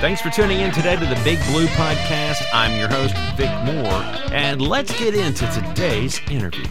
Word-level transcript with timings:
Thanks 0.00 0.20
for 0.20 0.28
tuning 0.30 0.60
in 0.60 0.70
today 0.72 0.94
to 0.94 1.06
the 1.06 1.20
Big 1.24 1.38
Blue 1.46 1.66
Podcast. 1.68 2.42
I'm 2.52 2.78
your 2.78 2.86
host, 2.88 3.16
Vic 3.36 3.50
Moore, 3.64 4.02
and 4.30 4.60
let's 4.60 4.96
get 4.98 5.14
into 5.14 5.46
today's 5.50 6.20
interview. 6.30 6.66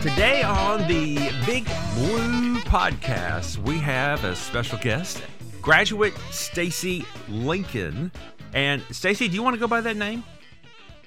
Today 0.00 0.42
on 0.42 0.88
the 0.88 1.16
Big 1.44 1.64
Blue 1.94 2.60
Podcast, 2.60 3.58
we 3.58 3.78
have 3.78 4.24
a 4.24 4.34
special 4.34 4.78
guest, 4.78 5.22
graduate 5.60 6.14
Stacy 6.30 7.04
Lincoln. 7.28 8.10
And 8.54 8.82
Stacy, 8.90 9.28
do 9.28 9.34
you 9.34 9.42
want 9.42 9.54
to 9.54 9.60
go 9.60 9.68
by 9.68 9.82
that 9.82 9.96
name? 9.96 10.24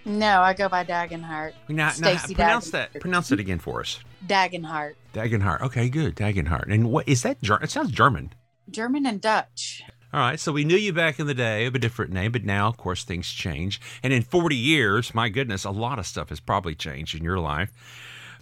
No, 0.06 0.42
I 0.42 0.54
go 0.54 0.70
by 0.70 0.86
Dagenhart. 0.86 1.54
Now, 1.68 1.92
now 2.00 2.16
pronounce 2.16 2.70
Dagenhart. 2.70 2.72
that. 2.72 3.02
Pronounce 3.02 3.32
it 3.32 3.40
again 3.40 3.60
for 3.60 3.82
us. 3.82 4.00
Dagenhart. 4.28 4.94
Dagenhart. 5.14 5.62
Okay, 5.62 5.90
good. 5.90 6.16
Dagenhart. 6.16 6.72
And 6.72 6.92
what 6.92 7.08
is 7.10 7.24
that? 7.24 7.38
It 7.42 7.70
sounds 7.72 7.92
German. 7.92 8.34
German 8.70 9.06
and 9.06 9.20
Dutch. 9.20 9.84
All 10.14 10.22
right, 10.22 10.40
so 10.40 10.54
we 10.54 10.64
knew 10.64 10.78
you 10.78 10.94
back 10.94 11.20
in 11.20 11.28
the 11.28 11.34
day 11.34 11.66
of 11.66 11.76
a 11.76 11.80
different 11.80 12.14
name, 12.14 12.32
but 12.32 12.46
now, 12.46 12.70
of 12.70 12.78
course, 12.78 13.04
things 13.04 13.30
change. 13.30 13.82
And 14.02 14.14
in 14.14 14.22
40 14.24 14.56
years, 14.56 15.14
my 15.14 15.28
goodness, 15.28 15.66
a 15.66 15.70
lot 15.70 16.00
of 16.00 16.06
stuff 16.06 16.30
has 16.30 16.40
probably 16.40 16.76
changed 16.76 17.14
in 17.14 17.26
your 17.26 17.40
life. 17.40 17.74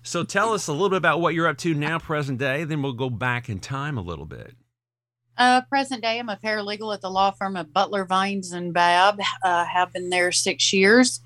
So 0.03 0.23
tell 0.23 0.53
us 0.53 0.67
a 0.67 0.71
little 0.71 0.89
bit 0.89 0.97
about 0.97 1.21
what 1.21 1.33
you're 1.33 1.47
up 1.47 1.57
to 1.59 1.73
now, 1.73 1.97
present 1.97 2.37
day. 2.37 2.65
Then 2.65 2.83
we'll 2.83 2.93
go 2.93 3.09
back 3.09 3.49
in 3.49 3.57
time 3.57 3.97
a 3.97 4.01
little 4.01 4.27
bit. 4.27 4.53
Uh, 5.37 5.61
present 5.61 6.03
day, 6.03 6.19
I'm 6.19 6.29
a 6.29 6.37
paralegal 6.37 6.93
at 6.93 7.01
the 7.01 7.09
law 7.09 7.31
firm 7.31 7.55
of 7.57 7.73
Butler 7.73 8.05
Vines 8.05 8.51
and 8.51 8.71
Babb. 8.71 9.19
Uh, 9.43 9.65
have 9.65 9.91
been 9.91 10.11
there 10.11 10.31
six 10.31 10.71
years. 10.71 11.19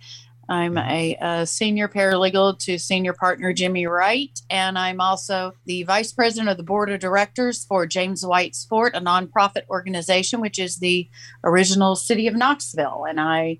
I'm 0.49 0.77
a, 0.77 1.16
uh 1.21 1.45
senior 1.45 1.88
paralegal 1.88 2.59
to 2.66 2.80
senior 2.80 3.13
partner 3.13 3.53
Jimmy 3.53 3.85
Wright, 3.85 4.38
and 4.49 4.77
I'm 4.77 4.99
also 4.99 5.53
the 5.66 5.84
vice 5.84 6.12
president 6.12 6.49
of 6.49 6.58
the 6.58 6.63
board 6.63 6.89
of 6.89 6.99
directors 6.99 7.66
for 7.66 7.85
James 7.85 8.25
White's 8.25 8.66
Fort, 8.66 8.95
a 8.95 9.02
nonprofit 9.02 9.63
organization 9.70 10.41
which 10.41 10.59
is 10.59 10.80
the 10.80 11.08
original 11.44 11.95
city 11.95 12.28
of 12.28 12.36
Knoxville. 12.36 13.06
And 13.08 13.19
I 13.19 13.59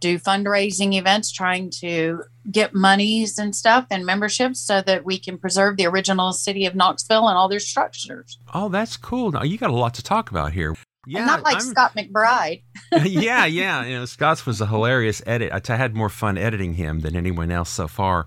do 0.00 0.18
fundraising 0.18 0.94
events 0.94 1.32
trying 1.32 1.70
to 1.70 2.22
get 2.50 2.74
monies 2.74 3.38
and 3.38 3.56
stuff 3.56 3.86
and 3.90 4.04
memberships 4.04 4.60
so 4.60 4.82
that 4.82 5.04
we 5.04 5.18
can 5.18 5.38
preserve 5.38 5.76
the 5.76 5.86
original 5.86 6.32
city 6.32 6.66
of 6.66 6.74
Knoxville 6.74 7.28
and 7.28 7.36
all 7.36 7.48
their 7.48 7.60
structures. 7.60 8.38
Oh, 8.52 8.68
that's 8.68 8.96
cool. 8.96 9.32
Now, 9.32 9.42
you 9.42 9.58
got 9.58 9.70
a 9.70 9.74
lot 9.74 9.94
to 9.94 10.02
talk 10.02 10.30
about 10.30 10.52
here. 10.52 10.76
Yeah, 11.06 11.18
and 11.20 11.26
not 11.26 11.42
like 11.42 11.56
I'm- 11.56 11.64
Scott 11.64 11.94
McBride. 11.96 12.62
yeah, 13.04 13.46
yeah. 13.46 13.84
You 13.84 13.98
know, 13.98 14.04
Scott's 14.04 14.44
was 14.46 14.60
a 14.60 14.66
hilarious 14.66 15.22
edit. 15.26 15.52
I 15.70 15.76
had 15.76 15.94
more 15.94 16.08
fun 16.08 16.36
editing 16.38 16.74
him 16.74 17.00
than 17.00 17.16
anyone 17.16 17.50
else 17.50 17.70
so 17.70 17.88
far. 17.88 18.26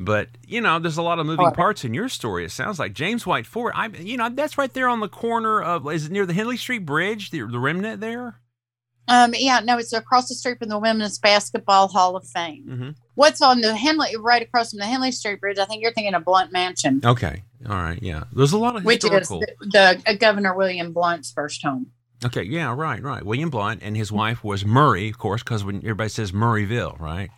But 0.00 0.28
you 0.46 0.60
know, 0.60 0.78
there's 0.78 0.96
a 0.96 1.02
lot 1.02 1.18
of 1.18 1.26
moving 1.26 1.46
Oh. 1.46 1.50
parts 1.52 1.84
in 1.84 1.94
your 1.94 2.08
story. 2.08 2.44
It 2.44 2.50
sounds 2.50 2.78
like 2.78 2.94
James 2.94 3.26
White 3.26 3.46
Fort. 3.46 3.74
I, 3.76 3.86
you 3.88 4.16
know, 4.16 4.28
that's 4.28 4.58
right 4.58 4.72
there 4.72 4.88
on 4.88 5.00
the 5.00 5.08
corner 5.08 5.62
of. 5.62 5.86
Is 5.92 6.06
it 6.06 6.12
near 6.12 6.26
the 6.26 6.32
Henley 6.34 6.56
Street 6.56 6.84
Bridge? 6.84 7.30
The, 7.30 7.40
the 7.46 7.58
remnant 7.60 8.00
there. 8.00 8.40
Um, 9.06 9.34
yeah, 9.36 9.60
no, 9.60 9.76
it's 9.76 9.92
across 9.92 10.28
the 10.28 10.34
street 10.34 10.58
from 10.58 10.70
the 10.70 10.78
Women's 10.78 11.18
Basketball 11.18 11.88
Hall 11.88 12.16
of 12.16 12.26
Fame. 12.26 12.64
Mm-hmm. 12.66 12.88
What's 13.16 13.42
on 13.42 13.60
the 13.60 13.76
Henley, 13.76 14.16
right 14.16 14.40
across 14.40 14.70
from 14.70 14.78
the 14.78 14.86
Henley 14.86 15.12
Street 15.12 15.40
Bridge? 15.42 15.58
I 15.58 15.66
think 15.66 15.82
you're 15.82 15.92
thinking 15.92 16.14
of 16.14 16.24
Blount 16.24 16.52
Mansion, 16.52 17.02
Okay. 17.04 17.42
All 17.68 17.76
right. 17.76 17.98
Yeah. 18.02 18.24
There's 18.32 18.52
a 18.52 18.58
lot 18.58 18.76
of 18.76 18.84
which 18.84 19.04
is 19.04 19.10
the, 19.28 19.46
the 19.60 20.02
uh, 20.06 20.14
Governor 20.14 20.54
William 20.56 20.92
Blount's 20.94 21.30
first 21.30 21.62
home. 21.62 21.88
Okay. 22.24 22.42
Yeah. 22.42 22.74
Right. 22.74 23.02
Right. 23.02 23.22
William 23.24 23.50
Blount 23.50 23.80
and 23.82 23.96
his 23.96 24.10
wife 24.10 24.42
was 24.44 24.64
Murray, 24.64 25.08
of 25.10 25.18
course, 25.18 25.42
because 25.42 25.64
when 25.64 25.76
everybody 25.78 26.08
says 26.08 26.32
Maryville, 26.32 26.98
right? 27.00 27.30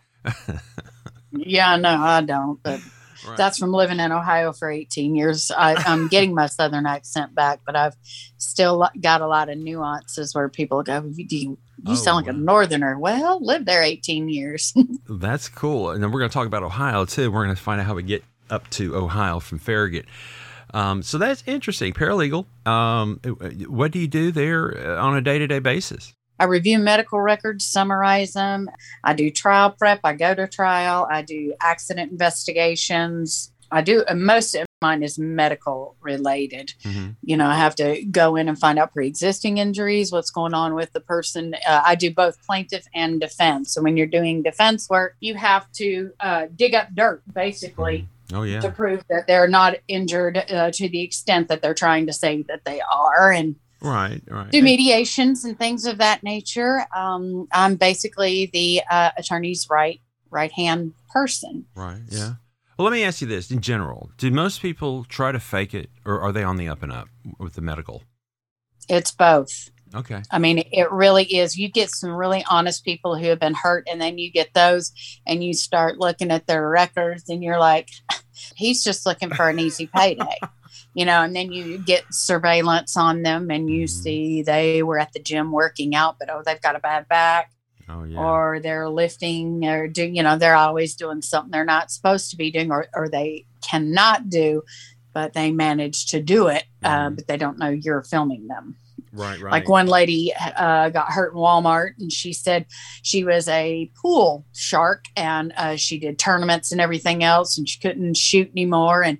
Yeah, 1.33 1.77
no, 1.77 1.91
I 1.91 2.21
don't, 2.23 2.63
but 2.63 2.81
Right. 3.27 3.39
that's 3.39 3.59
from 3.59 3.73
living 3.73 3.99
in 3.99 4.13
Ohio 4.13 4.53
for 4.53 4.71
18 4.71 5.17
years. 5.17 5.51
I, 5.51 5.75
I'm 5.75 6.07
getting 6.07 6.35
my 6.35 6.47
Southern 6.47 6.87
accent 6.87 7.35
back, 7.35 7.61
but 7.67 7.75
I've 7.75 7.97
still 8.37 8.89
got 9.01 9.21
a 9.23 9.27
lot 9.27 9.49
of 9.49 9.57
nuances 9.59 10.35
where 10.35 10.49
people 10.51 10.83
go, 10.83 11.03
"You, 11.17 11.27
you 11.31 11.57
Oh, 11.87 11.95
sound 11.95 12.25
like 12.27 12.33
a. 12.33 12.39
Northerner." 12.39 12.99
Well, 12.99 13.45
lived 13.45 13.67
there 13.67 13.83
18 13.83 14.29
years. 14.29 14.73
That's 15.09 15.49
cool. 15.49 15.91
And 15.91 16.03
then 16.03 16.13
we're 16.13 16.21
going 16.21 16.31
to 16.31 16.35
talk 16.35 16.47
about 16.47 16.63
Ohio 16.63 17.05
too. 17.07 17.33
We're 17.33 17.45
going 17.45 17.57
to 17.57 17.61
find 17.61 17.81
out 17.81 17.87
how 17.87 17.95
we 17.95 18.03
get 18.03 18.23
up 18.51 18.69
to 18.73 18.95
Ohio 18.95 19.41
from 19.41 19.59
Farragut. 19.59 20.05
Um, 20.75 21.03
so 21.03 21.19
that's 21.19 21.43
interesting. 21.47 21.93
Paralegal. 21.93 22.47
Um, 22.67 23.21
what 23.69 23.93
do 23.93 23.99
you 23.99 24.09
do 24.09 24.33
there 24.33 24.77
uh, 24.77 25.03
on 25.03 25.17
a 25.17 25.21
day 25.21 25.39
to 25.39 25.47
day 25.47 25.59
basis? 25.59 26.13
I 26.39 26.45
review 26.45 26.79
medical 26.79 27.21
records, 27.21 27.65
summarize 27.65 28.35
them. 28.35 28.69
I 29.03 29.15
do 29.15 29.31
trial 29.31 29.71
prep. 29.71 30.01
I 30.05 30.13
go 30.13 30.35
to 30.35 30.47
trial. 30.47 31.07
I 31.11 31.23
do 31.23 31.55
accident 31.63 32.13
investigations. 32.13 33.53
I 33.71 33.81
do 33.81 34.05
most 34.15 34.55
of 34.55 34.67
mine 34.83 35.03
is 35.03 35.19
medical 35.19 35.97
related. 36.01 36.75
Mm-hmm. 36.85 37.13
You 37.23 37.37
know, 37.37 37.47
I 37.47 37.57
have 37.57 37.75
to 37.77 38.05
go 38.05 38.37
in 38.37 38.49
and 38.49 38.59
find 38.59 38.79
out 38.79 38.93
pre-existing 38.93 39.59
injuries, 39.59 40.13
what's 40.13 40.31
going 40.31 40.55
on 40.55 40.75
with 40.75 40.93
the 40.93 41.01
person. 41.01 41.55
Uh, 41.67 41.83
I 41.85 41.95
do 41.95 42.13
both 42.13 42.41
plaintiff 42.47 42.87
and 42.95 43.21
defense. 43.21 43.73
So 43.73 43.83
when 43.83 43.97
you're 43.97 44.07
doing 44.07 44.43
defense 44.43 44.89
work, 44.89 45.17
you 45.21 45.35
have 45.35 45.71
to 45.73 46.13
uh, 46.21 46.47
dig 46.55 46.75
up 46.75 46.95
dirt, 46.95 47.23
basically, 47.33 48.09
Oh 48.33 48.43
yeah. 48.43 48.61
to 48.61 48.71
prove 48.71 49.05
that 49.09 49.27
they're 49.27 49.49
not 49.49 49.77
injured 49.89 50.37
uh, 50.51 50.71
to 50.73 50.89
the 50.89 51.03
extent 51.03 51.49
that 51.49 51.63
they're 51.63 51.75
trying 51.75 52.07
to 52.07 52.13
say 52.13 52.43
that 52.49 52.65
they 52.65 52.81
are, 52.81 53.31
and 53.33 53.57
Right. 53.81 54.23
Right. 54.27 54.51
do 54.51 54.63
mediations 54.63 55.45
and 55.45 55.57
things 55.59 55.85
of 55.87 55.99
that 55.99 56.23
nature. 56.23 56.87
Um, 56.97 57.47
I'm 57.53 57.77
basically 57.77 58.51
the 58.53 58.83
uh, 58.91 59.11
attorney's 59.17 59.69
right 59.71 60.01
right 60.31 60.51
hand 60.51 60.95
person. 61.11 61.67
Right. 61.75 62.01
Yeah. 62.09 62.35
Well, 62.79 62.85
let 62.85 62.93
me 62.93 63.05
ask 63.05 63.21
you 63.21 63.27
this: 63.27 63.51
in 63.51 63.61
general, 63.61 64.11
do 64.19 64.31
most 64.31 64.61
people 64.61 65.05
try 65.05 65.31
to 65.33 65.41
fake 65.41 65.75
it, 65.75 65.91
or 66.05 66.21
are 66.21 66.33
they 66.33 66.43
on 66.43 66.57
the 66.57 66.69
up 66.69 66.83
and 66.83 66.93
up 66.93 67.09
with 67.39 67.55
the 67.55 67.61
medical? 67.63 68.03
It's 68.89 69.11
both. 69.11 69.71
Okay. 69.97 70.23
I 70.31 70.39
mean, 70.39 70.59
it 70.73 70.91
really 70.93 71.25
is. 71.25 71.57
You 71.59 71.69
get 71.69 71.91
some 71.91 72.11
really 72.11 72.45
honest 72.49 72.85
people 72.85 73.17
who 73.17 73.27
have 73.27 73.41
been 73.41 73.55
hurt, 73.55 73.87
and 73.91 74.01
then 74.01 74.19
you 74.19 74.31
get 74.31 74.53
those, 74.55 74.93
and 75.27 75.43
you 75.43 75.55
start 75.55 75.99
looking 75.99 76.31
at 76.31 76.47
their 76.47 76.69
records, 76.69 77.29
and 77.29 77.43
you're 77.43 77.59
like, 77.59 77.89
he's 78.57 78.85
just 78.85 79.07
looking 79.07 79.31
for 79.31 79.49
an 79.49 79.59
easy 79.59 79.87
payday. 79.95 80.39
You 80.95 81.05
know, 81.05 81.23
and 81.23 81.37
then 81.37 81.53
you 81.53 81.77
get 81.79 82.05
surveillance 82.11 82.97
on 82.97 83.23
them, 83.23 83.51
and 83.51 83.69
you 83.71 83.85
Mhm. 83.85 83.91
see 83.91 84.43
they 84.43 84.83
were 84.83 84.99
at 84.99 85.13
the 85.13 85.19
gym 85.21 85.53
working 85.53 85.95
out, 85.95 86.17
but 86.19 86.31
oh, 86.31 86.43
they've 86.45 86.61
got 86.61 86.75
a 86.77 86.81
bad 86.81 87.07
back. 87.09 87.53
Oh 87.89 88.03
yeah. 88.05 88.19
or 88.19 88.59
they're 88.61 88.89
lifting 88.89 89.65
or 89.65 89.87
do 89.87 90.05
you 90.05 90.21
know 90.23 90.37
they're 90.37 90.57
always 90.57 90.97
doing 90.97 91.23
something 91.23 91.53
they're 91.53 91.65
not 91.65 91.93
supposed 91.93 92.31
to 92.31 92.37
be 92.37 92.51
doing 92.51 92.73
or, 92.73 92.87
or 92.93 93.09
they 93.09 93.47
cannot 93.63 94.29
do 94.29 94.63
but 95.15 95.35
they 95.35 95.53
manage 95.53 96.07
to 96.07 96.21
do 96.21 96.49
it 96.49 96.65
uh, 96.83 97.11
Mhm. 97.11 97.15
but 97.17 97.29
they 97.29 97.37
don't 97.37 97.59
know 97.61 97.69
you're 97.69 98.03
filming 98.03 98.49
them 98.49 98.75
right. 99.17 99.41
Right. 99.41 99.51
like 99.51 99.69
one 99.69 99.87
lady 99.87 100.33
uh, 100.35 100.91
got 100.91 101.11
hurt 101.11 101.33
in 101.33 101.39
walmart 101.39 101.93
and 101.99 102.13
she 102.13 102.33
said 102.33 102.67
she 103.03 103.25
was 103.25 103.49
a 103.49 103.91
pool 104.01 104.47
shark 104.55 105.05
and 105.17 105.53
uh, 105.57 105.77
she 105.77 105.99
did 105.99 106.19
tournaments 106.19 106.73
and 106.73 106.81
everything 106.81 107.25
else 107.25 107.59
and 107.59 107.69
she 107.69 107.81
couldn't 107.81 108.17
shoot 108.17 108.51
anymore 108.51 109.03
and 109.03 109.19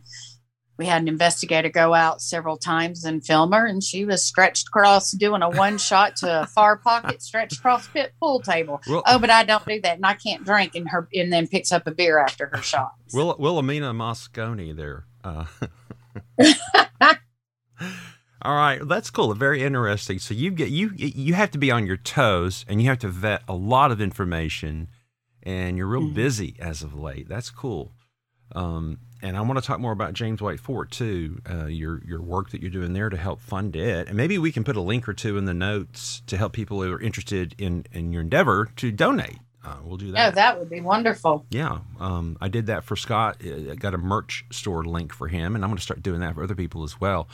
we 0.79 0.85
had 0.85 1.01
an 1.01 1.09
investigator 1.09 1.71
go 1.71 1.95
out 1.95 2.21
several 2.21 2.59
times 2.59 3.05
and 3.05 3.25
film 3.25 3.53
her 3.53 3.67
and 3.67 3.83
she 3.83 4.05
was 4.05 4.23
stretched 4.23 4.69
across 4.69 5.11
doing 5.13 5.41
a 5.43 5.49
one 5.49 5.79
shot 5.79 6.17
to 6.17 6.43
a 6.43 6.47
far 6.47 6.77
pocket 6.77 7.23
stretched 7.23 7.59
across 7.59 7.89
pit 7.89 8.13
pool 8.21 8.41
table 8.41 8.81
Well, 8.87 9.03
oh 9.07 9.19
but 9.19 9.31
i 9.31 9.43
don't 9.45 9.65
do 9.65 9.81
that 9.81 9.97
and 9.97 10.05
i 10.07 10.15
can't 10.15 10.45
drink 10.45 10.75
and 10.75 10.89
her 10.91 11.09
and 11.15 11.33
then 11.33 11.47
picks 11.49 11.73
up 11.73 11.87
a 11.87 11.91
beer 11.91 12.19
after 12.19 12.51
her 12.53 12.63
shot 12.63 12.93
Will 13.13 13.35
Wilhelmina 13.39 13.95
Moscone 13.95 14.77
there. 14.77 15.07
Uh, 15.25 15.47
all 18.47 18.55
right, 18.55 18.81
that's 18.87 19.11
cool. 19.11 19.35
Very 19.35 19.63
interesting. 19.63 20.19
So 20.19 20.33
you 20.35 20.51
get 20.51 20.71
you 20.71 20.93
you 20.97 21.35
have 21.35 21.51
to 21.53 21.59
be 21.59 21.71
on 21.71 21.87
your 21.87 21.97
toes, 21.97 22.65
and 22.69 22.81
you 22.81 22.89
have 22.89 22.99
to 23.01 23.09
vet 23.09 23.43
a 23.49 23.55
lot 23.55 23.91
of 23.93 24.01
information, 24.01 24.89
and 25.43 25.77
you're 25.77 25.87
real 25.87 26.03
Mhm. 26.11 26.15
busy 26.15 26.57
as 26.61 26.83
of 26.83 26.95
late. 26.95 27.29
That's 27.29 27.51
cool. 27.51 27.93
Um, 28.55 28.99
and 29.23 29.37
I 29.37 29.41
want 29.41 29.59
to 29.59 29.65
talk 29.67 29.81
more 29.81 29.93
about 29.93 30.15
James 30.15 30.41
White 30.41 30.61
Fort 30.61 30.91
too. 30.91 31.41
Uh, 31.51 31.67
your 31.67 32.03
your 32.07 32.23
work 32.23 32.51
that 32.51 32.61
you're 32.61 32.71
doing 32.71 32.93
there 32.93 33.09
to 33.09 33.17
help 33.17 33.41
fund 33.41 33.75
it, 33.75 34.07
and 34.09 34.17
maybe 34.17 34.39
we 34.39 34.53
can 34.53 34.63
put 34.65 34.77
a 34.77 34.81
link 34.81 35.09
or 35.09 35.15
two 35.15 35.37
in 35.37 35.47
the 35.47 35.55
notes 35.55 36.23
to 36.29 36.37
help 36.37 36.53
people 36.53 36.81
who 36.83 36.93
are 36.93 37.01
interested 37.01 37.55
in 37.59 37.85
in 37.93 38.13
your 38.13 38.23
endeavor 38.23 38.71
to 38.77 38.93
donate. 38.93 39.39
Uh, 39.65 39.79
we'll 39.85 39.97
do 39.97 40.13
that. 40.13 40.29
oh 40.33 40.35
that 40.37 40.59
would 40.61 40.71
be 40.71 40.81
wonderful 40.81 41.45
Yeah, 41.51 41.79
um, 41.99 42.37
I 42.41 42.47
did 42.47 42.67
that 42.67 42.85
for 42.85 42.95
Scott. 42.95 43.39
I 43.45 43.75
got 43.75 43.95
a 43.95 43.99
merch 43.99 44.45
store 44.53 44.85
link 44.85 45.13
for 45.13 45.27
him, 45.27 45.57
and 45.57 45.65
I'm 45.65 45.71
going 45.71 45.77
to 45.79 45.83
start 45.83 46.05
doing 46.05 46.21
that 46.21 46.35
for 46.37 46.45
other 46.45 46.55
people 46.55 46.85
as 46.85 47.01
well. 47.01 47.29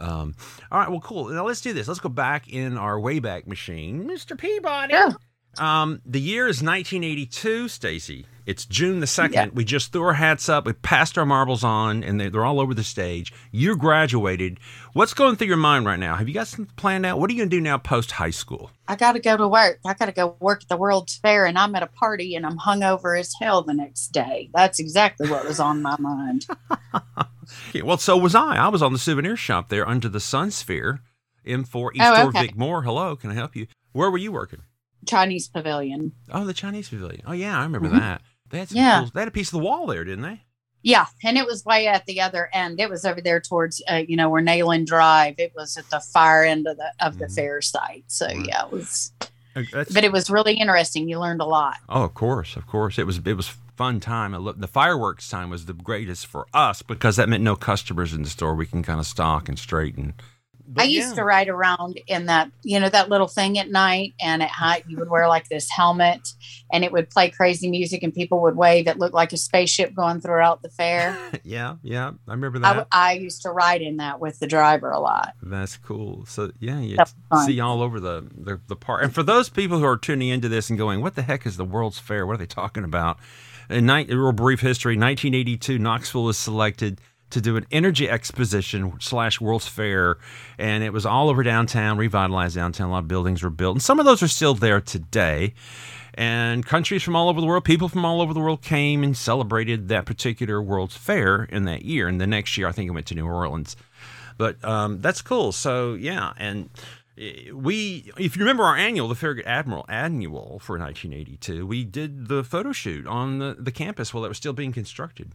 Um, 0.00 0.34
all 0.72 0.80
right, 0.80 0.90
well, 0.90 1.00
cool. 1.00 1.28
Now 1.28 1.46
let's 1.46 1.60
do 1.60 1.72
this. 1.72 1.88
Let's 1.88 2.00
go 2.00 2.08
back 2.08 2.48
in 2.48 2.76
our 2.78 2.96
Wayback 2.96 3.46
Machine, 3.46 4.04
Mr. 4.08 4.36
Peabody. 4.36 4.94
Yeah. 4.94 5.12
Um, 5.58 6.00
the 6.06 6.20
year 6.20 6.46
is 6.46 6.62
1982, 6.62 7.68
Stacy. 7.68 8.26
It's 8.46 8.64
June 8.64 9.00
the 9.00 9.06
2nd. 9.06 9.32
Yeah. 9.32 9.46
We 9.52 9.64
just 9.64 9.92
threw 9.92 10.02
our 10.02 10.14
hats 10.14 10.48
up. 10.48 10.64
We 10.66 10.72
passed 10.72 11.16
our 11.18 11.26
marbles 11.26 11.62
on, 11.62 12.02
and 12.02 12.20
they're, 12.20 12.30
they're 12.30 12.44
all 12.44 12.60
over 12.60 12.74
the 12.74 12.82
stage. 12.82 13.32
You 13.52 13.76
graduated. 13.76 14.58
What's 14.92 15.14
going 15.14 15.36
through 15.36 15.48
your 15.48 15.56
mind 15.56 15.86
right 15.86 15.98
now? 15.98 16.16
Have 16.16 16.26
you 16.26 16.34
got 16.34 16.48
something 16.48 16.74
planned 16.76 17.06
out? 17.06 17.20
What 17.20 17.30
are 17.30 17.32
you 17.32 17.38
going 17.38 17.50
to 17.50 17.56
do 17.56 17.60
now 17.60 17.78
post 17.78 18.12
high 18.12 18.30
school? 18.30 18.70
I 18.88 18.96
got 18.96 19.12
to 19.12 19.20
go 19.20 19.36
to 19.36 19.46
work. 19.46 19.78
I 19.86 19.94
got 19.94 20.06
to 20.06 20.12
go 20.12 20.36
work 20.40 20.62
at 20.62 20.68
the 20.68 20.76
World's 20.76 21.16
Fair, 21.18 21.46
and 21.46 21.58
I'm 21.58 21.74
at 21.76 21.82
a 21.82 21.86
party, 21.88 22.34
and 22.34 22.44
I'm 22.44 22.58
hungover 22.58 23.18
as 23.18 23.32
hell 23.40 23.62
the 23.62 23.74
next 23.74 24.08
day. 24.08 24.50
That's 24.54 24.78
exactly 24.80 25.28
what 25.30 25.46
was 25.46 25.60
on 25.60 25.82
my 25.82 25.96
mind. 25.98 26.46
Yeah, 27.72 27.82
well, 27.82 27.98
so 27.98 28.16
was 28.16 28.36
I. 28.36 28.56
I 28.56 28.68
was 28.68 28.80
on 28.80 28.92
the 28.92 28.98
souvenir 28.98 29.34
shop 29.36 29.70
there 29.70 29.88
under 29.88 30.08
the 30.08 30.20
Sunsphere. 30.20 31.00
M4 31.44 31.90
East 31.94 32.04
Oh, 32.04 32.28
okay. 32.28 32.42
Vic 32.42 32.56
Moore. 32.56 32.82
Hello, 32.82 33.16
can 33.16 33.30
I 33.30 33.34
help 33.34 33.56
you? 33.56 33.66
Where 33.92 34.08
were 34.08 34.18
you 34.18 34.30
working? 34.30 34.60
Chinese 35.06 35.48
Pavilion. 35.48 36.12
Oh, 36.30 36.44
the 36.44 36.52
Chinese 36.54 36.88
Pavilion. 36.88 37.22
Oh 37.26 37.32
yeah, 37.32 37.58
I 37.58 37.62
remember 37.64 37.88
Mhm. 37.88 37.98
that. 37.98 38.22
They 38.50 38.58
had 38.58 38.68
some 38.68 38.78
Yeah. 38.78 39.00
cool- 39.00 39.10
they 39.14 39.20
had 39.20 39.28
a 39.28 39.32
piece 39.32 39.48
of 39.48 39.52
the 39.60 39.64
wall 39.64 39.86
there, 39.86 40.04
didn't 40.04 40.22
they? 40.22 40.42
Yeah, 40.82 41.06
and 41.22 41.36
it 41.36 41.46
was 41.46 41.64
way 41.64 41.86
at 41.86 42.06
the 42.06 42.20
other 42.22 42.48
end. 42.54 42.80
It 42.80 42.88
was 42.88 43.04
over 43.04 43.20
there 43.20 43.40
towards, 43.40 43.82
uh, 43.90 44.02
you 44.08 44.16
know, 44.16 44.30
where 44.30 44.42
Neyland 44.42 44.86
Drive. 44.86 45.34
It 45.38 45.52
was 45.54 45.76
at 45.76 45.88
the 45.90 46.00
far 46.00 46.42
end 46.44 46.66
of 46.66 46.76
the 46.78 46.90
of 47.00 47.18
the 47.18 47.26
Mhm. 47.26 47.34
fair 47.34 47.60
site. 47.62 48.04
So 48.08 48.26
Right. 48.26 48.46
yeah, 48.46 48.64
it 48.64 48.72
was. 48.72 49.12
Uh, 49.20 49.26
that's- 49.72 49.92
But 49.92 50.04
it 50.04 50.12
was 50.12 50.30
really 50.30 50.54
interesting. 50.54 51.08
You 51.08 51.18
learned 51.20 51.40
a 51.42 51.44
lot. 51.44 51.76
Oh, 51.88 52.04
of 52.04 52.14
course, 52.14 52.56
of 52.56 52.66
course. 52.66 52.98
It 52.98 53.06
was 53.06 53.18
it 53.24 53.34
was 53.36 53.48
fun 53.76 54.00
time. 54.00 54.32
Lo- 54.32 54.52
The 54.52 54.66
fireworks 54.68 55.28
time 55.28 55.50
was 55.50 55.66
the 55.66 55.72
greatest 55.74 56.26
for 56.26 56.46
us 56.54 56.82
because 56.82 57.16
that 57.16 57.28
meant 57.28 57.42
no 57.42 57.56
customers 57.56 58.12
in 58.12 58.22
the 58.22 58.30
store. 58.30 58.54
We 58.54 58.66
can 58.66 58.82
kind 58.82 59.00
of 59.00 59.06
stock 59.06 59.48
and 59.48 59.58
straighten. 59.58 60.14
I 60.76 60.84
used 60.84 61.14
to 61.16 61.24
ride 61.24 61.48
around 61.48 62.00
in 62.06 62.26
that, 62.26 62.50
you 62.62 62.78
know, 62.80 62.88
that 62.88 63.08
little 63.08 63.28
thing 63.28 63.58
at 63.58 63.70
night, 63.70 64.14
and 64.20 64.42
at 64.42 64.50
night 64.60 64.84
you 64.88 64.96
would 64.98 65.08
wear 65.10 65.28
like 65.28 65.48
this 65.48 65.70
helmet, 65.70 66.28
and 66.72 66.84
it 66.84 66.92
would 66.92 67.10
play 67.10 67.30
crazy 67.30 67.70
music, 67.70 68.02
and 68.02 68.14
people 68.14 68.40
would 68.42 68.56
wave. 68.56 68.86
It 68.86 68.98
looked 68.98 69.14
like 69.14 69.32
a 69.32 69.36
spaceship 69.36 69.94
going 69.94 70.20
throughout 70.20 70.62
the 70.62 70.68
fair. 70.68 71.16
yeah, 71.44 71.76
yeah. 71.82 72.12
I 72.28 72.32
remember 72.32 72.58
that. 72.60 72.88
I, 72.92 73.10
I 73.10 73.12
used 73.14 73.42
to 73.42 73.50
ride 73.50 73.82
in 73.82 73.96
that 73.98 74.20
with 74.20 74.38
the 74.38 74.46
driver 74.46 74.90
a 74.90 75.00
lot. 75.00 75.34
That's 75.42 75.76
cool. 75.76 76.24
So 76.26 76.52
yeah, 76.58 76.80
you 76.80 76.96
see 77.44 77.60
all 77.60 77.82
over 77.82 78.00
the, 78.00 78.28
the 78.36 78.60
the 78.66 78.76
park. 78.76 79.02
And 79.02 79.14
for 79.14 79.22
those 79.22 79.48
people 79.48 79.78
who 79.78 79.86
are 79.86 79.98
tuning 79.98 80.28
into 80.28 80.48
this 80.48 80.70
and 80.70 80.78
going, 80.78 81.00
"What 81.00 81.14
the 81.14 81.22
heck 81.22 81.46
is 81.46 81.56
the 81.56 81.64
World's 81.64 81.98
Fair? 81.98 82.26
What 82.26 82.34
are 82.34 82.38
they 82.38 82.46
talking 82.46 82.84
about?" 82.84 83.18
In 83.68 83.86
night, 83.86 84.10
a 84.10 84.18
real 84.18 84.32
brief 84.32 84.60
history, 84.60 84.94
1982, 84.94 85.78
Knoxville 85.78 86.24
was 86.24 86.36
selected 86.36 87.00
to 87.30 87.40
do 87.40 87.56
an 87.56 87.66
energy 87.70 88.08
exposition 88.08 88.94
slash 89.00 89.40
World's 89.40 89.68
Fair, 89.68 90.18
and 90.58 90.84
it 90.84 90.92
was 90.92 91.06
all 91.06 91.28
over 91.28 91.42
downtown, 91.42 91.98
revitalized 91.98 92.56
downtown. 92.56 92.88
A 92.88 92.92
lot 92.92 92.98
of 92.98 93.08
buildings 93.08 93.42
were 93.42 93.50
built, 93.50 93.76
and 93.76 93.82
some 93.82 93.98
of 93.98 94.06
those 94.06 94.22
are 94.22 94.28
still 94.28 94.54
there 94.54 94.80
today. 94.80 95.54
And 96.14 96.66
countries 96.66 97.02
from 97.02 97.16
all 97.16 97.28
over 97.28 97.40
the 97.40 97.46
world, 97.46 97.64
people 97.64 97.88
from 97.88 98.04
all 98.04 98.20
over 98.20 98.34
the 98.34 98.40
world 98.40 98.62
came 98.62 99.04
and 99.04 99.16
celebrated 99.16 99.88
that 99.88 100.06
particular 100.06 100.60
World's 100.60 100.96
Fair 100.96 101.44
in 101.44 101.64
that 101.64 101.84
year. 101.84 102.08
And 102.08 102.20
the 102.20 102.26
next 102.26 102.56
year, 102.58 102.66
I 102.66 102.72
think 102.72 102.88
it 102.88 102.92
went 102.92 103.06
to 103.06 103.14
New 103.14 103.26
Orleans. 103.26 103.76
But 104.36 104.62
um, 104.64 105.00
that's 105.00 105.22
cool. 105.22 105.52
So 105.52 105.94
yeah, 105.94 106.32
and 106.36 106.70
eh, 107.18 107.50
we, 107.52 108.10
if 108.18 108.36
you 108.36 108.40
remember 108.40 108.64
our 108.64 108.76
annual, 108.76 109.06
the 109.06 109.14
Farragut 109.14 109.46
Admiral 109.46 109.84
annual 109.88 110.58
for 110.60 110.78
1982, 110.78 111.66
we 111.66 111.84
did 111.84 112.28
the 112.28 112.42
photo 112.42 112.72
shoot 112.72 113.06
on 113.06 113.38
the, 113.38 113.56
the 113.58 113.70
campus 113.70 114.12
while 114.12 114.24
it 114.24 114.28
was 114.28 114.36
still 114.36 114.52
being 114.52 114.72
constructed. 114.72 115.32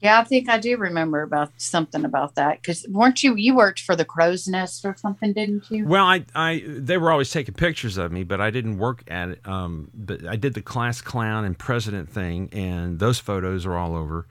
Yeah, 0.00 0.18
I 0.18 0.24
think 0.24 0.48
I 0.48 0.58
do 0.58 0.78
remember 0.78 1.22
about 1.22 1.52
something 1.58 2.04
about 2.06 2.34
that 2.36 2.62
because 2.62 2.86
weren't 2.88 3.22
you? 3.22 3.34
You 3.36 3.54
worked 3.54 3.80
for 3.80 3.94
the 3.94 4.04
Crow's 4.04 4.48
Nest 4.48 4.84
or 4.84 4.96
something, 4.96 5.34
didn't 5.34 5.70
you? 5.70 5.86
Well, 5.86 6.06
I, 6.06 6.24
I, 6.34 6.64
they 6.66 6.96
were 6.96 7.10
always 7.10 7.30
taking 7.30 7.54
pictures 7.54 7.98
of 7.98 8.10
me, 8.10 8.24
but 8.24 8.40
I 8.40 8.50
didn't 8.50 8.78
work 8.78 9.02
at 9.08 9.28
it. 9.30 9.46
Um, 9.46 9.90
but 9.92 10.26
I 10.26 10.36
did 10.36 10.54
the 10.54 10.62
class 10.62 11.02
clown 11.02 11.44
and 11.44 11.58
president 11.58 12.08
thing, 12.08 12.48
and 12.52 12.98
those 12.98 13.18
photos 13.18 13.66
are 13.66 13.76
all 13.76 13.94
over. 13.94 14.26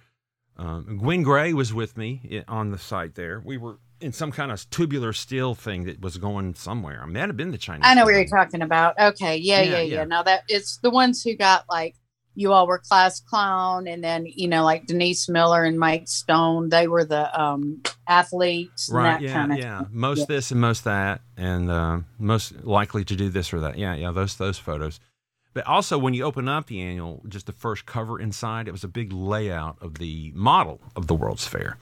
Um, 0.58 0.98
Gwen 0.98 1.24
Gray 1.24 1.54
was 1.54 1.74
with 1.74 1.96
me 1.98 2.44
on 2.48 2.72
the 2.72 2.78
site 2.78 3.16
there. 3.16 3.40
We 3.46 3.58
were 3.58 3.78
in 4.02 4.12
some 4.12 4.32
kind 4.32 4.52
of 4.52 4.70
tubular 4.70 5.14
steel 5.14 5.56
thing 5.56 5.84
that 5.86 6.02
was 6.02 6.18
going 6.18 6.56
somewhere. 6.56 7.02
I 7.04 7.06
may 7.06 7.20
have 7.20 7.38
been 7.38 7.52
the 7.52 7.58
Chinese. 7.58 7.84
I 7.86 7.94
know 7.94 8.06
what 8.06 8.14
you're 8.14 8.26
talking 8.26 8.62
about. 8.62 9.00
Okay, 9.00 9.38
yeah, 9.38 9.62
Yeah, 9.62 9.72
yeah, 9.72 9.78
yeah. 9.82 9.96
yeah. 9.98 10.04
Now 10.06 10.24
that 10.24 10.44
it's 10.48 10.78
the 10.78 10.90
ones 10.90 11.24
who 11.24 11.36
got 11.36 11.66
like 11.70 11.96
you 12.40 12.54
all 12.54 12.66
were 12.68 12.80
class 12.80 13.20
clown, 13.20 13.86
and 13.88 14.04
then 14.04 14.26
you 14.26 14.48
know 14.48 14.64
like 14.64 14.86
Denise 14.86 15.28
Miller 15.30 15.64
and 15.64 15.78
Mike 15.80 16.08
Stone. 16.08 16.70
They 16.70 16.88
were 16.88 17.04
the 17.06 17.26
um 17.40 17.82
athletes, 18.08 18.90
and 18.90 18.98
Right. 18.98 19.12
that 19.14 19.22
Yeah. 19.22 19.34
kind 19.34 19.52
of. 19.54 19.58
yeah. 19.60 19.82
Most 19.92 20.20
Yeah. 20.20 20.26
this 20.30 20.52
and 20.52 20.62
most 20.62 20.84
that, 20.86 21.22
and 21.38 21.70
uh, 21.70 22.00
most 22.18 22.64
likely 22.64 23.04
to 23.06 23.16
do 23.16 23.30
this 23.30 23.54
or 23.54 23.60
that. 23.60 23.78
Yeah. 23.78 23.94
Yeah. 23.96 24.12
Those 24.12 24.36
those 24.36 24.58
photos. 24.58 25.00
But 25.52 25.66
also, 25.66 25.98
when 25.98 26.14
you 26.14 26.24
open 26.26 26.48
up 26.48 26.68
the 26.68 26.80
annual, 26.80 27.24
just 27.28 27.48
the 27.48 27.52
first 27.52 27.88
cover 27.88 28.20
inside, 28.20 28.68
it 28.68 28.72
was 28.72 28.84
a 28.84 28.88
big 28.88 29.12
layout 29.12 29.78
of 29.82 29.96
the 29.96 30.32
model 30.36 30.80
of 30.96 31.08
the 31.08 31.16
World's 31.16 31.48
Fair. 31.48 31.78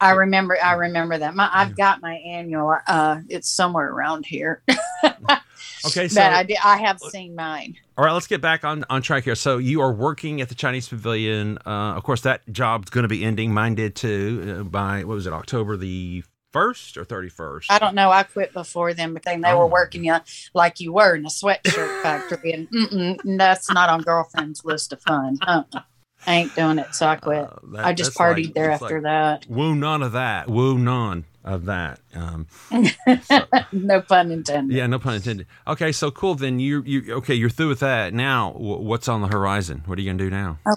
I 0.00 0.12
remember. 0.12 0.56
I 0.60 0.72
remember 0.72 1.18
that. 1.18 1.34
My 1.36 1.48
I've 1.52 1.76
got 1.76 2.00
my 2.00 2.14
annual. 2.14 2.74
Uh, 2.88 3.20
it's 3.28 3.48
somewhere 3.50 3.88
around 3.90 4.24
here. 4.26 4.62
Okay, 5.86 6.08
so 6.08 6.20
but 6.20 6.32
I 6.32 6.42
did, 6.42 6.58
I 6.64 6.76
have 6.78 6.98
seen 7.00 7.34
mine. 7.34 7.76
all 7.98 8.04
right, 8.04 8.12
let's 8.12 8.26
get 8.26 8.40
back 8.40 8.64
on 8.64 8.84
on 8.90 9.02
track 9.02 9.24
here. 9.24 9.34
So 9.34 9.58
you 9.58 9.80
are 9.80 9.92
working 9.92 10.40
at 10.40 10.48
the 10.48 10.54
Chinese 10.54 10.88
Pavilion. 10.88 11.58
Uh, 11.66 11.94
of 11.94 12.02
course, 12.02 12.22
that 12.22 12.40
job's 12.52 12.90
going 12.90 13.02
to 13.02 13.08
be 13.08 13.24
ending. 13.24 13.52
Mine 13.52 13.74
did 13.74 13.94
too. 13.94 14.58
Uh, 14.60 14.62
by 14.64 15.04
what 15.04 15.14
was 15.14 15.26
it, 15.26 15.32
October 15.32 15.76
the 15.76 16.24
first 16.52 16.96
or 16.96 17.04
thirty 17.04 17.28
first? 17.28 17.70
I 17.70 17.78
don't 17.78 17.94
know. 17.94 18.10
I 18.10 18.22
quit 18.22 18.52
before 18.52 18.94
them, 18.94 19.12
but 19.14 19.24
then 19.24 19.40
they 19.40 19.50
Oh. 19.52 19.58
were 19.58 19.66
working 19.66 20.04
you 20.04 20.16
like 20.54 20.80
you 20.80 20.92
were 20.92 21.14
in 21.16 21.24
a 21.26 21.28
sweatshirt 21.28 22.02
factory, 22.02 22.52
and 22.52 23.38
that's 23.40 23.70
not 23.70 23.88
on 23.90 24.00
girlfriend's 24.02 24.64
list 24.64 24.92
of 24.92 25.00
fun. 25.02 25.38
Uh-uh. 25.46 25.80
I 26.26 26.34
ain't 26.36 26.54
doing 26.56 26.78
it, 26.78 26.94
so 26.94 27.06
I 27.06 27.16
quit. 27.16 27.46
I 27.76 27.92
just 27.92 28.16
partied 28.16 28.54
there 28.54 28.70
after 28.70 29.02
that. 29.02 29.46
Woo 29.46 29.74
none 29.74 30.02
of 30.02 30.12
that. 30.12 30.48
Woo 30.48 30.78
none 30.78 31.26
of 31.44 31.66
that. 31.66 32.00
Um, 32.14 32.46
no 33.72 34.00
pun 34.00 34.30
intended. 34.30 34.76
yeah, 34.76 34.86
no 34.86 34.98
pun 34.98 35.14
intended. 35.14 35.46
Okay, 35.66 35.92
so 35.92 36.10
cool. 36.10 36.34
Then 36.34 36.58
you 36.58 36.82
you 36.86 37.14
okay? 37.14 37.34
You're 37.34 37.50
through 37.50 37.68
with 37.68 37.80
that. 37.80 38.14
Now, 38.14 38.52
wh- 38.52 38.80
what's 38.82 39.08
on 39.08 39.20
the 39.22 39.28
horizon? 39.28 39.82
What 39.86 39.98
are 39.98 40.02
you 40.02 40.08
gonna 40.10 40.18
do 40.24 40.30
now? 40.30 40.58
Oh 40.66 40.76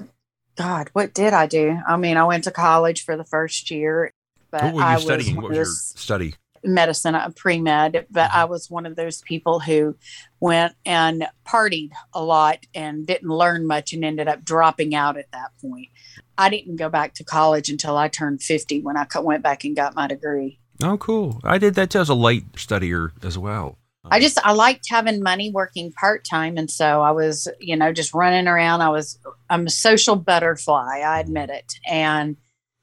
God, 0.55 0.89
what 0.93 1.13
did 1.13 1.33
I 1.33 1.45
do? 1.47 1.77
I 1.87 1.97
mean, 1.97 2.17
I 2.17 2.25
went 2.25 2.43
to 2.45 2.51
college 2.51 3.03
for 3.05 3.15
the 3.15 3.23
first 3.23 3.69
year, 3.71 4.11
but 4.51 4.63
what 4.63 4.73
were 4.73 4.81
you 4.81 4.87
I 4.87 4.97
studying? 4.99 5.35
was 5.37 5.43
What 5.43 5.49
was 5.49 5.55
your 5.57 5.65
study? 5.65 6.35
medicine, 6.63 7.15
uh, 7.15 7.29
pre 7.35 7.61
med. 7.61 8.07
But 8.09 8.29
Mm-hmm. 8.29 8.37
I 8.39 8.45
was 8.45 8.69
one 8.69 8.85
of 8.85 8.95
those 8.95 9.21
people 9.21 9.59
who 9.59 9.95
went 10.39 10.73
and 10.85 11.27
partied 11.47 11.91
a 12.13 12.23
lot 12.23 12.59
and 12.73 13.05
didn't 13.07 13.29
learn 13.29 13.67
much 13.67 13.93
and 13.93 14.03
ended 14.03 14.27
up 14.27 14.43
dropping 14.43 14.95
out 14.95 15.17
at 15.17 15.31
that 15.31 15.51
point. 15.61 15.89
I 16.38 16.50
didn't 16.50 16.75
go 16.75 16.89
back 16.89 17.13
to 17.16 17.24
college 17.24 17.69
until 17.69 17.98
I 17.98 18.07
turned 18.07 18.42
50 18.42 18.81
when 18.81 18.98
I 18.98 19.06
went 19.19 19.44
back 19.44 19.63
and 19.63 19.75
got 19.75 19.95
my 19.95 20.07
degree. 20.07 20.60
Oh, 20.84 20.98
cool. 20.98 21.39
I 21.44 21.57
did 21.57 21.75
that 21.75 21.89
too. 21.89 22.00
I 22.00 22.01
a 22.07 22.13
late 22.13 22.51
studier 22.54 23.12
as 23.24 23.38
well. 23.38 23.78
I 24.10 24.19
just 24.19 24.39
I 24.44 24.54
liked 24.54 24.86
having 24.89 25.22
money 25.22 25.51
working 25.51 25.92
part 25.92 26.24
time, 26.24 26.57
and 26.57 26.69
so 26.72 27.01
I 27.01 27.12
was 27.12 27.48
you 27.60 27.75
know 27.75 27.92
just 27.92 28.13
running 28.13 28.48
around. 28.48 28.81
I 28.81 28.89
was 28.89 29.19
I'm 29.50 29.68
a 29.68 29.69
social 29.69 30.16
butterfly, 30.16 31.00
I 31.00 31.19
admit 31.19 31.50
it, 31.50 31.74
and 31.86 32.38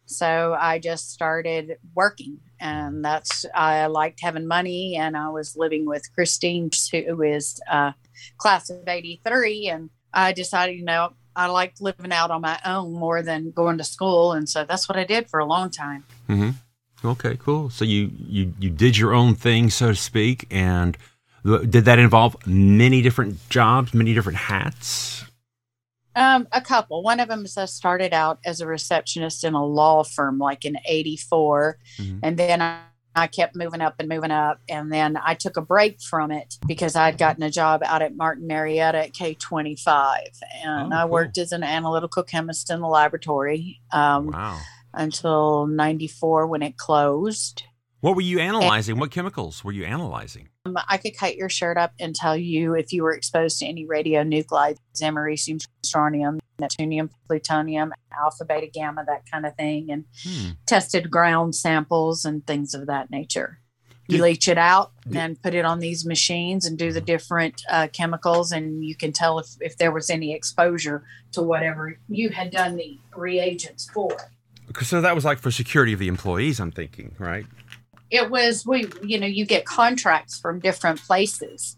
so 0.06 0.56
I 0.58 0.78
just 0.78 1.12
started 1.12 1.78
working, 1.94 2.40
and 2.60 3.04
that's 3.04 3.46
I 3.54 3.86
liked 3.86 4.20
having 4.20 4.46
money, 4.46 4.96
and 4.96 5.16
I 5.16 5.30
was 5.30 5.56
living 5.56 5.86
with 5.86 6.12
Christine, 6.14 6.70
who 6.92 7.22
is 7.22 7.58
uh, 7.70 7.92
class 8.36 8.68
of 8.68 8.86
'83, 8.86 9.68
and 9.68 9.90
I 10.12 10.32
decided 10.32 10.76
you 10.76 10.84
know 10.84 11.14
I 11.36 11.46
liked 11.46 11.80
living 11.80 12.12
out 12.12 12.30
on 12.30 12.40
my 12.40 12.58
own 12.64 12.92
more 12.92 13.22
than 13.22 13.50
going 13.50 13.78
to 13.78 13.84
school, 13.84 14.32
and 14.32 14.48
so 14.48 14.64
that's 14.64 14.88
what 14.88 14.96
I 14.98 15.04
did 15.04 15.28
for 15.28 15.40
a 15.40 15.44
long 15.46 15.70
time. 15.70 16.04
hmm 16.26 16.50
Okay, 17.04 17.36
cool. 17.38 17.68
So 17.68 17.84
you 17.84 18.10
you 18.18 18.54
you 18.58 18.70
did 18.70 18.96
your 18.96 19.12
own 19.12 19.34
thing, 19.34 19.68
so 19.70 19.88
to 19.88 19.94
speak, 19.94 20.46
and 20.50 20.96
did 21.44 21.84
that 21.84 21.98
involve 21.98 22.34
many 22.46 23.02
different 23.02 23.36
jobs, 23.50 23.92
many 23.92 24.14
different 24.14 24.38
hats? 24.38 25.24
Um, 26.16 26.46
a 26.52 26.60
couple. 26.60 27.02
One 27.02 27.20
of 27.20 27.28
them 27.28 27.44
is 27.44 27.58
I 27.58 27.64
started 27.66 28.14
out 28.14 28.38
as 28.46 28.60
a 28.60 28.66
receptionist 28.66 29.42
in 29.44 29.52
a 29.54 29.64
law 29.66 30.04
firm, 30.04 30.38
like 30.38 30.64
in 30.64 30.78
'84, 30.86 31.78
Mhm. 31.98 32.20
and 32.22 32.36
then 32.38 32.62
I, 32.62 32.80
I 33.16 33.26
kept 33.28 33.54
moving 33.54 33.80
up 33.80 33.94
and 33.98 34.08
moving 34.08 34.30
up, 34.30 34.58
and 34.68 34.92
then 34.92 35.16
I 35.16 35.34
took 35.34 35.56
a 35.56 35.60
break 35.62 36.00
from 36.00 36.30
it 36.32 36.56
because 36.66 36.96
I'd 36.96 37.16
gotten 37.18 37.42
a 37.42 37.50
job 37.50 37.82
out 37.84 38.02
at 38.02 38.16
Martin 38.16 38.46
Marietta 38.46 38.98
at 39.06 39.12
K25, 39.12 40.16
and 40.64 40.92
Oh, 40.92 40.96
I 40.96 41.02
cool. 41.02 41.10
worked 41.10 41.38
as 41.38 41.52
an 41.52 41.62
analytical 41.62 42.22
chemist 42.22 42.70
in 42.70 42.80
the 42.80 42.88
laboratory 42.88 43.80
um, 43.92 44.26
Wow. 44.28 44.58
until 44.92 45.66
'94 45.66 46.46
when 46.48 46.62
it 46.62 46.76
closed. 46.76 47.62
What 48.04 48.16
were 48.16 48.20
you 48.20 48.38
analyzing? 48.38 48.98
What 48.98 49.10
chemicals 49.10 49.64
were 49.64 49.72
you 49.72 49.84
analyzing? 49.86 50.50
Um, 50.66 50.76
I 50.88 50.98
could 50.98 51.16
cut 51.16 51.36
your 51.36 51.48
shirt 51.48 51.78
up 51.78 51.94
and 51.98 52.14
tell 52.14 52.36
you 52.36 52.74
if 52.74 52.92
you 52.92 53.02
were 53.02 53.14
exposed 53.14 53.58
to 53.60 53.66
any 53.66 53.86
radionuclides, 53.86 54.76
americium, 55.00 55.64
strontium, 55.82 56.38
neptunium, 56.60 57.08
plutonium, 57.26 57.94
alpha, 58.22 58.44
beta, 58.44 58.66
gamma, 58.66 59.06
that 59.06 59.22
kind 59.32 59.46
of 59.46 59.56
thing, 59.56 59.90
and 59.90 60.04
Hmm. 60.22 60.50
tested 60.66 61.10
ground 61.10 61.54
samples 61.54 62.26
and 62.26 62.46
things 62.46 62.74
of 62.74 62.86
that 62.88 63.10
nature. 63.10 63.60
You 64.06 64.18
Did- 64.18 64.22
leach 64.24 64.48
it 64.48 64.58
out 64.58 64.92
did- 65.08 65.16
and 65.16 65.40
put 65.42 65.54
it 65.54 65.64
on 65.64 65.78
these 65.78 66.04
machines 66.04 66.66
and 66.66 66.76
do 66.76 66.92
the 66.92 67.00
different 67.00 67.62
uh, 67.70 67.88
chemicals, 67.90 68.52
and 68.52 68.84
you 68.84 68.94
can 68.96 69.12
tell 69.14 69.38
if, 69.38 69.46
if 69.62 69.78
there 69.78 69.90
was 69.92 70.10
any 70.10 70.34
exposure 70.34 71.04
to 71.32 71.40
whatever 71.40 71.98
you 72.10 72.28
had 72.28 72.50
done 72.50 72.76
the 72.76 72.98
reagents 73.16 73.88
for. 73.94 74.14
So 74.82 75.00
that 75.00 75.14
was 75.14 75.24
like 75.24 75.38
for 75.38 75.50
security 75.50 75.94
of 75.94 75.98
the 76.00 76.08
employees. 76.08 76.60
I'm 76.60 76.70
thinking, 76.70 77.14
right? 77.18 77.46
It 78.10 78.30
was 78.30 78.66
we 78.66 78.86
you 79.02 79.18
know 79.18 79.26
you 79.26 79.46
get 79.46 79.64
contracts 79.64 80.38
from 80.38 80.60
different 80.60 81.00
places 81.02 81.76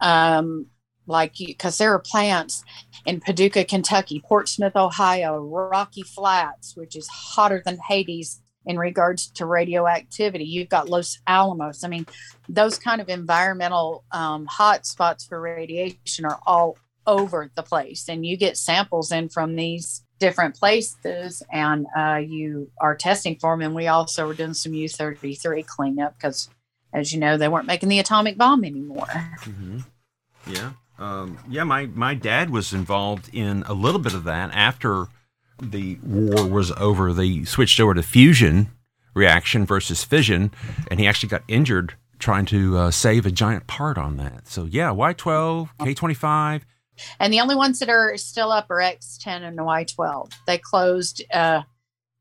um 0.00 0.66
like 1.06 1.34
because 1.38 1.78
there 1.78 1.92
are 1.92 1.98
plants 1.98 2.64
in 3.06 3.20
paducah 3.20 3.64
kentucky 3.64 4.22
portsmouth 4.26 4.76
ohio 4.76 5.38
rocky 5.38 6.02
flats 6.02 6.76
which 6.76 6.96
is 6.96 7.08
hotter 7.08 7.62
than 7.64 7.78
hades 7.88 8.40
in 8.66 8.78
regards 8.78 9.30
to 9.30 9.46
radioactivity. 9.46 10.44
You've 10.44 10.68
got 10.68 10.88
Los 10.88 11.18
Alamos. 11.26 11.84
I 11.84 11.88
mean, 11.88 12.06
those 12.48 12.78
kind 12.78 13.00
of 13.00 13.08
environmental 13.08 14.04
um, 14.12 14.46
hot 14.46 14.86
spots 14.86 15.24
for 15.24 15.40
radiation 15.40 16.24
are 16.24 16.38
all 16.46 16.76
over 17.06 17.50
the 17.56 17.62
place, 17.62 18.08
and 18.08 18.24
you 18.24 18.36
get 18.36 18.56
samples 18.56 19.12
in 19.12 19.28
from 19.28 19.56
these 19.56 20.04
different 20.20 20.54
places, 20.54 21.42
and 21.50 21.86
uh, 21.98 22.20
you 22.24 22.70
are 22.80 22.94
testing 22.94 23.36
for 23.40 23.52
them. 23.52 23.62
And 23.62 23.74
we 23.74 23.88
also 23.88 24.26
were 24.26 24.34
doing 24.34 24.54
some 24.54 24.74
U 24.74 24.88
thirty 24.88 25.34
three 25.34 25.64
cleanup 25.64 26.14
because, 26.16 26.48
as 26.92 27.12
you 27.12 27.18
know, 27.18 27.36
they 27.36 27.48
weren't 27.48 27.66
making 27.66 27.88
the 27.88 27.98
atomic 27.98 28.38
bomb 28.38 28.64
anymore. 28.64 29.06
Mm-hmm. 29.06 29.78
Yeah. 30.46 30.72
Um, 30.98 31.38
yeah, 31.48 31.64
my, 31.64 31.86
my 31.86 32.14
dad 32.14 32.50
was 32.50 32.74
involved 32.74 33.30
in 33.32 33.64
a 33.66 33.72
little 33.72 34.00
bit 34.00 34.12
of 34.12 34.24
that 34.24 34.50
after 34.52 35.06
the 35.60 35.98
war 36.02 36.46
was 36.46 36.70
over. 36.72 37.14
They 37.14 37.44
switched 37.44 37.80
over 37.80 37.94
to 37.94 38.02
fusion 38.02 38.68
reaction 39.14 39.66
versus 39.66 40.04
fission, 40.04 40.52
and 40.90 41.00
he 41.00 41.06
actually 41.06 41.30
got 41.30 41.42
injured 41.48 41.94
trying 42.18 42.44
to 42.46 42.76
uh, 42.76 42.90
save 42.90 43.24
a 43.24 43.30
giant 43.30 43.66
part 43.66 43.96
on 43.96 44.18
that. 44.18 44.46
So, 44.46 44.66
yeah, 44.66 44.90
Y12, 44.90 45.70
K25. 45.80 46.62
And 47.18 47.32
the 47.32 47.40
only 47.40 47.54
ones 47.54 47.78
that 47.78 47.88
are 47.88 48.16
still 48.16 48.52
up 48.52 48.66
are 48.70 48.78
X10 48.78 49.42
and 49.42 49.58
Y12. 49.58 50.32
They 50.46 50.58
closed 50.58 51.24
uh, 51.32 51.62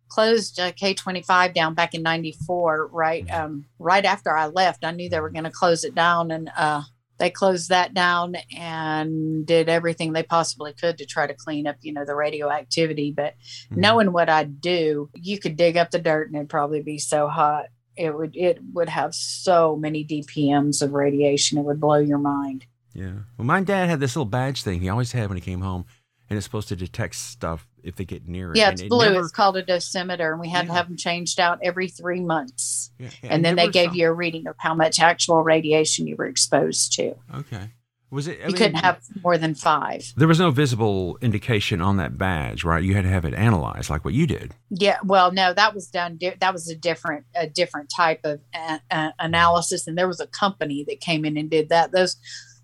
closed 0.10 0.60
uh, 0.60 0.72
K25 0.72 1.54
down 1.54 1.76
back 1.76 1.94
in 1.94 2.04
'94, 2.04 2.90
right 2.92 3.30
um, 3.32 3.66
right 3.78 4.06
after 4.06 4.36
I 4.36 4.48
left. 4.48 4.84
I 4.84 4.92
knew 4.92 5.10
they 5.10 5.20
were 5.20 5.30
going 5.30 5.44
to 5.46 5.52
close 5.52 5.84
it 5.84 5.96
down, 5.96 6.32
and 6.32 6.52
uh, 6.58 6.82
they 7.20 7.30
closed 7.30 7.70
that 7.70 7.94
down 7.94 8.36
and 8.58 9.46
did 9.46 9.70
everything 9.70 10.14
they 10.14 10.24
possibly 10.24 10.74
could 10.74 10.98
to 10.98 11.06
try 11.06 11.28
to 11.28 11.34
clean 11.34 11.68
up, 11.68 11.76
you 11.82 11.94
know, 11.94 12.06
the 12.06 12.16
radioactivity. 12.16 13.12
But 13.12 13.36
mm-hmm. 13.36 13.82
knowing 13.82 14.12
what 14.12 14.30
I'd 14.30 14.62
do, 14.62 15.10
you 15.14 15.38
could 15.38 15.58
dig 15.58 15.78
up 15.78 15.92
the 15.92 16.00
dirt 16.00 16.28
and 16.28 16.36
it'd 16.36 16.50
probably 16.50 16.82
be 16.82 16.98
so 16.98 17.28
hot. 17.28 17.66
It 17.96 18.16
would 18.16 18.36
it 18.36 18.60
would 18.74 18.88
have 18.88 19.14
so 19.14 19.76
many 19.76 20.06
DPMs 20.06 20.82
of 20.82 20.94
radiation. 20.94 21.58
It 21.58 21.66
would 21.66 21.82
blow 21.82 22.00
your 22.00 22.18
mind. 22.18 22.66
Yeah. 23.00 23.14
Well, 23.38 23.46
my 23.46 23.62
dad 23.62 23.90
had 23.90 24.02
this 24.02 24.16
little 24.16 24.26
badge 24.26 24.64
thing 24.64 24.82
he 24.82 24.90
always 24.90 25.14
had 25.14 25.30
when 25.30 25.38
he 25.38 25.42
came 25.42 25.62
home, 25.62 25.86
and 26.30 26.36
it's 26.36 26.46
supposed 26.46 26.68
to 26.68 26.76
detect 26.76 27.16
stuff 27.16 27.66
if 27.82 27.96
they 27.96 28.04
get 28.04 28.28
near 28.28 28.52
it. 28.52 28.58
Yeah, 28.58 28.72
it's 28.72 28.84
blue. 28.84 29.06
Never, 29.06 29.22
it's 29.22 29.32
called 29.32 29.56
a 29.56 29.64
dosimeter, 29.64 30.32
and 30.32 30.40
we 30.40 30.50
had 30.50 30.66
yeah. 30.66 30.72
to 30.72 30.74
have 30.74 30.88
them 30.88 30.98
changed 30.98 31.40
out 31.40 31.60
every 31.64 31.88
three 31.88 32.20
months. 32.20 32.92
Yeah, 33.00 33.10
yeah, 33.24 33.30
and 33.34 33.46
then 33.46 33.56
they 33.56 33.70
gave 33.70 33.96
you 33.96 34.08
a 34.10 34.14
reading 34.14 34.48
of 34.48 34.56
how 34.58 34.76
much 34.76 35.00
actual 35.00 35.44
radiation 35.44 36.08
you 36.08 36.18
were 36.18 36.26
exposed 36.26 36.92
to. 36.94 37.16
Okay. 37.34 37.70
Was 38.12 38.28
it? 38.28 38.40
I 38.40 38.42
you 38.42 38.48
mean, 38.48 38.56
couldn't 38.56 38.76
have 38.78 39.02
more 39.24 39.38
than 39.38 39.54
five. 39.54 40.14
There 40.18 40.28
was 40.28 40.40
no 40.40 40.50
visible 40.50 41.18
indication 41.22 41.80
on 41.80 41.98
that 41.98 42.18
badge, 42.18 42.64
right? 42.64 42.84
You 42.84 42.96
had 42.96 43.04
to 43.04 43.10
have 43.10 43.24
it 43.24 43.36
analyzed, 43.36 43.90
like 43.92 44.04
what 44.04 44.16
you 44.16 44.26
did. 44.26 44.56
Yeah. 44.72 44.98
Well, 45.04 45.32
no, 45.32 45.54
that 45.54 45.76
was 45.76 45.88
done. 45.88 46.20
That 46.40 46.52
was 46.52 46.68
a 46.68 46.76
different, 46.76 47.26
a 47.36 47.48
different 47.48 47.92
type 47.96 48.22
of 48.24 48.42
a, 48.56 48.82
a, 48.90 49.14
analysis, 49.20 49.86
and 49.88 49.96
there 49.96 50.08
was 50.08 50.20
a 50.20 50.26
company 50.26 50.84
that 50.88 51.02
came 51.02 51.24
in 51.24 51.38
and 51.38 51.52
did 51.52 51.70
that. 51.70 51.92
Those 51.92 52.18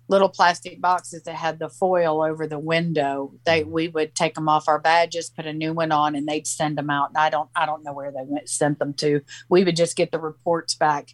little 0.08 0.28
plastic 0.28 0.80
boxes 0.80 1.22
that 1.24 1.34
had 1.34 1.58
the 1.58 1.68
foil 1.68 2.22
over 2.22 2.46
the 2.46 2.58
window 2.58 3.32
they 3.44 3.62
mm-hmm. 3.62 3.70
we 3.70 3.88
would 3.88 4.14
take 4.14 4.34
them 4.34 4.48
off 4.48 4.68
our 4.68 4.78
badges 4.78 5.30
put 5.30 5.46
a 5.46 5.52
new 5.52 5.72
one 5.72 5.92
on 5.92 6.14
and 6.14 6.26
they'd 6.26 6.46
send 6.46 6.76
them 6.78 6.90
out. 6.90 7.10
And 7.10 7.18
i 7.18 7.30
don't 7.30 7.50
i 7.54 7.66
don't 7.66 7.84
know 7.84 7.92
where 7.92 8.10
they 8.10 8.24
went 8.24 8.48
sent 8.48 8.78
them 8.78 8.94
to. 8.94 9.20
We 9.48 9.64
would 9.64 9.76
just 9.76 9.96
get 9.96 10.10
the 10.10 10.18
reports 10.18 10.74
back. 10.74 11.10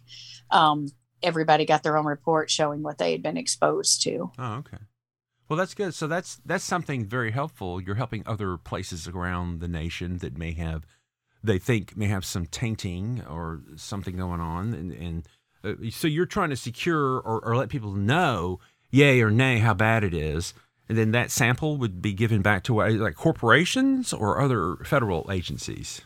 Um, 0.49 0.87
everybody 1.21 1.65
got 1.65 1.83
their 1.83 1.97
own 1.97 2.05
report 2.05 2.49
showing 2.49 2.83
what 2.83 2.97
they 2.97 3.11
had 3.11 3.23
been 3.23 3.37
exposed 3.37 4.01
to. 4.03 4.31
Oh 4.37 4.53
okay. 4.55 4.77
Well 5.49 5.57
that's 5.57 5.73
good. 5.73 5.93
So 5.93 6.07
that's 6.07 6.37
that's 6.45 6.63
something 6.63 7.05
very 7.05 7.31
helpful. 7.31 7.81
You're 7.81 7.95
helping 7.95 8.23
other 8.25 8.57
places 8.57 9.07
around 9.07 9.59
the 9.59 9.67
nation 9.67 10.17
that 10.19 10.37
may 10.37 10.53
have 10.53 10.85
they 11.43 11.59
think 11.59 11.97
may 11.97 12.07
have 12.07 12.25
some 12.25 12.45
tainting 12.45 13.23
or 13.29 13.61
something 13.75 14.15
going 14.17 14.39
on. 14.39 14.73
And, 14.73 14.91
and 14.93 15.27
uh, 15.63 15.89
so 15.91 16.07
you're 16.07 16.25
trying 16.25 16.49
to 16.49 16.55
secure 16.55 17.19
or, 17.19 17.43
or 17.43 17.55
let 17.55 17.69
people 17.69 17.91
know 17.91 18.59
yay 18.93 19.21
or 19.21 19.31
nay 19.31 19.57
how 19.57 19.73
bad 19.73 20.03
it 20.03 20.13
is. 20.13 20.53
And 20.87 20.97
then 20.97 21.11
that 21.11 21.31
sample 21.31 21.77
would 21.77 22.01
be 22.01 22.13
given 22.13 22.41
back 22.41 22.63
to 22.65 22.75
like 22.75 23.15
corporations 23.15 24.13
or 24.13 24.39
other 24.39 24.75
federal 24.85 25.29
agencies. 25.31 26.01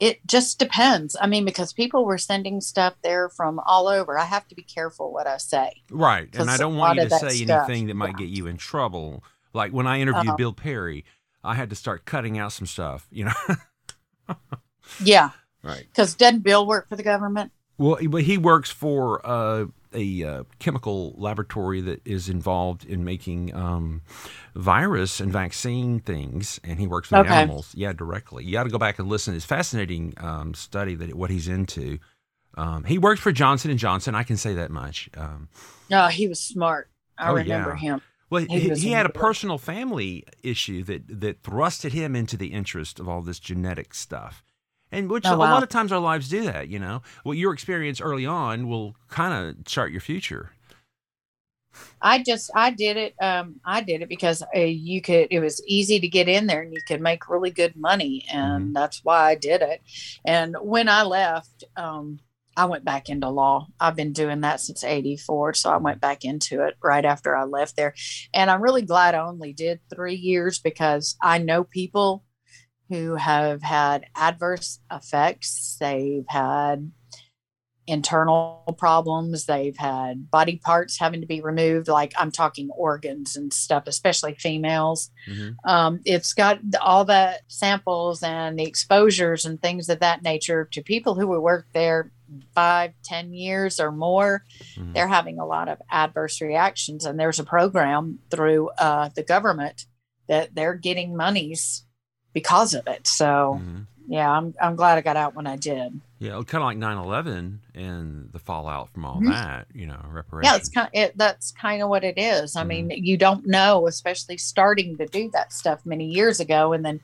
It 0.00 0.26
just 0.26 0.58
depends. 0.58 1.16
I 1.20 1.26
mean, 1.26 1.44
because 1.44 1.72
people 1.72 2.04
were 2.04 2.18
sending 2.18 2.60
stuff 2.60 2.94
there 3.02 3.28
from 3.28 3.60
all 3.66 3.88
over. 3.88 4.18
I 4.18 4.24
have 4.24 4.46
to 4.48 4.54
be 4.54 4.62
careful 4.62 5.12
what 5.12 5.26
I 5.26 5.36
say. 5.38 5.82
Right. 5.90 6.28
And 6.36 6.50
I 6.50 6.56
don't 6.56 6.76
want 6.76 6.98
you 6.98 7.08
to 7.08 7.10
say 7.10 7.44
stuff, 7.44 7.68
anything 7.68 7.88
that 7.88 7.94
might 7.94 8.14
yeah. 8.18 8.26
get 8.26 8.28
you 8.28 8.46
in 8.46 8.56
trouble. 8.56 9.22
Like 9.52 9.72
when 9.72 9.86
I 9.86 10.00
interviewed 10.00 10.28
uh-huh. 10.28 10.36
Bill 10.36 10.52
Perry, 10.52 11.04
I 11.44 11.54
had 11.54 11.70
to 11.70 11.76
start 11.76 12.04
cutting 12.04 12.38
out 12.38 12.52
some 12.52 12.66
stuff, 12.66 13.06
you 13.10 13.26
know? 13.26 14.36
yeah. 15.02 15.30
Right. 15.60 15.86
Because 15.90 16.14
doesn't 16.14 16.44
Bill 16.44 16.64
work 16.64 16.88
for 16.88 16.94
the 16.94 17.02
government? 17.02 17.50
Well, 17.78 17.98
but 18.08 18.22
he 18.22 18.38
works 18.38 18.70
for 18.70 19.20
uh, 19.26 19.66
a 19.98 20.24
uh, 20.24 20.42
chemical 20.60 21.14
laboratory 21.16 21.80
that 21.80 22.00
is 22.06 22.28
involved 22.28 22.84
in 22.84 23.04
making 23.04 23.54
um, 23.54 24.02
virus 24.54 25.20
and 25.20 25.32
vaccine 25.32 26.00
things, 26.00 26.60
and 26.62 26.78
he 26.78 26.86
works 26.86 27.10
with 27.10 27.20
okay. 27.20 27.34
animals. 27.34 27.72
Yeah, 27.74 27.92
directly. 27.92 28.44
You 28.44 28.52
got 28.52 28.64
to 28.64 28.70
go 28.70 28.78
back 28.78 28.98
and 28.98 29.08
listen. 29.08 29.34
It's 29.34 29.44
fascinating 29.44 30.14
um, 30.18 30.54
study 30.54 30.94
that 30.94 31.14
what 31.14 31.30
he's 31.30 31.48
into. 31.48 31.98
Um, 32.56 32.84
he 32.84 32.98
worked 32.98 33.20
for 33.20 33.32
Johnson 33.32 33.70
and 33.70 33.78
Johnson. 33.78 34.14
I 34.14 34.22
can 34.22 34.36
say 34.36 34.54
that 34.54 34.70
much. 34.70 35.10
Um, 35.16 35.48
oh, 35.92 36.06
he 36.06 36.28
was 36.28 36.40
smart. 36.40 36.88
I 37.18 37.30
oh, 37.30 37.34
remember 37.34 37.70
yeah. 37.70 37.94
him. 37.94 38.02
Well, 38.30 38.44
he, 38.48 38.58
he, 38.60 38.74
he 38.74 38.92
had 38.92 39.06
a 39.06 39.10
personal 39.10 39.58
family 39.58 40.24
issue 40.42 40.84
that 40.84 41.20
that 41.20 41.42
thrusted 41.42 41.92
him 41.92 42.14
into 42.14 42.36
the 42.36 42.48
interest 42.48 43.00
of 43.00 43.08
all 43.08 43.22
this 43.22 43.40
genetic 43.40 43.94
stuff 43.94 44.44
and 44.90 45.10
which 45.10 45.26
oh, 45.26 45.36
wow. 45.36 45.46
a 45.46 45.52
lot 45.52 45.62
of 45.62 45.68
times 45.68 45.92
our 45.92 45.98
lives 45.98 46.28
do 46.28 46.42
that 46.44 46.68
you 46.68 46.78
know 46.78 47.02
what 47.22 47.36
your 47.36 47.52
experience 47.52 48.00
early 48.00 48.26
on 48.26 48.68
will 48.68 48.96
kind 49.08 49.32
of 49.34 49.64
chart 49.64 49.90
your 49.92 50.00
future 50.00 50.50
i 52.02 52.22
just 52.22 52.50
i 52.54 52.70
did 52.70 52.96
it 52.96 53.14
um 53.20 53.56
i 53.64 53.80
did 53.80 54.02
it 54.02 54.08
because 54.08 54.42
uh, 54.56 54.60
you 54.60 55.00
could 55.00 55.28
it 55.30 55.40
was 55.40 55.64
easy 55.66 56.00
to 56.00 56.08
get 56.08 56.28
in 56.28 56.46
there 56.46 56.62
and 56.62 56.72
you 56.72 56.80
could 56.86 57.00
make 57.00 57.28
really 57.28 57.50
good 57.50 57.76
money 57.76 58.24
and 58.32 58.64
mm-hmm. 58.64 58.72
that's 58.72 59.04
why 59.04 59.30
i 59.30 59.34
did 59.34 59.62
it 59.62 59.80
and 60.24 60.56
when 60.60 60.88
i 60.88 61.02
left 61.02 61.64
um 61.76 62.18
I 62.58 62.64
went 62.64 62.84
back 62.84 63.08
into 63.08 63.28
law. 63.28 63.68
I've 63.78 63.94
been 63.94 64.12
doing 64.12 64.40
that 64.40 64.60
since 64.60 64.82
84. 64.82 65.54
So 65.54 65.70
I 65.70 65.76
went 65.76 66.00
back 66.00 66.24
into 66.24 66.66
it 66.66 66.76
right 66.82 67.04
after 67.04 67.36
I 67.36 67.44
left 67.44 67.76
there. 67.76 67.94
And 68.34 68.50
I'm 68.50 68.60
really 68.60 68.82
glad 68.82 69.14
I 69.14 69.24
only 69.24 69.52
did 69.52 69.78
three 69.88 70.16
years 70.16 70.58
because 70.58 71.16
I 71.22 71.38
know 71.38 71.62
people 71.62 72.24
who 72.88 73.14
have 73.14 73.62
had 73.62 74.06
adverse 74.14 74.80
effects. 74.90 75.76
They've 75.80 76.26
had 76.28 76.90
internal 77.88 78.74
problems. 78.76 79.46
They've 79.46 79.76
had 79.76 80.30
body 80.30 80.56
parts 80.56 80.98
having 80.98 81.22
to 81.22 81.26
be 81.26 81.40
removed. 81.40 81.88
Like 81.88 82.12
I'm 82.18 82.30
talking 82.30 82.68
organs 82.70 83.34
and 83.34 83.52
stuff, 83.52 83.84
especially 83.86 84.34
females. 84.34 85.10
Mm-hmm. 85.26 85.68
Um, 85.68 86.00
it's 86.04 86.34
got 86.34 86.60
all 86.80 87.06
the 87.06 87.40
samples 87.48 88.22
and 88.22 88.58
the 88.58 88.66
exposures 88.66 89.46
and 89.46 89.60
things 89.60 89.88
of 89.88 90.00
that 90.00 90.22
nature 90.22 90.68
to 90.72 90.82
people 90.82 91.14
who 91.14 91.26
would 91.28 91.40
work 91.40 91.66
there 91.72 92.12
five, 92.54 92.92
ten 93.04 93.32
years 93.32 93.80
or 93.80 93.90
more. 93.90 94.44
Mm-hmm. 94.76 94.92
They're 94.92 95.08
having 95.08 95.38
a 95.38 95.46
lot 95.46 95.68
of 95.68 95.78
adverse 95.90 96.42
reactions. 96.42 97.06
And 97.06 97.18
there's 97.18 97.38
a 97.38 97.44
program 97.44 98.18
through 98.30 98.68
uh, 98.78 99.08
the 99.16 99.22
government 99.22 99.86
that 100.28 100.54
they're 100.54 100.74
getting 100.74 101.16
monies 101.16 101.86
because 102.38 102.74
of 102.74 102.86
it. 102.86 103.06
So 103.06 103.58
mm-hmm. 103.60 103.80
yeah, 104.06 104.30
I'm 104.30 104.54
I'm 104.60 104.76
glad 104.76 104.96
I 104.96 105.00
got 105.00 105.16
out 105.16 105.34
when 105.34 105.46
I 105.46 105.56
did. 105.56 106.00
Yeah, 106.20 106.40
kind 106.46 106.62
of 106.62 106.66
like 106.66 106.78
9/11 106.78 107.58
and 107.74 108.32
the 108.32 108.38
fallout 108.38 108.90
from 108.90 109.04
all 109.04 109.16
mm-hmm. 109.16 109.30
that, 109.30 109.66
you 109.72 109.86
know, 109.86 110.00
reparations. 110.10 110.52
Yeah, 110.52 110.56
it's 110.56 110.68
kind 110.68 110.86
of, 110.88 110.90
it, 110.92 111.16
that's 111.16 111.52
kind 111.52 111.80
of 111.82 111.88
what 111.88 112.02
it 112.02 112.18
is. 112.18 112.56
I 112.56 112.60
mm-hmm. 112.60 112.68
mean, 112.68 113.04
you 113.04 113.16
don't 113.16 113.46
know, 113.46 113.86
especially 113.86 114.36
starting 114.36 114.96
to 114.98 115.06
do 115.06 115.30
that 115.32 115.52
stuff 115.52 115.80
many 115.84 116.06
years 116.06 116.40
ago, 116.40 116.72
and 116.72 116.84
then 116.84 117.00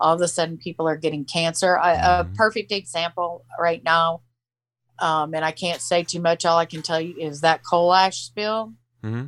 all 0.00 0.14
of 0.14 0.20
a 0.20 0.28
sudden 0.28 0.58
people 0.58 0.86
are 0.88 0.96
getting 0.96 1.24
cancer. 1.24 1.78
I, 1.78 1.92
a 1.92 2.24
mm-hmm. 2.24 2.34
perfect 2.34 2.72
example 2.72 3.44
right 3.58 3.82
now, 3.82 4.20
um, 4.98 5.34
and 5.34 5.44
I 5.44 5.52
can't 5.52 5.80
say 5.80 6.02
too 6.02 6.20
much. 6.20 6.44
All 6.44 6.58
I 6.58 6.66
can 6.66 6.82
tell 6.82 7.00
you 7.00 7.16
is 7.18 7.40
that 7.40 7.62
coal 7.64 7.94
ash 7.94 8.18
spill. 8.18 8.74
Mm-hmm. 9.02 9.26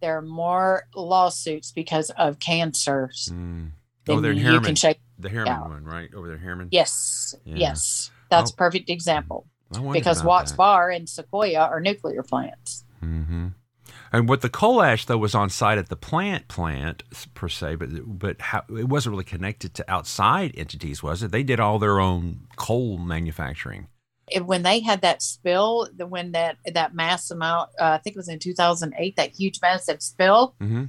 There 0.00 0.16
are 0.16 0.22
more 0.22 0.84
lawsuits 0.94 1.72
because 1.72 2.10
of 2.10 2.40
cancers 2.40 3.28
mm. 3.32 3.70
Over 4.10 4.20
there 4.22 4.32
in 4.32 4.38
Harriman. 4.38 4.62
You 4.62 4.66
can 4.66 4.74
check 4.74 4.98
the 5.18 5.28
Harriman 5.28 5.60
one, 5.60 5.84
right? 5.84 6.12
Over 6.14 6.28
there, 6.28 6.38
Harriman. 6.38 6.68
Yes, 6.70 7.34
yeah. 7.44 7.56
yes, 7.56 8.10
that's 8.30 8.50
a 8.50 8.54
perfect 8.54 8.90
example. 8.90 9.46
Because 9.92 10.24
Watts 10.24 10.50
that. 10.50 10.56
Bar 10.56 10.90
and 10.90 11.06
Sequoyah 11.06 11.70
are 11.70 11.80
nuclear 11.80 12.22
plants. 12.24 12.84
Mm-hmm. 13.04 13.48
And 14.12 14.28
what 14.28 14.40
the 14.40 14.48
coal 14.48 14.82
ash 14.82 15.04
though 15.06 15.18
was 15.18 15.34
on 15.34 15.50
site 15.50 15.78
at 15.78 15.88
the 15.88 15.96
plant 15.96 16.48
plant 16.48 17.04
per 17.34 17.48
se, 17.48 17.76
but 17.76 17.88
but 18.04 18.40
how, 18.40 18.64
it 18.68 18.88
wasn't 18.88 19.12
really 19.12 19.24
connected 19.24 19.74
to 19.74 19.90
outside 19.90 20.52
entities, 20.56 21.02
was 21.02 21.22
it? 21.22 21.30
They 21.30 21.44
did 21.44 21.60
all 21.60 21.78
their 21.78 22.00
own 22.00 22.48
coal 22.56 22.98
manufacturing. 22.98 23.86
When 24.42 24.62
they 24.62 24.80
had 24.80 25.02
that 25.02 25.22
spill, 25.22 25.88
the 25.94 26.06
when 26.06 26.32
that 26.32 26.56
that 26.74 26.94
mass 26.94 27.30
amount, 27.30 27.70
uh, 27.80 27.84
I 27.84 27.98
think 27.98 28.16
it 28.16 28.18
was 28.18 28.28
in 28.28 28.40
2008, 28.40 29.16
that 29.16 29.30
huge 29.36 29.60
massive 29.62 30.02
spill. 30.02 30.56
Mm-hmm 30.60 30.84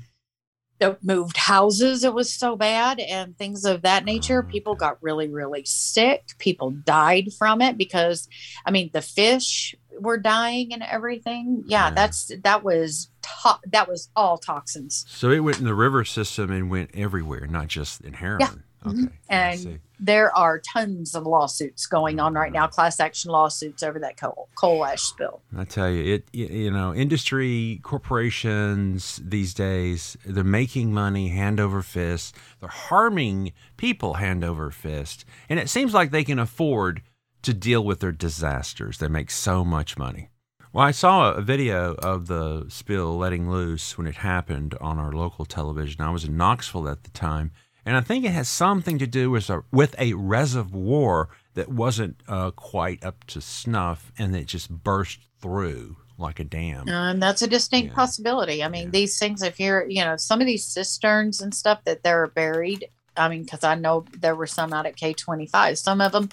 moved 1.01 1.37
houses. 1.37 2.03
It 2.03 2.13
was 2.13 2.33
so 2.33 2.55
bad 2.55 2.99
and 2.99 3.37
things 3.37 3.65
of 3.65 3.81
that 3.83 4.05
nature. 4.05 4.43
People 4.43 4.75
got 4.75 4.97
really, 5.01 5.27
really 5.29 5.63
sick. 5.65 6.23
People 6.37 6.71
died 6.71 7.29
from 7.37 7.61
it 7.61 7.77
because, 7.77 8.27
I 8.65 8.71
mean, 8.71 8.89
the 8.93 9.01
fish 9.01 9.75
were 9.99 10.17
dying 10.17 10.73
and 10.73 10.81
everything. 10.83 11.63
Yeah, 11.67 11.87
Yeah. 11.89 11.93
that's 11.93 12.31
that 12.43 12.63
was 12.63 13.09
to- 13.21 13.59
that 13.71 13.87
was 13.87 14.09
all 14.15 14.37
toxins. 14.37 15.05
So 15.09 15.29
it 15.29 15.39
went 15.39 15.59
in 15.59 15.65
the 15.65 15.75
river 15.75 16.03
system 16.05 16.49
and 16.51 16.69
went 16.69 16.91
everywhere, 16.93 17.45
not 17.47 17.67
just 17.67 18.01
in 18.01 18.13
heroin. 18.13 18.39
Mhm. 18.47 18.61
Mm-hmm. 18.85 19.05
Okay. 19.05 19.13
And 19.29 19.79
there 19.99 20.35
are 20.35 20.59
tons 20.59 21.13
of 21.13 21.27
lawsuits 21.27 21.85
going 21.85 22.19
on 22.19 22.33
right 22.33 22.51
now, 22.51 22.67
class 22.67 22.99
action 22.99 23.31
lawsuits 23.31 23.83
over 23.83 23.99
that 23.99 24.17
coal 24.17 24.49
coal 24.55 24.83
ash 24.83 25.01
spill. 25.01 25.41
I 25.55 25.63
tell 25.65 25.89
you, 25.89 26.15
it 26.15 26.27
you 26.33 26.71
know, 26.71 26.93
industry 26.93 27.79
corporations 27.83 29.21
these 29.23 29.53
days, 29.53 30.17
they're 30.25 30.43
making 30.43 30.93
money 30.93 31.29
hand 31.29 31.59
over 31.59 31.81
fist. 31.81 32.35
They're 32.59 32.69
harming 32.69 33.53
people 33.77 34.15
hand 34.15 34.43
over 34.43 34.71
fist, 34.71 35.25
and 35.47 35.59
it 35.59 35.69
seems 35.69 35.93
like 35.93 36.11
they 36.11 36.23
can 36.23 36.39
afford 36.39 37.03
to 37.43 37.53
deal 37.53 37.83
with 37.83 37.99
their 37.99 38.11
disasters. 38.11 38.97
They 38.97 39.07
make 39.07 39.31
so 39.31 39.63
much 39.63 39.97
money. 39.97 40.29
Well, 40.73 40.85
I 40.85 40.91
saw 40.91 41.33
a 41.33 41.41
video 41.41 41.95
of 41.95 42.27
the 42.27 42.65
spill 42.69 43.17
letting 43.17 43.49
loose 43.49 43.97
when 43.97 44.07
it 44.07 44.15
happened 44.15 44.73
on 44.79 44.99
our 44.99 45.11
local 45.11 45.43
television. 45.43 46.01
I 46.01 46.11
was 46.11 46.23
in 46.23 46.37
Knoxville 46.37 46.87
at 46.87 47.03
the 47.03 47.09
time, 47.09 47.51
and 47.85 47.97
I 47.97 48.01
think 48.01 48.25
it 48.25 48.31
has 48.31 48.47
something 48.49 48.97
to 48.99 49.07
do 49.07 49.29
with 49.31 49.49
a, 49.49 49.63
with 49.71 49.95
a 49.99 50.13
reservoir 50.13 51.29
that 51.53 51.69
wasn't 51.69 52.21
uh, 52.27 52.51
quite 52.51 53.03
up 53.03 53.23
to 53.27 53.41
snuff, 53.41 54.11
and 54.17 54.35
it 54.35 54.45
just 54.47 54.69
burst 54.69 55.19
through 55.41 55.97
like 56.17 56.39
a 56.39 56.43
dam. 56.43 56.87
And 56.87 57.21
that's 57.21 57.41
a 57.41 57.47
distinct 57.47 57.89
Yeah. 57.91 57.95
possibility. 57.95 58.63
I 58.63 58.67
mean, 58.69 58.85
Yeah. 58.85 58.89
these 58.91 59.17
things, 59.17 59.41
if 59.41 59.59
you're, 59.59 59.89
you 59.89 60.03
know, 60.03 60.17
some 60.17 60.39
of 60.39 60.45
these 60.47 60.65
cisterns 60.65 61.41
and 61.41 61.53
stuff 61.53 61.83
that 61.85 62.03
they're 62.03 62.27
buried, 62.27 62.85
I 63.17 63.27
mean, 63.27 63.43
because 63.43 63.63
I 63.63 63.75
know 63.75 64.05
there 64.19 64.35
were 64.35 64.47
some 64.47 64.71
out 64.71 64.85
at 64.85 64.95
K25, 64.97 65.77
some 65.77 65.99
of 65.99 66.11
them 66.11 66.29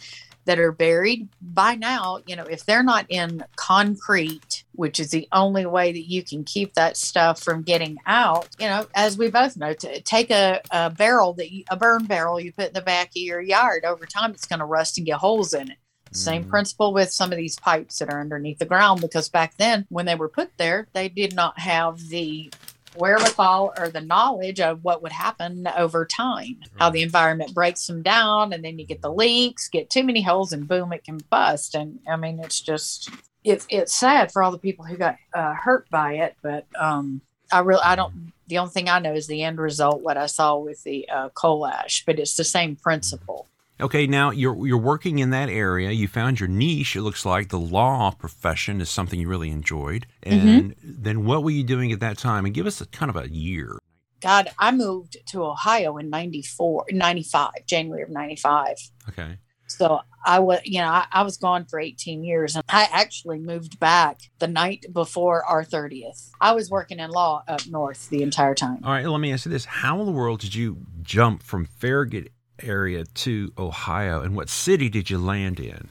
that 0.48 0.58
are 0.58 0.72
buried 0.72 1.28
by 1.42 1.74
now, 1.74 2.20
you 2.24 2.34
know, 2.34 2.44
if 2.44 2.64
they're 2.64 2.82
not 2.82 3.04
in 3.10 3.44
concrete, 3.56 4.64
which 4.72 4.98
is 4.98 5.10
the 5.10 5.28
only 5.30 5.66
way 5.66 5.92
that 5.92 6.08
you 6.10 6.24
can 6.24 6.42
keep 6.42 6.72
that 6.72 6.96
stuff 6.96 7.38
from 7.42 7.62
getting 7.62 7.98
out, 8.06 8.48
you 8.58 8.66
know, 8.66 8.86
as 8.94 9.18
we 9.18 9.30
both 9.30 9.58
know, 9.58 9.74
to 9.74 10.00
take 10.00 10.30
a, 10.30 10.62
a 10.70 10.88
barrel 10.88 11.34
that 11.34 11.52
you, 11.52 11.64
a 11.70 11.76
burn 11.76 12.06
barrel 12.06 12.40
you 12.40 12.50
put 12.50 12.68
in 12.68 12.72
the 12.72 12.80
back 12.80 13.08
of 13.08 13.16
your 13.16 13.42
yard 13.42 13.84
over 13.84 14.06
time, 14.06 14.30
it's 14.30 14.46
going 14.46 14.58
to 14.58 14.64
rust 14.64 14.96
and 14.96 15.06
get 15.06 15.18
holes 15.18 15.52
in 15.52 15.70
it. 15.70 15.76
Same 16.14 16.44
Mhm. 16.44 16.48
principle 16.48 16.94
with 16.94 17.12
some 17.12 17.30
of 17.30 17.36
these 17.36 17.58
pipes 17.58 17.98
that 17.98 18.08
are 18.08 18.18
underneath 18.18 18.58
the 18.58 18.64
ground 18.64 19.02
because 19.02 19.28
back 19.28 19.52
then, 19.58 19.84
when 19.90 20.06
they 20.06 20.14
were 20.14 20.30
put 20.30 20.50
there, 20.56 20.88
they 20.94 21.10
did 21.10 21.34
not 21.34 21.58
have 21.58 21.98
the 22.08 22.50
wherewithal 22.98 23.72
or 23.78 23.88
the 23.88 24.00
knowledge 24.00 24.60
of 24.60 24.84
what 24.84 25.02
would 25.02 25.12
happen 25.12 25.66
over 25.76 26.04
time, 26.04 26.58
how 26.78 26.90
the 26.90 27.02
environment 27.02 27.54
breaks 27.54 27.86
them 27.86 28.02
down, 28.02 28.52
and 28.52 28.64
then 28.64 28.78
you 28.78 28.86
get 28.86 29.02
the 29.02 29.12
leaks, 29.12 29.68
get 29.68 29.90
too 29.90 30.02
many 30.02 30.22
holes, 30.22 30.52
and 30.52 30.68
boom, 30.68 30.92
it 30.92 31.04
can 31.04 31.18
bust. 31.30 31.74
And 31.74 32.00
I 32.08 32.16
mean, 32.16 32.40
it's 32.40 32.60
just 32.60 33.10
it's 33.44 33.66
it's 33.70 33.94
sad 33.94 34.32
for 34.32 34.42
all 34.42 34.50
the 34.50 34.58
people 34.58 34.84
who 34.84 34.96
got 34.96 35.16
uh, 35.34 35.54
hurt 35.54 35.88
by 35.90 36.14
it, 36.14 36.36
but 36.42 36.66
um, 36.78 37.20
I 37.52 37.60
really 37.60 37.82
I 37.84 37.96
don't. 37.96 38.32
The 38.48 38.58
only 38.58 38.72
thing 38.72 38.88
I 38.88 38.98
know 38.98 39.12
is 39.12 39.26
the 39.26 39.42
end 39.42 39.58
result, 39.58 40.02
what 40.02 40.16
I 40.16 40.26
saw 40.26 40.56
with 40.56 40.82
the 40.82 41.08
uh, 41.08 41.28
coal 41.30 41.66
ash, 41.66 42.04
but 42.06 42.18
it's 42.18 42.36
the 42.36 42.44
same 42.44 42.76
principle. 42.76 43.46
Okay, 43.80 44.06
now 44.06 44.30
you're 44.30 44.66
you're 44.66 44.76
working 44.76 45.20
in 45.20 45.30
that 45.30 45.48
area. 45.48 45.90
You 45.90 46.08
found 46.08 46.40
your 46.40 46.48
niche. 46.48 46.96
It 46.96 47.02
looks 47.02 47.24
like 47.24 47.48
the 47.48 47.58
law 47.58 48.10
profession 48.10 48.80
is 48.80 48.90
something 48.90 49.20
you 49.20 49.28
really 49.28 49.50
enjoyed. 49.50 50.06
Mm-hmm. 50.26 50.48
And 50.48 50.74
then 50.82 51.24
what 51.24 51.44
were 51.44 51.50
you 51.50 51.62
doing 51.62 51.92
at 51.92 52.00
that 52.00 52.18
time? 52.18 52.44
And 52.44 52.54
give 52.54 52.66
us 52.66 52.80
a 52.80 52.86
kind 52.86 53.10
of 53.10 53.16
a 53.16 53.30
year. 53.30 53.78
God, 54.20 54.48
I 54.58 54.72
moved 54.72 55.16
to 55.28 55.44
Ohio 55.44 55.96
in 55.96 56.10
94, 56.10 56.86
95, 56.90 57.50
January 57.66 58.02
of 58.02 58.10
95. 58.10 58.76
Okay. 59.10 59.38
So 59.68 60.00
I 60.24 60.40
was, 60.40 60.60
you 60.64 60.80
know, 60.80 60.88
I, 60.88 61.06
I 61.12 61.22
was 61.22 61.36
gone 61.36 61.66
for 61.66 61.78
18 61.78 62.24
years 62.24 62.56
and 62.56 62.64
I 62.68 62.88
actually 62.90 63.38
moved 63.38 63.78
back 63.78 64.18
the 64.38 64.48
night 64.48 64.86
before 64.92 65.44
our 65.44 65.62
30th. 65.62 66.30
I 66.40 66.52
was 66.52 66.70
working 66.70 66.98
in 66.98 67.10
law 67.10 67.42
up 67.46 67.66
north 67.68 68.08
the 68.08 68.22
entire 68.22 68.54
time. 68.54 68.80
All 68.82 68.90
right. 68.90 69.06
Let 69.06 69.20
me 69.20 69.32
ask 69.32 69.46
you 69.46 69.52
this: 69.52 69.66
How 69.66 70.00
in 70.00 70.06
the 70.06 70.12
world 70.12 70.40
did 70.40 70.54
you 70.54 70.78
jump 71.02 71.42
from 71.42 71.66
Farragut 71.66 72.32
area 72.62 73.04
to 73.04 73.52
Ohio, 73.58 74.22
and 74.22 74.36
what 74.36 74.48
city 74.48 74.88
did 74.88 75.10
you 75.10 75.18
land 75.18 75.60
in? 75.60 75.90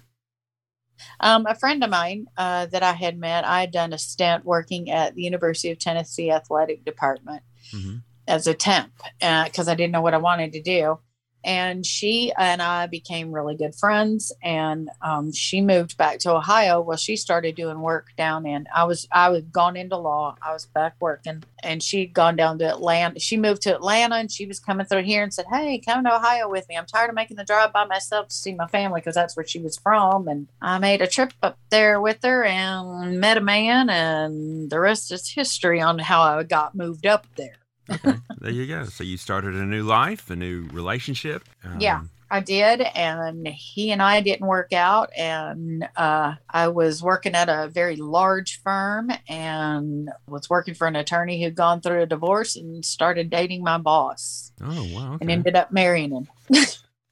Um, 1.19 1.45
a 1.45 1.55
friend 1.55 1.83
of 1.83 1.89
mine 1.89 2.25
uh, 2.37 2.65
that 2.67 2.83
I 2.83 2.93
had 2.93 3.17
met, 3.17 3.45
I 3.45 3.61
had 3.61 3.71
done 3.71 3.93
a 3.93 3.97
stint 3.97 4.45
working 4.45 4.89
at 4.89 5.15
the 5.15 5.21
University 5.21 5.71
of 5.71 5.79
Tennessee 5.79 6.31
Athletic 6.31 6.83
Department. 6.85 7.43
Mhm. 7.73 8.03
as 8.29 8.45
a 8.45 8.53
temp 8.53 8.91
because 9.19 9.69
I 9.69 9.75
didn't 9.75 9.93
know 9.93 10.01
what 10.01 10.13
I 10.13 10.17
wanted 10.17 10.51
to 10.53 10.61
do. 10.61 10.99
And 11.43 11.85
she 11.85 12.33
and 12.37 12.61
I 12.61 12.87
became 12.87 13.31
really 13.31 13.55
good 13.55 13.75
friends. 13.75 14.33
And 14.43 14.89
um, 15.01 15.31
she 15.31 15.61
moved 15.61 15.97
back 15.97 16.19
to 16.19 16.35
Ohio. 16.35 16.81
Well, 16.81 16.97
she 16.97 17.15
started 17.15 17.55
doing 17.55 17.79
work 17.81 18.07
down 18.17 18.45
in. 18.45 18.67
I 18.73 18.83
was 18.83 19.07
I 19.11 19.29
was 19.29 19.43
gone 19.43 19.77
into 19.77 19.97
law. 19.97 20.35
I 20.41 20.53
was 20.53 20.65
back 20.65 20.95
working, 20.99 21.43
and 21.63 21.81
she'd 21.81 22.13
gone 22.13 22.35
down 22.35 22.59
to 22.59 22.65
Atlanta. 22.65 23.19
She 23.19 23.37
moved 23.37 23.61
to 23.63 23.73
Atlanta, 23.73 24.15
and 24.15 24.31
she 24.31 24.45
was 24.45 24.59
coming 24.59 24.85
through 24.85 25.03
here 25.03 25.23
and 25.23 25.33
said, 25.33 25.45
"Hey, 25.51 25.79
come 25.79 26.03
to 26.03 26.15
Ohio 26.15 26.49
with 26.49 26.67
me. 26.67 26.77
I'm 26.77 26.85
tired 26.85 27.09
of 27.09 27.15
making 27.15 27.37
the 27.37 27.43
drive 27.45 27.73
by 27.73 27.85
myself 27.85 28.29
to 28.29 28.35
see 28.35 28.53
my 28.53 28.67
family 28.67 29.01
because 29.01 29.15
that's 29.15 29.35
where 29.35 29.47
she 29.47 29.59
was 29.59 29.77
from." 29.77 30.27
And 30.27 30.47
I 30.61 30.79
made 30.79 31.01
a 31.01 31.07
trip 31.07 31.33
up 31.41 31.57
there 31.69 32.01
with 32.01 32.23
her 32.23 32.43
and 32.43 33.19
met 33.19 33.37
a 33.37 33.41
man, 33.41 33.89
and 33.89 34.69
the 34.69 34.79
rest 34.79 35.11
is 35.11 35.29
history 35.29 35.81
on 35.81 35.99
how 35.99 36.21
I 36.21 36.43
got 36.43 36.75
moved 36.75 37.05
up 37.05 37.27
there. 37.35 37.57
Okay, 37.89 38.13
there 38.39 38.51
you 38.51 38.67
go. 38.67 38.85
So 38.85 39.03
you 39.03 39.17
started 39.17 39.55
a 39.55 39.65
new 39.65 39.83
life, 39.83 40.29
a 40.29 40.35
new 40.35 40.67
relationship. 40.71 41.43
Um, 41.63 41.79
Yeah. 41.79 42.01
I 42.29 42.41
did, 42.41 42.81
and 42.81 43.47
he 43.47 43.91
and 43.91 44.01
I 44.01 44.19
didn't 44.19 44.47
work 44.47 44.73
out. 44.73 45.11
And 45.17 45.87
uh, 45.95 46.33
I 46.49 46.67
was 46.67 47.01
working 47.01 47.35
at 47.35 47.47
a 47.47 47.69
very 47.69 47.95
large 47.95 48.61
firm 48.61 49.11
and 49.29 50.09
was 50.27 50.49
working 50.49 50.73
for 50.73 50.87
an 50.87 50.97
attorney 50.97 51.41
who'd 51.41 51.55
gone 51.55 51.79
through 51.79 52.01
a 52.01 52.05
divorce 52.05 52.57
and 52.57 52.83
started 52.83 53.29
dating 53.29 53.63
my 53.63 53.77
boss 53.77 54.51
Oh 54.61 54.89
wow. 54.93 55.17
and 55.21 55.31
ended 55.31 55.55
up 55.55 55.71
marrying 55.71 56.11
him. 56.11 56.27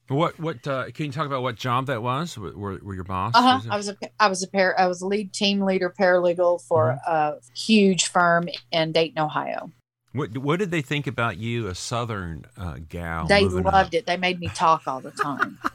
What 0.08 0.38
what 0.38 0.64
uh, 0.68 0.90
can 0.92 1.06
you 1.06 1.12
talk 1.12 1.26
about? 1.26 1.42
What 1.42 1.56
job 1.56 1.86
that 1.86 2.00
was? 2.00 2.38
Were, 2.38 2.52
were, 2.52 2.94
your 2.94 3.02
boss? 3.02 3.32
Uh 3.34 3.42
huh. 3.42 3.60
was? 3.64 3.68
I 3.68 3.76
was 3.76 3.88
a 3.88 3.96
I 4.20 4.28
was 4.28 4.42
a 4.44 4.46
pair 4.46 4.78
I 4.78 4.86
was 4.86 5.02
a 5.02 5.06
lead 5.06 5.32
team 5.32 5.60
leader 5.62 5.92
paralegal 5.98 6.62
for 6.62 6.90
a 6.90 7.34
huge 7.56 8.06
firm 8.06 8.48
in 8.70 8.92
Dayton, 8.92 9.18
Ohio. 9.18 9.72
What 10.16 10.38
what 10.38 10.58
did 10.58 10.70
they 10.70 10.82
think 10.82 11.06
about 11.06 11.36
you, 11.36 11.68
a 11.68 11.74
Southern 11.74 12.46
uh, 12.56 12.76
gal? 12.88 13.26
they 13.26 13.44
loved 13.44 13.66
up? 13.66 13.94
it. 13.94 14.06
They 14.06 14.16
made 14.16 14.40
me 14.40 14.48
talk 14.48 14.82
all 14.86 15.00
the 15.00 15.10
time. 15.10 15.58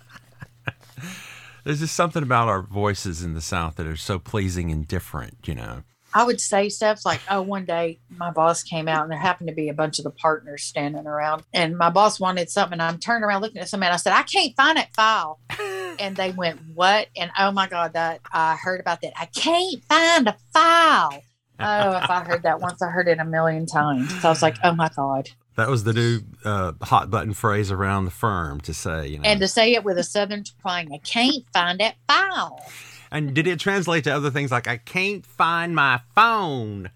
There's 1.63 1.79
just 1.79 1.95
something 1.95 2.23
about 2.23 2.47
our 2.47 2.61
voices 2.61 3.23
in 3.23 3.33
the 3.33 3.41
South 3.41 3.75
that 3.75 3.85
are 3.85 3.95
so 3.95 4.19
pleasing 4.19 4.71
and 4.71 4.87
different. 4.87 5.47
You 5.47 5.55
know. 5.55 5.83
I 6.13 6.25
would 6.25 6.41
say 6.41 6.67
stuff 6.69 7.05
like, 7.05 7.21
oh, 7.29 7.41
one 7.41 7.65
day 7.65 7.99
my 8.09 8.31
boss 8.31 8.63
came 8.63 8.87
out 8.87 9.03
and 9.03 9.11
there 9.11 9.17
happened 9.17 9.47
to 9.47 9.55
be 9.55 9.69
a 9.69 9.73
bunch 9.73 9.97
of 9.97 10.03
the 10.03 10.11
partners 10.11 10.63
standing 10.63 11.07
around. 11.07 11.43
And 11.53 11.77
my 11.77 11.89
boss 11.89 12.19
wanted 12.19 12.49
something. 12.49 12.73
And 12.73 12.81
I'm 12.81 12.99
turning 12.99 13.23
around 13.23 13.41
looking 13.41 13.61
at 13.61 13.69
somebody. 13.69 13.87
And 13.87 13.93
I 13.93 13.97
said, 13.97 14.13
I 14.13 14.23
can't 14.23 14.55
find 14.55 14.77
that 14.77 14.93
file. 14.93 15.39
And 15.99 16.15
they 16.15 16.31
went, 16.31 16.59
What? 16.73 17.09
And 17.15 17.29
oh 17.37 17.51
my 17.51 17.67
God, 17.67 17.93
that 17.93 18.21
I 18.31 18.55
heard 18.55 18.79
about 18.79 19.01
that. 19.01 19.13
I 19.19 19.25
can't 19.25 19.83
find 19.85 20.27
a 20.27 20.35
file. 20.51 21.21
Oh, 21.59 21.97
if 21.97 22.09
I 22.09 22.23
heard 22.23 22.43
that 22.43 22.59
once, 22.59 22.81
I 22.81 22.89
heard 22.89 23.07
it 23.07 23.19
a 23.19 23.25
million 23.25 23.65
times. 23.65 24.19
So 24.21 24.29
I 24.29 24.31
was 24.31 24.41
like, 24.41 24.57
Oh 24.63 24.73
my 24.73 24.89
God. 24.95 25.29
That 25.57 25.69
was 25.69 25.83
the 25.83 25.93
new 25.93 26.21
uh, 26.45 26.71
hot 26.81 27.11
button 27.11 27.33
phrase 27.33 27.71
around 27.71 28.05
the 28.05 28.11
firm 28.11 28.61
to 28.61 28.73
say. 28.73 29.07
You 29.07 29.17
know. 29.19 29.23
And 29.25 29.39
to 29.41 29.47
say 29.47 29.73
it 29.73 29.83
with 29.83 29.97
a 29.97 30.03
southern 30.03 30.43
twang, 30.43 30.91
I 30.93 30.97
can't 30.99 31.43
find 31.53 31.79
that 31.79 31.95
file. 32.07 32.65
And 33.11 33.33
did 33.33 33.45
it 33.45 33.59
translate 33.59 34.05
to 34.05 34.11
other 34.11 34.31
things 34.31 34.51
like 34.51 34.67
I 34.67 34.77
can't 34.77 35.25
find 35.25 35.75
my 35.75 36.01
phone? 36.15 36.89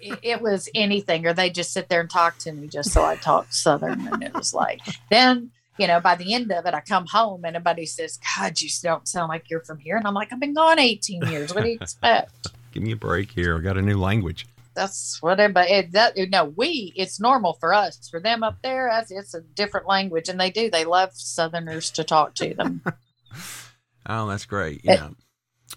it, 0.00 0.18
it 0.22 0.42
was 0.42 0.68
anything, 0.74 1.26
or 1.26 1.32
they 1.32 1.50
just 1.50 1.72
sit 1.72 1.88
there 1.88 2.00
and 2.00 2.10
talk 2.10 2.38
to 2.38 2.52
me 2.52 2.68
just 2.68 2.92
so 2.92 3.04
I 3.04 3.16
talk 3.16 3.52
Southern. 3.52 4.06
And 4.06 4.22
it 4.22 4.34
was 4.34 4.52
like, 4.54 4.80
then, 5.10 5.50
you 5.78 5.86
know, 5.86 6.00
by 6.00 6.14
the 6.14 6.34
end 6.34 6.52
of 6.52 6.66
it, 6.66 6.74
I 6.74 6.80
come 6.80 7.06
home 7.06 7.44
and 7.44 7.56
everybody 7.56 7.86
says, 7.86 8.18
God, 8.36 8.60
you 8.60 8.68
don't 8.82 9.08
sound 9.08 9.28
like 9.28 9.50
you're 9.50 9.64
from 9.64 9.78
here. 9.78 9.96
And 9.96 10.06
I'm 10.06 10.14
like, 10.14 10.32
I've 10.32 10.40
been 10.40 10.54
gone 10.54 10.78
18 10.78 11.22
years. 11.26 11.54
What 11.54 11.64
do 11.64 11.70
you 11.70 11.78
expect? 11.80 12.48
Give 12.72 12.82
me 12.82 12.92
a 12.92 12.96
break 12.96 13.30
here. 13.30 13.56
I 13.56 13.60
got 13.60 13.76
a 13.78 13.82
new 13.82 13.98
language. 13.98 14.46
That's 14.74 15.20
what 15.20 15.38
everybody, 15.38 15.70
it, 15.70 15.92
that, 15.92 16.14
no, 16.30 16.44
we, 16.44 16.94
it's 16.96 17.20
normal 17.20 17.54
for 17.60 17.74
us. 17.74 18.08
For 18.10 18.20
them 18.20 18.42
up 18.42 18.56
there, 18.62 18.90
it's 19.10 19.34
a 19.34 19.42
different 19.42 19.86
language. 19.86 20.30
And 20.30 20.40
they 20.40 20.50
do, 20.50 20.70
they 20.70 20.84
love 20.86 21.10
Southerners 21.12 21.90
to 21.92 22.04
talk 22.04 22.34
to 22.36 22.54
them. 22.54 22.82
Oh, 24.04 24.26
that's 24.26 24.46
great. 24.46 24.80
Yeah. 24.84 25.10
It- 25.10 25.16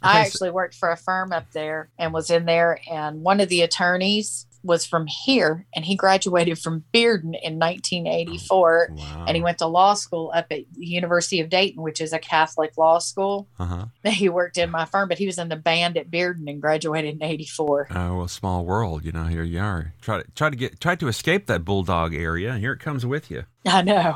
I 0.01 0.19
actually 0.19 0.51
worked 0.51 0.75
for 0.75 0.91
a 0.91 0.97
firm 0.97 1.31
up 1.31 1.51
there 1.51 1.89
and 1.97 2.11
was 2.13 2.29
in 2.29 2.45
there, 2.45 2.79
and 2.91 3.21
one 3.21 3.39
of 3.39 3.47
the 3.49 3.61
attorneys 3.61 4.45
was 4.65 4.85
from 4.85 5.05
here, 5.07 5.65
and 5.75 5.85
he 5.85 5.95
graduated 5.95 6.57
from 6.59 6.83
Bearden 6.93 7.33
in 7.41 7.59
1984, 7.59 8.89
Wow. 8.91 9.25
and 9.27 9.35
he 9.35 9.41
went 9.43 9.59
to 9.59 9.67
law 9.67 9.93
school 9.93 10.31
up 10.33 10.47
at 10.51 10.65
the 10.73 10.85
University 10.85 11.39
of 11.39 11.49
Dayton, 11.49 11.81
which 11.83 12.01
is 12.01 12.11
a 12.13 12.19
Catholic 12.19 12.77
law 12.77 12.99
school. 12.99 13.47
Uh-huh. 13.59 13.85
He 14.15 14.29
worked 14.29 14.57
in 14.57 14.71
my 14.71 14.85
firm, 14.85 15.07
but 15.09 15.17
he 15.17 15.25
was 15.25 15.37
in 15.37 15.49
the 15.49 15.55
band 15.55 15.97
at 15.97 16.09
Bearden 16.09 16.49
and 16.49 16.61
graduated 16.61 17.15
in 17.15 17.23
84. 17.23 17.87
Oh, 17.91 18.17
well, 18.17 18.27
small 18.27 18.65
world, 18.65 19.03
you 19.05 19.11
know. 19.11 19.25
Here 19.25 19.43
you 19.43 19.59
are. 19.59 19.93
Try 20.01 20.21
to 20.23 20.31
try 20.31 20.49
to 20.49 20.55
get 20.55 20.79
try 20.79 20.95
to 20.95 21.07
escape 21.07 21.45
that 21.47 21.65
bulldog 21.65 22.13
area, 22.15 22.51
and 22.51 22.59
here 22.59 22.71
it 22.73 22.79
comes 22.79 23.05
with 23.05 23.29
you. 23.29 23.43
I 23.65 23.81
know. 23.81 24.15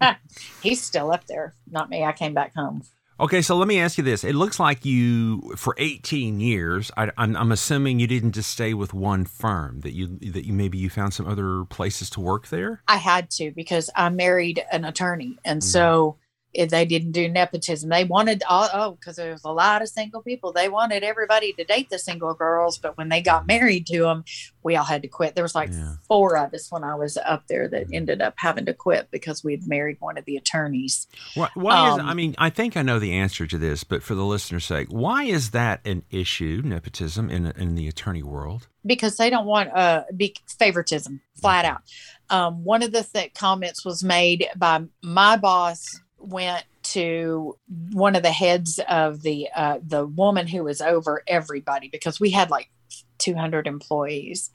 He's 0.62 0.82
still 0.82 1.10
up 1.12 1.26
there. 1.26 1.54
Not 1.70 1.88
me. 1.90 2.04
I 2.04 2.12
came 2.12 2.34
back 2.34 2.54
home. 2.54 2.82
Okay, 3.20 3.42
so 3.42 3.54
let 3.56 3.68
me 3.68 3.78
ask 3.78 3.98
you 3.98 4.04
this: 4.04 4.24
It 4.24 4.34
looks 4.34 4.58
like 4.58 4.86
you, 4.86 5.52
for 5.54 5.74
18 5.76 6.40
years, 6.40 6.90
I, 6.96 7.10
I'm, 7.18 7.36
I'm 7.36 7.52
assuming 7.52 8.00
you 8.00 8.06
didn't 8.06 8.32
just 8.32 8.48
stay 8.50 8.72
with 8.72 8.94
one 8.94 9.26
firm. 9.26 9.80
That 9.80 9.92
you 9.92 10.06
that 10.32 10.46
you 10.46 10.54
maybe 10.54 10.78
you 10.78 10.88
found 10.88 11.12
some 11.12 11.28
other 11.28 11.66
places 11.66 12.08
to 12.10 12.20
work 12.20 12.48
there. 12.48 12.82
I 12.88 12.96
had 12.96 13.28
to 13.32 13.50
because 13.50 13.90
I 13.94 14.08
married 14.08 14.64
an 14.72 14.86
attorney, 14.86 15.38
and 15.44 15.60
Mhm. 15.60 15.64
so 15.64 16.16
if 16.52 16.70
they 16.70 16.84
didn't 16.84 17.12
do 17.12 17.28
nepotism. 17.28 17.90
They 17.90 18.04
wanted 18.04 18.42
oh 18.48 18.68
oh 18.72 18.90
because 18.92 19.16
there 19.16 19.32
was 19.32 19.44
a 19.44 19.52
lot 19.52 19.82
of 19.82 19.88
single 19.88 20.20
people. 20.22 20.52
They 20.52 20.68
wanted 20.68 21.02
everybody 21.04 21.52
to 21.54 21.64
date 21.64 21.90
the 21.90 21.98
single 21.98 22.34
girls, 22.34 22.78
but 22.78 22.96
when 22.98 23.08
they 23.08 23.22
got 23.22 23.46
married 23.46 23.86
to 23.88 24.00
them, 24.00 24.24
we 24.62 24.74
all 24.76 24.84
had 24.84 25.02
to 25.02 25.08
quit. 25.08 25.34
There 25.34 25.44
was 25.44 25.54
like 25.54 25.70
Yeah. 25.70 25.94
four 26.08 26.36
of 26.36 26.52
us 26.52 26.70
when 26.70 26.82
I 26.84 26.94
was 26.96 27.16
up 27.16 27.46
there 27.48 27.68
that 27.68 27.88
Mhm. 27.88 27.94
ended 27.94 28.20
up 28.20 28.34
having 28.36 28.66
to 28.66 28.74
quit 28.74 29.10
because 29.10 29.44
we'd 29.44 29.66
married 29.68 29.98
one 30.00 30.18
of 30.18 30.24
the 30.24 30.36
attorneys. 30.36 31.06
Why, 31.34 31.48
why 31.54 31.88
is 31.92 31.98
Um, 31.98 32.06
I 32.08 32.14
mean 32.14 32.34
I 32.38 32.50
think 32.50 32.76
I 32.76 32.82
know 32.82 32.98
the 32.98 33.12
answer 33.14 33.46
to 33.46 33.56
this, 33.58 33.84
but 33.84 34.02
for 34.02 34.14
the 34.14 34.24
listener's 34.24 34.64
sake, 34.64 34.88
why 34.90 35.24
is 35.24 35.50
that 35.52 35.80
an 35.86 36.02
issue? 36.10 36.62
Nepotism 36.64 37.30
in 37.30 37.46
in 37.56 37.74
the 37.76 37.86
attorney 37.88 38.22
world. 38.22 38.66
because 38.86 39.18
they 39.18 39.28
don't 39.28 39.44
want 39.44 39.68
uh 39.76 40.04
be 40.16 40.34
favoritism 40.58 41.20
flat 41.38 41.66
out 41.66 41.82
um 42.30 42.64
one 42.64 42.82
of 42.82 42.92
the 42.92 43.02
th- 43.02 43.34
comments 43.34 43.84
was 43.84 44.02
made 44.02 44.48
by 44.56 44.80
my 45.02 45.36
boss 45.36 46.00
went 46.20 46.64
to 46.82 47.56
one 47.92 48.16
of 48.16 48.22
the 48.22 48.32
heads 48.32 48.80
of 48.88 49.22
the 49.22 49.48
uh 49.54 49.78
the 49.86 50.06
woman 50.06 50.46
who 50.46 50.64
was 50.64 50.80
over 50.80 51.22
everybody 51.26 51.88
because 51.88 52.18
we 52.20 52.30
had 52.30 52.50
like 52.50 52.70
200 53.18 53.66
employees 53.66 54.50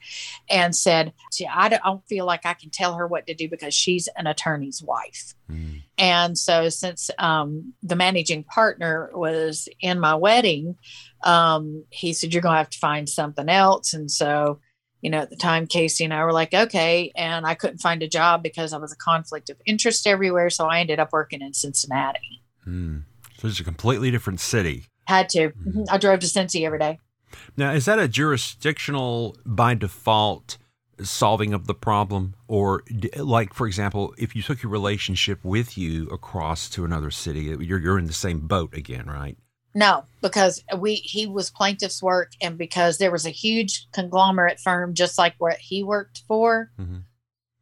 and 0.50 0.74
said 0.74 1.12
"Gee, 1.32 1.46
I 1.46 1.68
don't- 1.68 1.80
I 1.84 1.88
don't 1.88 2.06
feel 2.08 2.26
like 2.26 2.44
I 2.44 2.54
can 2.54 2.70
tell 2.70 2.94
her 2.96 3.06
what 3.06 3.26
to 3.28 3.34
do 3.34 3.48
because 3.48 3.72
she's 3.74 4.08
an 4.16 4.26
attorney's 4.26 4.82
wife 4.82 5.34
Mm. 5.50 5.82
and 5.96 6.36
so, 6.36 6.68
since 6.68 7.08
um, 7.18 7.72
the 7.82 7.94
managing 7.94 8.42
partner 8.42 9.10
was 9.14 9.68
in 9.80 10.00
my 10.00 10.16
wedding, 10.16 10.74
um, 11.22 11.84
he 11.90 12.12
said, 12.12 12.32
You're 12.34 12.42
going 12.42 12.54
to 12.54 12.58
have 12.58 12.70
to 12.70 12.78
find 12.78 13.08
something 13.08 13.48
else. 13.48 13.94
And 13.94 14.10
so, 14.10 14.58
you 15.06 15.10
know, 15.10 15.18
at 15.18 15.30
the 15.30 15.36
time, 15.36 15.68
Casey 15.68 16.02
and 16.02 16.12
I 16.12 16.24
were 16.24 16.32
like, 16.32 16.52
Okay. 16.52 17.12
And 17.14 17.46
I 17.46 17.54
couldn't 17.54 17.78
find 17.78 18.02
a 18.02 18.08
job 18.08 18.42
because 18.42 18.72
I 18.72 18.78
was 18.78 18.90
a 18.90 18.96
conflict 18.96 19.50
of 19.50 19.56
interest 19.64 20.04
everywhere. 20.04 20.50
So, 20.50 20.66
I 20.66 20.80
ended 20.80 20.98
up 20.98 21.12
working 21.12 21.42
in 21.42 21.54
Cincinnati. 21.54 22.42
Mm. 22.66 23.04
So 23.38 23.46
it's 23.46 23.60
a 23.60 23.64
completely 23.64 24.10
different 24.10 24.40
city. 24.40 24.86
Had 25.04 25.28
to. 25.28 25.50
Mhm. 25.50 25.86
I 25.88 25.98
drove 25.98 26.18
to 26.18 26.26
Cincy 26.26 26.66
every 26.66 26.80
day. 26.80 26.98
Now, 27.56 27.70
is 27.70 27.84
that 27.84 28.00
a 28.00 28.08
jurisdictional 28.08 29.36
by 29.46 29.74
default 29.74 30.58
solving 31.00 31.54
of 31.54 31.68
the 31.68 31.74
problem? 31.74 32.34
Or, 32.48 32.82
d- 32.88 33.10
like, 33.16 33.54
for 33.54 33.68
example, 33.68 34.12
if 34.18 34.34
you 34.34 34.42
took 34.42 34.60
your 34.64 34.72
relationship 34.72 35.44
with 35.44 35.78
you 35.78 36.08
across 36.08 36.68
to 36.70 36.84
another 36.84 37.12
city, 37.12 37.42
you're, 37.60 37.78
you're 37.78 37.98
in 37.98 38.06
the 38.06 38.12
same 38.12 38.40
boat 38.48 38.74
again, 38.74 39.06
right? 39.06 39.36
No, 39.76 40.06
because 40.22 40.64
we 40.78 40.94
he 40.94 41.26
was 41.26 41.50
plaintiff's 41.50 42.02
work, 42.02 42.32
and 42.40 42.56
because 42.56 42.96
there 42.96 43.10
was 43.10 43.26
a 43.26 43.30
huge 43.30 43.86
conglomerate 43.92 44.58
firm 44.58 44.94
just 44.94 45.18
like 45.18 45.34
what 45.36 45.58
he 45.58 45.82
worked 45.82 46.22
for 46.26 46.70
Mhm. 46.80 47.02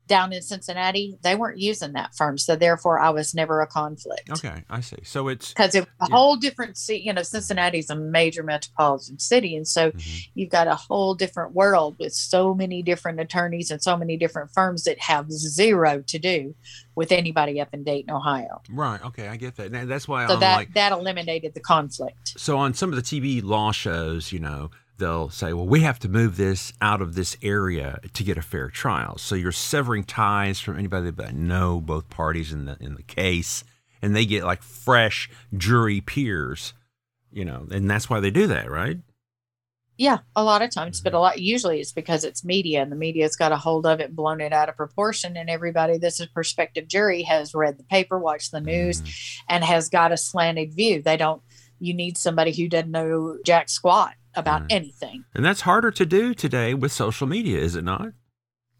Down 0.07 0.33
in 0.33 0.43
Cincinnati, 0.43 1.17
they 1.23 1.35
weren't 1.35 1.59
using 1.59 1.93
that 1.95 2.15
firm, 2.15 2.37
so 2.39 2.57
therefore 2.57 2.99
I 2.99 3.11
was 3.11 3.35
never 3.35 3.61
a 3.63 3.67
conflict. 3.67 4.31
Okay, 4.31 4.63
I 4.69 4.81
see. 4.81 4.99
So 5.05 5.29
it's. 5.29 5.53
Because 5.55 5.75
it's 5.75 5.87
a 5.87 6.07
Yeah. 6.09 6.15
whole 6.17 6.37
different 6.37 6.77
city, 6.77 7.01
you 7.01 7.13
know, 7.13 7.23
Cincinnati's 7.23 7.89
a 7.91 7.97
major 7.97 8.43
metropolitan 8.43 9.19
city, 9.19 9.57
and 9.57 9.67
so 9.67 9.91
Mhm. 9.93 10.29
you've 10.35 10.51
got 10.51 10.69
a 10.69 10.75
whole 10.75 11.15
different 11.15 11.55
world 11.55 11.97
with 11.99 12.13
so 12.13 12.55
many 12.55 12.83
different 12.83 13.19
attorneys 13.21 13.71
and 13.71 13.83
so 13.83 13.97
many 13.97 14.17
different 14.17 14.51
firms 14.53 14.85
that 14.85 14.99
have 15.01 15.31
zero 15.31 16.03
to 16.07 16.19
do 16.19 16.55
with 16.95 17.11
anybody 17.11 17.61
up 17.61 17.69
in 17.73 17.83
Dayton, 17.83 18.11
Ohio. 18.15 18.61
Right. 18.71 19.03
Okay, 19.05 19.29
I 19.29 19.37
get 19.37 19.57
that. 19.57 19.73
Now, 19.73 19.85
that's 19.85 20.07
why 20.07 20.27
So 20.27 20.35
I'm 20.35 20.41
that 20.41 20.57
like. 20.57 20.75
that 20.75 20.93
eliminated 20.93 21.55
the 21.55 21.61
conflict. 21.61 22.35
So 22.39 22.57
on 22.59 22.75
some 22.75 22.91
of 22.91 22.97
the 22.97 23.03
TV 23.03 23.41
law 23.43 23.73
shows, 23.73 24.33
you 24.33 24.39
know, 24.39 24.71
they'll 24.99 25.29
say, 25.31 25.53
"Well, 25.53 25.67
we 25.67 25.81
have 25.81 25.99
to 26.01 26.09
move 26.09 26.37
this 26.37 26.73
out 26.81 27.01
of 27.03 27.15
this 27.15 27.37
area 27.43 27.99
to 28.13 28.25
get 28.25 28.39
a 28.39 28.43
fair 28.43 28.69
trial." 28.71 29.19
So 29.19 29.35
you're 29.35 29.53
severing 29.53 30.05
ties 30.05 30.61
from 30.61 30.79
anybody 30.79 31.11
that 31.11 31.35
know 31.35 31.81
both 31.81 32.09
parties 32.11 32.53
in 32.53 32.65
the 32.67 32.77
in 32.81 32.95
the 32.95 33.03
case, 33.03 33.65
and 34.03 34.15
they 34.15 34.27
get 34.27 34.45
like 34.45 34.63
fresh 34.63 35.29
jury 35.57 36.01
peers, 36.01 36.75
you 37.33 37.45
know, 37.45 37.67
and 37.71 37.91
that's 37.91 38.09
why 38.11 38.21
they 38.21 38.31
do 38.31 38.47
that, 38.49 38.71
right? 38.71 38.99
Yeah, 39.97 40.19
a 40.35 40.43
lot 40.43 40.61
of 40.63 40.71
times, 40.71 40.99
Mm-hmm. 40.99 41.05
but 41.05 41.15
a 41.15 41.21
lot 41.21 41.41
usually 41.41 41.79
it's 41.81 41.93
because 41.93 42.25
it's 42.25 42.45
media 42.45 42.83
and 42.83 42.91
the 42.91 42.97
media's 42.97 43.37
got 43.37 43.53
a 43.53 43.57
hold 43.57 43.87
of 43.87 44.01
it, 44.01 44.15
blown 44.17 44.41
it 44.41 44.53
out 44.53 44.69
of 44.69 44.77
proportion, 44.77 45.37
and 45.37 45.49
everybody 45.49 45.99
that's 45.99 46.19
a 46.19 46.27
prospective 46.29 46.89
jury 46.89 47.23
has 47.23 47.55
read 47.55 47.79
the 47.79 47.85
paper, 47.85 48.19
watched 48.19 48.51
the 48.51 48.61
news, 48.61 49.03
Mhm. 49.03 49.39
and 49.49 49.65
has 49.65 49.89
got 49.89 50.11
a 50.11 50.17
slanted 50.17 50.75
view. 50.75 51.01
They 51.01 51.17
don't. 51.17 51.43
You 51.79 51.95
need 51.95 52.19
somebody 52.19 52.53
who 52.53 52.69
doesn't 52.69 52.91
know 52.91 53.39
jack 53.45 53.69
squat 53.69 54.15
about 54.37 54.63
Right. 54.63 54.73
anything. 54.73 55.25
and 55.35 55.45
that's 55.45 55.63
harder 55.63 55.91
to 55.93 56.07
do 56.07 56.35
today 56.35 56.75
with 56.75 56.93
social 56.93 57.27
media, 57.27 57.59
is 57.59 57.75
it 57.77 57.85
not? 57.85 58.13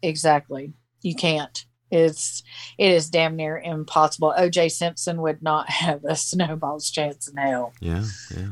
Exactly. 0.01 0.73
You 1.01 1.15
can't. 1.15 1.65
It's 1.91 2.43
it 2.77 2.91
is 2.91 3.09
damn 3.09 3.35
near 3.35 3.57
impossible. 3.57 4.33
OJ 4.37 4.71
Simpson 4.71 5.21
would 5.21 5.41
not 5.43 5.69
have 5.83 6.03
a 6.03 6.15
snowball's 6.15 6.89
chance 6.89 7.27
in 7.27 7.37
hell. 7.37 7.73
Yeah, 7.79 8.05
yeah. 8.35 8.47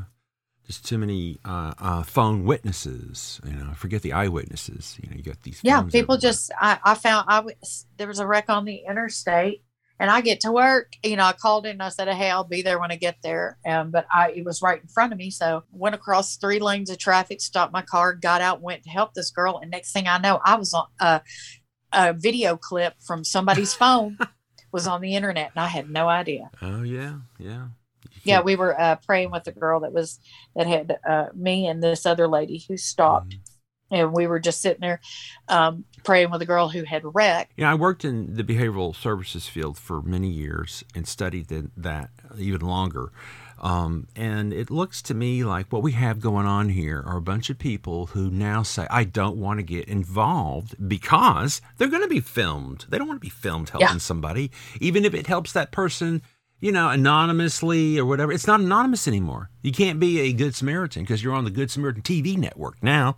Just 0.67 0.85
too 0.85 0.97
many 0.97 1.39
uh, 1.43 1.73
uh, 1.77 2.03
phone 2.03 2.45
witnesses. 2.45 3.41
You 3.45 3.53
know, 3.53 3.73
forget 3.73 4.01
the 4.01 4.13
eyewitnesses. 4.13 4.97
You 5.01 5.09
know, 5.09 5.17
you 5.17 5.23
got 5.23 5.41
these. 5.41 5.59
Yeah, 5.63 5.81
people 5.81 6.15
everywhere. 6.15 6.17
just 6.19 6.51
I, 6.59 6.79
I 6.83 6.93
found 6.95 7.25
I 7.27 7.39
was 7.41 7.85
there 7.97 8.07
was 8.07 8.19
a 8.19 8.27
wreck 8.27 8.49
on 8.49 8.65
the 8.65 8.83
interstate 8.87 9.62
and 9.99 10.09
I 10.09 10.21
get 10.21 10.41
to 10.41 10.51
work. 10.51 10.93
You 11.03 11.15
know, 11.15 11.25
I 11.25 11.33
called 11.33 11.65
in 11.65 11.73
and 11.73 11.83
I 11.83 11.89
said, 11.89 12.07
Hey, 12.09 12.29
I'll 12.29 12.43
be 12.43 12.61
there 12.61 12.79
when 12.79 12.91
I 12.91 12.95
get 12.95 13.17
there. 13.23 13.57
Um, 13.65 13.91
but 13.91 14.05
I 14.13 14.31
it 14.31 14.45
was 14.45 14.61
right 14.61 14.81
in 14.81 14.87
front 14.87 15.13
of 15.13 15.19
me. 15.19 15.29
So 15.29 15.63
went 15.71 15.95
across 15.95 16.37
three 16.37 16.59
lanes 16.59 16.89
of 16.89 16.97
traffic, 16.97 17.41
stopped 17.41 17.73
my 17.73 17.81
car, 17.81 18.13
got 18.13 18.41
out, 18.41 18.61
went 18.61 18.83
to 18.83 18.89
help 18.89 19.13
this 19.13 19.31
girl, 19.31 19.59
and 19.59 19.71
next 19.71 19.91
thing 19.93 20.07
I 20.07 20.17
know, 20.17 20.39
I 20.43 20.55
was 20.55 20.73
on 20.73 20.87
a, 20.99 21.21
a 21.91 22.13
video 22.13 22.57
clip 22.57 22.95
from 23.05 23.23
somebody's 23.23 23.73
phone 23.83 24.17
was 24.71 24.87
on 24.87 25.01
the 25.01 25.15
internet 25.15 25.51
and 25.55 25.63
I 25.63 25.67
had 25.67 25.89
no 25.89 26.09
idea. 26.09 26.49
Oh 26.61 26.81
yeah, 26.81 27.19
yeah. 27.37 27.67
Yeah, 28.25 28.41
we 28.41 28.55
were 28.55 28.79
uh, 28.79 28.97
praying 29.05 29.31
with 29.31 29.47
a 29.47 29.51
girl 29.51 29.81
that 29.81 29.93
was 29.93 30.19
that 30.55 30.67
had 30.67 30.97
uh, 31.07 31.27
me 31.35 31.67
and 31.67 31.83
this 31.83 32.05
other 32.05 32.27
lady 32.27 32.63
who 32.67 32.77
stopped, 32.77 33.35
Mhm. 33.35 33.39
And 33.91 34.13
we 34.13 34.27
were 34.27 34.39
just 34.39 34.61
sitting 34.61 34.81
there 34.81 34.99
um, 35.47 35.85
praying 36.03 36.31
with 36.31 36.41
a 36.41 36.45
girl 36.45 36.69
who 36.69 36.83
had 36.83 37.03
wrecked. 37.03 37.53
Yeah, 37.57 37.71
I 37.71 37.75
worked 37.75 38.03
in 38.05 38.33
the 38.35 38.43
behavioral 38.43 38.95
services 38.95 39.47
field 39.47 39.77
for 39.77 40.01
many 40.01 40.29
years 40.29 40.83
and 40.95 41.07
studied 41.07 41.49
th- 41.49 41.65
that 41.77 42.09
even 42.37 42.61
longer. 42.61 43.11
Um, 43.59 44.07
and 44.15 44.51
it 44.51 44.69
looks 44.69 45.01
to 45.03 45.13
me 45.13 45.45
like 45.45 45.71
what 45.71 45.83
we 45.83 45.93
have 45.93 46.19
going 46.19 46.45
on 46.45 46.67
here 46.69 47.01
are 47.05 47.15
a 47.15 47.21
bunch 47.21 47.49
of 47.49 47.57
people 47.57 48.07
who 48.07 48.29
now 48.29 48.61
say, 48.61 48.85
I 48.89 49.05
don't 49.05 49.37
want 49.37 49.59
to 49.59 49.63
get 49.63 49.87
involved 49.87 50.75
because 50.89 51.61
they're 51.77 51.87
going 51.87 52.01
to 52.03 52.09
be 52.09 52.19
filmed. 52.19 52.85
They 52.89 52.97
don't 52.97 53.07
want 53.07 53.21
to 53.21 53.25
be 53.25 53.29
filmed 53.29 53.69
helping 53.69 53.87
Yeah. 53.87 53.97
somebody, 53.99 54.51
even 54.81 55.05
if 55.05 55.13
it 55.13 55.27
helps 55.27 55.53
that 55.53 55.71
person, 55.71 56.21
you 56.59 56.73
know, 56.73 56.89
anonymously 56.89 57.97
or 57.97 58.05
whatever. 58.05 58.33
It's 58.33 58.47
not 58.47 58.59
anonymous 58.59 59.07
anymore. 59.07 59.49
You 59.61 59.71
can't 59.71 59.99
be 59.99 60.19
a 60.21 60.33
Good 60.33 60.55
Samaritan 60.55 61.03
because 61.03 61.23
you're 61.23 61.33
on 61.33 61.45
the 61.45 61.51
Good 61.51 61.71
Samaritan 61.71 62.01
TV 62.01 62.37
network 62.37 62.83
now. 62.83 63.17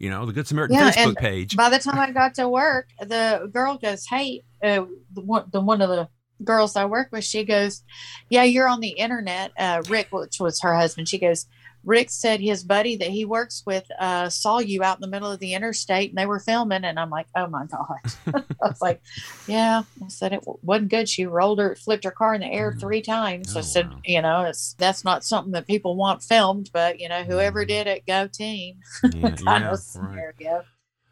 You 0.00 0.08
know, 0.08 0.24
the 0.24 0.32
Good 0.32 0.48
Samaritan 0.48 0.76
Yeah, 0.76 0.90
Facebook 0.90 1.18
page. 1.18 1.56
By 1.56 1.68
the 1.68 1.78
time 1.78 1.98
I 1.98 2.10
got 2.10 2.34
to 2.36 2.48
work, 2.48 2.88
the 3.00 3.50
girl 3.52 3.76
goes, 3.76 4.06
"Hey, 4.06 4.42
uh, 4.64 4.86
the 5.12 5.20
one, 5.20 5.44
the 5.52 5.60
one 5.60 5.82
of 5.82 5.90
the 5.90 6.08
girls 6.42 6.74
I 6.74 6.86
work 6.86 7.08
with, 7.12 7.22
she 7.22 7.44
goes, 7.44 7.84
yeah, 8.30 8.44
you're 8.44 8.66
on 8.66 8.80
the 8.80 8.88
internet." 8.88 9.52
Uh, 9.58 9.82
Rick, 9.90 10.08
which 10.10 10.40
was 10.40 10.62
her 10.62 10.74
husband, 10.74 11.08
she 11.08 11.18
goes. 11.18 11.46
Rick 11.84 12.10
said 12.10 12.40
his 12.40 12.62
buddy 12.62 12.96
that 12.96 13.08
he 13.10 13.24
works 13.24 13.62
with 13.66 13.84
uh, 13.98 14.28
saw 14.28 14.58
you 14.58 14.82
out 14.82 14.96
in 14.98 15.00
the 15.00 15.08
middle 15.08 15.30
of 15.30 15.40
the 15.40 15.54
interstate 15.54 16.10
and 16.10 16.18
they 16.18 16.26
were 16.26 16.38
filming. 16.40 16.84
And 16.84 16.98
I'm 16.98 17.10
like, 17.10 17.26
oh 17.34 17.46
my 17.46 17.64
God. 17.70 17.96
I 18.34 18.42
was 18.60 18.80
like, 18.82 19.00
yeah. 19.46 19.82
I 20.04 20.08
said 20.08 20.32
it 20.32 20.42
wasn't 20.44 20.90
good. 20.90 21.08
She 21.08 21.26
rolled 21.26 21.58
her, 21.58 21.74
flipped 21.76 22.04
her 22.04 22.10
car 22.10 22.34
in 22.34 22.42
the 22.42 22.46
air 22.46 22.72
Mhm. 22.72 22.80
three 22.80 23.02
times. 23.02 23.56
I 23.56 23.60
Oh, 23.60 23.62
said, 23.62 23.88
wow. 23.90 23.98
you 24.04 24.22
know, 24.22 24.42
it's 24.44 24.74
that's 24.78 25.04
not 25.04 25.24
something 25.24 25.52
that 25.52 25.66
people 25.66 25.96
want 25.96 26.22
filmed, 26.22 26.70
but, 26.72 27.00
you 27.00 27.08
know, 27.08 27.22
whoever 27.24 27.64
Mhm. 27.64 27.68
did 27.68 27.86
it, 27.86 28.06
go 28.06 28.26
team 28.26 28.76
Yeah, 29.12 29.30
kind 29.44 29.64
yeah, 29.64 29.72
of 29.72 29.80
right. 29.96 30.64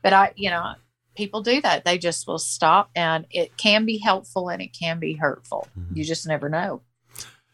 But 0.02 0.12
I, 0.12 0.32
you 0.36 0.50
know, 0.50 0.74
people 1.16 1.42
do 1.42 1.60
that. 1.62 1.84
They 1.84 1.98
just 1.98 2.28
will 2.28 2.38
stop, 2.38 2.90
and 2.94 3.26
it 3.30 3.56
can 3.56 3.84
be 3.84 3.98
helpful 3.98 4.48
and 4.48 4.62
it 4.62 4.76
can 4.78 5.00
be 5.00 5.14
hurtful. 5.14 5.66
Mhm. 5.78 5.96
You 5.96 6.04
just 6.04 6.26
never 6.26 6.48
know. 6.48 6.82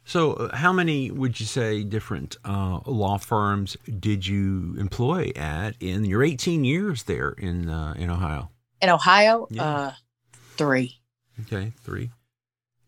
So, 0.05 0.35
uh, 0.35 0.57
how 0.57 0.73
many 0.73 1.11
would 1.11 1.41
you 1.41 1.47
say 1.47 1.83
different 1.83 2.37
uh, 2.45 2.81
law 2.87 3.17
firms 3.19 3.77
did 3.99 4.27
you 4.27 4.77
employ 4.79 5.33
at 5.35 5.77
in 5.81 6.05
your 6.05 6.23
18 6.23 6.65
years 6.65 7.05
there 7.05 7.31
in 7.31 7.71
uh, 7.71 7.95
in 7.97 8.11
Ohio? 8.11 8.51
In 8.83 8.91
Ohio, 8.91 9.47
Yeah. 9.51 9.65
uh, 9.65 9.93
three. 10.57 11.01
Okay, 11.43 11.73
three. 11.83 12.11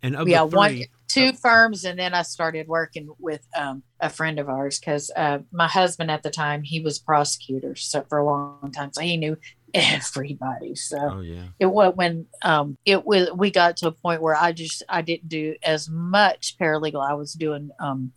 And 0.03 0.15
of 0.15 0.29
yeah, 0.29 0.45
the 0.45 0.51
three, 0.51 0.57
one, 0.57 0.83
two 1.09 1.33
firms, 1.33 1.85
and 1.85 1.99
then 1.99 2.13
I 2.13 2.23
started 2.23 2.69
working 2.69 3.09
with 3.19 3.47
um, 3.57 3.83
a 3.99 4.11
friend 4.11 4.39
of 4.39 4.49
ours 4.49 4.79
because 4.79 5.11
uh, 5.17 5.39
my 5.51 5.67
husband 5.67 6.11
at 6.11 6.23
the 6.23 6.31
time 6.31 6.63
he 6.63 6.81
was 6.81 6.99
a 7.01 7.05
prosecutor, 7.05 7.75
so 7.77 8.05
for 8.09 8.19
a 8.19 8.25
long 8.25 8.71
time, 8.73 8.93
so 8.93 9.01
he 9.01 9.17
knew 9.17 9.39
everybody. 9.77 10.75
So 10.75 10.99
oh 10.99 11.21
yeah, 11.21 11.49
it 11.59 11.67
was 11.67 11.93
when 11.95 12.27
um 12.43 12.79
it 12.85 13.05
was 13.05 13.31
we 13.35 13.51
got 13.51 13.77
to 13.79 13.89
a 13.89 13.93
point 13.93 14.23
where 14.23 14.35
i 14.35 14.53
just 14.53 14.83
i 14.89 15.03
didn't 15.03 15.29
do 15.29 15.55
as 15.63 15.89
much 15.89 16.57
paralegal 16.59 17.07
i 17.07 17.15
was 17.15 17.33
doing 17.33 17.71
um 17.81 18.13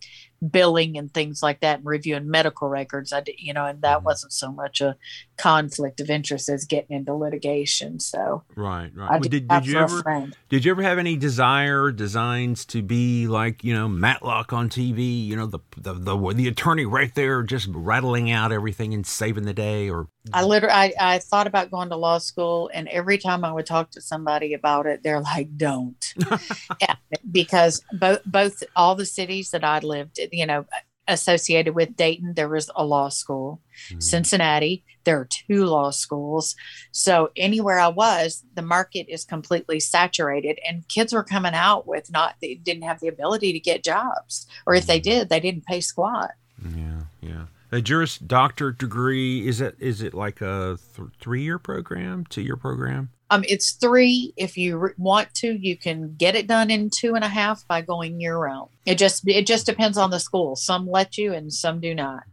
billing 0.48 0.96
and 0.96 1.12
things 1.12 1.42
like 1.42 1.60
that 1.60 1.78
and 1.78 1.86
reviewing 1.86 2.30
medical 2.30 2.68
records 2.68 3.12
i 3.12 3.20
did 3.20 3.34
you 3.38 3.52
know 3.52 3.66
and 3.66 3.82
that 3.82 4.00
Mhm. 4.00 4.04
wasn't 4.04 4.32
so 4.32 4.50
much 4.50 4.80
a 4.80 4.96
conflict 5.36 6.00
of 6.00 6.10
interest 6.10 6.48
as 6.48 6.64
getting 6.64 6.96
into 6.96 7.14
litigation 7.14 7.98
so 8.00 8.42
right, 8.56 8.90
right. 8.94 9.10
Well, 9.10 9.20
did, 9.20 9.48
did 9.48 9.66
you 9.66 9.78
ever 9.78 10.02
did 10.48 10.64
you 10.64 10.70
ever 10.70 10.82
have 10.82 10.98
any 10.98 11.16
desire 11.16 11.90
designs 11.90 12.64
to 12.66 12.82
be 12.82 13.26
like 13.26 13.64
you 13.64 13.72
know 13.74 13.88
Matlock 13.88 14.52
on 14.52 14.68
TV? 14.68 15.26
You 15.26 15.36
know 15.36 15.46
the 15.46 15.60
the 15.76 15.94
the, 15.94 16.32
the 16.34 16.48
attorney 16.48 16.86
right 16.86 17.14
there 17.14 17.42
just 17.42 17.68
rattling 17.72 18.30
out 18.30 18.52
everything 18.52 18.94
and 18.94 19.06
saving 19.06 19.44
the 19.44 19.54
day, 19.54 19.88
or 19.88 20.08
i 20.34 20.44
literally 20.44 20.74
I, 20.74 20.92
I 21.00 21.18
thought 21.18 21.46
about 21.46 21.70
going 21.70 21.88
to 21.88 21.96
law 21.96 22.18
school 22.18 22.70
and 22.74 22.86
every 22.88 23.16
time 23.16 23.42
i 23.44 23.50
would 23.50 23.64
talk 23.66 23.90
to 23.92 24.00
somebody 24.02 24.52
about 24.52 24.86
it 24.86 25.02
they're 25.02 25.20
like 25.20 25.56
don't 25.56 26.14
Yeah, 26.80 26.94
because 27.30 27.82
both 27.92 28.20
both 28.26 28.62
all 28.76 28.94
the 28.94 29.06
cities 29.06 29.50
that 29.50 29.64
i 29.64 29.78
lived 29.78 30.18
you 30.32 30.46
know 30.46 30.64
associated 31.08 31.74
with 31.74 31.96
dayton 31.96 32.34
there 32.34 32.48
was 32.48 32.70
a 32.76 32.84
law 32.84 33.08
school 33.08 33.60
Mhm. 33.90 34.02
Cincinnati. 34.02 34.84
There 35.04 35.18
are 35.18 35.26
two 35.48 35.64
law 35.64 35.90
schools. 35.90 36.54
So 36.92 37.30
anywhere 37.34 37.78
I 37.78 37.88
was, 37.88 38.44
the 38.54 38.60
market 38.62 39.06
is 39.08 39.24
completely 39.24 39.80
saturated 39.80 40.58
and 40.68 40.86
kids 40.88 41.14
were 41.14 41.24
coming 41.24 41.54
out 41.54 41.86
with 41.86 42.10
not 42.12 42.34
they 42.42 42.56
didn't 42.56 42.82
have 42.82 43.00
the 43.00 43.08
ability 43.08 43.52
to 43.54 43.58
get 43.58 43.82
jobs. 43.82 44.46
Or 44.66 44.74
if 44.74 44.86
they 44.86 45.00
did, 45.00 45.30
they 45.30 45.40
didn't 45.40 45.64
pay 45.64 45.80
squat. 45.80 46.32
Yeah, 46.62 47.04
yeah. 47.22 47.46
A 47.72 47.80
Juris 47.80 48.18
Doctor 48.18 48.72
degree 48.72 49.46
is 49.46 49.60
it 49.60 49.76
is 49.78 50.02
it 50.02 50.12
like 50.12 50.40
a 50.40 50.78
th- 50.96 51.08
three 51.20 51.42
year 51.42 51.58
program, 51.58 52.24
two 52.28 52.42
year 52.42 52.56
program? 52.56 53.10
Um, 53.30 53.44
it's 53.48 53.72
three. 53.72 54.32
If 54.36 54.58
you 54.58 54.76
re- 54.76 54.92
want 54.98 55.32
to, 55.34 55.52
you 55.52 55.76
can 55.76 56.16
get 56.16 56.34
it 56.34 56.48
done 56.48 56.68
in 56.70 56.90
two 56.90 57.14
and 57.14 57.22
a 57.22 57.28
half 57.28 57.66
by 57.68 57.80
going 57.80 58.20
year 58.20 58.36
round. 58.36 58.70
It 58.86 58.98
just 58.98 59.26
it 59.28 59.46
just 59.46 59.66
depends 59.66 59.96
on 59.96 60.10
the 60.10 60.18
school. 60.18 60.56
Some 60.56 60.88
let 60.88 61.16
you 61.16 61.32
and 61.32 61.52
some 61.52 61.80
do 61.80 61.94
not. 61.94 62.24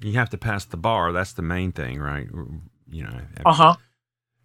You 0.00 0.12
have 0.14 0.30
to 0.30 0.38
pass 0.38 0.64
the 0.64 0.78
bar. 0.78 1.12
That's 1.12 1.32
the 1.32 1.42
main 1.42 1.72
thing, 1.72 1.98
right? 1.98 2.28
You 2.90 3.02
know. 3.04 3.20
Uh 3.44 3.52
huh. 3.52 3.76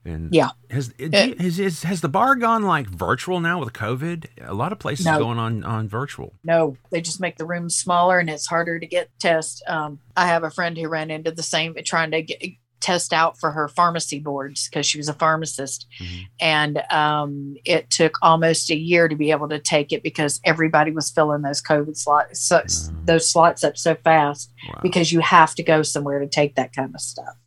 And 0.06 0.34
Yeah. 0.34 0.50
has 0.70 0.94
it, 0.98 1.14
has, 1.40 1.58
has 1.58 1.84
has 1.84 2.02
the 2.02 2.10
bar 2.10 2.36
gone 2.36 2.64
like 2.64 2.88
virtual 2.88 3.40
now 3.40 3.60
with 3.60 3.74
COVID? 3.74 4.26
A 4.42 4.54
lot 4.54 4.72
of 4.72 4.80
places 4.80 5.06
No. 5.06 5.18
going 5.20 5.40
on 5.40 5.64
on 5.64 5.88
virtual. 5.88 6.34
No, 6.44 6.78
they 6.92 7.00
just 7.02 7.22
make 7.22 7.38
the 7.38 7.46
rooms 7.46 7.76
smaller 7.78 8.20
and 8.20 8.30
it's 8.30 8.48
harder 8.48 8.80
to 8.80 8.86
get 8.86 9.10
tests. 9.20 9.62
Um, 9.68 10.00
I 10.18 10.28
have 10.28 10.44
a 10.44 10.52
friend 10.52 10.78
who 10.78 10.88
ran 10.90 11.10
into 11.12 11.32
the 11.32 11.44
same 11.44 11.76
trying 11.86 12.12
to 12.12 12.22
get 12.22 12.42
test 12.82 13.14
out 13.14 13.40
for 13.40 13.52
her 13.52 13.70
pharmacy 13.70 14.20
boards 14.20 14.68
because 14.68 14.86
she 14.86 14.98
was 14.98 15.08
a 15.08 15.14
pharmacist 15.14 15.88
Mhm. 16.02 16.24
and 16.42 16.84
um, 16.92 17.56
it 17.64 17.90
took 17.90 18.18
almost 18.22 18.70
a 18.70 18.76
year 18.76 19.08
to 19.08 19.16
be 19.16 19.32
able 19.32 19.48
to 19.48 19.58
take 19.58 19.94
it 19.94 20.04
because 20.04 20.42
everybody 20.44 20.92
was 20.92 21.10
filling 21.10 21.44
those 21.44 21.62
covid 21.62 21.96
slots 21.96 22.42
so, 22.46 22.60
Mm. 22.60 23.06
those 23.06 23.30
slots 23.32 23.64
up 23.64 23.78
so 23.78 23.96
fast 24.04 24.52
Wow. 24.68 24.82
because 24.84 25.14
you 25.14 25.22
have 25.22 25.56
to 25.56 25.64
go 25.64 25.82
somewhere 25.82 26.20
to 26.20 26.28
take 26.28 26.56
that 26.56 26.76
kind 26.76 26.94
of 26.94 27.00
stuff 27.00 27.38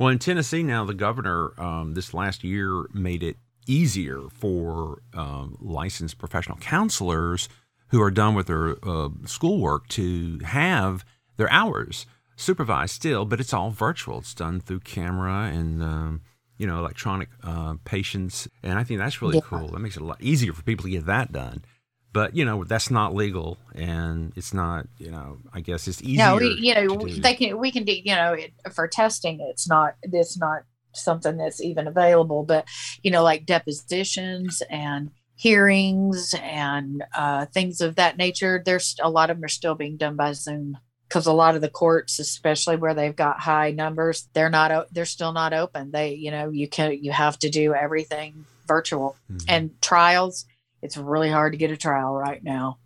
Well, 0.00 0.08
in 0.08 0.18
Tennessee 0.18 0.62
now, 0.62 0.86
the 0.86 0.94
governor 0.94 1.52
um, 1.60 1.92
this 1.92 2.14
last 2.14 2.42
year 2.42 2.86
made 2.94 3.22
it 3.22 3.36
easier 3.66 4.22
for 4.32 5.02
um, 5.12 5.58
licensed 5.60 6.16
professional 6.16 6.56
counselors 6.56 7.50
who 7.88 8.00
are 8.00 8.10
done 8.10 8.34
with 8.34 8.46
their 8.46 8.76
uh, 8.82 9.10
schoolwork 9.26 9.88
to 9.88 10.38
have 10.38 11.04
their 11.36 11.52
hours 11.52 12.06
supervised 12.34 12.94
still, 12.94 13.26
but 13.26 13.40
it's 13.40 13.52
all 13.52 13.72
virtual. 13.72 14.20
It's 14.20 14.32
done 14.32 14.60
through 14.60 14.80
camera 14.80 15.50
and 15.52 15.82
um, 15.82 16.22
you 16.56 16.66
know 16.66 16.78
electronic 16.78 17.28
uh, 17.42 17.74
patients, 17.84 18.48
and 18.62 18.78
I 18.78 18.84
think 18.84 19.00
that's 19.00 19.20
really 19.20 19.34
Yeah. 19.34 19.42
cool. 19.44 19.68
That 19.68 19.80
makes 19.80 19.96
it 19.98 20.02
a 20.02 20.06
lot 20.06 20.22
easier 20.22 20.54
for 20.54 20.62
people 20.62 20.84
to 20.84 20.90
get 20.90 21.04
that 21.04 21.30
done. 21.30 21.62
But 22.12 22.36
you 22.36 22.44
know 22.44 22.64
that's 22.64 22.90
not 22.90 23.14
legal, 23.14 23.56
and 23.74 24.32
it's 24.36 24.52
not. 24.52 24.86
You 24.98 25.10
know, 25.12 25.38
I 25.52 25.60
guess 25.60 25.86
it's 25.86 26.02
easier. 26.02 26.26
no 26.26 26.36
we, 26.36 26.58
you 26.60 26.74
know 26.74 27.06
they 27.06 27.34
can 27.34 27.58
we 27.58 27.70
can 27.70 27.84
do 27.84 27.92
you 27.92 28.14
know 28.14 28.32
it, 28.32 28.52
for 28.72 28.88
testing 28.88 29.38
it's 29.40 29.68
not 29.68 29.94
it's 30.02 30.36
not 30.38 30.62
something 30.92 31.36
that's 31.36 31.62
even 31.62 31.86
available 31.86 32.42
but 32.42 32.64
you 33.04 33.12
know 33.12 33.22
like 33.22 33.46
depositions 33.46 34.60
and 34.68 35.10
hearings 35.36 36.34
and 36.42 37.02
uh, 37.16 37.46
things 37.46 37.80
of 37.80 37.94
that 37.96 38.16
nature 38.18 38.60
there's 38.64 38.96
a 39.00 39.08
lot 39.08 39.30
of 39.30 39.36
them 39.36 39.44
are 39.44 39.48
still 39.48 39.74
being 39.74 39.96
done 39.96 40.16
by 40.16 40.32
zoom 40.32 40.76
because 41.08 41.26
a 41.26 41.32
lot 41.32 41.54
of 41.54 41.60
the 41.60 41.68
courts 41.68 42.18
especially 42.18 42.76
where 42.76 42.92
they've 42.94 43.16
got 43.16 43.38
high 43.40 43.70
numbers 43.70 44.28
they're 44.34 44.50
not 44.50 44.86
they're 44.92 45.04
still 45.04 45.32
not 45.32 45.52
open 45.52 45.90
they 45.92 46.14
you 46.14 46.30
know 46.30 46.50
you 46.50 46.68
can 46.68 46.92
you 47.02 47.12
have 47.12 47.38
to 47.38 47.48
do 47.48 47.72
everything 47.74 48.44
virtual 48.66 49.16
Mhm. 49.30 49.44
and 49.48 49.82
trials 49.82 50.44
it's 50.82 50.96
really 50.96 51.30
hard 51.30 51.52
to 51.52 51.58
get 51.58 51.70
a 51.70 51.76
trial 51.76 52.14
right 52.14 52.42
now 52.44 52.78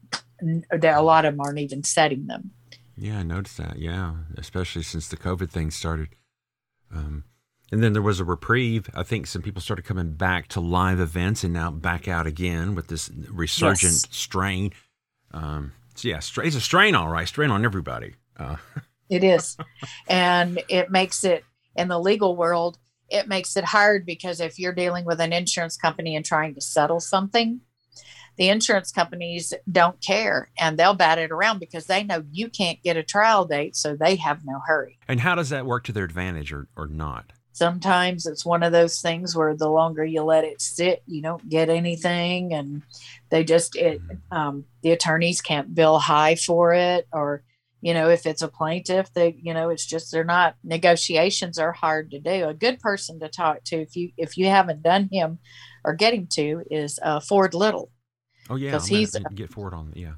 a 0.72 1.00
lot 1.02 1.24
of 1.24 1.33
them 1.35 1.40
aren't 1.40 1.59
even 1.59 1.83
setting 1.85 2.26
them 2.26 2.50
Yeah, 2.96 3.18
I 3.18 3.22
noticed 3.22 3.57
that. 3.59 3.78
Yeah, 3.78 4.14
especially 4.37 4.83
since 4.83 5.09
the 5.09 5.16
COVID 5.16 5.50
thing 5.50 5.70
started. 5.70 6.09
Um, 6.94 7.24
and 7.72 7.83
then 7.83 7.92
there 7.92 8.02
was 8.02 8.20
a 8.20 8.24
reprieve. 8.24 8.88
I 8.94 9.02
think 9.02 9.26
some 9.26 9.42
people 9.42 9.61
started 9.62 9.85
coming 9.85 10.12
back 10.12 10.48
to 10.48 10.61
live 10.61 11.00
events 11.00 11.42
and 11.44 11.52
now 11.54 11.70
back 11.70 12.07
out 12.07 12.26
again 12.26 12.74
with 12.74 12.87
this 12.88 13.11
resurgent 13.30 13.92
Yes. 13.94 14.07
strain. 14.11 14.72
Um, 15.33 15.72
so 15.94 16.09
yeah, 16.09 16.18
it's 16.18 16.37
a 16.57 16.61
strain, 16.61 16.94
all 16.94 17.09
right, 17.09 17.26
strain 17.26 17.50
on 17.50 17.64
everybody. 17.64 18.14
Uh, 18.37 18.57
It 19.11 19.22
is. 19.24 19.57
and 20.09 20.62
it 20.68 20.90
makes 20.90 21.24
it 21.24 21.44
in 21.76 21.88
the 21.88 21.98
legal 22.00 22.37
world, 22.37 22.78
it 23.11 23.28
makes 23.28 23.57
it 23.57 23.64
hard 23.64 24.07
because 24.07 24.40
if 24.40 24.59
you're 24.59 24.72
dealing 24.74 25.04
with 25.04 25.20
an 25.20 25.33
insurance 25.33 25.76
company 25.76 26.16
and 26.16 26.24
trying 26.24 26.54
to 26.54 26.61
settle 26.61 27.00
something, 27.00 27.61
the 28.36 28.48
insurance 28.48 28.90
companies 28.90 29.52
don't 29.70 30.00
care 30.00 30.50
and 30.58 30.78
they'll 30.78 30.94
bat 30.94 31.18
it 31.18 31.30
around 31.30 31.60
because 31.60 31.86
they 31.86 32.02
know 32.02 32.24
you 32.30 32.48
can't 32.48 32.82
get 32.82 32.96
a 32.96 33.02
trial 33.02 33.44
date. 33.44 33.76
So 33.76 33.96
they 33.96 34.16
have 34.16 34.44
no 34.44 34.60
hurry. 34.66 34.98
and 35.08 35.20
how 35.20 35.34
does 35.34 35.50
that 35.50 35.66
work 35.66 35.84
to 35.84 35.92
their 35.92 36.04
advantage 36.04 36.52
or, 36.52 36.68
or 36.76 36.86
not? 36.86 37.32
Sometimes 37.52 38.26
it's 38.26 38.44
one 38.44 38.64
of 38.64 38.72
those 38.72 39.00
things 39.00 39.36
where 39.36 39.54
the 39.54 39.68
longer 39.68 40.04
you 40.04 40.22
let 40.22 40.42
it 40.42 40.60
sit, 40.60 41.04
you 41.06 41.22
don't 41.22 41.48
get 41.48 41.68
anything. 41.68 42.52
And 42.52 42.82
they 43.30 43.44
just, 43.44 43.76
it, 43.76 44.00
um, 44.32 44.64
the 44.82 44.90
attorneys 44.90 45.40
can't 45.40 45.72
bill 45.72 46.00
high 46.00 46.34
for 46.34 46.72
it 46.74 47.06
or, 47.12 47.44
you 47.80 47.94
know, 47.94 48.08
if 48.08 48.24
it's 48.24 48.40
a 48.40 48.48
plaintiff, 48.48 49.12
they, 49.12 49.36
you 49.40 49.52
know, 49.52 49.68
it's 49.68 49.84
just 49.84 50.10
they're 50.10 50.24
not 50.24 50.56
negotiations 50.64 51.58
are 51.58 51.70
hard 51.70 52.10
to 52.12 52.18
do. 52.18 52.48
A 52.48 52.54
good 52.54 52.80
person 52.80 53.20
to 53.20 53.28
talk 53.28 53.62
to, 53.64 53.76
if 53.76 53.94
you 53.94 54.10
if 54.16 54.38
you 54.38 54.46
haven't 54.46 54.82
done 54.82 55.10
him 55.12 55.38
or 55.84 55.92
getting 55.92 56.26
to, 56.28 56.62
is 56.70 56.98
uh, 57.02 57.20
Ford 57.20 57.52
Little. 57.52 57.90
Oh 58.50 58.57
yeah, 58.57 58.72
'Cause 58.72 58.90
I'm 58.90 58.96
he's- 58.96 59.16
get 59.35 59.50
Ford 59.50 59.72
on 59.74 59.92
yeah. 59.94 60.14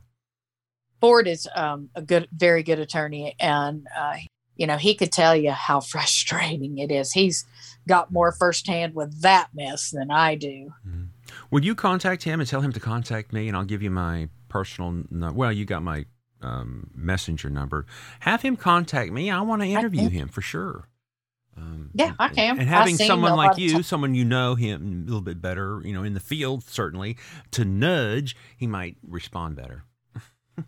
Ford 1.00 1.28
is 1.28 1.46
um, 1.54 1.90
a 1.94 2.02
good, 2.02 2.26
very 2.32 2.62
good 2.62 2.78
attorney, 2.78 3.34
and 3.38 3.86
uh, 3.96 4.16
you 4.56 4.66
know 4.66 4.76
he 4.78 4.94
could 4.94 5.12
tell 5.12 5.36
you 5.36 5.50
how 5.52 5.80
frustrating 5.92 6.78
it 6.78 6.90
is. 6.90 7.12
He's 7.12 7.44
got 7.86 8.10
more 8.12 8.32
firsthand 8.32 8.94
with 8.94 9.20
that 9.22 9.48
mess 9.54 9.90
than 9.90 10.10
I 10.10 10.34
do. 10.34 10.72
Mhm. 10.86 11.08
Would 11.50 11.64
you 11.64 11.74
contact 11.74 12.22
him 12.24 12.40
and 12.40 12.48
tell 12.48 12.60
him 12.62 12.72
to 12.72 12.80
contact 12.80 13.32
me, 13.32 13.46
and 13.48 13.56
I'll 13.56 13.64
give 13.64 13.82
you 13.82 13.90
my 13.90 14.28
personal. 14.48 15.04
No, 15.10 15.32
well, 15.32 15.52
you 15.52 15.64
got 15.64 15.82
my 15.82 16.06
um, 16.42 16.90
messenger 16.94 17.50
number. 17.50 17.86
Have 18.20 18.42
him 18.42 18.56
contact 18.56 19.12
me. 19.12 19.30
I 19.30 19.40
want 19.42 19.62
to 19.62 19.68
interview 19.68 20.02
can. 20.02 20.10
him 20.10 20.28
for 20.28 20.40
sure. 20.40 20.88
Um, 21.56 21.90
Yeah, 21.94 22.12
I 22.18 22.28
can. 22.28 22.58
And 22.58 22.68
having 22.68 22.96
someone 22.96 23.36
like 23.36 23.58
you, 23.58 23.82
someone 23.82 24.14
you 24.14 24.24
know 24.24 24.54
him 24.54 25.02
a 25.02 25.04
little 25.06 25.22
bit 25.22 25.40
better, 25.40 25.80
you 25.84 25.92
know, 25.92 26.02
in 26.02 26.14
the 26.14 26.20
field 26.20 26.64
certainly, 26.64 27.16
to 27.52 27.64
nudge, 27.64 28.36
he 28.56 28.66
might 28.66 28.96
respond 29.06 29.56
better. 29.56 29.84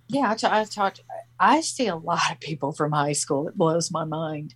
Yeah, 0.09 0.31
I, 0.31 0.35
t- 0.35 0.47
I 0.47 0.65
talked. 0.65 1.01
I 1.41 1.61
see 1.61 1.87
a 1.87 1.97
lot 1.97 2.31
of 2.31 2.41
people 2.41 2.73
from 2.73 2.93
high 2.93 3.13
school. 3.13 3.49
It 3.49 3.57
blows 3.57 3.91
my 3.91 4.05
mind. 4.05 4.55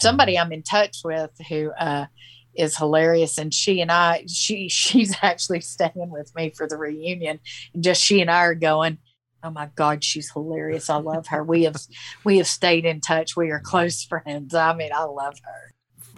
Somebody 0.00 0.38
I'm 0.38 0.52
in 0.52 0.62
touch 0.62 0.98
with 1.04 1.30
who 1.48 1.70
uh, 1.72 2.06
is 2.54 2.76
hilarious, 2.76 3.38
and 3.38 3.52
she 3.52 3.80
and 3.80 3.92
I, 3.92 4.24
she 4.28 4.68
she's 4.70 5.14
actually 5.22 5.60
staying 5.60 6.10
with 6.10 6.34
me 6.34 6.50
for 6.56 6.66
the 6.66 6.76
reunion, 6.76 7.40
and 7.74 7.84
just 7.84 8.02
she 8.02 8.20
and 8.20 8.30
I 8.30 8.44
are 8.44 8.54
going. 8.54 8.98
Oh 9.42 9.50
my 9.50 9.68
God, 9.74 10.04
she's 10.04 10.30
hilarious. 10.30 10.88
I 10.88 10.96
love 10.96 11.26
her. 11.28 11.42
We 11.42 11.64
have 11.64 11.76
we 12.24 12.38
have 12.38 12.46
stayed 12.46 12.84
in 12.84 13.00
touch. 13.00 13.36
We 13.36 13.50
are 13.50 13.60
close 13.60 14.04
friends. 14.04 14.54
I 14.54 14.74
mean, 14.74 14.90
I 14.94 15.04
love 15.04 15.34
her. 15.44 15.72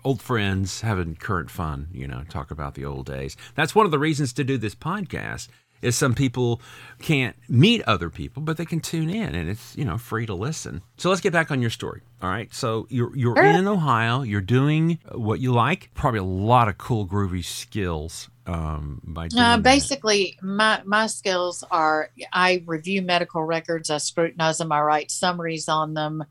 old 0.05 0.21
friends 0.21 0.83
having 0.83 1.17
current 1.17 1.51
fun, 1.51 1.89
you 1.93 2.07
know, 2.07 2.25
talk 2.29 2.51
about 2.51 2.75
the 2.75 2.85
old 2.85 3.07
days. 3.07 3.37
That's 3.55 3.75
one 3.75 3.87
of 3.87 3.91
the 3.93 3.99
reasons 3.99 4.33
to 4.35 4.45
do 4.45 4.59
this 4.59 4.75
podcast 4.75 5.49
is 5.83 5.97
some 5.97 6.15
people 6.15 6.61
can't 7.01 7.37
meet 7.49 7.83
other 7.83 8.09
people, 8.09 8.43
but 8.43 8.57
they 8.57 8.65
can 8.65 8.81
tune 8.81 9.11
in, 9.11 9.35
and 9.35 9.49
it's 9.51 9.77
you 9.77 9.85
know 9.85 9.99
free 9.99 10.27
to 10.27 10.35
listen. 10.35 10.83
So 10.97 11.09
let's 11.11 11.21
get 11.21 11.33
back 11.33 11.51
on 11.51 11.61
your 11.61 11.71
story. 11.71 12.01
All 12.23 12.31
right, 12.31 12.53
so 12.55 12.87
you're 12.91 13.15
you're 13.17 13.37
in 13.43 13.67
Ohio. 13.67 14.23
You're 14.23 14.41
doing 14.41 14.99
uh, 15.13 15.19
what 15.19 15.41
you 15.41 15.53
like. 15.53 15.91
Probably 15.95 16.21
a 16.21 16.25
lot 16.25 16.69
of 16.69 16.79
cool 16.79 17.07
groovy 17.07 17.45
skills 17.45 18.29
um, 18.47 19.01
by 19.05 19.27
Uh, 19.27 19.29
that. 19.57 19.63
basically, 19.63 20.39
my 20.43 20.83
my 20.85 21.07
skills 21.07 21.65
are 21.71 22.11
I 22.33 22.63
review 22.67 23.03
medical 23.03 23.43
records, 23.43 23.91
I 23.91 23.99
scrutinize 23.99 24.59
them, 24.59 24.73
I 24.73 24.81
write 24.81 25.11
summaries 25.11 25.69
on 25.69 25.95
them, 25.95 26.23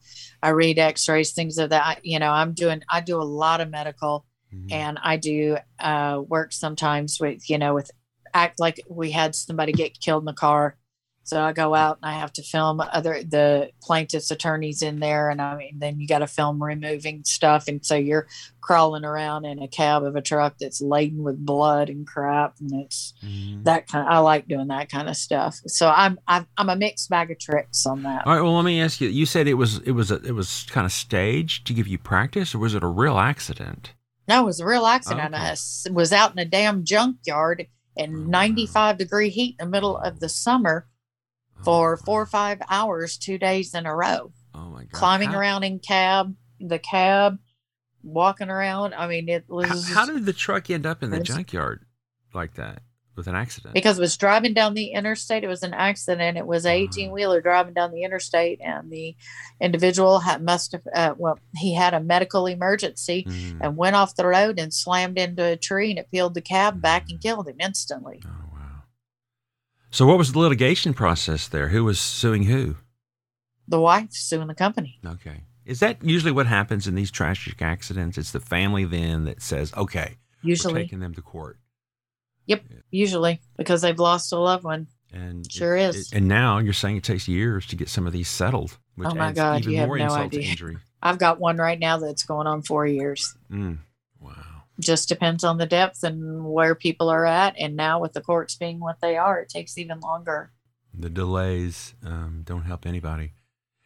I 0.42 0.50
read 0.50 0.80
X-rays, 0.80 1.34
things 1.34 1.58
of 1.58 1.72
that. 1.72 2.06
You 2.06 2.20
know, 2.20 2.32
I'm 2.32 2.54
doing 2.54 2.84
I 2.90 3.02
do 3.02 3.20
a 3.22 3.24
lot 3.24 3.62
of 3.62 3.70
medical, 3.70 4.26
Mhm. 4.54 4.72
and 4.72 5.00
I 5.04 5.18
do 5.18 5.58
uh, 5.80 6.22
work 6.28 6.54
sometimes 6.54 7.20
with 7.20 7.50
you 7.50 7.58
know 7.58 7.74
with 7.74 7.90
act 8.34 8.60
like 8.60 8.82
we 8.90 9.12
had 9.12 9.36
somebody 9.36 9.72
get 9.72 10.00
killed 10.00 10.22
in 10.24 10.26
the 10.26 10.34
car. 10.34 10.78
So 11.26 11.42
I 11.42 11.54
go 11.54 11.74
out 11.74 12.00
and 12.02 12.12
I 12.12 12.20
have 12.20 12.34
to 12.34 12.44
film 12.44 12.82
other 12.82 13.24
the 13.24 13.72
plaintiff's 13.82 14.30
attorneys 14.30 14.82
in 14.82 15.00
there, 15.00 15.30
and 15.30 15.42
I 15.42 15.56
mean 15.56 15.80
then 15.80 16.00
you 16.00 16.08
got 16.08 16.20
to 16.20 16.28
film 16.28 16.62
removing 16.62 17.24
stuff, 17.24 17.68
and 17.68 17.84
so 17.86 17.96
you're 17.96 18.28
crawling 18.62 19.04
around 19.06 19.46
in 19.46 19.62
a 19.62 19.68
cab 19.68 20.04
of 20.04 20.16
a 20.16 20.22
truck 20.22 20.56
that's 20.60 20.82
laden 20.82 21.24
with 21.24 21.46
blood 21.46 21.90
and 21.90 22.06
crap, 22.06 22.56
and 22.60 22.74
it's 22.84 23.14
Mhm. 23.24 23.64
that 23.64 23.88
kind. 23.88 24.08
I 24.08 24.20
like 24.20 24.48
doing 24.48 24.68
that 24.68 24.90
kind 24.90 25.08
of 25.10 25.16
stuff. 25.16 25.60
So 25.68 25.90
I'm 25.90 26.20
I'm, 26.28 26.46
I'm 26.58 26.70
a 26.70 26.76
mixed 26.76 27.10
bag 27.10 27.32
of 27.32 27.40
tricks 27.40 27.86
on 27.86 28.04
that. 28.04 28.26
All 28.28 28.34
right. 28.34 28.42
Well, 28.42 28.56
let 28.56 28.66
me 28.66 28.82
ask 28.82 29.00
you. 29.00 29.08
You 29.10 29.26
said 29.26 29.48
it 29.48 29.54
was 29.56 29.78
it 29.80 29.92
was 29.92 30.12
a, 30.12 30.16
it 30.24 30.34
was 30.34 30.66
kind 30.70 30.86
of 30.86 30.92
staged 30.92 31.66
to 31.68 31.74
give 31.74 31.88
you 31.88 31.98
practice, 31.98 32.54
or 32.54 32.60
was 32.60 32.76
it 32.76 32.84
a 32.84 32.88
real 32.88 33.18
accident? 33.18 33.94
No, 34.28 34.44
it 34.44 34.46
was 34.46 34.60
a 34.60 34.66
real 34.66 34.86
accident. 34.86 35.34
Okay. 35.34 35.44
I 35.44 35.56
was 35.92 36.14
out 36.14 36.32
in 36.32 36.40
a 36.40 36.46
damn 36.46 36.84
junkyard 36.86 37.68
in 37.96 38.26
wow. 38.26 38.30
95 38.32 38.98
degree 38.98 39.30
heat 39.30 39.56
in 39.60 39.68
the 39.68 39.72
middle 39.72 39.98
of 39.98 40.20
the 40.20 40.30
summer 40.30 40.88
for 41.64 41.98
four 41.98 42.22
or 42.22 42.26
five 42.26 42.60
hours, 42.70 43.18
two 43.18 43.38
days 43.38 43.74
in 43.74 43.86
a 43.86 43.96
row, 43.96 44.32
Oh 44.54 44.70
my 44.70 44.84
god! 44.84 44.92
climbing 44.92 45.32
How- 45.32 45.40
around 45.40 45.64
in 45.64 45.80
cab, 45.80 46.36
the 46.60 46.80
cab, 46.80 47.38
walking 48.04 48.50
around. 48.50 48.94
I 48.94 49.08
mean, 49.08 49.30
it 49.30 49.46
was 49.48 49.90
How, 49.90 50.06
how 50.06 50.06
did 50.14 50.26
the 50.26 50.34
truck 50.34 50.70
end 50.70 50.86
up 50.86 51.04
in 51.04 51.10
the 51.10 51.20
junkyard 51.22 51.86
like 52.34 52.56
that 52.56 52.82
with 53.16 53.28
an 53.28 53.36
accident? 53.36 53.74
because 53.76 53.98
it 53.98 54.02
was 54.02 54.18
driving 54.18 54.54
down 54.54 54.74
the 54.74 54.88
interstate. 54.92 55.44
It 55.44 55.48
was 55.48 55.64
an 55.64 55.74
accident. 55.74 56.38
It 56.38 56.46
was 56.48 56.66
a 56.66 56.72
18 56.72 57.12
wheeler 57.12 57.42
driving 57.42 57.74
down 57.74 57.92
the 57.92 58.04
interstate, 58.04 58.60
and 58.62 58.92
the 58.92 59.16
individual 59.62 60.20
had 60.20 60.44
must 60.44 60.72
have 60.74 60.82
uh, 60.96 61.14
well, 61.18 61.40
he 61.56 61.74
had 61.76 61.94
a 61.94 62.00
medical 62.00 62.46
emergency 62.48 63.26
Mhm. 63.28 63.60
and 63.62 63.78
went 63.78 63.96
off 63.96 64.16
the 64.16 64.26
road 64.28 64.60
and 64.60 64.74
slammed 64.74 65.18
into 65.18 65.44
a 65.46 65.56
tree, 65.58 65.92
and 65.92 66.00
it 66.00 66.10
peeled 66.12 66.34
the 66.34 66.42
cab 66.42 66.82
back 66.82 67.06
and 67.10 67.22
killed 67.22 67.48
him 67.48 67.58
instantly. 67.60 68.22
Oh! 68.26 68.43
So 69.94 70.08
what 70.08 70.18
was 70.18 70.32
the 70.32 70.40
litigation 70.40 70.96
process 70.96 71.48
there? 71.48 71.68
Who 71.68 71.84
was 71.84 72.00
suing 72.00 72.44
who? 72.44 72.78
The 73.68 73.80
wife 73.80 74.08
suing 74.12 74.48
the 74.48 74.56
company. 74.56 75.00
Okay. 75.06 75.42
Is 75.66 75.82
that 75.82 76.04
usually 76.04 76.32
what 76.32 76.48
happens 76.48 76.88
in 76.88 76.96
these 76.96 77.12
tragic 77.12 77.62
accidents? 77.62 78.18
It's 78.18 78.32
the 78.32 78.40
family 78.40 78.86
then 78.86 79.26
that 79.26 79.40
says, 79.44 79.72
"Okay, 79.76 80.18
we're 80.44 80.50
Usually, 80.50 80.82
taking 80.82 81.00
them 81.00 81.14
to 81.14 81.22
court." 81.22 81.60
Yep. 82.48 82.64
Usually 82.90 83.40
because 83.56 83.84
they've 83.84 84.00
lost 84.00 84.34
a 84.34 84.38
loved 84.40 84.64
one. 84.64 84.88
And 85.14 85.50
Sure 85.52 85.78
it- 85.78 85.96
is. 85.96 86.12
it- 86.12 86.18
and 86.18 86.28
now 86.28 86.58
you're 86.58 86.74
saying 86.74 86.98
it 86.98 87.04
takes 87.04 87.28
years 87.28 87.68
to 87.68 87.76
get 87.76 87.88
some 87.88 88.08
of 88.08 88.14
these 88.14 88.28
settled, 88.28 88.80
which 88.96 89.08
Oh 89.08 89.14
my 89.14 89.28
adds 89.28 89.36
God, 89.36 89.62
even 89.62 89.74
you 89.74 89.78
have 89.78 89.88
more 89.90 90.00
no 90.00 90.06
insult 90.06 90.22
idea. 90.22 90.42
to 90.42 90.48
injury. 90.48 90.78
I've 91.04 91.20
got 91.20 91.40
one 91.40 91.58
right 91.58 91.80
now 91.80 92.00
that's 92.00 92.24
going 92.24 92.48
on 92.48 92.64
four 92.64 92.88
years. 92.88 93.36
Mm. 93.52 93.78
Just 94.80 95.08
depends 95.08 95.44
on 95.44 95.58
the 95.58 95.66
depth 95.66 96.04
and 96.04 96.46
where 96.46 96.74
people 96.76 97.10
are 97.10 97.26
at. 97.26 97.56
And 97.60 97.76
now 97.76 98.00
with 98.02 98.14
the 98.14 98.22
courts 98.22 98.56
being 98.56 98.80
what 98.80 99.02
they 99.02 99.18
are, 99.18 99.40
it 99.40 99.50
takes 99.50 99.78
even 99.78 100.00
longer. 100.00 100.52
The 100.94 101.10
delays 101.10 101.94
um, 102.06 102.42
don't 102.44 102.64
help 102.64 102.86
anybody. 102.86 103.34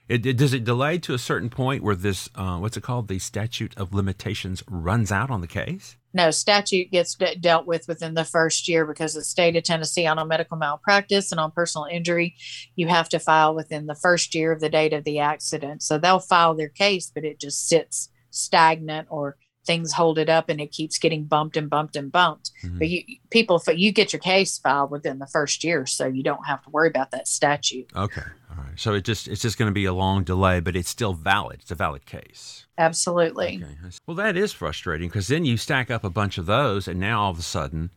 It, 0.08 0.26
it- 0.26 0.38
does 0.38 0.54
it 0.54 0.64
delay 0.64 0.98
to 1.00 1.14
a 1.14 1.18
certain 1.20 1.50
point 1.50 1.84
where 1.84 1.96
this 1.96 2.30
uh, 2.36 2.58
what's 2.58 2.78
it 2.78 2.84
called 2.84 3.10
the 3.10 3.20
statute 3.20 3.74
of 3.78 3.94
limitations 3.94 4.64
runs 4.70 5.12
out 5.12 5.30
on 5.30 5.42
the 5.42 5.48
case? 5.48 5.98
No, 6.14 6.32
statute 6.32 6.90
gets 6.90 7.16
de- 7.16 7.36
dealt 7.36 7.68
with 7.68 7.88
within 7.88 8.14
the 8.14 8.24
first 8.26 8.68
year 8.70 8.86
because 8.86 9.14
the 9.14 9.24
state 9.24 9.56
of 9.58 9.64
Tennessee 9.64 10.08
on 10.08 10.18
a 10.18 10.26
medical 10.26 10.58
malpractice 10.58 11.32
and 11.32 11.40
on 11.40 11.52
personal 11.52 11.86
injury, 11.92 12.36
you 12.76 12.88
have 12.88 13.10
to 13.10 13.20
file 13.20 13.54
within 13.54 13.86
the 13.86 13.94
first 13.96 14.34
year 14.34 14.52
of 14.54 14.62
the 14.62 14.70
date 14.70 14.94
of 14.94 15.04
the 15.04 15.20
accident. 15.20 15.84
So 15.84 15.98
they'll 15.98 16.20
file 16.20 16.56
their 16.56 16.70
case, 16.70 17.12
but 17.14 17.26
it 17.26 17.40
just 17.40 17.68
sits 17.68 18.10
stagnant 18.32 19.08
or 19.12 19.38
things 19.68 19.94
hold 19.94 20.18
it 20.18 20.30
up 20.30 20.50
and 20.50 20.60
it 20.60 20.72
keeps 20.72 20.98
getting 20.98 21.26
bumped 21.26 21.58
and 21.58 21.70
bumped 21.70 21.96
and 21.96 22.12
bumped. 22.12 22.52
Mhm. 22.64 22.80
But 22.80 22.90
you 22.90 23.04
people, 23.30 23.62
you 23.68 23.92
get 23.92 24.14
your 24.14 24.20
case 24.20 24.58
filed 24.58 24.90
within 24.90 25.20
the 25.20 25.28
first 25.28 25.64
year, 25.64 25.86
so 25.86 26.08
you 26.08 26.24
don't 26.24 26.48
have 26.48 26.64
to 26.64 26.70
worry 26.72 26.88
about 26.88 27.12
that 27.12 27.28
statute. 27.28 27.92
Okay, 27.96 28.24
all 28.50 28.64
right. 28.64 28.80
So 28.80 28.94
it 28.94 29.04
just 29.04 29.28
it's 29.28 29.42
just 29.42 29.60
going 29.60 29.70
to 29.70 29.74
be 29.74 29.86
a 29.86 29.94
long 29.94 30.24
delay, 30.24 30.60
but 30.62 30.76
it's 30.76 30.90
still 30.90 31.14
valid. 31.14 31.60
It's 31.62 31.72
a 31.72 31.76
valid 31.76 32.06
case. 32.08 32.66
Absolutely. 32.80 33.62
Okay. 33.64 33.96
Well, 34.08 34.16
that 34.16 34.38
is 34.38 34.54
frustrating 34.54 35.10
because 35.10 35.28
then 35.28 35.46
you 35.46 35.58
stack 35.58 35.92
up 35.92 36.04
a 36.04 36.10
bunch 36.10 36.38
of 36.38 36.46
those, 36.48 36.88
and 36.88 37.00
now 37.00 37.22
all 37.22 37.32
of 37.32 37.40
a 37.40 37.44
sudden, 37.44 37.92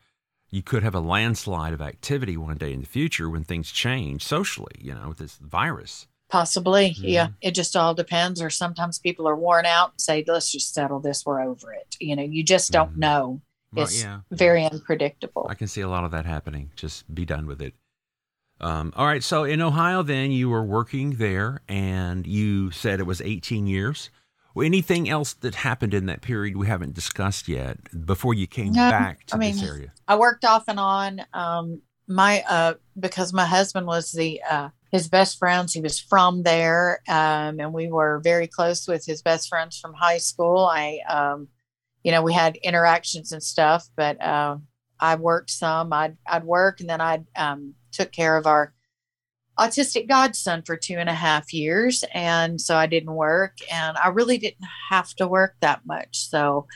you 0.51 0.63
could 0.63 0.83
have 0.83 0.95
a 0.95 1.01
landslide 1.01 1.73
of 1.73 1.81
activity 1.81 2.37
one 2.37 2.57
day 2.57 2.73
in 2.73 2.81
the 2.81 2.87
future 2.87 3.31
when 3.31 3.45
things 3.45 3.71
change 3.71 4.25
socially. 4.25 4.75
You 4.81 4.95
know, 4.95 5.09
with 5.09 5.19
this 5.19 5.37
virus. 5.37 6.07
Possibly. 6.31 6.95
Yeah. 6.99 7.27
Mhm. 7.29 7.35
It 7.43 7.51
just 7.55 7.77
all 7.77 7.95
depends. 7.95 8.41
Or 8.41 8.51
sometimes 8.51 8.99
people 8.99 9.29
are 9.29 9.37
worn 9.37 9.67
out 9.67 9.91
and 9.93 10.01
say, 10.01 10.25
let's 10.27 10.51
just 10.51 10.73
settle 10.73 11.01
this. 11.01 11.27
We're 11.27 11.43
over 11.43 11.73
it. 11.73 11.97
You 12.01 12.17
know, 12.17 12.23
you 12.23 12.43
just 12.45 12.71
don't 12.71 12.95
Mhm. 12.95 12.99
know. 12.99 13.41
Well, 13.73 13.85
It's 13.85 14.03
yeah, 14.03 14.21
Very 14.31 14.65
unpredictable. 14.65 15.47
I 15.49 15.55
can 15.55 15.69
see 15.69 15.81
a 15.81 15.89
lot 15.89 16.05
of 16.05 16.11
that 16.13 16.27
happening. 16.27 16.71
Just 16.77 17.13
be 17.15 17.25
done 17.25 17.47
with 17.47 17.61
it. 17.61 17.75
Um, 18.61 18.93
all 18.97 19.07
right. 19.07 19.23
So 19.23 19.45
in 19.45 19.61
Ohio, 19.63 20.03
then 20.03 20.33
you 20.33 20.49
were 20.49 20.65
working 20.65 21.17
there, 21.17 21.63
and 21.69 22.27
you 22.27 22.71
said 22.73 23.01
it 23.01 23.05
was 23.07 23.21
18 23.21 23.67
years. 23.67 24.11
Well, 24.55 24.67
anything 24.67 25.09
else 25.09 25.33
that 25.35 25.55
happened 25.55 25.95
in 25.95 26.07
that 26.07 26.21
period 26.23 26.57
we 26.57 26.67
haven't 26.67 26.95
discussed 26.95 27.47
yet 27.49 27.79
before 28.05 28.35
you 28.35 28.47
came 28.49 28.73
back 28.73 29.25
to 29.27 29.37
I 29.37 29.39
mean, 29.39 29.53
this 29.55 29.63
area? 29.63 29.93
I 30.09 30.17
worked 30.17 30.45
off 30.45 30.65
and 30.67 30.79
on. 30.81 31.23
Um, 31.33 31.83
my 32.11 32.43
uh, 32.49 32.75
because 32.99 33.33
my 33.33 33.47
husband 33.47 33.87
was 33.87 34.11
the 34.11 34.43
uh, 34.43 34.69
his 34.91 35.09
best 35.09 35.39
friends. 35.39 35.73
He 35.73 35.81
was 35.81 36.01
from 36.01 36.43
there, 36.43 37.01
um, 37.09 37.61
and 37.61 37.73
we 37.73 37.89
were 37.89 38.21
very 38.23 38.49
close 38.49 38.89
with 38.89 39.07
his 39.07 39.23
best 39.23 39.49
friends 39.49 39.79
from 39.79 39.95
high 39.95 40.19
school. 40.19 40.69
I, 40.71 40.99
um, 41.09 41.49
you 42.03 42.11
know, 42.11 42.23
we 42.23 42.35
had 42.35 42.57
interactions 42.57 43.31
and 43.33 43.43
stuff. 43.43 43.89
But 43.97 44.21
uh, 44.21 44.57
I 44.99 45.15
worked 45.15 45.51
some. 45.51 45.93
I'd 45.93 46.17
I'd 46.27 46.45
work, 46.45 46.81
and 46.81 46.91
then 46.91 47.01
I 47.01 47.23
um, 47.37 47.75
took 47.93 48.11
care 48.11 48.37
of 48.37 48.47
our 48.47 48.75
autistic 49.59 50.09
godson 50.09 50.63
for 50.63 50.77
two 50.77 50.97
and 50.97 51.09
a 51.09 51.15
half 51.15 51.53
years, 51.53 52.05
and 52.13 52.61
so 52.61 52.77
I 52.77 52.87
didn't 52.87 53.15
work, 53.15 53.59
and 53.71 53.97
I 53.97 54.09
really 54.09 54.39
didn't 54.39 54.67
have 54.91 55.15
to 55.15 55.29
work 55.29 55.55
that 55.61 55.87
much. 55.87 56.29
So. 56.29 56.67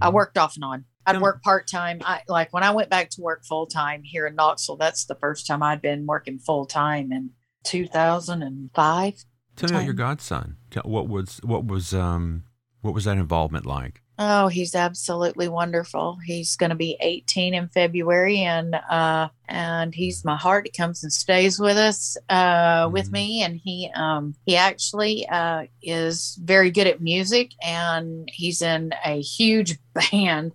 I 0.00 0.08
Mhm. 0.08 0.12
worked 0.12 0.38
off 0.38 0.54
and 0.54 0.62
on. 0.62 0.84
I'd 1.06 1.20
work 1.20 1.42
part 1.42 1.66
time. 1.68 2.00
I 2.04 2.20
like 2.28 2.52
when 2.52 2.62
I 2.62 2.70
went 2.72 2.90
back 2.90 3.10
to 3.10 3.20
work 3.22 3.44
full 3.44 3.66
time 3.66 4.02
here 4.04 4.26
in 4.26 4.34
Knoxville. 4.34 4.76
That's 4.76 5.06
the 5.06 5.14
first 5.16 5.46
time 5.46 5.62
I'd 5.62 5.82
been 5.82 6.06
working 6.06 6.38
full 6.38 6.66
time 6.66 7.10
in 7.12 7.30
2005. 7.64 9.24
Tell 9.56 9.68
me 9.68 9.76
about 9.76 9.84
your 9.84 9.94
godson. 9.94 10.56
Tell- 10.70 10.82
What 10.84 11.08
was 11.08 11.40
what 11.42 11.66
was 11.66 11.92
um 11.94 12.44
what 12.82 12.94
was 12.94 13.04
that 13.04 13.18
involvement 13.18 13.66
like? 13.66 14.02
Oh, 14.18 14.48
he's 14.48 14.74
absolutely 14.74 15.48
wonderful. 15.48 16.18
He's 16.26 16.54
going 16.56 16.68
to 16.70 16.76
be 16.76 16.96
18 17.00 17.54
in 17.54 17.68
February, 17.68 18.40
and 18.40 18.74
uh, 18.74 19.28
and 19.50 19.94
he's 19.94 20.24
my 20.24 20.36
heart. 20.36 20.66
He 20.66 20.70
comes 20.70 21.02
and 21.02 21.12
stays 21.12 21.58
with 21.58 21.76
us, 21.76 22.16
uh, 22.28 22.88
with 22.92 23.08
Mhm. 23.08 23.12
me, 23.12 23.42
and 23.42 23.60
he 23.62 23.90
um 23.94 24.34
he 24.46 24.56
actually 24.56 25.28
uh 25.28 25.64
is 25.82 26.38
very 26.42 26.70
good 26.70 26.86
at 26.86 27.00
music, 27.00 27.50
and 27.62 28.28
he's 28.32 28.62
in 28.62 28.92
a 29.04 29.20
huge 29.20 29.78
band, 30.12 30.52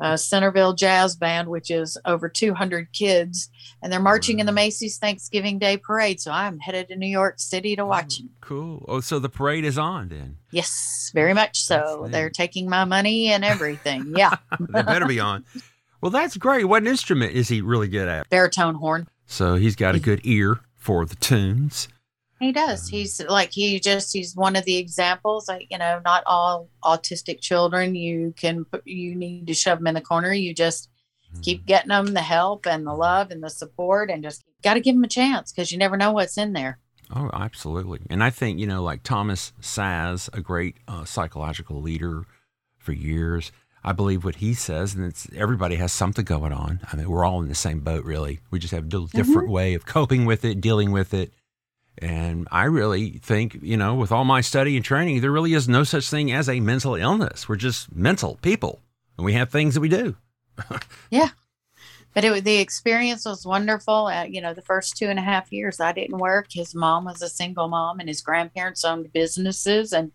uh, 0.00 0.16
Centerville 0.30 0.74
Jazz 0.74 1.16
Band, 1.16 1.48
which 1.48 1.70
is 1.70 1.98
over 2.04 2.28
200 2.28 2.92
kids, 2.92 3.50
and 3.82 3.92
they're 3.92 4.00
marching 4.00 4.38
in 4.38 4.46
the 4.46 4.52
Macy's 4.52 4.98
Thanksgiving 4.98 5.58
Day 5.58 5.76
Parade. 5.76 6.20
So 6.20 6.30
I'm 6.30 6.58
headed 6.58 6.88
to 6.88 6.96
New 6.96 7.08
York 7.08 7.40
City 7.40 7.74
to 7.76 7.84
watch 7.84 8.20
him. 8.20 8.30
Cool. 8.40 8.84
Oh, 8.88 9.00
so 9.00 9.18
the 9.18 9.28
parade 9.28 9.64
is 9.64 9.76
on 9.76 10.08
then. 10.08 10.36
Yes, 10.52 11.10
very 11.12 11.34
much 11.34 11.60
so. 11.60 12.06
They're 12.08 12.30
taking 12.30 12.68
my 12.70 12.84
money 12.84 13.28
and 13.32 13.44
everything. 13.44 14.12
Yeah. 14.14 14.36
they 14.60 14.82
better 14.82 15.06
be 15.06 15.18
on. 15.20 15.44
Well, 16.00 16.10
that's 16.10 16.36
great. 16.36 16.64
What 16.64 16.86
instrument 16.86 17.32
is 17.32 17.48
he 17.48 17.60
really 17.62 17.88
good 17.88 18.08
at? 18.08 18.28
baritone 18.28 18.76
horn. 18.76 19.08
So 19.26 19.56
he's 19.56 19.76
got 19.76 19.94
a 19.94 20.00
good 20.00 20.20
ear 20.24 20.60
for 20.76 21.04
the 21.04 21.16
tunes. 21.16 21.88
He 22.38 22.52
does. 22.52 22.88
He's 22.88 23.20
like 23.28 23.50
he 23.50 23.80
just 23.80 24.12
he's 24.12 24.36
one 24.36 24.56
of 24.56 24.64
the 24.64 24.76
examples. 24.76 25.48
Like 25.48 25.66
you 25.70 25.78
know, 25.78 26.00
not 26.04 26.22
all 26.26 26.68
autistic 26.84 27.40
children 27.40 27.94
you 27.94 28.34
can 28.36 28.66
you 28.84 29.14
need 29.14 29.46
to 29.46 29.54
shove 29.54 29.78
them 29.78 29.86
in 29.86 29.94
the 29.94 30.00
corner. 30.00 30.32
You 30.32 30.54
just 30.54 30.90
keep 31.42 31.66
getting 31.66 31.88
them 31.88 32.14
the 32.14 32.20
help 32.20 32.66
and 32.66 32.86
the 32.86 32.94
love 32.94 33.30
and 33.30 33.42
the 33.42 33.50
support, 33.50 34.10
and 34.10 34.22
just 34.22 34.44
got 34.62 34.74
to 34.74 34.80
give 34.80 34.94
them 34.94 35.04
a 35.04 35.08
chance 35.08 35.50
because 35.50 35.72
you 35.72 35.78
never 35.78 35.96
know 35.96 36.12
what's 36.12 36.38
in 36.38 36.52
there. 36.52 36.78
Oh, 37.14 37.30
absolutely. 37.32 38.00
And 38.10 38.22
I 38.22 38.30
think, 38.30 38.58
you 38.58 38.66
know, 38.66 38.82
like 38.82 39.02
Thomas 39.02 39.52
Szasz, 39.60 40.28
a 40.36 40.40
great 40.40 40.76
uh, 40.88 41.04
psychological 41.04 41.80
leader 41.80 42.24
for 42.78 42.92
years, 42.92 43.52
I 43.86 43.92
believe 43.92 44.24
what 44.24 44.36
he 44.36 44.52
says, 44.52 44.94
and 44.94 45.04
it's 45.04 45.28
everybody 45.32 45.76
has 45.76 45.92
something 45.92 46.24
going 46.24 46.52
on. 46.52 46.80
I 46.92 46.96
mean, 46.96 47.08
we're 47.08 47.24
all 47.24 47.40
in 47.40 47.48
the 47.48 47.54
same 47.54 47.80
boat, 47.80 48.04
really. 48.04 48.40
We 48.50 48.58
just 48.58 48.74
have 48.74 48.82
a 48.82 48.88
little 48.88 49.06
different 49.06 49.48
way 49.48 49.74
of 49.74 49.86
coping 49.86 50.24
with 50.24 50.44
it, 50.44 50.60
dealing 50.60 50.90
with 50.90 51.14
it. 51.14 51.32
And 51.98 52.48
I 52.50 52.64
really 52.64 53.20
think, 53.22 53.58
you 53.62 53.76
know, 53.76 53.94
with 53.94 54.10
all 54.10 54.24
my 54.24 54.40
study 54.40 54.74
and 54.74 54.84
training, 54.84 55.20
there 55.20 55.30
really 55.30 55.54
is 55.54 55.68
no 55.68 55.84
such 55.84 56.10
thing 56.10 56.32
as 56.32 56.48
a 56.48 56.58
mental 56.58 56.96
illness. 56.96 57.48
We're 57.48 57.54
just 57.54 57.94
mental 57.94 58.40
people, 58.42 58.80
and 59.16 59.24
we 59.24 59.34
have 59.34 59.50
things 59.50 59.74
that 59.74 59.80
we 59.80 59.88
do. 59.88 60.16
Yeah. 61.10 61.28
But 62.12 62.24
it, 62.24 62.44
the 62.44 62.56
experience 62.56 63.26
was 63.26 63.44
wonderful. 63.44 64.06
Uh, 64.06 64.24
you 64.24 64.40
know, 64.40 64.54
the 64.54 64.62
first 64.62 64.96
two 64.96 65.06
and 65.06 65.18
a 65.18 65.22
half 65.22 65.52
years 65.52 65.80
I 65.80 65.92
didn't 65.92 66.16
work. 66.16 66.46
His 66.50 66.74
mom 66.74 67.04
was 67.04 67.20
a 67.20 67.28
single 67.28 67.68
mom, 67.68 68.00
and 68.00 68.08
his 68.08 68.22
grandparents 68.22 68.86
owned 68.86 69.12
businesses, 69.12 69.92
and 69.92 70.12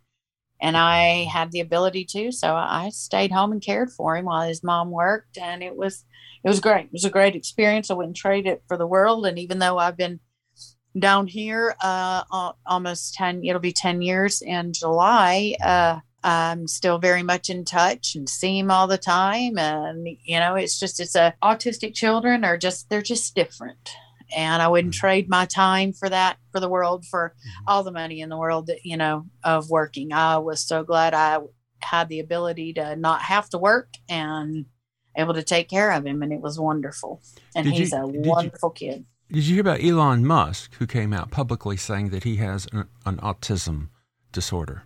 and 0.61 0.77
I 0.77 1.25
had 1.25 1.51
the 1.51 1.59
ability 1.59 2.05
to. 2.11 2.31
So 2.31 2.53
I 2.55 2.89
stayed 2.89 3.31
home 3.31 3.51
and 3.51 3.61
cared 3.61 3.91
for 3.91 4.15
him 4.15 4.25
while 4.25 4.47
his 4.47 4.63
mom 4.63 4.91
worked, 4.91 5.37
and 5.37 5.63
it 5.63 5.75
was 5.75 6.05
it 6.43 6.49
was 6.49 6.59
great. 6.59 6.85
It 6.85 6.93
was 6.93 7.05
a 7.05 7.09
great 7.09 7.35
experience. 7.35 7.91
I 7.91 7.95
wouldn't 7.95 8.17
trade 8.17 8.47
it 8.47 8.63
for 8.67 8.77
the 8.77 8.87
world. 8.87 9.25
And 9.25 9.37
even 9.37 9.59
though 9.59 9.77
I've 9.77 9.97
been 9.97 10.19
down 10.99 11.27
here 11.27 11.75
uh, 11.81 12.23
al- 12.33 12.57
almost 12.65 13.13
ten, 13.13 13.43
it'll 13.43 13.61
be 13.61 13.73
ten 13.73 14.01
years 14.01 14.41
in 14.41 14.73
July. 14.73 15.55
Uh, 15.63 15.99
I'm 16.23 16.67
still 16.67 16.99
very 16.99 17.23
much 17.23 17.49
in 17.49 17.65
touch 17.65 18.15
and 18.15 18.29
see 18.29 18.59
him 18.59 18.69
all 18.69 18.85
the 18.85 18.97
time. 18.97 19.57
And, 19.57 20.07
you 20.23 20.37
know, 20.37 20.53
it's 20.53 20.79
just, 20.79 20.99
it's 20.99 21.15
a 21.15 21.33
autistic 21.41 21.95
children 21.95 22.43
are 22.43 22.57
just, 22.57 22.89
they're 22.89 23.01
just 23.01 23.33
different. 23.33 23.89
And 24.35 24.61
I 24.61 24.67
wouldn't 24.67 24.93
mm-hmm. 24.93 24.99
trade 24.99 25.29
my 25.29 25.45
time 25.45 25.93
for 25.93 26.09
that 26.09 26.37
for 26.51 26.59
the 26.59 26.69
world 26.69 27.05
for 27.05 27.35
mm-hmm. 27.37 27.63
all 27.67 27.83
the 27.83 27.91
money 27.91 28.21
in 28.21 28.29
the 28.29 28.37
world 28.37 28.67
that, 28.67 28.85
you 28.85 28.97
know, 28.97 29.25
of 29.43 29.69
working. 29.69 30.13
I 30.13 30.37
was 30.37 30.65
so 30.65 30.83
glad 30.83 31.13
I 31.13 31.39
had 31.79 32.09
the 32.09 32.19
ability 32.19 32.73
to 32.73 32.95
not 32.95 33.21
have 33.21 33.49
to 33.49 33.57
work 33.57 33.89
and 34.09 34.65
able 35.17 35.33
to 35.33 35.43
take 35.43 35.69
care 35.69 35.91
of 35.91 36.05
him. 36.05 36.21
And 36.21 36.31
it 36.31 36.41
was 36.41 36.59
wonderful. 36.59 37.21
And 37.55 37.65
Did 37.65 37.73
you- 37.73 37.79
he's 37.79 37.93
a 37.93 38.05
did 38.05 38.25
you- 38.25 38.31
wonderful 38.31 38.69
kid. 38.69 39.05
Did 39.31 39.47
you 39.47 39.55
hear 39.55 39.61
about 39.61 39.81
Elon 39.81 40.25
Musk, 40.25 40.75
who 40.75 40.85
came 40.85 41.13
out 41.13 41.31
publicly 41.31 41.77
saying 41.77 42.09
that 42.09 42.25
he 42.25 42.35
has 42.37 42.67
an, 42.73 42.89
an 43.05 43.15
autism 43.17 43.87
disorder? 44.33 44.83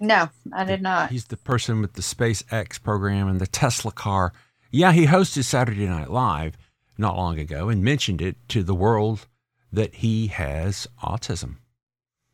No, 0.00 0.30
I 0.50 0.64
did 0.64 0.80
not. 0.80 1.10
He's 1.10 1.26
the 1.26 1.36
person 1.36 1.82
with 1.82 1.92
the 1.92 2.00
SpaceX 2.00 2.82
program 2.82 3.28
and 3.28 3.38
the 3.38 3.46
Tesla 3.46 3.92
car. 3.92 4.32
Yeah, 4.70 4.92
he 4.92 5.06
hosted 5.06 5.44
Saturday 5.44 5.86
Night 5.86 6.10
Live 6.10 6.56
not 7.00 7.16
long 7.16 7.38
ago 7.38 7.68
and 7.68 7.82
mentioned 7.82 8.20
it 8.22 8.36
to 8.50 8.62
the 8.62 8.74
world 8.74 9.26
that 9.72 9.96
he 9.96 10.28
has 10.28 10.86
autism. 11.02 11.56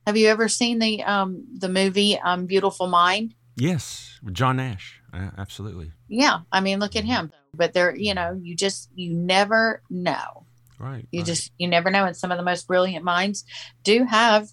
Have 0.07 0.17
you 0.17 0.29
ever 0.29 0.49
seen 0.49 0.79
the 0.79 1.03
um 1.03 1.47
the 1.59 1.69
movie 1.69 2.19
um 2.19 2.47
Beautiful 2.47 2.87
Mind? 2.87 3.35
Yes, 3.57 4.21
John 4.33 4.57
Nash. 4.57 5.01
Uh, 5.13 5.31
absolutely. 5.39 5.93
Yeah, 6.09 6.41
I 6.53 6.61
mean, 6.61 6.79
look 6.79 6.95
at 6.95 7.05
him. 7.05 7.33
But 7.55 7.73
there, 7.73 7.97
you 7.97 8.13
know, 8.13 8.39
you 8.41 8.55
just 8.55 8.91
you 8.95 9.15
never 9.15 9.83
know. 9.89 10.45
Right. 10.79 11.09
You 11.11 11.21
right. 11.21 11.27
just 11.27 11.53
you 11.57 11.69
never 11.69 11.91
know. 11.91 12.05
And 12.05 12.17
some 12.17 12.31
of 12.31 12.37
the 12.37 12.45
most 12.45 12.67
brilliant 12.67 13.05
minds 13.05 13.45
do 13.83 14.05
have 14.05 14.49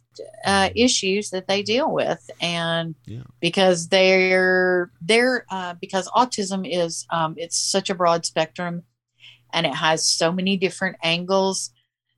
uh, 0.46 0.70
issues 0.74 1.32
that 1.32 1.48
they 1.48 1.64
deal 1.64 1.92
with, 1.92 2.30
and 2.40 2.96
Yeah. 3.06 3.24
because 3.42 3.90
they're 3.90 4.90
they're 5.02 5.46
uh, 5.50 5.74
because 5.82 6.08
autism 6.10 6.66
is 6.70 7.06
um, 7.10 7.36
it's 7.38 7.58
such 7.58 7.90
a 7.90 7.96
broad 7.96 8.26
spectrum, 8.26 8.84
and 9.54 9.66
it 9.66 9.76
has 9.76 10.06
so 10.06 10.32
many 10.32 10.58
different 10.58 10.98
angles. 11.04 11.72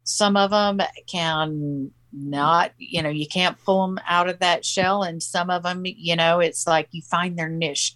Some 0.03 0.37
of 0.37 0.51
them 0.51 0.79
can 1.07 1.91
not, 2.13 2.71
you 2.77 3.01
know, 3.01 3.09
you 3.09 3.27
can't 3.27 3.57
pull 3.65 3.85
them 3.85 3.99
out 4.07 4.29
of 4.29 4.39
that 4.39 4.63
shell, 4.65 5.03
and 5.03 5.21
some 5.21 5.49
of 5.49 5.63
them, 5.63 5.83
you 5.85 6.15
know, 6.15 6.39
it's 6.39 6.65
like 6.65 6.87
you 6.91 7.01
find 7.01 7.37
their 7.37 7.49
niche. 7.49 7.93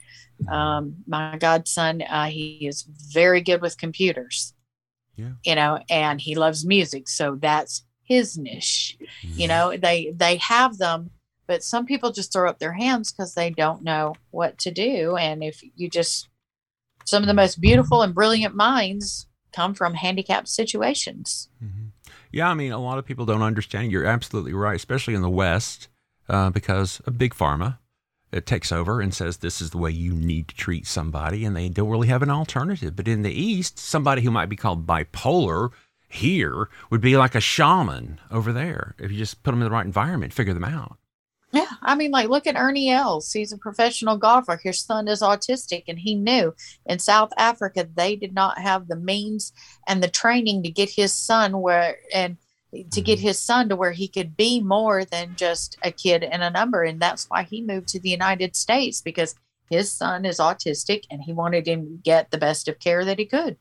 Um, 0.50 0.96
my 1.08 1.38
godson, 1.38 2.02
uh, 2.02 2.26
he 2.28 2.66
is 2.68 2.84
very 3.14 3.42
good 3.42 3.62
with 3.62 3.78
computers 3.78 4.54
Yeah. 5.18 5.32
you 5.44 5.54
know 5.56 5.80
and 5.90 6.22
he 6.22 6.36
loves 6.36 6.66
music 6.66 7.10
so 7.10 7.36
that's 7.42 7.84
his 8.04 8.38
niche 8.38 8.98
Mm-hmm. 9.02 9.40
you 9.40 9.48
know 9.50 9.76
they 9.76 10.14
they 10.16 10.38
have 10.38 10.78
them 10.78 11.10
but 11.46 11.62
some 11.64 11.86
people 11.86 12.12
just 12.14 12.32
throw 12.32 12.50
up 12.50 12.60
their 12.60 12.72
hands 12.72 13.12
because 13.12 13.34
they 13.34 13.50
don't 13.50 13.84
know 13.84 14.16
what 14.32 14.58
to 14.60 14.72
do 14.72 15.18
and 15.18 15.44
if 15.44 15.62
you 15.76 15.90
just 15.90 16.30
some 17.04 17.22
of 17.22 17.28
the 17.28 17.34
most 17.34 17.60
beautiful 17.60 18.02
and 18.02 18.16
brilliant 18.16 18.56
minds 18.56 19.28
come 19.52 19.74
from 19.74 19.94
handicapped 19.96 20.48
situations 20.48 21.50
Mhm. 21.64 21.92
Yeah, 22.32 22.50
I 22.50 22.54
mean, 22.54 22.72
a 22.72 22.78
lot 22.78 23.00
of 23.00 23.06
people 23.06 23.26
don't 23.26 23.42
understand. 23.42 23.92
You're 23.92 24.06
absolutely 24.06 24.54
right, 24.54 24.76
especially 24.76 25.16
in 25.16 25.24
the 25.24 25.30
West, 25.32 25.88
uh, 26.28 26.52
because 26.52 27.00
of 27.08 27.18
big 27.18 27.34
pharma. 27.34 27.80
It 28.32 28.46
takes 28.46 28.72
over 28.72 29.02
and 29.02 29.12
says 29.12 29.38
this 29.38 29.60
is 29.60 29.72
the 29.72 29.80
way 29.80 29.90
you 29.90 30.14
need 30.14 30.48
to 30.50 30.56
treat 30.56 30.86
somebody, 30.86 31.44
and 31.44 31.56
they 31.56 31.70
don't 31.70 31.90
really 31.90 32.08
have 32.10 32.22
an 32.22 32.30
alternative. 32.30 32.96
But 32.96 33.08
in 33.08 33.24
the 33.24 33.32
East, 33.32 33.80
somebody 33.80 34.22
who 34.22 34.30
might 34.30 34.50
be 34.50 34.56
called 34.56 34.86
bipolar 34.86 35.72
here 36.08 36.70
would 36.92 37.02
be 37.02 37.18
like 37.18 37.34
a 37.34 37.42
shaman 37.42 38.20
over 38.30 38.54
there. 38.54 38.94
If 39.00 39.12
you 39.12 39.18
just 39.18 39.42
put 39.42 39.50
them 39.52 39.62
in 39.62 39.66
the 39.66 39.72
right 39.72 39.86
environment, 39.86 40.32
figure 40.34 40.54
them 40.54 40.64
out. 40.64 41.00
Yeah 41.52 41.68
i 41.82 41.96
mean 41.96 42.12
like 42.12 42.30
look 42.30 42.48
at 42.48 42.56
ernie 42.56 42.90
els 42.90 43.32
he's 43.32 43.52
a 43.52 43.58
professional 43.58 44.18
golfer 44.18 44.60
his 44.64 44.80
son 44.80 45.08
is 45.08 45.22
autistic 45.22 45.84
and 45.88 46.00
he 46.00 46.16
knew 46.16 46.54
in 46.86 47.00
south 47.00 47.32
africa 47.38 47.88
they 47.96 48.16
did 48.16 48.34
not 48.34 48.60
have 48.60 48.88
the 48.88 48.96
means 48.96 49.52
and 49.88 50.04
the 50.04 50.08
training 50.08 50.62
to 50.64 50.70
get 50.70 50.90
his 50.90 51.14
son 51.14 51.62
where 51.62 51.98
and 52.14 52.38
to 52.92 53.02
get 53.02 53.18
his 53.20 53.40
son 53.40 53.68
to 53.68 53.76
where 53.76 53.94
he 53.94 54.08
could 54.08 54.38
be 54.38 54.62
more 54.62 55.04
than 55.04 55.36
just 55.36 55.76
a 55.84 55.92
kid 55.92 56.24
and 56.24 56.44
a 56.44 56.52
number 56.52 56.84
and 56.84 57.00
that's 57.00 57.26
why 57.30 57.44
he 57.44 57.62
moved 57.62 57.88
to 57.88 58.00
the 58.00 58.10
united 58.10 58.56
states 58.56 59.02
because 59.02 59.36
his 59.70 59.92
son 59.92 60.26
is 60.26 60.40
autistic 60.40 61.04
and 61.10 61.24
he 61.24 61.34
wanted 61.34 61.68
him 61.68 61.86
to 61.86 61.98
get 62.04 62.30
the 62.32 62.38
best 62.38 62.68
of 62.68 62.80
care 62.80 63.04
that 63.06 63.20
he 63.20 63.26
could 63.26 63.58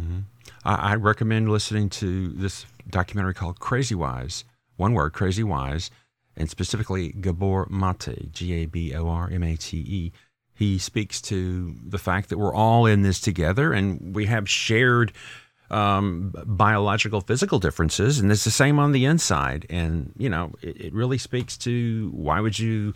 Mhm. 0.00 0.24
I, 0.64 0.74
I 0.74 0.94
recommend 0.94 1.50
listening 1.50 1.88
to 1.90 2.28
this 2.28 2.66
documentary 2.88 3.34
called 3.34 3.60
Crazy 3.60 3.94
Wise. 3.94 4.44
One 4.76 4.94
word, 4.94 5.12
Crazy 5.12 5.44
Wise, 5.44 5.90
and 6.36 6.48
specifically 6.48 7.12
Gabor 7.12 7.66
Mate, 7.70 8.32
G 8.32 8.52
A 8.54 8.66
B 8.66 8.94
O 8.94 9.08
R 9.08 9.28
M 9.30 9.42
A 9.42 9.56
T 9.56 9.78
E. 9.78 10.12
He 10.54 10.78
speaks 10.78 11.20
to 11.22 11.74
the 11.84 11.98
fact 11.98 12.28
that 12.28 12.38
we're 12.38 12.54
all 12.54 12.86
in 12.86 13.02
this 13.02 13.20
together 13.20 13.72
and 13.72 14.14
we 14.14 14.26
have 14.26 14.48
shared 14.48 15.12
um, 15.70 16.34
biological, 16.46 17.22
physical 17.22 17.58
differences, 17.58 18.20
and 18.20 18.30
it's 18.30 18.44
the 18.44 18.50
same 18.50 18.78
on 18.78 18.92
the 18.92 19.06
inside. 19.06 19.66
And, 19.70 20.12
you 20.18 20.28
know, 20.28 20.52
it, 20.60 20.78
it 20.80 20.92
really 20.92 21.16
speaks 21.18 21.56
to 21.58 22.10
why 22.14 22.40
would 22.40 22.58
you 22.58 22.94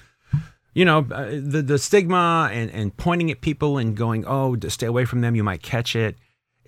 you 0.74 0.84
know 0.84 0.98
uh, 1.10 1.30
the 1.30 1.62
the 1.62 1.78
stigma 1.78 2.50
and 2.52 2.70
and 2.70 2.94
pointing 2.96 3.30
at 3.30 3.40
people 3.40 3.78
and 3.78 3.96
going 3.96 4.24
oh 4.26 4.54
stay 4.68 4.86
away 4.86 5.06
from 5.06 5.22
them 5.22 5.34
you 5.34 5.42
might 5.42 5.62
catch 5.62 5.96
it 5.96 6.16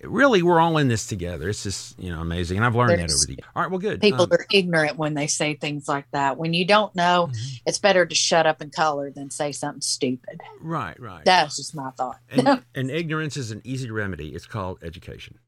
really 0.03 0.41
we're 0.41 0.59
all 0.59 0.77
in 0.77 0.87
this 0.87 1.05
together. 1.05 1.49
It's 1.49 1.63
just 1.63 1.99
you 1.99 2.09
know 2.09 2.21
amazing 2.21 2.57
and 2.57 2.65
i've 2.65 2.75
learned 2.75 2.91
that 2.99 3.11
over 3.11 3.25
the 3.25 3.33
years 3.33 3.37
all 3.55 3.61
right 3.63 3.71
well 3.71 3.79
good 3.79 4.01
people 4.01 4.23
Um, 4.23 4.31
are 4.31 4.45
ignorant 4.51 4.97
when 4.97 5.13
they 5.13 5.27
say 5.27 5.55
things 5.55 5.87
like 5.87 6.05
that. 6.11 6.37
When 6.37 6.53
you 6.53 6.65
don't 6.65 6.95
know 6.95 7.29
mhm. 7.31 7.61
it's 7.65 7.79
better 7.79 8.05
to 8.05 8.15
shut 8.15 8.45
up 8.45 8.61
and 8.61 8.71
color 8.71 9.11
than 9.11 9.29
say 9.29 9.51
something 9.51 9.81
stupid. 9.81 10.41
Right 10.61 10.99
right. 10.99 11.25
That's 11.25 11.57
just 11.57 11.75
my 11.75 11.91
thought. 11.91 12.19
And, 12.29 12.63
and 12.75 12.91
ignorance 12.91 13.37
is 13.37 13.51
an 13.51 13.61
easy 13.63 13.91
remedy. 13.91 14.29
It's 14.29 14.45
called 14.45 14.79
education 14.83 15.39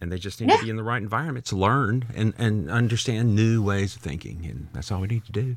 and 0.00 0.10
they 0.10 0.18
just 0.18 0.40
need 0.40 0.50
Yeah. 0.50 0.56
to 0.56 0.64
be 0.64 0.70
in 0.70 0.76
the 0.76 0.82
right 0.82 1.02
environment 1.02 1.46
to 1.46 1.56
learn 1.56 2.06
and 2.14 2.34
and 2.38 2.70
understand 2.70 3.34
new 3.34 3.62
ways 3.62 3.96
of 3.96 4.02
thinking 4.02 4.44
and 4.46 4.68
that's 4.72 4.90
all 4.90 5.00
we 5.00 5.08
need 5.08 5.24
to 5.26 5.32
do 5.32 5.56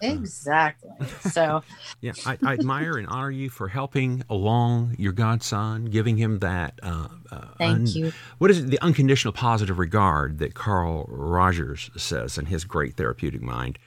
exactly 0.00 0.90
so 1.20 1.62
Yeah, 2.00 2.12
I, 2.24 2.38
I 2.42 2.52
admire 2.54 2.96
and 2.96 3.06
honor 3.08 3.30
you 3.30 3.50
for 3.50 3.68
helping 3.68 4.22
along 4.30 4.96
your 4.98 5.12
godson, 5.12 5.86
giving 5.86 6.16
him 6.16 6.38
that. 6.38 6.78
Uh, 6.82 7.08
uh, 7.30 7.46
thank 7.58 7.74
un- 7.76 7.86
you 7.86 8.12
What 8.38 8.50
is 8.50 8.60
it? 8.60 8.68
The 8.70 8.80
unconditional 8.80 9.32
positive 9.32 9.78
regard 9.78 10.38
that 10.38 10.54
Carl 10.54 11.04
Rogers 11.08 11.90
says 11.96 12.38
in 12.38 12.46
his 12.46 12.64
great 12.64 12.94
therapeutic 12.94 13.42
mind. 13.42 13.78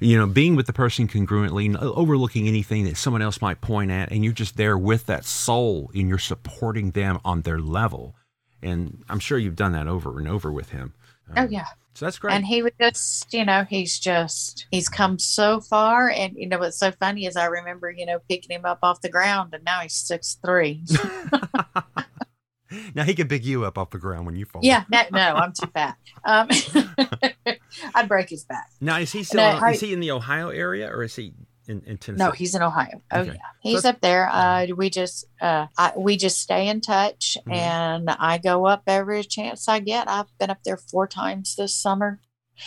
You 0.00 0.18
know, 0.18 0.26
being 0.26 0.56
with 0.56 0.66
the 0.66 0.74
person 0.74 1.08
congruently, 1.08 1.74
overlooking 1.80 2.46
anything 2.48 2.84
that 2.84 2.98
someone 2.98 3.22
else 3.22 3.40
might 3.40 3.62
point 3.62 3.90
at, 3.90 4.12
and 4.12 4.22
you're 4.24 4.34
just 4.34 4.56
there 4.58 4.76
with 4.76 5.06
that 5.06 5.24
soul 5.24 5.90
and 5.94 6.08
you're 6.08 6.18
supporting 6.18 6.90
them 6.90 7.18
on 7.24 7.42
their 7.42 7.58
level. 7.58 8.14
And 8.62 9.02
I'm 9.08 9.20
sure 9.20 9.38
you've 9.38 9.56
done 9.56 9.72
that 9.72 9.86
over 9.88 10.18
and 10.18 10.28
over 10.28 10.52
with 10.52 10.70
him. 10.70 10.92
oh 11.36 11.42
Um, 11.42 11.48
yeah 11.50 11.66
So 11.94 12.06
that's 12.06 12.18
great. 12.18 12.34
and 12.34 12.44
he 12.44 12.60
would 12.62 12.74
just 12.80 13.32
you 13.32 13.44
know 13.44 13.64
he's 13.68 13.98
just 14.00 14.66
he's 14.72 14.88
come 14.88 15.18
so 15.18 15.60
far 15.60 16.10
and 16.10 16.34
you 16.36 16.48
know 16.48 16.58
what's 16.58 16.76
so 16.78 16.90
funny 16.90 17.24
is 17.26 17.36
i 17.36 17.44
remember 17.46 17.88
you 17.90 18.04
know 18.04 18.18
picking 18.28 18.54
him 18.56 18.64
up 18.64 18.80
off 18.82 19.00
the 19.00 19.08
ground 19.08 19.54
and 19.54 19.62
now 19.64 19.78
he's 19.80 19.94
six 19.94 20.36
three 20.44 20.82
now 22.94 23.04
he 23.04 23.14
can 23.14 23.28
pick 23.28 23.44
you 23.44 23.64
up 23.64 23.78
off 23.78 23.90
the 23.90 23.98
ground 23.98 24.26
when 24.26 24.34
you 24.34 24.44
fall. 24.44 24.60
yeah 24.64 24.82
no, 24.90 25.02
no 25.12 25.34
i'm 25.36 25.52
too 25.52 25.68
fat 25.72 25.96
um 26.24 26.48
i'd 27.94 28.08
break 28.08 28.28
his 28.28 28.44
back 28.44 28.66
Now 28.80 28.98
is 28.98 29.12
he 29.12 29.22
still? 29.22 29.40
No, 29.40 29.46
I- 29.64 29.72
is 29.72 29.80
he 29.80 29.92
in 29.92 30.00
the 30.00 30.10
Ohio 30.10 30.48
area 30.48 30.88
or 30.90 31.02
is 31.04 31.14
he 31.14 31.32
in, 31.68 31.80
in 31.86 31.98
Tennessee? 31.98 32.24
no 32.24 32.30
he's 32.30 32.54
in 32.54 32.62
ohio 32.62 33.00
oh 33.12 33.20
Okay. 33.20 33.32
yeah 33.32 33.40
he's 33.60 33.82
So- 33.82 33.88
up 33.90 34.00
there 34.00 34.28
uh 34.30 34.66
we 34.76 34.90
just 34.90 35.24
uh 35.40 35.66
I, 35.78 35.92
we 35.96 36.16
just 36.16 36.40
stay 36.40 36.68
in 36.68 36.80
touch 36.80 37.36
Mhm. 37.46 37.52
and 37.52 38.10
i 38.10 38.38
go 38.38 38.66
up 38.66 38.82
every 38.86 39.22
chance 39.24 39.68
i 39.68 39.78
get 39.80 40.08
i've 40.08 40.26
been 40.38 40.50
up 40.50 40.58
there 40.64 40.76
four 40.76 41.06
times 41.06 41.56
this 41.56 41.74
summer 41.74 42.20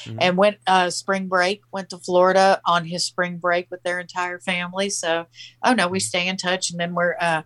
Mhm. 0.06 0.18
and 0.20 0.38
went 0.38 0.58
uh 0.68 0.90
spring 0.90 1.28
break 1.28 1.62
went 1.72 1.90
to 1.92 1.98
florida 1.98 2.60
on 2.66 2.86
his 2.86 3.06
spring 3.06 3.38
break 3.38 3.68
with 3.72 3.84
their 3.84 4.00
entire 4.00 4.40
family 4.40 4.90
so 4.90 5.28
oh 5.64 5.74
no 5.74 5.88
we 5.88 6.00
stay 6.00 6.28
in 6.28 6.36
touch 6.38 6.72
and 6.72 6.80
then 6.80 6.94
we're 6.94 7.16
uh 7.22 7.44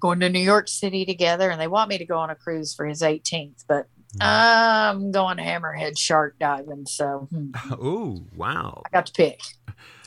going 0.00 0.18
to 0.18 0.28
New 0.28 0.40
York 0.40 0.66
City 0.66 1.04
together, 1.04 1.50
and 1.50 1.60
they 1.60 1.68
want 1.68 1.88
me 1.88 1.98
to 1.98 2.04
go 2.04 2.18
on 2.18 2.28
a 2.28 2.34
cruise 2.34 2.74
for 2.74 2.84
his 2.84 3.00
18th, 3.00 3.64
but 3.68 3.86
Mm-hmm. 4.18 4.22
I'm 4.22 5.10
going 5.12 5.38
hammerhead 5.38 5.96
shark 5.98 6.36
diving. 6.40 6.86
So 6.86 7.28
hmm, 7.30 7.50
Oh, 7.72 8.22
wow. 8.36 8.82
I 8.86 8.88
got 8.90 9.06
to 9.06 9.12
pick. 9.12 9.40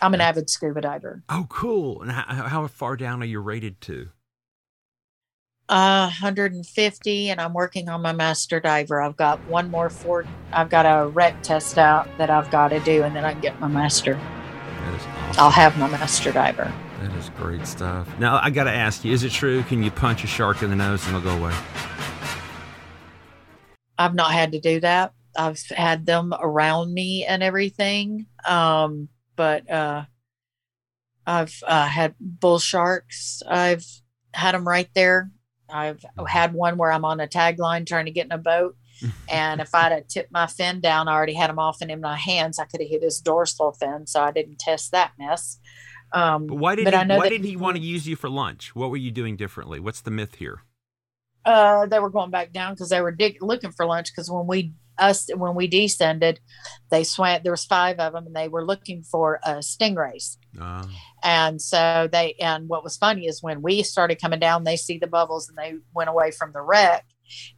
I'm 0.01 0.13
an 0.13 0.21
avid 0.21 0.49
scuba 0.49 0.81
diver. 0.81 1.23
Oh, 1.29 1.45
cool. 1.49 2.01
And 2.01 2.11
how, 2.11 2.43
how 2.47 2.67
far 2.67 2.95
down 2.95 3.21
are 3.21 3.25
you 3.25 3.39
rated 3.39 3.81
to? 3.81 4.09
Uh, 5.69 6.05
150, 6.05 7.29
and 7.29 7.41
I'm 7.41 7.53
working 7.53 7.89
on 7.89 8.01
my 8.01 8.13
master 8.13 8.61
diver. 8.61 9.01
I've 9.01 9.17
got 9.17 9.43
one 9.47 9.69
more 9.69 9.89
for. 9.89 10.25
I've 10.53 10.69
got 10.69 10.85
a 10.85 11.07
rec 11.09 11.41
test 11.43 11.77
out 11.77 12.07
that 12.17 12.29
I've 12.29 12.49
got 12.49 12.69
to 12.69 12.79
do, 12.79 13.03
and 13.03 13.13
then 13.13 13.25
I 13.25 13.33
can 13.33 13.41
get 13.41 13.59
my 13.59 13.67
master. 13.67 14.13
That 14.13 14.93
is 14.93 15.01
awesome. 15.01 15.43
I'll 15.43 15.51
have 15.51 15.77
my 15.77 15.89
master 15.89 16.31
diver. 16.31 16.73
That 17.01 17.13
is 17.17 17.29
great 17.31 17.67
stuff. 17.67 18.07
Now, 18.17 18.39
I 18.41 18.49
got 18.49 18.63
to 18.63 18.71
ask 18.71 19.03
you, 19.03 19.11
is 19.11 19.23
it 19.23 19.31
true? 19.31 19.61
Can 19.63 19.83
you 19.83 19.91
punch 19.91 20.23
a 20.23 20.27
shark 20.27 20.63
in 20.63 20.69
the 20.69 20.75
nose 20.77 21.05
and 21.05 21.17
it'll 21.17 21.29
go 21.29 21.37
away? 21.37 21.53
I've 23.97 24.15
not 24.15 24.31
had 24.31 24.53
to 24.53 24.61
do 24.61 24.79
that. 24.79 25.11
I've 25.37 25.61
had 25.69 26.05
them 26.05 26.33
around 26.39 26.93
me 26.93 27.25
and 27.25 27.43
everything. 27.43 28.25
Um, 28.45 29.09
but 29.37 29.69
uh, 29.71 30.03
I've 31.25 31.53
uh, 31.65 31.87
had 31.87 32.15
bull 32.19 32.59
sharks. 32.59 33.41
I've 33.47 33.85
had 34.33 34.53
them 34.53 34.67
right 34.67 34.89
there. 34.93 35.31
I've 35.69 36.03
had 36.27 36.53
one 36.53 36.77
where 36.77 36.91
I'm 36.91 37.05
on 37.05 37.19
a 37.21 37.27
tag 37.27 37.59
line 37.59 37.85
trying 37.85 38.05
to 38.05 38.11
get 38.11 38.25
in 38.25 38.31
a 38.33 38.37
boat. 38.37 38.75
and 39.29 39.61
if 39.61 39.73
I'd 39.75 39.91
have 39.91 40.07
tipped 40.07 40.31
my 40.31 40.47
fin 40.47 40.79
down, 40.81 41.07
I 41.07 41.13
already 41.13 41.33
had 41.35 41.49
him 41.49 41.59
off 41.59 41.77
and 41.81 41.91
in 41.91 42.01
my 42.01 42.17
hands. 42.17 42.57
I 42.59 42.65
could 42.65 42.81
have 42.81 42.89
hit 42.89 43.03
his 43.03 43.21
dorsal 43.21 43.71
fin, 43.73 44.07
so 44.07 44.21
I 44.21 44.31
didn't 44.31 44.59
test 44.59 44.91
that 44.91 45.11
mess. 45.19 45.59
Um, 46.13 46.47
But 46.47 46.55
why 46.55 46.75
did 46.75 46.85
but 46.85 46.93
he, 46.93 46.99
I 46.99 47.03
know 47.03 47.17
why 47.17 47.25
that 47.25 47.29
did 47.29 47.45
he 47.45 47.55
want 47.57 47.77
to 47.77 47.83
use 47.83 48.07
you 48.07 48.15
for 48.15 48.29
lunch? 48.29 48.73
What 48.75 48.89
were 48.89 48.97
you 48.97 49.11
doing 49.11 49.35
differently? 49.37 49.79
What's 49.79 50.01
the 50.01 50.11
myth 50.11 50.35
here? 50.35 50.63
uh, 51.45 51.85
they 51.85 51.99
were 51.99 52.09
going 52.09 52.29
back 52.29 52.51
down 52.51 52.73
because 52.73 52.89
they 52.89 52.99
were 52.99 53.11
dig- 53.11 53.41
looking 53.41 53.71
for 53.71 53.85
lunch. 53.85 54.11
Because 54.11 54.29
when 54.29 54.47
we 54.47 54.73
us 54.99 55.27
when 55.35 55.55
we 55.55 55.67
descended, 55.67 56.39
they 56.89 57.03
swam. 57.03 57.41
There 57.43 57.51
was 57.51 57.65
five 57.65 57.99
of 57.99 58.13
them, 58.13 58.27
and 58.27 58.35
they 58.35 58.47
were 58.47 58.65
looking 58.65 59.03
for 59.03 59.39
uh, 59.43 59.57
stingrays. 59.57 60.37
Uh, 60.59 60.85
And 61.23 61.61
so 61.61 62.07
they 62.11 62.35
and 62.39 62.69
what 62.69 62.83
was 62.83 62.97
funny 62.97 63.25
is 63.25 63.43
when 63.43 63.61
we 63.61 63.83
started 63.83 64.21
coming 64.21 64.39
down, 64.39 64.63
they 64.63 64.77
see 64.77 64.97
the 64.97 65.07
bubbles 65.07 65.49
and 65.49 65.57
they 65.57 65.75
went 65.93 66.09
away 66.09 66.31
from 66.31 66.51
the 66.53 66.61
wreck. 66.61 67.05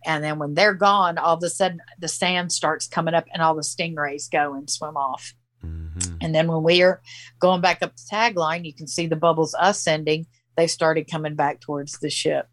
And 0.05 0.23
then 0.23 0.39
when 0.39 0.55
they're 0.55 0.73
gone, 0.73 1.17
all 1.17 1.35
of 1.37 1.43
a 1.43 1.49
sudden 1.49 1.79
the 1.99 2.07
sand 2.07 2.51
starts 2.51 2.87
coming 2.87 3.13
up, 3.13 3.25
and 3.33 3.41
all 3.41 3.55
the 3.55 3.61
stingrays 3.61 4.29
go 4.31 4.53
and 4.53 4.69
swim 4.69 4.97
off. 4.97 5.33
mhm. 5.63 6.17
And 6.21 6.33
then 6.33 6.47
when 6.47 6.63
we're 6.63 7.01
going 7.39 7.61
back 7.61 7.83
up 7.83 7.93
the 7.95 8.15
tagline, 8.15 8.65
you 8.65 8.73
can 8.73 8.87
see 8.87 9.07
the 9.07 9.15
bubbles 9.15 9.55
ascending. 9.59 10.25
They 10.55 10.67
started 10.67 11.11
coming 11.11 11.35
back 11.35 11.59
towards 11.61 11.99
the 11.99 12.09
ship, 12.09 12.47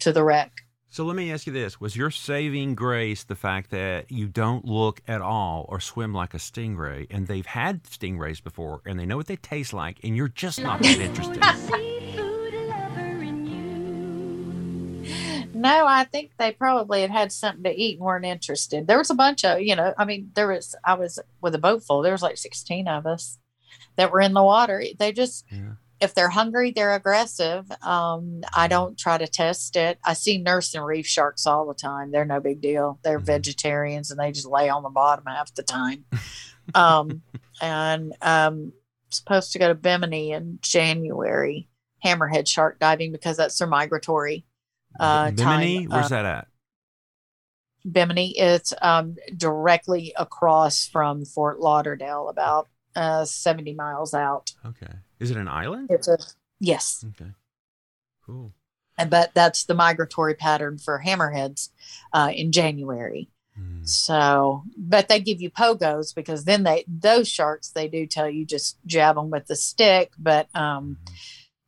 to 0.00 0.12
the 0.12 0.22
wreck. 0.24 0.52
So 0.92 1.06
let 1.06 1.16
me 1.16 1.32
ask 1.32 1.46
you 1.46 1.54
this: 1.54 1.80
Was 1.80 1.96
your 1.96 2.10
saving 2.10 2.74
grace 2.74 3.24
the 3.24 3.34
fact 3.34 3.70
that 3.70 4.12
you 4.12 4.28
don't 4.28 4.66
look 4.66 5.00
at 5.08 5.22
all 5.22 5.64
or 5.70 5.80
swim 5.80 6.12
like 6.12 6.34
a 6.34 6.36
stingray, 6.36 7.06
and 7.10 7.26
they've 7.26 7.46
had 7.46 7.84
stingrays 7.84 8.44
before, 8.44 8.82
and 8.84 9.00
they 9.00 9.06
know 9.06 9.16
what 9.16 9.26
they 9.26 9.36
taste 9.36 9.72
like, 9.72 9.96
and 10.04 10.14
you're 10.14 10.28
just 10.28 10.60
not 10.60 10.82
that 10.82 10.98
interested? 10.98 11.42
Seafood 11.42 12.52
lover 12.68 13.00
in 13.22 13.46
you. 15.02 15.48
No, 15.54 15.86
I 15.86 16.04
think 16.04 16.32
they 16.36 16.52
probably 16.52 17.00
had 17.00 17.10
had 17.10 17.32
something 17.32 17.64
to 17.64 17.74
eat 17.74 17.96
and 17.96 18.04
weren't 18.04 18.26
interested. 18.26 18.86
There 18.86 18.98
was 18.98 19.08
a 19.08 19.14
bunch 19.14 19.46
of, 19.46 19.62
you 19.62 19.74
know, 19.74 19.94
I 19.96 20.04
mean, 20.04 20.30
there 20.34 20.48
was, 20.48 20.74
I 20.84 20.92
was 20.92 21.18
with 21.40 21.54
a 21.54 21.58
boat 21.58 21.82
full, 21.84 22.02
there 22.02 22.12
was 22.12 22.20
like 22.22 22.36
16 22.36 22.86
of 22.86 23.06
us 23.06 23.38
that 23.96 24.12
were 24.12 24.20
in 24.20 24.34
the 24.34 24.42
water. 24.42 24.84
They 24.98 25.12
just, 25.12 25.46
Yeah. 25.50 25.76
If 26.02 26.14
they're 26.14 26.28
hungry, 26.28 26.72
they're 26.72 26.94
aggressive. 26.94 27.70
Um, 27.82 28.42
I 28.54 28.66
don't 28.68 28.98
try 28.98 29.16
to 29.18 29.26
test 29.28 29.76
it. 29.76 29.98
I 30.04 30.14
see 30.14 30.36
nurse 30.38 30.74
and 30.74 30.84
reef 30.84 31.06
sharks 31.06 31.46
all 31.46 31.66
the 31.66 31.74
time. 31.74 32.10
They're 32.10 32.24
no 32.24 32.40
big 32.40 32.60
deal. 32.60 32.98
They're 33.04 33.20
Mhm. 33.20 33.24
vegetarians 33.24 34.10
and 34.10 34.18
they 34.18 34.32
just 34.32 34.46
lay 34.48 34.68
on 34.68 34.82
the 34.82 34.90
bottom 34.90 35.24
half 35.26 35.54
the 35.54 35.62
time. 35.62 36.04
um, 36.74 37.22
and 37.62 38.12
um, 38.20 38.72
supposed 39.10 39.52
to 39.52 39.58
go 39.58 39.68
to 39.68 39.74
Bimini 39.74 40.32
in 40.32 40.58
January, 40.60 41.68
hammerhead 42.04 42.48
shark 42.48 42.78
diving 42.80 43.12
because 43.12 43.36
that's 43.36 43.56
their 43.58 43.68
migratory 43.68 44.44
uh, 44.98 45.30
Bimini, 45.30 45.84
time, 45.86 45.90
where's 45.90 46.06
uh, 46.06 46.08
that 46.08 46.24
at? 46.24 46.48
Bimini. 47.90 48.36
It's 48.38 48.72
um, 48.82 49.16
directly 49.36 50.12
across 50.16 50.86
from 50.86 51.24
Fort 51.24 51.60
Lauderdale, 51.60 52.28
about 52.28 52.68
uh, 52.94 53.24
70 53.24 53.74
miles 53.74 54.14
out. 54.14 54.52
Okay, 54.64 54.92
is 55.22 55.30
it 55.30 55.36
an 55.36 55.48
island? 55.48 55.88
It's 55.90 56.08
a 56.08 56.18
yes, 56.60 57.04
Okay, 57.10 57.30
cool. 58.26 58.52
and 58.98 59.10
but 59.10 59.32
that's 59.34 59.64
the 59.64 59.74
migratory 59.74 60.34
pattern 60.34 60.78
for 60.78 61.02
hammerheads 61.04 61.70
uh, 62.12 62.30
in 62.34 62.52
January. 62.52 63.28
Hmm. 63.56 63.84
So, 63.84 64.62
but 64.78 65.08
they 65.08 65.20
give 65.20 65.40
you 65.42 65.50
pogos 65.50 66.14
because 66.14 66.44
then 66.44 66.62
they 66.62 66.84
those 66.88 67.28
sharks 67.28 67.70
they 67.70 67.86
do 67.88 68.06
tell 68.06 68.28
you 68.28 68.44
just 68.46 68.78
jab 68.86 69.16
them 69.16 69.30
with 69.30 69.46
the 69.46 69.56
stick, 69.56 70.12
but 70.18 70.48
um, 70.54 70.96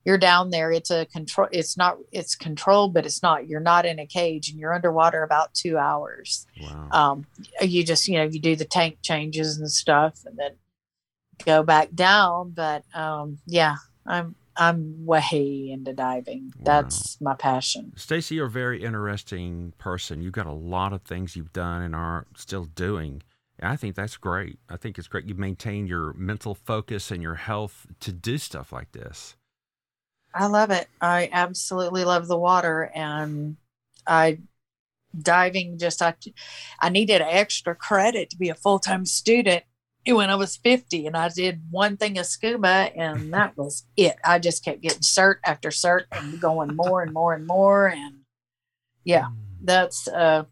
you're 0.06 0.18
down 0.18 0.50
there. 0.50 0.70
It's 0.72 0.90
a 0.90 1.04
control. 1.06 1.48
It's 1.52 1.76
not. 1.76 1.98
It's 2.12 2.34
controlled, 2.36 2.94
but 2.94 3.04
it's 3.06 3.22
not. 3.22 3.48
You're 3.48 3.60
not 3.60 3.84
in 3.86 3.98
a 3.98 4.06
cage, 4.06 4.48
and 4.50 4.58
you're 4.58 4.72
underwater 4.74 5.22
about 5.22 5.52
two 5.54 5.76
hours. 5.78 6.46
Wow. 6.60 6.88
um, 6.90 7.26
you 7.60 7.84
just 7.84 8.08
you 8.08 8.16
know 8.16 8.24
you 8.24 8.40
do 8.40 8.56
the 8.56 8.64
tank 8.66 8.98
changes 9.02 9.58
and 9.58 9.70
stuff 9.70 10.20
and 10.24 10.38
then 10.38 10.52
go 11.44 11.62
back 11.62 11.88
down 11.94 12.50
but 12.50 12.84
um, 12.94 13.38
yeah 13.46 13.76
i'm 14.06 14.34
i'm 14.56 15.04
way 15.04 15.68
into 15.72 15.92
diving 15.92 16.52
Wow. 16.58 16.82
that's 16.82 17.20
my 17.20 17.34
passion 17.34 17.92
Stacy, 17.96 18.36
you're 18.36 18.46
a 18.46 18.50
very 18.50 18.82
interesting 18.82 19.72
person. 19.78 20.20
You've 20.22 20.32
got 20.32 20.46
a 20.46 20.52
lot 20.52 20.92
of 20.92 21.02
things 21.02 21.34
you've 21.36 21.52
done 21.52 21.82
and 21.82 21.94
are 21.94 22.26
still 22.36 22.64
doing. 22.64 23.22
And 23.58 23.70
I 23.72 23.76
think 23.76 23.94
that's 23.94 24.16
great. 24.16 24.58
I 24.68 24.76
think 24.76 24.98
it's 24.98 25.08
great 25.08 25.26
you 25.26 25.34
maintain 25.34 25.86
your 25.86 26.12
mental 26.14 26.54
focus 26.54 27.10
and 27.10 27.22
your 27.22 27.36
health 27.36 27.86
to 28.00 28.12
do 28.12 28.38
stuff 28.38 28.72
like 28.72 28.92
this. 28.92 29.36
i 30.34 30.46
love 30.46 30.70
it 30.70 30.88
i 31.00 31.28
absolutely 31.32 32.04
love 32.04 32.26
the 32.26 32.36
water 32.38 32.90
and 32.94 33.56
i 34.06 34.38
diving 35.16 35.78
just 35.78 36.02
i 36.02 36.12
i 36.80 36.88
needed 36.88 37.22
extra 37.22 37.74
credit 37.74 38.30
to 38.30 38.36
be 38.36 38.48
a 38.48 38.54
full-time 38.54 39.06
student 39.06 39.62
when 40.06 40.30
i 40.30 40.34
was 40.34 40.56
50 40.56 41.06
and 41.06 41.16
i 41.16 41.28
did 41.28 41.62
one 41.70 41.96
thing 41.96 42.18
of 42.18 42.26
scuba 42.26 42.90
and 42.96 43.32
that 43.32 43.56
was 43.56 43.86
it 43.96 44.16
i 44.24 44.38
just 44.38 44.64
kept 44.64 44.82
getting 44.82 45.00
cert 45.00 45.36
after 45.44 45.70
cert 45.70 46.04
and 46.12 46.38
going 46.40 46.74
more 46.76 47.02
and 47.02 47.12
more 47.12 47.32
and 47.34 47.46
more 47.46 47.86
and 47.88 48.20
yeah 49.04 49.24
Mm, 49.24 49.36
that's 49.62 50.08
uh 50.08 50.44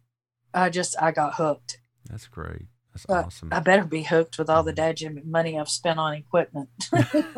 i 0.55 0.71
just 0.71 1.01
i 1.03 1.11
got 1.11 1.35
hooked 1.35 1.79
That's 2.11 2.29
great. 2.29 2.67
That's 2.95 3.07
Uh, 3.09 3.25
awesome. 3.25 3.49
i 3.53 3.61
better 3.61 3.85
be 3.85 4.03
hooked 4.03 4.39
with 4.39 4.49
all 4.49 4.63
the 4.63 4.73
dad 4.73 4.99
money 5.25 5.59
i've 5.59 5.69
spent 5.69 5.99
on 5.99 6.15
equipment 6.15 6.69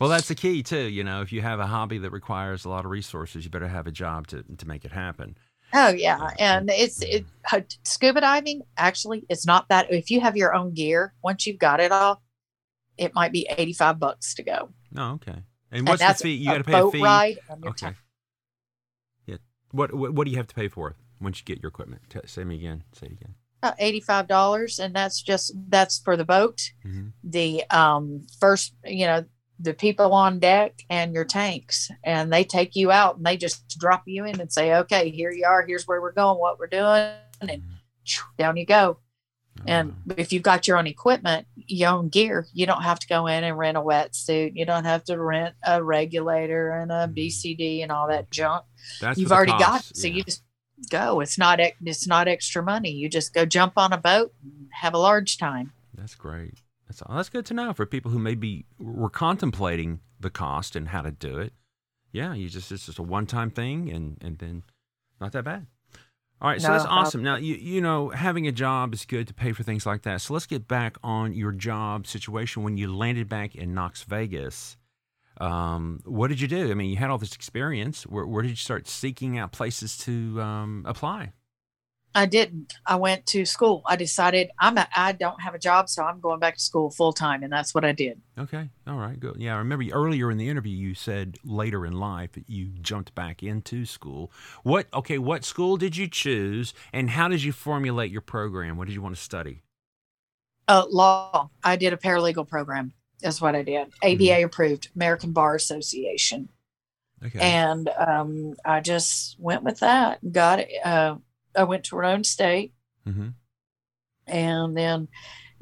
well, 0.00 0.08
that's 0.08 0.28
the 0.28 0.34
key 0.34 0.62
too. 0.62 0.88
You 0.88 1.04
know, 1.04 1.20
if 1.20 1.32
you 1.32 1.42
have 1.42 1.60
a 1.60 1.66
hobby 1.66 1.98
that 1.98 2.10
requires 2.10 2.64
a 2.64 2.68
lot 2.70 2.84
of 2.84 2.90
resources, 2.90 3.44
you 3.44 3.50
better 3.50 3.68
have 3.68 3.86
a 3.86 3.92
job 3.92 4.26
to 4.28 4.42
to 4.56 4.66
make 4.66 4.84
it 4.84 4.92
happen. 4.92 5.36
Oh 5.74 5.88
yeah 5.90 6.30
and 6.38 6.70
it's 6.70 7.02
it 7.02 7.24
uh, 7.52 7.60
scuba 7.84 8.20
diving 8.20 8.62
actually 8.76 9.24
it's 9.28 9.46
not 9.46 9.68
that 9.68 9.92
if 9.92 10.10
you 10.10 10.20
have 10.20 10.36
your 10.36 10.54
own 10.54 10.72
gear 10.74 11.14
once 11.22 11.46
you've 11.46 11.58
got 11.58 11.80
it 11.80 11.92
all 11.92 12.22
it 12.96 13.14
might 13.14 13.32
be 13.32 13.46
85 13.50 13.98
bucks 13.98 14.34
to 14.34 14.42
go 14.42 14.70
Oh, 14.96 15.12
okay. 15.12 15.30
And 15.30 15.44
And 15.72 15.88
what's 15.88 16.02
the 16.04 16.14
fee? 16.14 16.34
You 16.34 16.50
got 16.50 16.58
to 16.58 16.64
pay 16.64 16.78
a 16.80 16.90
fee. 16.90 17.00
ride 17.00 17.38
Okay. 17.64 17.86
time. 17.86 17.96
Yeah. 19.26 19.36
What, 19.70 19.94
what 19.94 20.12
what 20.14 20.24
do 20.24 20.32
you 20.32 20.36
have 20.36 20.48
to 20.48 20.54
pay 20.54 20.66
for 20.68 20.96
once 21.20 21.38
you 21.38 21.44
get 21.44 21.62
your 21.62 21.68
equipment? 21.68 22.02
Say 22.26 22.42
me 22.44 22.56
again. 22.56 22.82
Say 22.92 23.06
it 23.06 23.12
again. 23.12 23.34
about 23.62 23.78
$85 23.78 24.78
and 24.84 24.94
that's 24.94 25.22
just 25.22 25.52
that's 25.68 26.00
for 26.00 26.16
the 26.16 26.24
boat 26.24 26.60
hmm 26.82 27.08
the 27.22 27.62
um 27.70 28.26
first 28.40 28.74
you 28.84 29.06
know 29.06 29.24
the 29.62 29.74
people 29.74 30.12
on 30.14 30.38
deck 30.38 30.82
and 30.88 31.12
your 31.12 31.24
tanks 31.24 31.90
and 32.02 32.32
they 32.32 32.42
take 32.44 32.74
you 32.74 32.90
out 32.90 33.16
and 33.18 33.26
they 33.26 33.36
just 33.36 33.78
drop 33.78 34.04
you 34.06 34.24
in 34.24 34.40
and 34.40 34.50
say 34.50 34.74
okay 34.74 35.10
here 35.10 35.30
you 35.30 35.44
are 35.44 35.66
here's 35.66 35.86
where 35.86 36.00
we're 36.00 36.12
going 36.12 36.38
what 36.38 36.58
we're 36.58 36.66
doing 36.66 37.12
and 37.42 37.62
down 38.38 38.56
you 38.56 38.64
go 38.64 38.96
and 39.66 39.94
if 40.16 40.32
you've 40.32 40.42
got 40.42 40.66
your 40.66 40.78
own 40.78 40.86
equipment 40.86 41.46
your 41.54 41.90
own 41.90 42.08
gear 42.08 42.46
you 42.54 42.64
don't 42.64 42.82
have 42.82 42.98
to 42.98 43.06
go 43.06 43.26
in 43.26 43.44
and 43.44 43.58
rent 43.58 43.76
a 43.76 43.80
wetsuit 43.80 44.52
you 44.54 44.64
don't 44.64 44.84
have 44.86 45.04
to 45.04 45.20
rent 45.20 45.54
a 45.66 45.82
regulator 45.82 46.70
and 46.70 46.90
a 46.90 47.06
Mhm. 47.06 47.14
bcd 47.28 47.82
and 47.82 47.92
all 47.92 48.08
that 48.08 48.30
junk 48.30 48.64
That's 49.00 49.18
you've 49.18 49.32
already 49.32 49.52
got 49.52 49.82
it 49.90 49.94
so 49.96 50.06
yeah. 50.08 50.14
you 50.14 50.24
just 50.24 50.42
go 50.90 51.20
it's 51.20 51.36
not 51.36 51.60
it's 51.60 52.06
not 52.06 52.26
extra 52.28 52.62
money 52.62 52.90
you 52.90 53.10
just 53.10 53.34
go 53.34 53.44
jump 53.44 53.74
on 53.76 53.92
a 53.92 53.98
boat 53.98 54.32
and 54.42 54.68
have 54.72 54.94
a 54.94 54.98
large 54.98 55.36
time 55.36 55.72
That's 55.94 56.14
great. 56.14 56.54
That's 56.90 57.02
that's 57.08 57.28
good 57.28 57.46
to 57.46 57.54
know 57.54 57.72
for 57.72 57.86
people 57.86 58.10
who 58.10 58.18
maybe 58.18 58.66
were 58.80 59.10
contemplating 59.10 60.00
the 60.18 60.28
cost 60.28 60.74
and 60.74 60.88
how 60.88 61.02
to 61.02 61.12
do 61.12 61.38
it. 61.38 61.52
Yeah, 62.10 62.34
you 62.34 62.48
just 62.48 62.72
it's 62.72 62.86
just 62.86 62.98
a 62.98 63.02
one 63.02 63.26
time 63.26 63.50
thing 63.50 63.88
and 63.90 64.18
and 64.20 64.38
then 64.38 64.64
not 65.20 65.30
that 65.32 65.44
bad. 65.44 65.68
All 66.42 66.48
right, 66.48 66.60
so 66.60 66.68
No, 66.68 66.74
that's 66.74 66.86
awesome. 66.86 67.22
Now 67.22 67.36
you 67.36 67.54
you 67.54 67.80
know 67.80 68.08
having 68.08 68.48
a 68.48 68.52
job 68.52 68.92
is 68.92 69.04
good 69.04 69.28
to 69.28 69.34
pay 69.34 69.52
for 69.52 69.62
things 69.62 69.86
like 69.86 70.02
that. 70.02 70.20
So 70.20 70.34
let's 70.34 70.46
get 70.46 70.66
back 70.66 70.96
on 71.04 71.32
your 71.32 71.52
job 71.52 72.08
situation 72.08 72.64
when 72.64 72.76
you 72.76 72.92
landed 72.92 73.28
back 73.28 73.54
in 73.54 73.72
Knox 73.72 74.02
Vegas. 74.02 74.76
Um, 75.40 76.00
what 76.04 76.26
did 76.26 76.40
you 76.40 76.48
do? 76.48 76.72
I 76.72 76.74
mean, 76.74 76.90
you 76.90 76.96
had 76.96 77.08
all 77.08 77.18
this 77.18 77.34
experience. 77.34 78.02
Where, 78.02 78.26
where 78.26 78.42
did 78.42 78.50
you 78.50 78.56
start 78.56 78.88
seeking 78.88 79.38
out 79.38 79.52
places 79.52 79.96
to 79.98 80.40
um, 80.42 80.84
apply? 80.86 81.32
I 82.14 82.26
didn't. 82.26 82.74
I 82.84 82.96
went 82.96 83.24
to 83.26 83.44
school. 83.44 83.82
I 83.86 83.94
decided 83.94 84.50
I'm 84.58 84.76
a, 84.78 84.88
I 84.96 85.12
don't 85.12 85.40
have 85.40 85.54
a 85.54 85.58
job, 85.60 85.88
so 85.88 86.02
I'm 86.02 86.18
going 86.18 86.40
back 86.40 86.54
to 86.56 86.60
school 86.60 86.90
full 86.90 87.12
time, 87.12 87.44
and 87.44 87.52
that's 87.52 87.72
what 87.72 87.84
I 87.84 87.92
did. 87.92 88.20
Okay, 88.36 88.68
all 88.86 88.96
right, 88.96 89.18
good. 89.18 89.36
Yeah, 89.38 89.54
I 89.54 89.58
remember 89.58 89.84
earlier 89.92 90.30
in 90.30 90.36
the 90.38 90.48
interview 90.48 90.76
you 90.76 90.94
said 90.94 91.38
later 91.44 91.86
in 91.86 91.92
life 91.92 92.30
you 92.48 92.66
jumped 92.80 93.14
back 93.14 93.42
into 93.44 93.84
school. 93.84 94.32
What? 94.64 94.88
Okay, 94.92 95.18
what 95.18 95.44
school 95.44 95.76
did 95.76 95.96
you 95.96 96.08
choose, 96.08 96.74
and 96.92 97.10
how 97.10 97.28
did 97.28 97.44
you 97.44 97.52
formulate 97.52 98.10
your 98.10 98.22
program? 98.22 98.76
What 98.76 98.88
did 98.88 98.94
you 98.94 99.02
want 99.02 99.14
to 99.14 99.22
study? 99.22 99.62
Uh, 100.66 100.86
law. 100.90 101.50
I 101.62 101.76
did 101.76 101.92
a 101.92 101.96
paralegal 101.96 102.48
program. 102.48 102.92
That's 103.20 103.40
what 103.40 103.54
I 103.54 103.62
did. 103.62 103.88
ABA 104.02 104.44
approved, 104.44 104.88
American 104.96 105.32
Bar 105.32 105.54
Association, 105.54 106.48
Okay. 107.24 107.38
and 107.38 107.88
um, 107.90 108.54
I 108.64 108.80
just 108.80 109.38
went 109.38 109.62
with 109.62 109.78
that. 109.80 110.18
Got 110.32 110.60
it. 110.60 110.70
Uh, 110.84 111.16
I 111.56 111.64
went 111.64 111.84
to 111.84 111.96
Roane 111.96 112.24
State, 112.24 112.72
hmm 113.04 113.28
and 114.26 114.76
then 114.76 115.08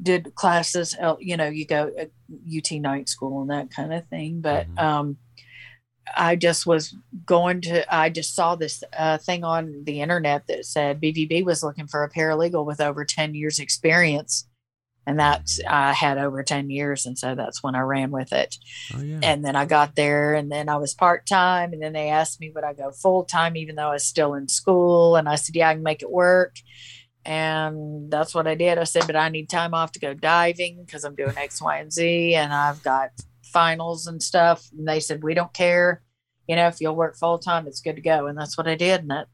did 0.01 0.35
classes. 0.35 0.95
uh, 1.01 1.15
You 1.19 1.37
know, 1.37 1.47
you 1.47 1.65
go 1.65 1.91
at 1.97 2.11
UT 2.47 2.71
night 2.79 3.09
school 3.09 3.41
and 3.41 3.49
that 3.49 3.71
kind 3.71 3.93
of 3.93 4.07
thing. 4.07 4.41
But 4.41 4.67
Mhm. 4.75 4.79
um, 4.83 5.17
I 6.15 6.35
just 6.35 6.65
was 6.65 6.95
going 7.25 7.61
to. 7.61 7.93
I 7.93 8.09
just 8.09 8.33
saw 8.33 8.55
this 8.55 8.83
uh, 8.97 9.17
thing 9.19 9.43
on 9.43 9.83
the 9.83 10.01
internet 10.01 10.47
that 10.47 10.65
said 10.65 10.99
BVB 11.01 11.43
was 11.43 11.61
looking 11.63 11.87
for 11.87 12.03
a 12.03 12.09
paralegal 12.09 12.65
with 12.65 12.81
over 12.81 13.05
ten 13.05 13.35
years 13.35 13.59
experience, 13.59 14.47
and 15.09 15.19
that's 15.19 15.59
I 15.67 15.91
had 15.91 16.19
over 16.19 16.43
ten 16.43 16.69
years, 16.69 17.07
and 17.07 17.17
so 17.17 17.33
that's 17.33 17.63
when 17.63 17.73
I 17.73 17.79
ran 17.79 18.11
with 18.11 18.31
it. 18.31 18.57
Oh 18.95 19.01
yeah. 19.01 19.19
And 19.23 19.43
then 19.43 19.55
I 19.55 19.65
got 19.65 19.95
there, 19.95 20.35
and 20.35 20.51
then 20.51 20.69
I 20.69 20.77
was 20.77 20.93
part 20.93 21.25
time, 21.25 21.73
and 21.73 21.81
then 21.81 21.93
they 21.93 22.09
asked 22.09 22.39
me 22.39 22.51
would 22.53 22.63
I 22.63 22.73
go 22.73 22.91
full 22.91 23.23
time, 23.23 23.57
even 23.57 23.75
though 23.75 23.89
I 23.89 23.93
was 23.93 24.05
still 24.05 24.35
in 24.35 24.47
school, 24.47 25.15
and 25.15 25.27
I 25.27 25.33
said 25.33 25.55
yeah, 25.55 25.69
I 25.69 25.73
can 25.73 25.81
make 25.81 26.03
it 26.03 26.11
work. 26.11 26.57
And 27.25 28.11
that's 28.11 28.35
what 28.35 28.45
I 28.45 28.53
did. 28.53 28.77
I 28.77 28.83
said, 28.83 29.07
but 29.07 29.15
I 29.15 29.29
need 29.29 29.49
time 29.49 29.73
off 29.73 29.91
to 29.93 29.99
go 29.99 30.13
diving 30.13 30.83
because 30.85 31.03
I'm 31.03 31.15
doing 31.15 31.37
X, 31.37 31.59
Y, 31.59 31.77
and 31.77 31.91
Z, 31.91 32.35
and 32.35 32.53
I've 32.53 32.83
got 32.83 33.09
finals 33.51 34.05
and 34.05 34.21
stuff. 34.21 34.69
And 34.77 34.87
they 34.87 34.99
said, 34.99 35.23
we 35.23 35.33
don't 35.33 35.53
care. 35.53 36.03
You 36.47 36.55
know, 36.55 36.67
if 36.67 36.79
you'll 36.79 36.95
work 36.95 37.17
full 37.17 37.39
time, 37.39 37.67
it's 37.67 37.81
good 37.81 37.97
to 37.97 38.01
go. 38.01 38.27
And 38.27 38.37
that's 38.37 38.57
what 38.57 38.67
I 38.67 38.75
did. 38.75 39.01
And 39.01 39.09
that 39.09 39.27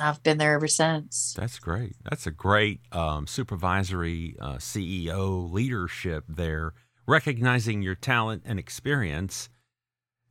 I've 0.00 0.22
been 0.22 0.38
there 0.38 0.54
ever 0.54 0.68
since. 0.68 1.34
That's 1.36 1.58
great. 1.58 1.96
That's 2.02 2.26
a 2.26 2.30
great 2.30 2.80
um, 2.92 3.26
supervisory 3.26 4.36
uh, 4.40 4.54
CEO 4.54 5.50
leadership 5.50 6.24
there, 6.28 6.74
recognizing 7.06 7.82
your 7.82 7.94
talent 7.94 8.42
and 8.44 8.58
experience. 8.58 9.48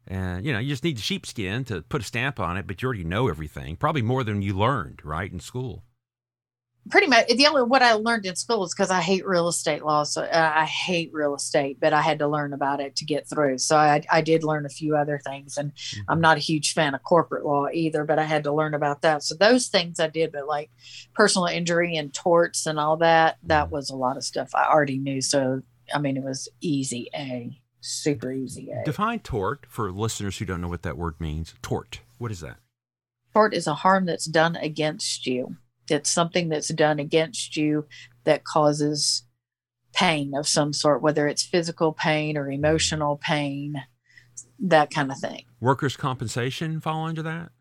And 0.07 0.45
you 0.45 0.51
know, 0.51 0.59
you 0.59 0.69
just 0.69 0.83
need 0.83 0.97
the 0.97 1.01
sheepskin 1.01 1.63
to 1.65 1.81
put 1.83 2.01
a 2.01 2.05
stamp 2.05 2.39
on 2.39 2.57
it, 2.57 2.65
but 2.65 2.81
you 2.81 2.87
already 2.87 3.03
know 3.03 3.27
everything, 3.27 3.75
probably 3.75 4.01
more 4.01 4.23
than 4.23 4.41
you 4.41 4.57
learned, 4.57 5.01
right, 5.03 5.31
in 5.31 5.39
school. 5.39 5.83
Pretty 6.89 7.07
much 7.07 7.27
the 7.27 7.45
only 7.47 7.63
what 7.63 7.83
I 7.83 7.93
learned 7.93 8.25
in 8.25 8.35
school 8.35 8.63
is 8.63 8.73
because 8.73 8.89
I 8.89 9.01
hate 9.01 9.25
real 9.25 9.47
estate 9.47 9.85
law. 9.85 10.03
So 10.03 10.23
uh, 10.23 10.53
I 10.55 10.65
hate 10.65 11.11
real 11.13 11.35
estate, 11.35 11.77
but 11.79 11.93
I 11.93 12.01
had 12.01 12.19
to 12.19 12.27
learn 12.27 12.53
about 12.53 12.81
it 12.81 12.95
to 12.97 13.05
get 13.05 13.29
through. 13.29 13.59
So 13.59 13.77
I, 13.77 14.01
I 14.11 14.21
did 14.21 14.43
learn 14.43 14.65
a 14.65 14.69
few 14.69 14.95
other 14.95 15.19
things. 15.23 15.57
And 15.57 15.73
I'm 16.09 16.21
not 16.21 16.37
a 16.37 16.41
huge 16.41 16.73
fan 16.73 16.95
of 16.95 17.03
corporate 17.03 17.45
law 17.45 17.67
either, 17.71 18.03
but 18.03 18.17
I 18.17 18.23
had 18.23 18.43
to 18.45 18.51
learn 18.51 18.73
about 18.73 19.03
that. 19.03 19.21
So 19.23 19.35
those 19.35 19.67
things 19.67 19.99
I 19.99 20.07
did, 20.07 20.31
but 20.31 20.47
like 20.47 20.71
personal 21.13 21.45
injury 21.45 21.95
and 21.95 22.11
torts 22.11 22.65
and 22.65 22.79
all 22.79 22.97
that, 22.97 23.37
that 23.43 23.69
was 23.69 23.91
a 23.91 23.95
lot 23.95 24.17
of 24.17 24.23
stuff 24.23 24.55
I 24.55 24.65
already 24.65 24.97
knew. 24.97 25.21
So 25.21 25.61
I 25.93 25.99
mean, 25.99 26.17
it 26.17 26.23
was 26.23 26.49
easy 26.61 27.09
A, 27.15 27.61
super 27.79 28.31
easy 28.31 28.71
A. 28.71 28.83
Define 28.83 29.19
tort 29.19 29.65
for 29.69 29.91
listeners 29.91 30.37
who 30.37 30.45
don't 30.45 30.61
know 30.61 30.67
what 30.67 30.83
that 30.83 30.97
word 30.97 31.19
means. 31.19 31.53
Tort. 31.61 31.99
What 32.17 32.31
is 32.31 32.41
that? 32.41 32.57
Tort 33.33 33.53
is 33.53 33.67
a 33.67 33.75
harm 33.75 34.05
that's 34.05 34.25
done 34.25 34.55
against 34.55 35.25
you. 35.25 35.57
It's 35.89 36.09
something 36.09 36.49
that's 36.49 36.69
done 36.69 36.99
against 36.99 37.57
you 37.57 37.87
that 38.23 38.43
causes 38.43 39.23
pain 39.93 40.33
of 40.35 40.47
some 40.47 40.73
sort, 40.73 41.01
whether 41.01 41.27
it's 41.27 41.43
physical 41.43 41.91
pain 41.91 42.37
or 42.37 42.49
emotional 42.49 43.17
pain, 43.17 43.75
that 44.59 44.89
kind 44.91 45.11
of 45.11 45.17
thing. 45.19 45.43
Workers' 45.59 45.97
compensation 45.97 46.79
fall 46.79 47.05
under 47.05 47.23
that? 47.23 47.51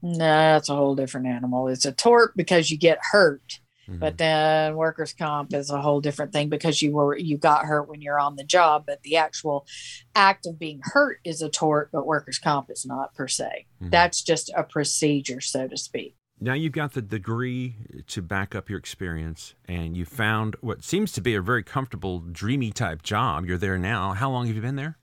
No, 0.00 0.16
that's 0.18 0.68
a 0.68 0.76
whole 0.76 0.94
different 0.94 1.26
animal. 1.26 1.68
It's 1.68 1.84
a 1.84 1.92
tort 1.92 2.36
because 2.36 2.70
you 2.70 2.78
get 2.78 2.98
hurt, 3.10 3.60
Mhm. 3.88 3.98
but 3.98 4.16
then 4.16 4.76
workers' 4.76 5.12
comp 5.12 5.52
is 5.52 5.70
a 5.70 5.82
whole 5.82 6.00
different 6.00 6.32
thing 6.32 6.48
because 6.48 6.80
you 6.82 6.92
were 6.92 7.16
you 7.16 7.36
got 7.36 7.64
hurt 7.64 7.88
when 7.88 8.00
you're 8.00 8.20
on 8.20 8.36
the 8.36 8.44
job. 8.44 8.84
But 8.86 9.02
the 9.02 9.16
actual 9.16 9.66
act 10.14 10.46
of 10.46 10.58
being 10.58 10.80
hurt 10.84 11.18
is 11.24 11.42
a 11.42 11.48
tort, 11.48 11.90
but 11.92 12.06
workers' 12.06 12.38
comp 12.38 12.70
is 12.70 12.86
not 12.86 13.14
per 13.14 13.26
se. 13.26 13.66
Mhm. 13.82 13.90
That's 13.90 14.22
just 14.22 14.50
a 14.56 14.62
procedure, 14.62 15.40
so 15.40 15.66
to 15.66 15.76
speak. 15.76 16.14
Now 16.40 16.52
you've 16.54 16.72
got 16.72 16.92
the 16.92 17.02
degree 17.02 17.74
to 18.06 18.22
back 18.22 18.54
up 18.54 18.70
your 18.70 18.78
experience, 18.78 19.54
and 19.66 19.96
you 19.96 20.04
found 20.04 20.54
what 20.60 20.84
seems 20.84 21.10
to 21.12 21.20
be 21.20 21.34
a 21.34 21.42
very 21.42 21.64
comfortable, 21.64 22.20
dreamy 22.20 22.70
type 22.70 23.02
job. 23.02 23.44
You're 23.46 23.58
there 23.58 23.76
now. 23.78 24.12
How 24.12 24.30
long 24.30 24.46
have 24.46 24.54
you 24.54 24.62
been 24.62 24.76
there? 24.76 24.98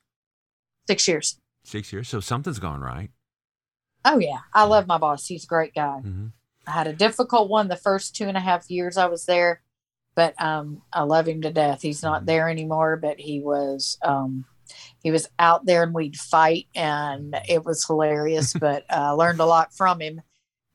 Six 0.88 1.08
years. 1.08 1.40
Six 1.66 1.92
years. 1.92 2.08
So 2.08 2.20
something's 2.22 2.60
gone 2.60 2.80
right. 2.82 3.10
Oh 4.06 4.20
yeah, 4.20 4.40
I 4.54 4.64
love 4.64 4.88
my 4.88 4.98
boss. 4.98 5.28
He's 5.28 5.44
a 5.44 5.48
great 5.48 5.74
guy. 5.74 5.98
hmm 6.00 6.28
I 6.68 6.72
had 6.72 6.88
a 6.88 6.94
difficult 6.94 7.48
one 7.48 7.68
the 7.68 7.76
first 7.76 8.16
two 8.16 8.26
and 8.28 8.36
a 8.36 8.40
half 8.40 8.72
years 8.72 8.98
I 8.98 9.06
was 9.06 9.26
there, 9.28 9.62
but 10.16 10.34
um, 10.42 10.82
I 10.92 11.04
love 11.04 11.28
him 11.28 11.42
to 11.44 11.52
death. 11.52 11.82
He's 11.84 12.02
not 12.02 12.24
Mhm. 12.24 12.26
there 12.26 12.50
anymore, 12.50 12.96
but 12.98 13.20
he 13.20 13.40
was 13.40 14.00
um, 14.04 14.46
he 15.04 15.12
was 15.12 15.28
out 15.38 15.66
there 15.68 15.84
and 15.84 15.94
we'd 15.94 16.16
fight, 16.16 16.68
and 16.76 17.36
it 17.50 17.66
was 17.66 17.86
hilarious. 17.86 18.54
but 18.60 18.86
I 18.90 19.10
learned 19.12 19.42
a 19.42 19.46
lot 19.46 19.74
from 19.76 20.00
him. 20.00 20.22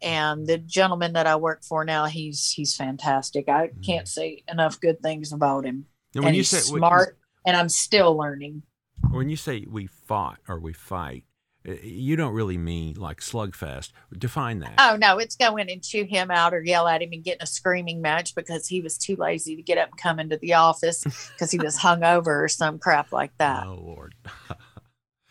And 0.03 0.47
the 0.47 0.59
gentleman 0.59 1.13
that 1.13 1.27
I 1.27 1.37
work 1.37 1.63
for 1.63 1.85
now, 1.85 2.07
he's 2.07 2.51
he's 2.51 2.75
fantastic. 2.75 3.49
I 3.49 3.69
mm-hmm. 3.69 3.81
can't 3.83 4.09
say 4.09 4.43
enough 4.49 4.81
good 4.81 5.01
things 5.03 5.33
about 5.33 5.65
him. 5.65 5.87
And 6.15 6.25
and 6.25 6.35
you 6.35 6.41
he's 6.41 6.49
say 6.49 6.73
when- 6.73 6.81
smart, 6.81 7.19
and 7.47 7.57
I'm 7.57 7.69
still 7.69 8.17
learning. 8.17 8.63
when 9.11 9.29
you 9.29 9.37
say 9.37 9.67
we 9.69 9.87
fought 9.87 10.39
or 10.49 10.59
we 10.59 10.73
fight, 10.73 11.25
you 11.65 12.17
don't 12.17 12.33
really 12.33 12.57
mean 12.57 12.95
like 12.95 13.21
slugfest. 13.21 13.93
Define 14.17 14.61
that. 14.61 14.75
Oh 14.79 14.97
no, 14.97 15.19
it's 15.19 15.37
going 15.37 15.71
and 15.71 15.83
chew 15.83 16.05
him 16.05 16.31
out 16.31 16.55
or 16.55 16.63
yell 16.63 16.89
at 16.89 17.03
him 17.03 17.11
and 17.13 17.23
get 17.23 17.37
in 17.37 17.43
a 17.43 17.47
screaming 17.47 18.01
match 18.01 18.35
because 18.35 18.67
he 18.67 18.81
was 18.81 18.97
too 18.97 19.17
lazy 19.17 19.57
to 19.57 19.63
get 19.63 19.79
up 19.79 19.91
and 19.91 20.01
come 20.01 20.19
into 20.19 20.39
the 20.39 20.55
office 20.55 21.05
because 21.35 21.51
he 21.51 21.59
was 21.59 21.79
hungover 21.79 22.45
or 22.45 22.49
some 22.49 22.79
crap 22.79 23.13
like 23.13 23.37
that. 23.39 23.67
oh 23.67 23.81
Lord. 23.83 24.15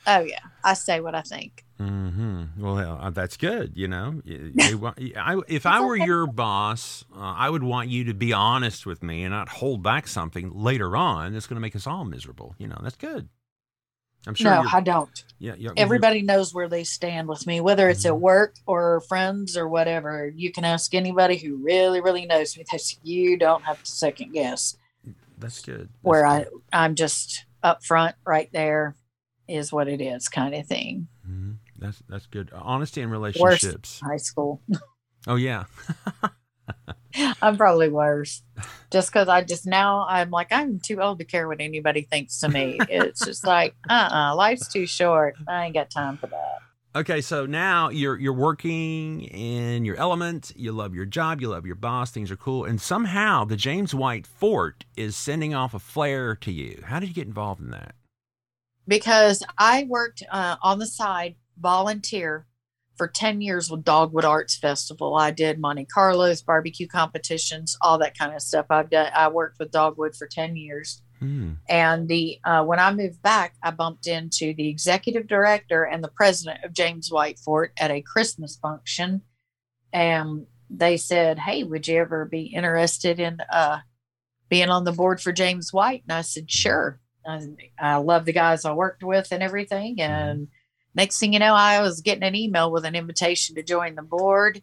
Oh 0.07 0.21
yeah, 0.21 0.39
I 0.63 0.73
say 0.73 1.01
what 1.01 1.13
I 1.13 1.21
think. 1.21 1.65
Hmm 1.79 2.43
Well, 2.57 2.77
uh, 2.77 3.09
that's 3.11 3.37
good. 3.37 3.73
You 3.75 3.87
know, 3.87 4.21
I, 4.27 5.39
if 5.47 5.65
I 5.65 5.79
were 5.81 5.95
your 5.95 6.27
boss, 6.27 7.05
uh, 7.15 7.19
I 7.37 7.49
would 7.49 7.63
want 7.63 7.89
you 7.89 8.03
to 8.05 8.13
be 8.13 8.33
honest 8.33 8.85
with 8.85 9.01
me 9.01 9.23
and 9.23 9.31
not 9.31 9.47
hold 9.49 9.81
back 9.81 10.07
something 10.07 10.51
later 10.53 10.97
on 10.97 11.33
that's 11.33 11.47
going 11.47 11.55
to 11.55 11.61
make 11.61 11.75
us 11.75 11.87
all 11.87 12.03
miserable. 12.05 12.53
You 12.57 12.67
know, 12.67 12.79
that's 12.83 12.97
good. 12.97 13.29
I'm 14.27 14.35
sure. 14.35 14.51
no, 14.51 14.65
I 14.73 14.81
don't. 14.81 15.23
yeah, 15.39 15.55
yeah, 15.57 15.69
Everybody 15.77 16.21
knows 16.21 16.53
where 16.53 16.67
they 16.67 16.83
stand 16.83 17.29
with 17.29 17.47
me, 17.47 17.61
whether 17.61 17.87
it's 17.87 18.01
Mm-hmm. 18.01 18.15
at 18.15 18.19
work 18.19 18.55
or 18.65 18.99
friends 19.07 19.55
or 19.55 19.69
whatever. 19.69 20.27
You 20.35 20.51
can 20.51 20.65
ask 20.65 20.93
anybody 20.93 21.37
who 21.37 21.55
really, 21.55 22.01
really 22.01 22.25
knows 22.25 22.57
me. 22.57 22.65
That 22.69 22.81
you 23.03 23.37
don't 23.37 23.63
have 23.63 23.81
to 23.81 23.89
second 23.89 24.33
guess. 24.33 24.75
That's 25.37 25.61
good. 25.61 25.87
That's 25.87 25.89
Where 26.01 26.25
I, 26.25 26.39
good. 26.43 26.49
I'm 26.73 26.95
just 26.95 27.45
up 27.63 27.85
front, 27.85 28.15
right 28.27 28.49
there, 28.51 28.97
is 29.47 29.71
what 29.71 29.87
it 29.87 30.01
is, 30.01 30.27
kind 30.27 30.53
of 30.53 30.67
thing. 30.67 31.07
That's 31.79 32.01
that's 32.07 32.25
good. 32.25 32.51
Honesty 32.53 33.01
in 33.01 33.09
relationships. 33.09 34.01
high 34.03 34.17
school. 34.17 34.61
Oh 35.27 35.35
yeah. 35.35 35.65
I'm 37.41 37.57
probably 37.57 37.89
worse. 37.89 38.43
Just 38.91 39.11
because 39.11 39.27
I 39.27 39.43
just 39.43 39.65
now 39.65 40.05
I'm 40.07 40.29
like 40.29 40.51
I'm 40.51 40.79
too 40.79 41.01
old 41.01 41.19
to 41.19 41.25
care 41.25 41.47
what 41.47 41.61
anybody 41.61 42.01
thinks 42.01 42.39
to 42.41 42.49
me. 42.49 42.77
It's 42.89 43.25
just 43.25 43.45
like 43.45 43.75
uh 43.89 44.09
uh 44.11 44.35
life's 44.35 44.67
too 44.71 44.85
short. 44.85 45.35
I 45.47 45.65
ain't 45.65 45.73
got 45.73 45.89
time 45.89 46.17
for 46.17 46.27
that. 46.27 46.59
Okay, 46.95 47.21
so 47.21 47.45
now 47.45 47.89
you're 47.89 48.17
you're 48.19 48.33
working 48.33 49.21
in 49.21 49.85
your 49.85 49.95
element. 49.97 50.51
You 50.55 50.71
love 50.71 50.95
your 50.95 51.05
job. 51.05 51.39
You 51.39 51.49
love 51.49 51.65
your 51.65 51.75
boss. 51.75 52.09
Things 52.09 52.31
are 52.31 52.35
cool, 52.35 52.65
and 52.65 52.81
somehow 52.81 53.45
the 53.45 53.55
James 53.55 53.93
White 53.93 54.25
Fort 54.25 54.85
is 54.97 55.15
sending 55.15 55.53
off 55.53 55.75
a 55.75 55.79
flare 55.79 56.35
to 56.37 56.51
you. 56.51 56.81
How 56.85 56.99
did 56.99 57.09
you 57.09 57.15
get 57.15 57.27
involved 57.27 57.61
in 57.61 57.69
that? 57.71 57.93
Because 58.87 59.43
I 59.59 59.85
worked 59.87 60.23
uh, 60.31 60.55
on 60.63 60.79
the 60.79 60.87
side 60.87 61.35
volunteer 61.59 62.45
for 62.99 63.07
10 63.07 63.39
years 63.41 63.71
with 63.71 63.85
Dogwood 63.85 64.25
Arts 64.25 64.57
Festival. 64.57 65.15
I 65.15 65.31
did 65.31 65.57
Monte 65.57 65.85
Carlos, 65.85 66.41
barbecue 66.41 66.87
competitions, 66.87 67.77
all 67.81 67.97
that 67.99 68.17
kind 68.17 68.35
of 68.35 68.41
stuff. 68.41 68.65
I've 68.69 68.89
done 68.89 69.11
I 69.15 69.29
worked 69.29 69.57
with 69.57 69.71
Dogwood 69.71 70.15
for 70.15 70.27
10 70.27 70.57
years. 70.57 71.01
Hmm. 71.19 71.53
And 71.67 72.07
the 72.07 72.39
uh, 72.43 72.63
when 72.63 72.79
I 72.79 72.93
moved 72.93 73.21
back, 73.21 73.55
I 73.63 73.71
bumped 73.71 74.07
into 74.07 74.53
the 74.53 74.69
executive 74.69 75.27
director 75.27 75.83
and 75.83 76.03
the 76.03 76.11
president 76.15 76.63
of 76.63 76.73
James 76.73 77.11
White 77.11 77.39
Fort 77.39 77.73
at 77.79 77.91
a 77.91 78.01
Christmas 78.01 78.57
function, 78.57 79.21
and 79.91 80.45
they 80.69 80.95
said, 80.95 81.39
"Hey, 81.39 81.63
would 81.63 81.89
you 81.89 81.97
ever 81.97 82.23
be 82.23 82.43
interested 82.43 83.19
in 83.19 83.39
uh, 83.51 83.79
being 84.47 84.69
on 84.69 84.85
the 84.85 84.93
board 84.93 85.19
for 85.19 85.33
James 85.33 85.73
White?" 85.73 86.03
And 86.07 86.17
I 86.17 86.21
said, 86.21 86.49
"Sure." 86.49 87.01
I, 87.27 87.47
I 87.77 87.95
love 87.97 88.23
the 88.23 88.31
guys 88.31 88.63
I 88.63 88.71
worked 88.71 89.03
with 89.03 89.27
and 89.31 89.43
everything. 89.43 89.99
And 89.99 90.47
next 90.95 91.19
thing 91.19 91.33
you 91.33 91.39
know, 91.39 91.53
I 91.53 91.81
was 91.81 92.01
getting 92.01 92.23
an 92.23 92.35
email 92.35 92.71
with 92.71 92.85
an 92.85 92.95
invitation 92.95 93.55
to 93.55 93.63
join 93.63 93.95
the 93.95 94.01
board. 94.01 94.61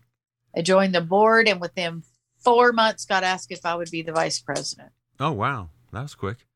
I 0.56 0.62
joined 0.62 0.94
the 0.94 1.00
board, 1.00 1.48
and 1.48 1.60
within 1.60 2.02
four 2.38 2.72
months, 2.72 3.04
got 3.04 3.24
asked 3.24 3.50
if 3.50 3.66
I 3.66 3.74
would 3.74 3.90
be 3.90 4.02
the 4.02 4.12
vice 4.12 4.40
president. 4.40 4.90
Oh 5.20 5.32
wow, 5.32 5.70
that 5.92 6.02
was 6.02 6.14
quick. 6.14 6.46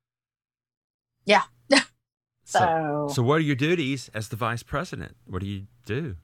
Yeah. 1.25 1.43
so, 2.45 3.09
So, 3.13 3.23
what 3.23 3.37
are 3.37 3.41
your 3.41 3.57
duties 3.57 4.11
as 4.15 4.29
the 4.29 4.37
vice 4.37 4.63
president? 4.63 5.17
What 5.27 5.41
do 5.41 5.47
you 5.47 5.67
do? 5.85 6.17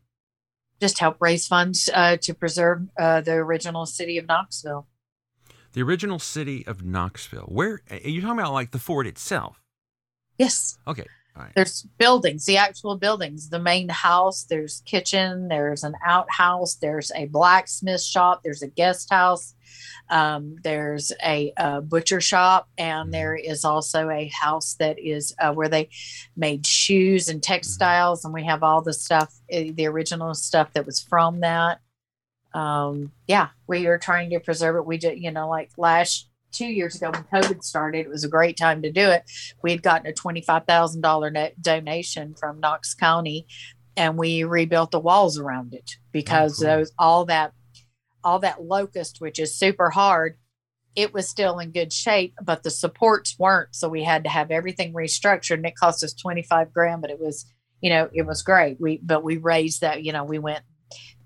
just 0.80 0.98
help 0.98 1.16
raise 1.20 1.46
funds 1.46 1.88
uh, 1.94 2.16
to 2.18 2.34
preserve 2.34 2.82
uh, 2.98 3.20
the 3.20 3.32
original 3.32 3.86
city 3.86 4.18
of 4.18 4.26
Knoxville. 4.26 4.86
The 5.72 5.82
original 5.82 6.18
city 6.18 6.66
of 6.66 6.84
Knoxville. 6.84 7.46
Where 7.48 7.80
are 7.90 7.96
you 7.96 8.20
talking 8.20 8.38
about? 8.38 8.52
Like 8.52 8.70
the 8.70 8.78
fort 8.78 9.06
itself? 9.06 9.62
Yes. 10.38 10.78
Okay. 10.86 11.06
Right. 11.36 11.52
there's 11.54 11.82
buildings 11.98 12.46
the 12.46 12.56
actual 12.56 12.96
buildings 12.96 13.50
the 13.50 13.58
main 13.58 13.88
house 13.88 14.44
there's 14.44 14.82
kitchen 14.86 15.48
there's 15.48 15.84
an 15.84 15.94
outhouse 16.04 16.76
there's 16.76 17.12
a 17.14 17.26
blacksmith 17.26 18.02
shop 18.02 18.40
there's 18.42 18.62
a 18.62 18.68
guest 18.68 19.10
house 19.10 19.54
um, 20.08 20.56
there's 20.62 21.12
a, 21.24 21.52
uh 21.56 21.80
butcher 21.80 22.20
shop 22.20 22.68
and 22.78 23.12
there 23.12 23.34
is 23.34 23.64
also 23.64 24.08
a 24.08 24.28
house 24.28 24.74
that 24.78 24.98
is 24.98 25.34
uh, 25.40 25.52
where 25.52 25.68
they 25.68 25.88
made 26.36 26.64
shoes 26.64 27.28
and 27.28 27.42
textiles 27.42 28.24
and 28.24 28.32
we 28.32 28.44
have 28.44 28.62
all 28.62 28.80
the 28.82 28.94
stuff 28.94 29.34
uh, 29.52 29.64
the 29.74 29.86
original 29.86 30.32
stuff 30.34 30.72
that 30.72 30.86
was 30.86 31.00
from 31.00 31.40
that. 31.40 31.80
Um, 32.54 33.12
yeah 33.26 33.48
we 33.66 33.86
are 33.86 33.98
trying 33.98 34.30
to 34.30 34.40
preserve 34.40 34.76
it. 34.76 34.86
We 34.86 34.98
just 34.98 35.16
you 35.16 35.30
know 35.30 35.48
like 35.48 35.70
last 35.76 36.28
two 36.56 36.66
years 36.66 36.96
ago 36.96 37.10
when 37.10 37.24
covid 37.24 37.62
started 37.62 38.06
it 38.06 38.08
was 38.08 38.24
a 38.24 38.28
great 38.28 38.56
time 38.56 38.82
to 38.82 38.90
do 38.90 39.08
it 39.08 39.22
we 39.62 39.70
had 39.70 39.82
gotten 39.82 40.06
a 40.06 40.12
$25,000 40.12 41.32
net 41.32 41.60
donation 41.60 42.34
from 42.34 42.60
Knox 42.60 42.94
County 42.94 43.46
and 43.96 44.16
we 44.16 44.44
rebuilt 44.44 44.90
the 44.90 45.00
walls 45.00 45.38
around 45.38 45.74
it 45.74 45.92
because 46.12 46.58
cool. 46.58 46.66
those 46.66 46.92
all 46.98 47.24
that 47.26 47.52
all 48.24 48.38
that 48.38 48.62
locust 48.62 49.20
which 49.20 49.38
is 49.38 49.54
super 49.54 49.90
hard 49.90 50.36
it 50.94 51.12
was 51.12 51.28
still 51.28 51.58
in 51.58 51.70
good 51.70 51.92
shape 51.92 52.34
but 52.42 52.62
the 52.62 52.70
supports 52.70 53.38
weren't 53.38 53.74
so 53.74 53.88
we 53.88 54.02
had 54.02 54.24
to 54.24 54.30
have 54.30 54.50
everything 54.50 54.92
restructured 54.92 55.54
and 55.54 55.66
it 55.66 55.76
cost 55.76 56.02
us 56.02 56.14
25 56.14 56.72
grand 56.72 57.02
but 57.02 57.10
it 57.10 57.20
was 57.20 57.46
you 57.80 57.90
know 57.90 58.08
it 58.12 58.26
was 58.26 58.42
great 58.42 58.80
we 58.80 58.98
but 59.02 59.22
we 59.22 59.36
raised 59.36 59.82
that 59.82 60.02
you 60.02 60.12
know 60.12 60.24
we 60.24 60.38
went 60.38 60.64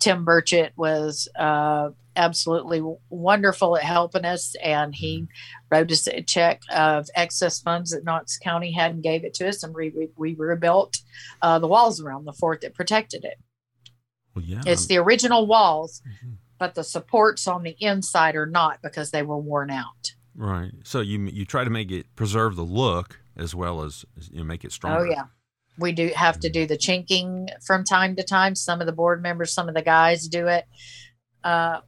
Tim 0.01 0.25
Burchett 0.25 0.71
was 0.77 1.29
uh, 1.39 1.91
absolutely 2.17 2.83
wonderful 3.09 3.77
at 3.77 3.83
helping 3.85 4.25
us, 4.25 4.55
and 4.63 4.95
he 4.95 5.27
wrote 5.71 5.91
us 5.93 6.07
a 6.07 6.23
check 6.23 6.61
of 6.71 7.09
excess 7.15 7.61
funds 7.61 7.91
that 7.91 8.05
Knox 8.05 8.37
County 8.39 8.73
had 8.73 8.93
and 8.93 9.03
gave 9.03 9.25
it 9.25 9.35
to 9.35 9.49
us, 9.49 9.63
and 9.63 9.75
we, 9.75 9.91
we, 9.91 10.09
we 10.17 10.35
rebuilt 10.35 10.99
uh, 11.43 11.59
the 11.59 11.69
walls 11.69 12.01
around 12.01 12.25
the 12.25 12.33
fort 12.33 12.61
that 12.63 12.75
protected 12.75 13.25
it. 13.25 13.39
Well, 14.35 14.45
yeah. 14.45 14.63
It's 14.67 14.87
the 14.87 14.99
original 14.99 15.47
walls, 15.47 16.03
Mhm. 16.07 16.37
but 16.59 16.75
the 16.75 16.85
supports 16.85 17.47
on 17.49 17.63
the 17.63 17.77
inside 17.81 18.37
are 18.37 18.47
not 18.47 18.81
because 18.83 19.11
they 19.11 19.23
were 19.23 19.39
worn 19.39 19.71
out. 19.71 20.13
Right. 20.37 20.73
So 20.85 21.01
you 21.01 21.19
you 21.27 21.45
try 21.45 21.65
to 21.65 21.71
make 21.71 21.91
it 21.91 22.07
preserve 22.15 22.55
the 22.57 22.63
look 22.63 23.21
as 23.37 23.55
well 23.55 23.83
as 23.83 24.05
you 24.31 24.39
know, 24.39 24.45
make 24.45 24.65
it 24.65 24.73
stronger. 24.73 25.01
Oh 25.01 25.11
yeah. 25.11 25.25
We 25.79 25.93
do 25.93 26.09
have 26.15 26.39
to 26.41 26.49
do 26.51 26.67
the 26.67 26.77
chinking 26.77 27.49
from 27.67 27.85
time 27.85 28.15
to 28.17 28.23
time. 28.23 28.55
Some 28.55 28.81
of 28.81 28.87
the 28.87 28.93
board 28.93 29.23
members, 29.23 29.53
some 29.53 29.69
of 29.69 29.75
the 29.75 29.83
guys 29.83 30.29
do 30.29 30.47
it. 30.47 30.67
Uh, 31.43 31.81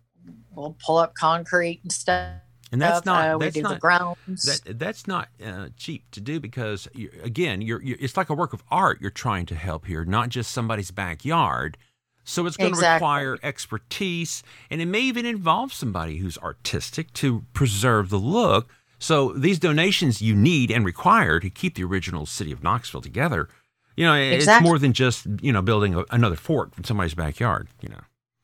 we'll 0.55 0.77
pull 0.85 0.99
up 0.99 1.15
concrete 1.15 1.81
and 1.83 1.93
stuff. 1.93 2.35
And 2.73 2.81
that's 2.81 3.05
not 3.05 3.29
uh, 3.29 3.39
we 3.39 3.45
that's 3.45 3.55
do 3.55 3.63
the 3.63 3.69
not 3.69 3.81
grounds. 3.81 4.45
that 4.45 4.79
that's 4.79 5.07
not 5.07 5.29
uh, 5.45 5.69
cheap 5.77 6.11
to 6.13 6.21
do 6.21 6.41
because 6.41 6.89
you, 6.95 7.11
again, 7.23 7.61
you're, 7.61 7.83
you're 7.83 7.99
it's 8.01 8.17
like 8.17 8.31
a 8.31 8.35
work 8.35 8.55
of 8.55 8.63
art. 8.71 8.99
You're 9.01 9.11
trying 9.11 9.45
to 9.47 9.55
help 9.55 9.87
here, 9.87 10.07
not 10.07 10.31
just 10.31 10.51
somebody's 10.51 10.91
backyard. 10.91 11.77
So 12.25 12.47
it's 12.47 12.57
going 12.57 12.73
to 12.73 12.81
require 12.81 13.37
expertise, 13.43 14.43
and 14.71 14.81
it 14.81 14.87
may 14.87 15.01
even 15.01 15.27
involve 15.27 15.73
somebody 15.73 16.19
who's 16.19 16.39
artistic 16.39 17.13
to 17.15 17.45
preserve 17.53 18.11
the 18.11 18.19
look. 18.19 18.71
So 18.99 19.33
these 19.33 19.59
donations 19.59 20.23
you 20.23 20.35
need 20.35 20.71
and 20.71 20.85
require 20.85 21.41
to 21.41 21.51
keep 21.51 21.75
the 21.75 21.83
original 21.83 22.25
city 22.25 22.53
of 22.53 22.63
Knoxville 22.63 23.01
together. 23.01 23.49
You 23.97 24.07
know, 24.07 24.15
it's 24.15 24.49
more 24.63 24.79
than 24.79 24.93
just 24.93 25.27
you 25.43 25.53
know 25.53 25.61
building 25.61 25.95
a, 25.95 26.05
another 26.11 26.37
fort 26.37 26.75
from 26.75 26.85
somebody's 26.85 27.15
backyard. 27.15 27.69
You 27.83 27.91
know. 27.91 28.01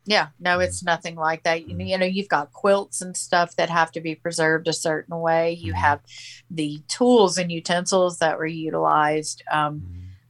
Yeah, 0.08 0.28
no, 0.40 0.58
it's 0.58 0.82
nothing 0.82 1.16
like 1.16 1.42
that. 1.42 1.68
You 1.68 1.74
know, 1.74 1.84
you 1.84 1.98
know, 1.98 2.06
you've 2.06 2.30
got 2.30 2.50
quilts 2.50 3.02
and 3.02 3.14
stuff 3.14 3.54
that 3.56 3.68
have 3.68 3.92
to 3.92 4.00
be 4.00 4.14
preserved 4.14 4.66
a 4.66 4.72
certain 4.72 5.20
way. 5.20 5.52
You 5.52 5.74
Mhm. 5.74 5.76
have 5.76 6.00
the 6.50 6.80
tools 6.88 7.36
and 7.36 7.52
utensils 7.52 8.18
that 8.20 8.38
were 8.38 8.46
utilized 8.46 9.42
um, 9.52 9.82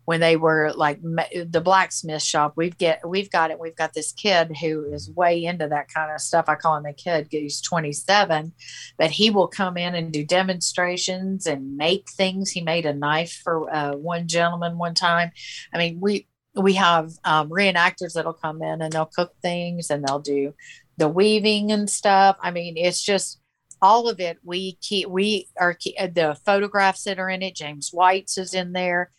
when 0.04 0.18
they 0.20 0.36
were 0.36 0.72
like 0.74 1.00
the 1.02 1.60
blacksmith 1.62 2.22
shop. 2.24 2.54
We've 2.56 2.76
get 2.76 3.06
we've 3.08 3.30
got 3.30 3.50
it. 3.52 3.60
We've 3.60 3.76
got 3.76 3.92
this 3.94 4.10
kid 4.10 4.56
who 4.56 4.92
is 4.92 5.10
way 5.10 5.44
into 5.44 5.68
that 5.68 5.92
kind 5.94 6.10
of 6.12 6.20
stuff. 6.22 6.46
I 6.48 6.54
call 6.56 6.76
him 6.76 6.86
a 6.86 6.92
kid. 6.94 7.28
He's 7.30 7.60
27, 7.60 8.52
but 8.96 9.10
he 9.12 9.30
will 9.30 9.48
come 9.48 9.76
in 9.76 9.94
and 9.94 10.10
do 10.12 10.24
demonstrations 10.24 11.46
and 11.46 11.76
make 11.76 12.10
things. 12.10 12.50
He 12.50 12.62
made 12.62 12.86
a 12.86 12.94
knife 12.94 13.40
for 13.44 13.72
uh, 13.72 13.94
one 13.96 14.26
gentleman 14.26 14.78
one 14.78 14.94
time. 14.94 15.30
I 15.72 15.78
mean, 15.78 16.00
we 16.00 16.26
we 16.58 16.74
have 16.74 17.12
um, 17.24 17.50
reenactors 17.50 18.14
that'll 18.14 18.32
come 18.32 18.62
in 18.62 18.82
and 18.82 18.92
they'll 18.92 19.06
cook 19.06 19.32
things 19.42 19.90
and 19.90 20.04
they'll 20.04 20.18
do 20.18 20.54
the 20.96 21.08
weaving 21.08 21.70
and 21.70 21.88
stuff. 21.88 22.36
I 22.42 22.50
mean, 22.50 22.76
it's 22.76 23.02
just 23.02 23.40
all 23.80 24.08
of 24.08 24.20
it. 24.20 24.38
We 24.44 24.72
keep 24.80 25.08
we 25.08 25.48
are 25.58 25.76
uh, 25.98 26.08
the 26.08 26.36
photographs 26.44 27.04
that 27.04 27.18
are 27.18 27.30
in 27.30 27.42
it. 27.42 27.54
James 27.54 27.90
White's 27.92 28.38
is 28.38 28.54
in 28.54 28.72
there. 28.72 29.10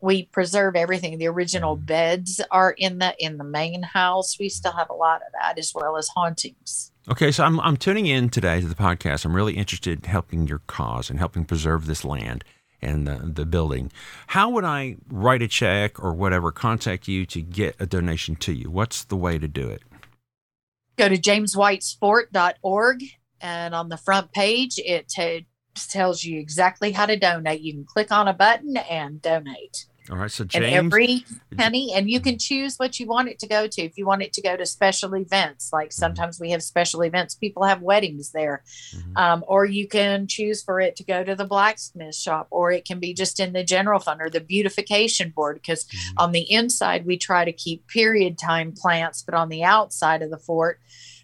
We 0.00 0.26
preserve 0.26 0.76
everything. 0.76 1.18
The 1.18 1.28
original 1.28 1.76
beds 1.76 2.40
are 2.50 2.72
in 2.72 2.98
the 2.98 3.14
in 3.18 3.38
the 3.38 3.44
main 3.44 3.82
house. 3.82 4.38
We 4.38 4.48
still 4.48 4.72
have 4.72 4.90
a 4.90 4.94
lot 4.94 5.22
of 5.22 5.32
that 5.40 5.58
as 5.58 5.72
well 5.74 5.96
as 5.96 6.08
hauntings. 6.08 6.92
Okay, 7.10 7.32
so 7.32 7.44
I'm, 7.44 7.60
I'm 7.60 7.76
tuning 7.76 8.06
in 8.06 8.30
today 8.30 8.60
to 8.60 8.66
the 8.66 8.74
podcast. 8.74 9.26
I'm 9.26 9.36
really 9.36 9.54
interested 9.54 10.04
in 10.04 10.10
helping 10.10 10.46
your 10.46 10.60
cause 10.66 11.10
and 11.10 11.18
helping 11.18 11.44
preserve 11.44 11.84
this 11.86 12.02
land 12.02 12.44
and 12.84 13.06
the, 13.08 13.16
the 13.16 13.46
building. 13.46 13.90
How 14.28 14.50
would 14.50 14.64
I 14.64 14.96
write 15.08 15.42
a 15.42 15.48
check 15.48 16.02
or 16.02 16.12
whatever, 16.12 16.52
contact 16.52 17.08
you 17.08 17.26
to 17.26 17.40
get 17.40 17.76
a 17.80 17.86
donation 17.86 18.36
to 18.36 18.52
you? 18.52 18.70
What's 18.70 19.04
the 19.04 19.16
way 19.16 19.38
to 19.38 19.48
do 19.48 19.68
it? 19.68 19.82
Go 20.96 21.08
to 21.08 21.18
jameswhitesfort.org 21.18 23.02
and 23.40 23.74
on 23.74 23.88
the 23.88 23.96
front 23.96 24.32
page 24.32 24.78
it 24.78 25.08
t- 25.08 25.46
tells 25.74 26.24
you 26.24 26.38
exactly 26.38 26.92
how 26.92 27.06
to 27.06 27.18
donate. 27.18 27.60
You 27.60 27.72
can 27.72 27.84
click 27.84 28.12
on 28.12 28.28
a 28.28 28.32
button 28.32 28.76
and 28.76 29.20
donate. 29.20 29.86
All 30.10 30.18
right, 30.18 30.30
so 30.30 30.44
and 30.54 30.64
every 30.66 31.24
penny 31.56 31.92
and 31.94 32.10
you 32.10 32.20
can 32.20 32.36
choose 32.36 32.76
what 32.76 33.00
you 33.00 33.06
want 33.06 33.28
it 33.28 33.38
to 33.38 33.46
go 33.46 33.66
to 33.66 33.80
if 33.82 33.96
you 33.96 34.04
want 34.04 34.22
it 34.22 34.32
to 34.34 34.42
go 34.42 34.56
to 34.56 34.66
special 34.66 35.14
events 35.14 35.70
like 35.72 35.92
sometimes 35.92 36.38
we 36.40 36.50
have 36.50 36.62
special 36.62 37.00
events 37.02 37.34
people 37.36 37.62
have 37.62 37.80
weddings 37.80 38.32
there 38.32 38.62
Mhm. 38.92 39.16
um, 39.16 39.44
or 39.46 39.64
you 39.64 39.86
can 39.88 40.26
choose 40.26 40.62
for 40.62 40.80
it 40.80 40.96
to 40.96 41.04
go 41.04 41.24
to 41.24 41.34
the 41.34 41.46
blacksmith 41.46 42.14
shop 42.16 42.48
or 42.50 42.70
it 42.72 42.84
can 42.84 42.98
be 43.00 43.14
just 43.14 43.40
in 43.40 43.52
the 43.54 43.64
general 43.64 44.00
fund 44.00 44.20
or 44.20 44.28
the 44.28 44.40
beautification 44.40 45.30
board 45.30 45.56
because 45.56 45.84
Mhm. 45.84 46.12
on 46.18 46.32
the 46.32 46.50
inside 46.50 47.06
we 47.06 47.16
try 47.16 47.44
to 47.44 47.52
keep 47.52 47.86
period 47.88 48.36
time 48.36 48.72
plants 48.76 49.22
but 49.22 49.34
on 49.34 49.48
the 49.48 49.62
outside 49.62 50.20
of 50.22 50.30
the 50.30 50.38
fort 50.38 50.80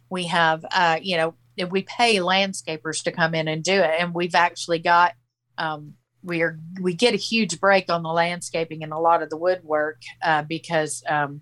we 0.08 0.24
have 0.24 0.64
uh, 0.70 0.98
you 1.02 1.16
know 1.16 1.34
we 1.68 1.82
pay 1.82 2.16
landscapers 2.16 3.02
to 3.02 3.12
come 3.12 3.34
in 3.34 3.46
and 3.48 3.62
do 3.62 3.74
it 3.74 3.94
and 3.98 4.14
we've 4.14 4.34
actually 4.34 4.78
got 4.78 5.12
um, 5.58 5.94
we 6.22 6.42
are 6.42 6.58
we 6.80 6.94
get 6.94 7.14
a 7.14 7.18
huge 7.18 7.60
break 7.60 7.90
on 7.90 8.02
the 8.02 8.12
landscaping 8.12 8.82
and 8.82 8.92
a 8.92 8.98
lot 8.98 9.22
of 9.22 9.30
the 9.30 9.36
woodwork 9.36 10.02
uh, 10.22 10.42
because 10.42 11.02
um, 11.08 11.40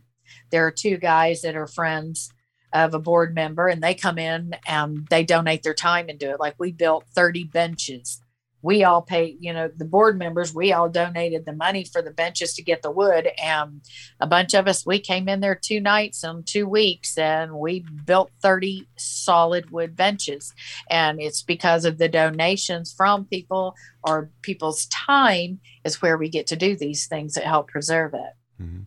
there 0.51 0.67
are 0.67 0.71
two 0.71 0.97
guys 0.97 1.43
that 1.43 1.57
are 1.57 1.67
friends 1.67 2.31
of 2.73 2.95
a 2.95 2.99
board 2.99 3.35
member 3.35 3.67
and 3.69 3.83
they 3.83 3.95
come 3.95 4.19
in 4.19 4.55
and 4.67 5.07
they 5.09 5.25
donate 5.25 5.63
their 5.63 5.75
time 5.75 6.09
and 6.09 6.19
do 6.19 6.31
it. 6.31 6.41
Like 6.41 6.55
we 6.59 6.71
built 6.73 7.07
30 7.15 7.45
benches 7.45 8.21
we 8.63 8.83
all 8.85 9.03
pay 9.03 9.37
you 9.39 9.53
know 9.53 9.71
the 9.77 9.85
board 9.85 10.19
members 10.19 10.53
we 10.55 10.73
all 10.73 10.89
donated 10.89 11.45
the 11.47 11.53
money 11.53 11.85
for 11.85 12.03
the 12.03 12.11
benches 12.11 12.55
to 12.55 12.63
get 12.63 12.83
the 12.83 12.91
wood. 12.91 13.29
And 13.43 13.81
a 14.21 14.27
bunch 14.27 14.55
of 14.55 14.67
us 14.67 14.85
we 14.85 14.99
came 14.99 15.29
in 15.29 15.41
there 15.41 15.55
two 15.55 15.81
nights 15.81 16.25
and 16.25 16.47
two 16.47 16.67
weeks 16.69 17.17
and 17.17 17.53
we 17.55 17.85
built 18.05 18.31
30 18.43 18.89
solid 18.97 19.71
wood 19.71 19.95
benches. 19.97 20.53
And 20.91 21.21
it's 21.21 21.43
because 21.43 21.85
of 21.85 21.99
the 21.99 22.09
donations 22.09 22.93
from 22.97 23.25
people 23.27 23.75
or 24.03 24.31
people's 24.43 24.87
time 24.87 25.61
is 25.85 26.03
where 26.03 26.17
we 26.19 26.29
get 26.29 26.47
to 26.49 26.57
do 26.57 26.77
these 26.77 27.07
things 27.07 27.35
that 27.35 27.45
help 27.45 27.69
preserve 27.69 28.15
it. 28.15 28.63
Mhm. 28.63 28.87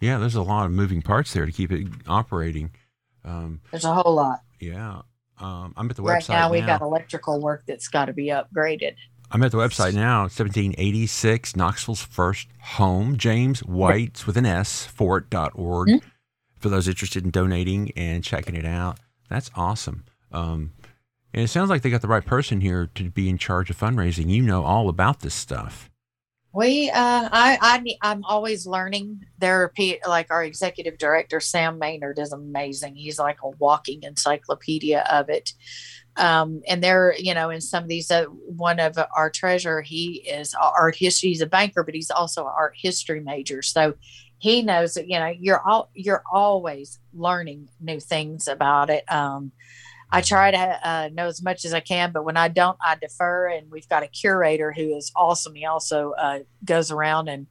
yeah, 0.00 0.18
there's 0.18 0.34
a 0.34 0.42
lot 0.42 0.66
of 0.66 0.72
moving 0.72 1.02
parts 1.02 1.32
there 1.32 1.46
to 1.46 1.52
keep 1.52 1.70
it 1.70 1.86
operating. 2.06 2.70
Um, 3.24 3.60
there's 3.70 3.84
a 3.84 3.94
whole 3.94 4.14
lot. 4.14 4.40
Yeah, 4.58 5.02
um, 5.42 5.74
I'm 5.76 5.90
at 5.90 5.96
the 5.96 6.02
right 6.02 6.22
website 6.22 6.28
now 6.30 6.50
we've 6.50 6.60
now. 6.62 6.78
got 6.78 6.82
electrical 6.82 7.40
work 7.40 7.64
that's 7.66 7.88
got 7.88 8.06
to 8.06 8.12
be 8.12 8.26
upgraded 8.28 8.94
I'm 9.34 9.42
at 9.42 9.50
the 9.50 9.56
website 9.56 9.94
now, 9.94 10.24
1786, 10.24 11.56
Knoxville's 11.56 12.02
first 12.02 12.48
home, 12.60 13.16
James 13.16 13.60
White's 13.60 14.26
with 14.26 14.36
an 14.36 14.44
S, 14.44 14.84
fort.org. 14.84 15.88
Mhm. 15.88 16.02
For 16.58 16.68
those 16.68 16.86
interested 16.86 17.24
in 17.24 17.30
donating 17.30 17.90
and 17.96 18.22
checking 18.22 18.54
it 18.54 18.66
out, 18.66 19.00
that's 19.30 19.50
awesome. 19.54 20.04
Um, 20.32 20.72
and 21.32 21.42
it 21.44 21.48
sounds 21.48 21.70
like 21.70 21.80
they 21.80 21.88
got 21.88 22.02
the 22.02 22.08
right 22.08 22.24
person 22.24 22.60
here 22.60 22.90
to 22.94 23.08
be 23.10 23.30
in 23.30 23.38
charge 23.38 23.70
of 23.70 23.78
fundraising. 23.78 24.28
You 24.28 24.42
know 24.42 24.64
all 24.64 24.90
about 24.90 25.20
this 25.20 25.34
stuff. 25.34 25.88
We, 26.54 26.90
uh, 26.90 27.28
I, 27.32 27.58
I, 27.60 27.96
I'm 28.02 28.24
always 28.24 28.66
learning. 28.66 29.24
There 29.38 29.62
are 29.62 29.68
pe- 29.70 30.00
like 30.06 30.30
our 30.30 30.44
executive 30.44 30.98
director, 30.98 31.40
Sam 31.40 31.78
Maynard, 31.78 32.18
is 32.18 32.32
amazing. 32.32 32.94
He's 32.94 33.18
like 33.18 33.38
a 33.42 33.48
walking 33.58 34.02
encyclopedia 34.02 35.06
of 35.10 35.30
it. 35.30 35.54
Um, 36.16 36.60
and 36.68 36.84
there, 36.84 37.14
you 37.18 37.32
know, 37.32 37.48
in 37.48 37.62
some 37.62 37.84
of 37.84 37.88
these, 37.88 38.10
uh, 38.10 38.24
one 38.24 38.80
of 38.80 38.98
our 39.16 39.30
treasurer, 39.30 39.80
he 39.80 40.16
is 40.28 40.54
art 40.54 40.94
history. 40.94 41.30
He's 41.30 41.40
a 41.40 41.46
banker, 41.46 41.82
but 41.84 41.94
he's 41.94 42.10
also 42.10 42.42
an 42.42 42.52
art 42.54 42.74
history 42.76 43.20
major. 43.20 43.62
So 43.62 43.94
he 44.36 44.60
knows 44.60 44.92
that, 44.94 45.08
you 45.08 45.18
know, 45.18 45.32
you're 45.38 45.66
all, 45.66 45.88
you're 45.94 46.22
always 46.30 46.98
learning 47.14 47.70
new 47.80 47.98
things 47.98 48.46
about 48.46 48.90
it. 48.90 49.10
Um, 49.10 49.52
I 50.12 50.20
try 50.20 50.50
to 50.50 50.88
uh, 50.88 51.08
know 51.12 51.26
as 51.26 51.42
much 51.42 51.64
as 51.64 51.72
I 51.72 51.80
can, 51.80 52.12
but 52.12 52.24
when 52.24 52.36
I 52.36 52.48
don't, 52.48 52.76
I 52.84 52.96
defer. 52.96 53.48
And 53.48 53.70
we've 53.70 53.88
got 53.88 54.02
a 54.02 54.08
curator 54.08 54.70
who 54.72 54.94
is 54.96 55.10
awesome. 55.16 55.54
He 55.54 55.64
also 55.64 56.12
uh, 56.12 56.40
goes 56.64 56.90
around 56.90 57.28
and 57.28 57.46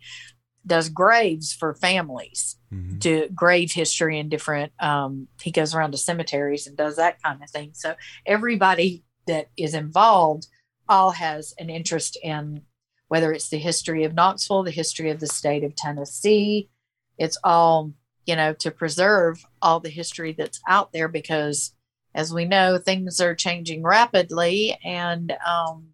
does 0.66 0.90
graves 0.90 1.52
for 1.54 1.74
families, 1.74 2.58
Mhm. 2.72 3.02
to 3.02 3.28
grave 3.34 3.72
history 3.72 4.20
and 4.20 4.30
different. 4.30 4.72
Um, 4.80 5.28
he 5.42 5.52
goes 5.52 5.74
around 5.74 5.92
to 5.92 5.98
cemeteries 5.98 6.68
and 6.68 6.78
does 6.78 6.96
that 6.98 7.22
kind 7.22 7.42
of 7.44 7.50
thing. 7.50 7.72
So 7.74 7.96
everybody 8.26 9.04
that 9.26 9.50
is 9.58 9.74
involved 9.74 10.48
all 10.88 11.12
has 11.12 11.54
an 11.58 11.70
interest 11.70 12.18
in 12.24 12.62
whether 13.08 13.34
it's 13.34 13.50
the 13.50 13.58
history 13.58 14.06
of 14.06 14.14
Knoxville, 14.14 14.64
the 14.64 14.72
history 14.72 15.10
of 15.10 15.20
the 15.20 15.28
state 15.28 15.64
of 15.66 15.76
Tennessee. 15.76 16.70
It's 17.18 17.38
all 17.44 17.92
you 18.26 18.36
know 18.36 18.54
to 18.54 18.72
preserve 18.72 19.44
all 19.62 19.80
the 19.80 19.90
history 19.90 20.32
that's 20.32 20.62
out 20.68 20.94
there 20.94 21.08
because 21.10 21.74
as 22.14 22.34
we 22.34 22.46
know 22.46 22.78
things 22.78 23.20
are 23.20 23.36
changing 23.36 23.84
rapidly 23.84 24.78
and 24.84 25.34
um 25.48 25.88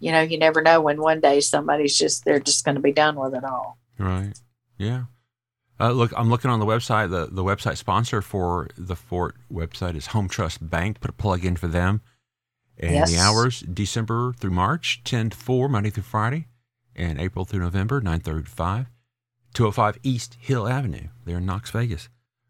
you 0.00 0.12
know 0.12 0.20
you 0.20 0.38
never 0.38 0.62
know 0.62 0.80
when 0.80 1.00
one 1.00 1.20
day 1.20 1.40
somebody's 1.40 1.96
just 1.96 2.24
they're 2.24 2.40
just 2.40 2.64
going 2.64 2.74
to 2.74 2.80
be 2.80 2.92
done 2.92 3.16
with 3.16 3.34
it 3.34 3.44
all 3.44 3.78
Right. 3.98 4.32
Yeah. 4.78 5.04
Uh, 5.80 5.90
look, 5.90 6.12
I'm 6.16 6.30
looking 6.30 6.50
on 6.50 6.60
the 6.60 6.66
website. 6.66 7.10
The 7.10 7.28
the 7.30 7.44
website 7.44 7.76
sponsor 7.76 8.22
for 8.22 8.68
the 8.76 8.96
Fort 8.96 9.36
website 9.52 9.96
is 9.96 10.06
Home 10.08 10.28
Trust 10.28 10.68
Bank. 10.68 11.00
Put 11.00 11.10
a 11.10 11.14
plug 11.14 11.44
in 11.44 11.56
for 11.56 11.68
them. 11.68 12.00
And 12.78 13.08
the 13.08 13.18
hours 13.18 13.60
December 13.60 14.32
through 14.38 14.52
March, 14.52 15.02
10 15.02 15.30
to 15.30 15.36
4, 15.36 15.68
Monday 15.68 15.90
through 15.90 16.04
Friday, 16.04 16.46
and 16.94 17.20
April 17.20 17.44
through 17.44 17.60
November, 17.60 18.00
9:30 18.00 18.44
to 18.44 18.50
5. 18.50 18.86
205 19.54 19.98
East 20.04 20.36
Hill 20.40 20.68
Avenue. 20.68 21.08
There 21.24 21.38
in 21.38 21.46
Knox 21.46 21.70
Vegas 21.70 22.08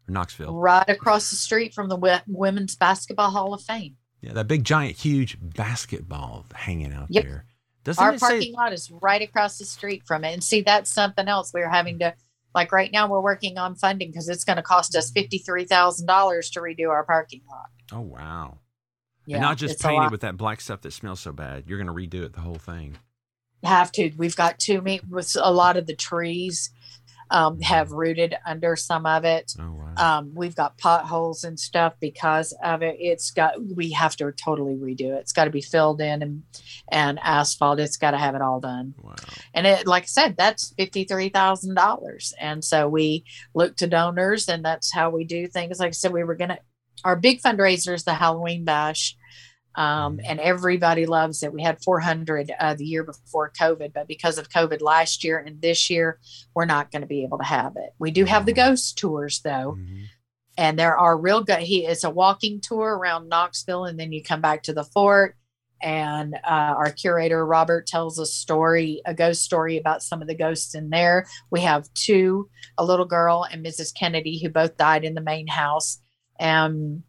Knoxville. 0.09 0.53
right 0.53 0.87
across 0.89 1.29
the 1.29 1.35
street 1.35 1.73
from 1.73 1.89
the 1.89 2.21
women's 2.27 2.75
basketball 2.75 3.29
hall 3.31 3.53
of 3.53 3.61
fame 3.61 3.95
Yeah, 4.21 4.33
that 4.33 4.47
big 4.47 4.63
giant 4.63 4.97
huge 4.97 5.37
basketball 5.41 6.45
hanging 6.53 6.93
out 6.93 7.07
Yep. 7.09 7.23
there. 7.23 7.45
Doesn't 7.83 8.03
our 8.03 8.13
it 8.13 8.19
say 8.19 8.27
parking 8.27 8.53
lot 8.53 8.73
is 8.73 8.91
right 8.91 9.21
across 9.21 9.57
the 9.57 9.65
street 9.65 10.03
from 10.05 10.23
it 10.23 10.33
and 10.33 10.43
see 10.43 10.61
that's 10.61 10.91
something 10.91 11.27
else 11.27 11.51
we're 11.53 11.69
having 11.69 11.99
to 11.99 12.13
like 12.53 12.71
right 12.71 12.91
now 12.91 13.07
we're 13.07 13.21
working 13.21 13.57
on 13.57 13.75
funding 13.75 14.09
because 14.11 14.27
it's 14.27 14.43
going 14.43 14.57
to 14.57 14.63
cost 14.63 14.95
us 14.95 15.11
$53000 15.11 16.51
to 16.51 16.59
redo 16.59 16.89
our 16.89 17.03
parking 17.03 17.41
lot 17.49 17.69
Oh 17.91 18.01
wow. 18.01 18.57
yeah 19.25 19.37
and 19.37 19.43
not 19.43 19.57
just 19.57 19.83
a 19.83 19.87
painted 19.87 20.11
with 20.11 20.21
that 20.21 20.37
black 20.37 20.61
stuff 20.61 20.81
that 20.81 20.93
smells 20.93 21.19
so 21.19 21.31
bad. 21.31 21.63
You're 21.67 21.81
going 21.81 21.87
to 21.87 21.93
redo 22.17 22.23
it 22.25 22.33
the 22.33 22.41
whole 22.41 22.55
thing. 22.59 22.97
have 23.63 23.91
to 23.93 24.11
we've 24.17 24.35
got 24.35 24.59
too 24.59 24.81
many 24.81 25.01
with 25.09 25.35
a 25.39 25.51
lot 25.51 25.77
of 25.77 25.85
the 25.87 25.95
trees 25.95 26.69
um, 27.31 27.59
have 27.61 27.91
rooted 27.91 28.35
under 28.45 28.75
some 28.75 29.05
of 29.05 29.23
it. 29.25 29.53
Oh 29.59 29.71
wow. 29.71 30.19
um, 30.19 30.31
we've 30.33 30.55
got 30.55 30.77
potholes 30.77 31.43
and 31.43 31.59
stuff 31.59 31.93
because 31.99 32.53
of 32.63 32.81
it. 32.81 32.95
It's 32.99 33.31
got 33.31 33.53
we 33.75 33.91
have 33.91 34.15
to 34.17 34.31
totally 34.31 34.75
redo 34.75 35.15
it. 35.15 35.19
It's 35.19 35.31
got 35.31 35.45
to 35.45 35.51
be 35.51 35.61
filled 35.61 36.01
in 36.01 36.21
and 36.21 36.43
and 36.91 37.19
asphalt. 37.19 37.79
It's 37.79 37.97
got 37.97 38.11
to 38.11 38.17
have 38.17 38.35
it 38.35 38.41
all 38.41 38.59
done. 38.59 38.95
Wow. 39.01 39.15
and 39.53 39.67
it 39.67 39.87
like 39.87 40.03
i 40.03 40.07
said 40.07 40.35
that's 40.37 40.73
$53000 40.79 42.33
and 42.39 42.63
so 42.63 42.87
we 42.87 43.25
look 43.53 43.75
to 43.77 43.87
donors 43.87 44.47
and 44.49 44.63
that's 44.63 44.91
how 44.93 45.09
we 45.09 45.23
do 45.23 45.47
things. 45.47 45.79
Like 45.79 45.89
i 45.89 45.91
said 45.91 46.13
we 46.13 46.23
were 46.23 46.35
gonna 46.35 46.59
our 47.03 47.15
big 47.15 47.41
fundraiser 47.41 47.93
is 47.93 48.03
the 48.03 48.13
halloween 48.13 48.65
bash 48.65 49.15
um, 49.75 50.17
Mhm. 50.17 50.21
and 50.27 50.39
everybody 50.39 51.05
loves 51.05 51.43
it. 51.43 51.53
We 51.53 51.61
had 51.63 51.81
400 51.83 52.51
uh, 52.59 52.73
the 52.73 52.85
year 52.85 53.03
before 53.03 53.51
covid 53.51 53.93
but 53.93 54.07
because 54.07 54.37
of 54.37 54.49
covid 54.49 54.81
last 54.81 55.23
year 55.23 55.37
and 55.37 55.61
this 55.61 55.89
year 55.89 56.19
we're 56.55 56.65
not 56.65 56.91
going 56.91 57.01
to 57.01 57.07
be 57.07 57.23
able 57.23 57.37
to 57.37 57.43
have 57.45 57.73
it. 57.77 57.91
We 57.99 58.11
do 58.11 58.25
have 58.25 58.45
the 58.45 58.53
ghost 58.53 58.97
tours 58.97 59.41
though. 59.43 59.77
Mhm. 59.79 60.05
and 60.57 60.77
there 60.77 60.97
are 60.97 61.17
real 61.17 61.41
good 61.43 61.59
he 61.59 61.85
it's 61.85 62.03
a 62.03 62.09
walking 62.09 62.59
tour 62.61 62.97
around 62.97 63.29
knoxville 63.29 63.85
and 63.85 63.97
then 63.99 64.11
you 64.11 64.21
come 64.23 64.41
back 64.41 64.63
to 64.63 64.73
the 64.73 64.83
fort 64.83 65.35
and 65.81 66.33
uh, 66.43 66.73
our 66.77 66.91
curator 66.91 67.45
robert 67.45 67.87
tells 67.87 68.19
a 68.19 68.25
story 68.25 69.01
a 69.05 69.13
ghost 69.13 69.41
story 69.43 69.77
about 69.77 70.03
some 70.03 70.21
of 70.21 70.27
the 70.27 70.35
ghosts 70.35 70.75
in 70.75 70.89
there. 70.89 71.25
We 71.51 71.61
have 71.61 71.87
two 71.93 72.49
a 72.77 72.83
little 72.83 73.05
girl 73.05 73.45
and 73.49 73.65
mrs 73.65 73.93
kennedy 73.95 74.39
who 74.43 74.49
both 74.49 74.75
died 74.75 75.05
in 75.05 75.13
the 75.13 75.21
main 75.21 75.47
house. 75.47 75.99
And 76.37 77.03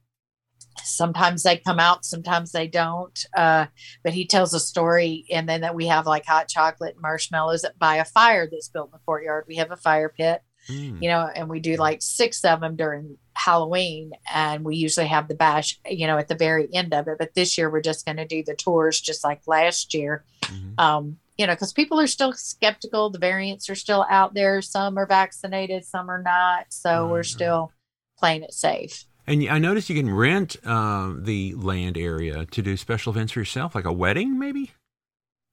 sometimes 0.84 1.42
they 1.42 1.56
come 1.56 1.78
out 1.78 2.04
sometimes 2.04 2.52
they 2.52 2.66
don't 2.66 3.24
uh, 3.36 3.66
but 4.04 4.12
he 4.12 4.26
tells 4.26 4.54
a 4.54 4.60
story 4.60 5.24
and 5.30 5.48
then 5.48 5.60
that 5.62 5.74
we 5.74 5.86
have 5.86 6.06
like 6.06 6.24
hot 6.26 6.48
chocolate 6.48 6.94
and 6.94 7.02
marshmallows 7.02 7.64
by 7.78 7.96
a 7.96 8.04
fire 8.04 8.48
that's 8.50 8.68
built 8.68 8.88
in 8.88 8.92
the 8.92 9.04
courtyard 9.06 9.44
we 9.48 9.56
have 9.56 9.70
a 9.70 9.76
fire 9.76 10.08
pit 10.08 10.42
Mm. 10.68 11.02
you 11.02 11.08
know, 11.08 11.26
and 11.34 11.48
we 11.48 11.58
do 11.58 11.76
like 11.76 12.02
six 12.02 12.44
of 12.44 12.60
them 12.60 12.76
during 12.76 13.16
Halloween, 13.32 14.12
and 14.32 14.62
we 14.62 14.76
usually 14.76 15.06
have 15.06 15.26
the 15.26 15.34
bash, 15.34 15.80
you 15.88 16.06
know, 16.06 16.18
at 16.18 16.28
the 16.28 16.34
very 16.34 16.68
end 16.74 16.92
of 16.92 17.08
it. 17.08 17.16
But 17.18 17.32
this 17.34 17.56
year 17.56 17.70
we're 17.70 17.80
just 17.80 18.04
going 18.04 18.18
to 18.18 18.26
do 18.26 18.44
the 18.44 18.54
tours 18.54 19.00
just 19.00 19.24
like 19.24 19.40
last 19.46 19.94
year, 19.94 20.22
Mhm. 20.42 20.78
um, 20.78 21.16
you 21.38 21.46
know, 21.46 21.54
because 21.54 21.72
people 21.72 21.98
are 21.98 22.06
still 22.06 22.34
skeptical. 22.34 23.08
The 23.08 23.18
variants 23.18 23.70
are 23.70 23.74
still 23.74 24.04
out 24.10 24.34
there. 24.34 24.60
Some 24.60 24.98
are 24.98 25.06
vaccinated, 25.06 25.86
some 25.86 26.10
are 26.10 26.22
not. 26.22 26.66
So 26.68 27.04
Right, 27.04 27.10
we're 27.10 27.22
still 27.22 27.72
playing 28.18 28.42
it 28.42 28.52
safe. 28.52 29.06
And 29.26 29.48
I 29.48 29.58
noticed 29.58 29.88
you 29.90 29.96
can 29.96 30.12
rent 30.12 30.56
uh, 30.64 31.12
the 31.16 31.54
land 31.54 31.96
area 31.96 32.46
to 32.46 32.62
do 32.62 32.76
special 32.76 33.12
events 33.12 33.32
for 33.32 33.38
yourself, 33.40 33.74
like 33.74 33.84
a 33.84 33.92
wedding, 33.92 34.38
maybe. 34.38 34.72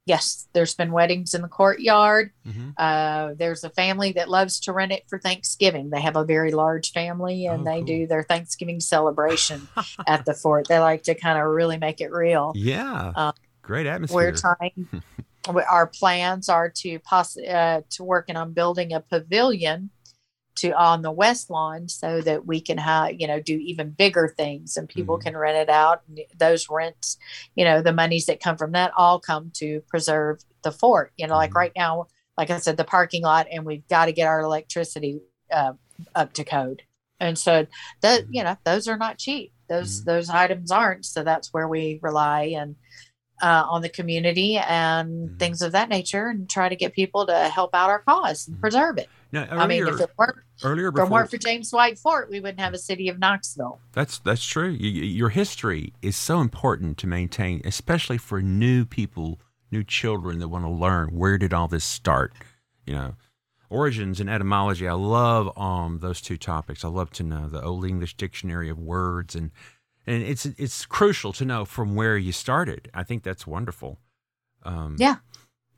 Yes, 0.05 0.47
there's 0.53 0.73
been 0.73 0.93
weddings 0.93 1.33
in 1.33 1.41
the 1.41 1.49
courtyard. 1.49 2.31
Mm-hmm. 2.47 2.69
Uh, 2.77 3.33
there's 3.37 3.65
a 3.65 3.69
family 3.69 4.13
that 4.13 4.29
loves 4.29 4.61
to 4.61 4.71
rent 4.71 4.93
it 4.93 5.03
for 5.09 5.19
Thanksgiving. 5.19 5.89
They 5.89 5.99
have 5.99 6.15
a 6.15 6.23
very 6.23 6.51
large 6.51 6.91
family 6.93 7.45
and 7.45 7.61
Oh, 7.61 7.65
they 7.65 7.79
cool. 7.79 7.85
do 7.87 8.07
their 8.07 8.23
Thanksgiving 8.23 8.79
celebration 8.79 9.67
at 10.07 10.23
the 10.25 10.33
fort. 10.33 10.69
They 10.69 10.79
like 10.79 11.03
to 11.03 11.13
kind 11.15 11.37
of 11.37 11.45
really 11.47 11.77
make 11.77 11.99
it 11.99 12.09
real. 12.11 12.53
Yeah. 12.55 13.11
Uh, 13.15 13.31
Great 13.61 13.85
We're 13.85 13.91
atmosphere. 13.95 14.31
trying. 14.31 14.87
our 15.69 15.87
plans 15.87 16.47
are 16.47 16.69
to 16.69 16.99
poss- 16.99 17.37
uh, 17.37 17.81
to 17.89 18.03
working 18.05 18.37
on 18.37 18.53
building 18.53 18.93
a 18.93 19.01
pavilion 19.01 19.89
to 20.57 20.71
on 20.71 21.01
the 21.01 21.11
west 21.11 21.49
lawn 21.49 21.87
so 21.89 22.21
that 22.21 22.45
we 22.45 22.59
can 22.61 22.77
have 22.77 23.19
you 23.19 23.27
know 23.27 23.39
do 23.39 23.57
even 23.57 23.91
bigger 23.91 24.33
things 24.37 24.77
and 24.77 24.89
people 24.89 25.17
Mhm. 25.17 25.21
can 25.23 25.37
rent 25.37 25.57
it 25.57 25.69
out. 25.69 26.01
And 26.07 26.19
those 26.37 26.67
rents, 26.69 27.17
you 27.55 27.63
know, 27.65 27.81
the 27.81 27.93
monies 27.93 28.25
that 28.27 28.39
come 28.39 28.57
from 28.57 28.71
that 28.73 28.91
all 28.97 29.19
come 29.19 29.51
to 29.55 29.81
preserve 29.89 30.39
the 30.63 30.71
fort. 30.71 31.13
You 31.17 31.27
know, 31.27 31.35
like 31.35 31.51
Mhm. 31.51 31.55
right 31.55 31.71
now, 31.75 32.07
like 32.37 32.49
I 32.49 32.57
said, 32.59 32.77
the 32.77 32.83
parking 32.83 33.23
lot, 33.23 33.47
and 33.51 33.65
we've 33.65 33.87
got 33.87 34.05
to 34.05 34.11
get 34.11 34.27
our 34.27 34.41
electricity 34.41 35.21
uh, 35.51 35.73
up 36.15 36.33
to 36.33 36.43
code. 36.43 36.83
And 37.19 37.37
so 37.37 37.65
that 38.01 38.23
Mhm. 38.25 38.27
you 38.31 38.43
know 38.43 38.57
those 38.65 38.87
are 38.87 38.97
not 38.97 39.17
cheap. 39.17 39.53
Those 39.69 40.01
Mhm. 40.01 40.05
those 40.05 40.29
items 40.29 40.71
aren't. 40.71 41.05
So 41.05 41.23
that's 41.23 41.53
where 41.53 41.67
we 41.67 41.99
rely 42.01 42.43
and 42.57 42.75
uh, 43.41 43.65
on 43.69 43.81
the 43.83 43.89
community 43.89 44.57
and 44.57 45.29
Mhm. 45.31 45.39
things 45.39 45.61
of 45.61 45.71
that 45.73 45.89
nature, 45.89 46.27
and 46.29 46.49
try 46.49 46.69
to 46.69 46.75
get 46.75 46.93
people 46.93 47.25
to 47.27 47.49
help 47.49 47.75
out 47.75 47.89
our 47.89 47.99
cause 47.99 48.47
and 48.47 48.57
Mhm. 48.57 48.61
preserve 48.61 48.97
it. 48.97 49.11
Now, 49.31 49.45
I 49.51 49.67
mean, 49.67 49.85
if 49.87 49.99
it 49.99 50.09
weren't, 50.17 50.37
earlier 50.63 50.87
if 50.87 50.95
it 50.97 51.09
weren't 51.09 51.29
for 51.29 51.37
James 51.37 51.71
White 51.71 51.99
Fort, 51.99 52.29
we 52.29 52.39
wouldn't 52.39 52.59
have 52.59 52.73
a 52.73 52.77
city 52.77 53.09
of 53.09 53.19
Knoxville. 53.19 53.79
That's 53.93 54.19
that's 54.19 54.45
true. 54.45 54.69
You- 54.69 55.03
your 55.03 55.29
history 55.29 55.93
is 56.01 56.15
so 56.15 56.39
important 56.39 56.97
to 56.99 57.07
maintain, 57.07 57.61
especially 57.65 58.17
for 58.17 58.41
new 58.41 58.85
people, 58.85 59.39
new 59.71 59.83
children 59.83 60.39
that 60.39 60.47
want 60.47 60.63
to 60.63 60.69
learn 60.71 61.09
where 61.09 61.37
did 61.37 61.53
all 61.53 61.67
this 61.67 61.83
start. 61.83 62.33
You 62.85 62.93
know, 62.95 63.15
origins 63.69 64.21
and 64.21 64.29
etymology. 64.29 64.87
I 64.87 64.93
love 64.93 65.55
um 65.57 65.99
those 65.99 66.21
two 66.21 66.37
topics. 66.37 66.85
I 66.85 66.87
love 66.87 67.11
to 67.11 67.23
know 67.23 67.47
the 67.49 67.61
Old 67.61 67.85
English 67.85 68.15
Dictionary 68.15 68.69
of 68.69 68.79
words 68.79 69.35
and 69.35 69.51
and 70.05 70.23
it's 70.23 70.45
it's 70.45 70.85
crucial 70.85 71.33
to 71.33 71.43
know 71.43 71.65
from 71.65 71.95
where 71.95 72.17
you 72.17 72.31
started. 72.31 72.89
I 72.93 73.03
think 73.03 73.23
that's 73.23 73.45
wonderful. 73.45 73.99
Um, 74.63 74.95
Yeah. 74.97 75.17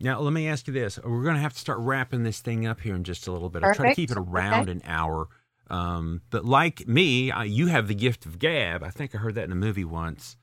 Now 0.02 0.20
let 0.20 0.32
me 0.34 0.48
ask 0.48 0.68
you 0.68 0.74
this: 0.74 1.00
We're 1.04 1.24
going 1.24 1.36
to 1.36 1.42
have 1.42 1.54
to 1.54 1.60
start 1.60 1.80
wrapping 1.80 2.24
this 2.24 2.40
thing 2.40 2.66
up 2.66 2.80
here 2.82 2.96
in 2.96 3.04
just 3.04 3.28
a 3.28 3.32
little 3.32 3.50
bit. 3.50 3.64
I'll 3.64 3.74
try 3.74 3.90
to 3.90 3.96
keep 3.96 4.12
it 4.12 4.18
around 4.18 4.70
an 4.70 4.82
hour. 4.86 5.28
Um, 5.70 6.22
but 6.32 6.46
like 6.46 6.88
me, 6.88 7.32
I, 7.32 7.44
you 7.44 7.68
have 7.68 7.88
the 7.88 7.94
gift 7.96 8.26
of 8.26 8.40
gab. 8.40 8.84
I 8.84 8.90
think 8.90 9.14
I 9.14 9.20
heard 9.20 9.36
that 9.36 9.44
in 9.44 9.52
a 9.52 9.56
movie 9.56 9.86
once. 9.86 10.36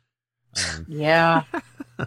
Um, 0.56 0.86
Yeah, 0.88 1.42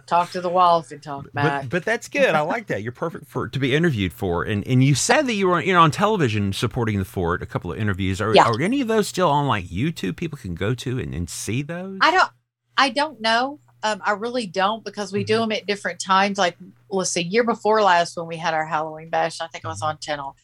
talk 0.06 0.30
to 0.30 0.40
the 0.40 0.48
walls 0.48 0.90
and 0.90 1.02
talk 1.02 1.30
back. 1.32 1.62
but 1.62 1.70
but 1.70 1.84
that's 1.84 2.08
good. 2.08 2.34
I 2.34 2.40
like 2.40 2.68
that. 2.68 2.82
You're 2.82 2.92
perfect 2.92 3.26
for 3.26 3.46
to 3.48 3.58
be 3.58 3.74
interviewed 3.74 4.12
for. 4.12 4.44
And 4.44 4.66
and 4.66 4.82
you 4.82 4.94
said 4.94 5.26
that 5.26 5.34
you 5.34 5.48
were 5.48 5.60
you 5.60 5.72
know 5.72 5.82
on 5.82 5.90
television 5.90 6.52
supporting 6.52 6.98
the 6.98 7.04
fort. 7.04 7.42
A 7.42 7.46
couple 7.46 7.70
of 7.72 7.78
interviews. 7.78 8.20
Are, 8.20 8.34
Yeah. 8.34 8.46
are 8.48 8.60
any 8.60 8.80
of 8.80 8.88
those 8.88 9.06
still 9.08 9.28
on 9.28 9.46
like 9.46 9.66
YouTube? 9.66 10.16
People 10.16 10.38
can 10.38 10.54
go 10.54 10.74
to 10.74 10.98
and, 10.98 11.14
and 11.14 11.28
see 11.28 11.62
those. 11.62 11.98
I 12.00 12.10
don't, 12.10 12.30
I 12.76 12.88
don't 12.90 13.20
know. 13.20 13.60
Um, 13.82 14.00
I 14.04 14.12
really 14.12 14.46
don't 14.46 14.84
because 14.84 15.12
we 15.12 15.24
do 15.24 15.34
Mm-hmm. 15.34 15.40
them 15.42 15.52
at 15.52 15.66
different 15.66 16.00
times. 16.00 16.38
Like, 16.38 16.56
let's 16.90 17.10
see, 17.10 17.22
year 17.22 17.44
before 17.44 17.82
last 17.82 18.16
when 18.16 18.26
we 18.26 18.36
had 18.36 18.54
our 18.54 18.66
Halloween 18.66 19.10
bash, 19.10 19.40
I 19.40 19.46
think 19.48 19.64
I 19.64 19.68
was 19.68 19.82
on 19.82 19.98
channel, 19.98 20.36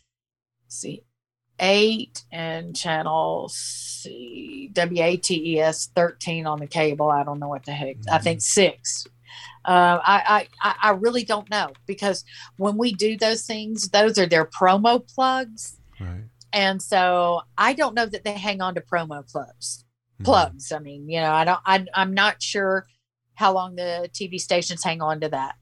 see, 0.68 1.03
eight 1.61 2.24
and 2.32 2.74
channel 2.76 3.49
C 3.49 4.70
W 4.72 5.03
A 5.03 5.16
T 5.16 5.55
E 5.55 5.61
S 5.61 5.89
thirteen 5.95 6.47
on 6.47 6.59
the 6.61 6.66
cable. 6.66 7.11
I 7.11 7.24
don't 7.24 7.39
know 7.39 7.49
what 7.49 7.64
the 7.64 7.72
heck. 7.72 7.97
I 8.11 8.18
think 8.18 8.41
six. 8.43 9.07
Uh, 9.64 9.99
I, 10.03 10.49
I 10.62 10.74
I 10.82 10.91
really 10.91 11.24
don't 11.24 11.51
know 11.51 11.72
because 11.87 12.24
when 12.57 12.76
we 12.78 12.93
do 12.95 13.16
those 13.16 13.45
things, 13.47 13.89
those 13.89 14.16
are 14.18 14.26
their 14.26 14.45
promo 14.45 15.05
plugs, 15.14 15.80
Right. 15.99 16.24
and 16.53 16.80
so 16.80 17.43
I 17.59 17.72
don't 17.72 17.95
know 17.95 18.07
that 18.07 18.22
they 18.24 18.32
hang 18.34 18.61
on 18.61 18.74
to 18.76 18.80
promo 18.80 19.28
plugs 19.30 19.82
Mhm. 20.20 20.24
plugs. 20.24 20.72
I 20.72 20.78
mean, 20.78 21.11
you 21.11 21.20
know, 21.20 21.30
I 21.32 21.45
don't, 21.45 21.61
I, 21.66 21.84
I'm 21.95 22.14
not 22.14 22.41
sure 22.41 22.87
how 23.37 23.53
long 23.53 23.76
the 23.76 24.11
TV 24.12 24.39
stations 24.39 24.82
hang 24.82 25.01
on 25.01 25.20
to 25.20 25.28
that 25.28 25.55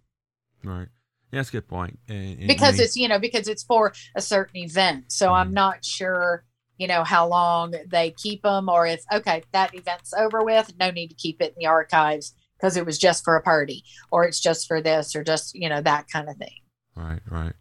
Right. 0.64 0.88
Yeah, 1.30 1.40
that's 1.40 1.48
a 1.50 1.52
good 1.52 1.68
point. 1.68 1.98
And, 2.08 2.38
and 2.38 2.48
because 2.48 2.78
it's, 2.78 2.96
you 2.96 3.08
know, 3.08 3.18
because 3.18 3.48
it's 3.48 3.62
for 3.62 3.92
a 4.14 4.20
certain 4.22 4.56
event. 4.56 5.12
So 5.12 5.28
Mhm. 5.28 5.36
I'm 5.36 5.52
not 5.52 5.84
sure, 5.84 6.44
you 6.78 6.86
know, 6.86 7.04
how 7.04 7.26
long 7.26 7.74
they 7.88 8.12
keep 8.12 8.42
them 8.42 8.68
or 8.68 8.86
if, 8.86 9.02
okay, 9.12 9.42
that 9.52 9.74
event's 9.74 10.14
over 10.14 10.42
with, 10.44 10.72
no 10.78 10.90
need 10.90 11.08
to 11.08 11.14
keep 11.14 11.42
it 11.42 11.48
in 11.48 11.54
the 11.58 11.66
archives 11.66 12.34
because 12.56 12.76
it 12.76 12.86
was 12.86 12.98
just 12.98 13.24
for 13.24 13.36
a 13.36 13.42
party 13.42 13.84
or 14.10 14.24
it's 14.24 14.40
just 14.40 14.66
for 14.66 14.80
this 14.80 15.14
or 15.14 15.24
just, 15.24 15.54
you 15.54 15.68
know, 15.68 15.82
that 15.82 16.08
kind 16.08 16.28
of 16.28 16.36
thing. 16.36 16.60
Right, 16.94 17.20
right. 17.28 17.54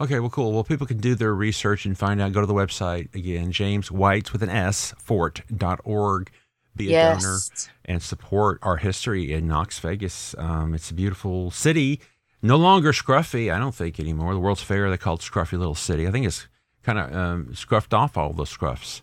Okay, 0.00 0.20
well, 0.20 0.30
cool. 0.30 0.52
Well, 0.52 0.62
people 0.62 0.86
can 0.86 0.98
do 0.98 1.14
their 1.14 1.34
research 1.34 1.84
and 1.86 1.98
find 1.98 2.20
out. 2.20 2.32
Go 2.32 2.42
to 2.42 2.46
the 2.46 2.54
website 2.54 3.14
again, 3.14 3.50
James 3.50 3.90
White's 3.90 4.32
with 4.32 4.42
an 4.42 4.50
S, 4.50 4.94
Fort 4.98 5.42
dot 5.54 5.82
fort.org. 5.82 6.30
Be 6.76 6.94
a 6.94 7.14
donor 7.14 7.38
and 7.84 8.02
support 8.02 8.58
our 8.62 8.76
history 8.76 9.32
in 9.32 9.46
Knox 9.48 9.78
Vegas. 9.78 10.34
Um, 10.38 10.74
it's 10.74 10.90
a 10.90 10.94
beautiful 10.94 11.50
city. 11.50 12.00
No 12.42 12.56
longer 12.56 12.92
scruffy, 12.92 13.52
I 13.52 13.58
don't 13.58 13.74
think 13.74 13.98
anymore. 13.98 14.34
The 14.34 14.40
World's 14.40 14.62
Fair, 14.62 14.88
they 14.90 14.96
called 14.98 15.20
Scruffy 15.20 15.58
Little 15.58 15.74
City. 15.74 16.06
I 16.06 16.10
think 16.10 16.26
it's 16.26 16.46
kind 16.82 16.98
of 16.98 17.14
um, 17.14 17.46
scruffed 17.52 17.92
off 17.96 18.16
all 18.16 18.32
those 18.32 18.54
scruffs 18.54 19.00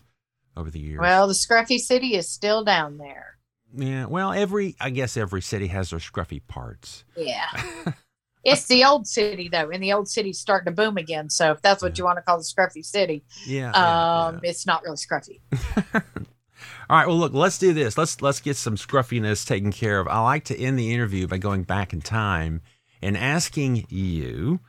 over 0.56 0.70
the 0.70 0.78
years. 0.78 1.00
Well, 1.00 1.26
the 1.26 1.34
Scruffy 1.34 1.78
City 1.78 2.14
is 2.14 2.28
still 2.28 2.62
down 2.64 2.96
there. 2.98 3.36
yeah, 3.76 4.06
well, 4.06 4.32
every, 4.32 4.76
I 4.80 4.90
guess 4.90 5.16
every 5.16 5.42
city 5.42 5.66
has 5.66 5.90
their 5.90 5.98
scruffy 5.98 6.40
parts. 6.46 7.04
Yeah. 7.16 7.48
it's 8.44 8.66
the 8.66 8.84
old 8.84 9.06
city 9.08 9.48
though, 9.48 9.68
and 9.70 9.82
the 9.82 9.92
old 9.92 10.08
city's 10.08 10.38
starting 10.38 10.72
to 10.72 10.82
boom 10.82 10.96
again. 10.96 11.28
So 11.28 11.50
if 11.50 11.60
that's 11.60 11.82
what 11.82 11.98
Yeah. 11.98 12.02
you 12.02 12.04
want 12.04 12.18
to 12.18 12.22
call 12.22 12.38
the 12.38 12.44
scruffy 12.44 12.84
city, 12.84 13.24
Yeah. 13.46 13.72
yeah, 13.74 14.26
um, 14.28 14.40
it's 14.44 14.64
not 14.64 14.84
really 14.84 14.96
scruffy. 14.96 15.40
All 16.88 16.98
right, 16.98 17.06
well, 17.06 17.18
look, 17.18 17.32
let's 17.32 17.58
do 17.58 17.72
this. 17.72 17.96
Let's 17.96 18.20
let's 18.20 18.40
get 18.40 18.56
some 18.56 18.76
scruffiness 18.76 19.44
taken 19.44 19.72
care 19.72 20.00
of. 20.00 20.08
I 20.08 20.20
like 20.20 20.44
to 20.44 20.58
end 20.58 20.78
the 20.78 20.92
interview 20.92 21.26
by 21.26 21.38
going 21.38 21.62
back 21.62 21.92
in 21.92 22.00
time 22.00 22.60
and 23.00 23.16
asking 23.16 23.86
you, 23.88 24.60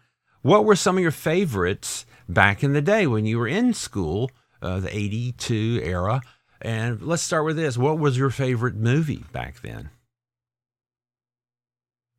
what 0.41 0.63
were 0.63 0.76
some 0.76 0.97
of 0.97 1.01
your 1.01 1.11
favorites 1.11 2.05
back 2.30 2.63
in 2.63 2.74
the 2.74 2.82
day 2.82 3.05
when 3.05 3.26
you 3.26 3.38
were 3.38 3.47
in 3.47 3.74
school, 3.74 4.32
uh, 4.61 4.80
the 4.80 4.95
'82 4.95 5.82
era? 5.84 6.22
And 6.61 7.01
let's 7.01 7.22
start 7.22 7.45
with 7.45 7.57
this. 7.57 7.78
What 7.78 7.99
was 7.99 8.18
your 8.18 8.30
favorite 8.30 8.76
movie 8.76 9.26
back 9.34 9.61
then? 9.61 9.89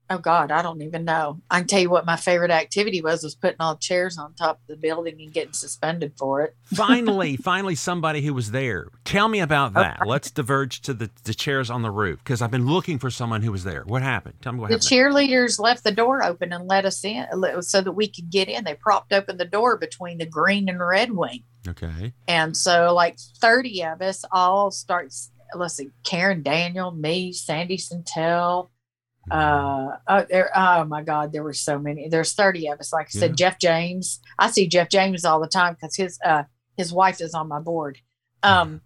Oh 0.09 0.19
God, 0.19 0.53
I 0.53 0.63
don't 0.63 0.83
even 0.83 1.05
know. 1.05 1.41
I 1.51 1.59
can 1.59 1.67
tell 1.67 1.81
you 1.81 1.91
what 1.91 2.07
my 2.07 2.17
favorite 2.17 2.53
activity 2.53 3.03
was 3.03 3.25
was 3.25 3.35
putting 3.35 3.57
all 3.61 3.75
the 3.75 3.81
chairs 3.81 4.19
on 4.19 4.35
top 4.35 4.61
of 4.61 4.67
the 4.69 4.77
building 4.77 5.17
and 5.21 5.33
getting 5.33 5.53
suspended 5.53 6.13
for 6.17 6.43
it. 6.43 6.57
Finally, 6.65 7.37
finally, 7.43 7.75
somebody 7.75 8.23
who 8.23 8.33
was 8.33 8.53
there. 8.53 8.89
Tell 9.05 9.29
me 9.29 9.41
about 9.41 9.75
that. 9.75 10.07
Let's 10.07 10.31
diverge 10.31 10.81
to 10.83 10.95
the, 10.95 11.11
the 11.25 11.35
chairs 11.35 11.71
on 11.71 11.83
the 11.83 11.91
roof 11.91 12.19
because 12.21 12.41
I've 12.41 12.51
been 12.53 12.67
looking 12.67 12.99
for 12.99 13.11
someone 13.11 13.43
who 13.43 13.51
was 13.51 13.65
there. 13.65 13.83
What 13.85 14.03
happened? 14.03 14.35
Tell 14.43 14.53
me 14.53 14.61
what 14.61 14.69
The 14.69 14.75
happened. 14.75 14.91
The 14.91 14.95
cheerleaders 14.95 15.59
left 15.59 15.83
the 15.83 15.93
door 15.93 16.23
open 16.23 16.53
and 16.53 16.69
let 16.69 16.85
us 16.85 17.05
in 17.05 17.27
so 17.63 17.81
that 17.81 17.93
we 17.93 18.07
could 18.07 18.31
get 18.31 18.49
in. 18.49 18.65
They 18.65 18.75
propped 18.75 19.13
open 19.13 19.39
the 19.39 19.45
door 19.45 19.77
between 19.77 20.19
the 20.19 20.27
green 20.27 20.69
and 20.69 20.79
red 20.79 21.11
wing. 21.11 21.43
okay. 21.67 22.13
And 22.29 22.57
so 22.57 22.95
like 22.95 23.19
30 23.41 23.85
of 23.85 24.03
us 24.03 24.25
all 24.31 24.71
starts 24.71 25.31
let's 25.55 25.75
see, 25.75 25.91
Karen 26.05 26.43
Daniel, 26.43 26.91
me, 26.91 27.33
Sandy 27.33 27.79
Santel, 27.79 28.71
uh 29.31 29.97
oh, 30.09 30.25
there 30.31 30.51
oh 30.57 30.85
my 30.85 31.03
god 31.03 31.33
there 31.33 31.43
were 31.43 31.53
so 31.53 31.79
many 31.79 32.09
there's 32.09 32.33
30 32.35 32.69
of 32.69 32.79
us 32.81 32.93
like 32.93 33.07
i 33.07 33.11
said 33.11 33.31
Yeah. 33.31 33.35
jeff 33.51 33.59
james 33.59 34.21
i 34.39 34.51
see 34.51 34.69
jeff 34.69 34.89
james 34.89 35.25
all 35.25 35.41
the 35.41 35.49
time 35.49 35.75
because 35.75 35.97
his 35.97 36.19
uh 36.25 36.45
his 36.77 36.93
wife 36.93 37.21
is 37.21 37.35
on 37.35 37.49
my 37.49 37.59
board 37.61 37.99
um 38.43 38.83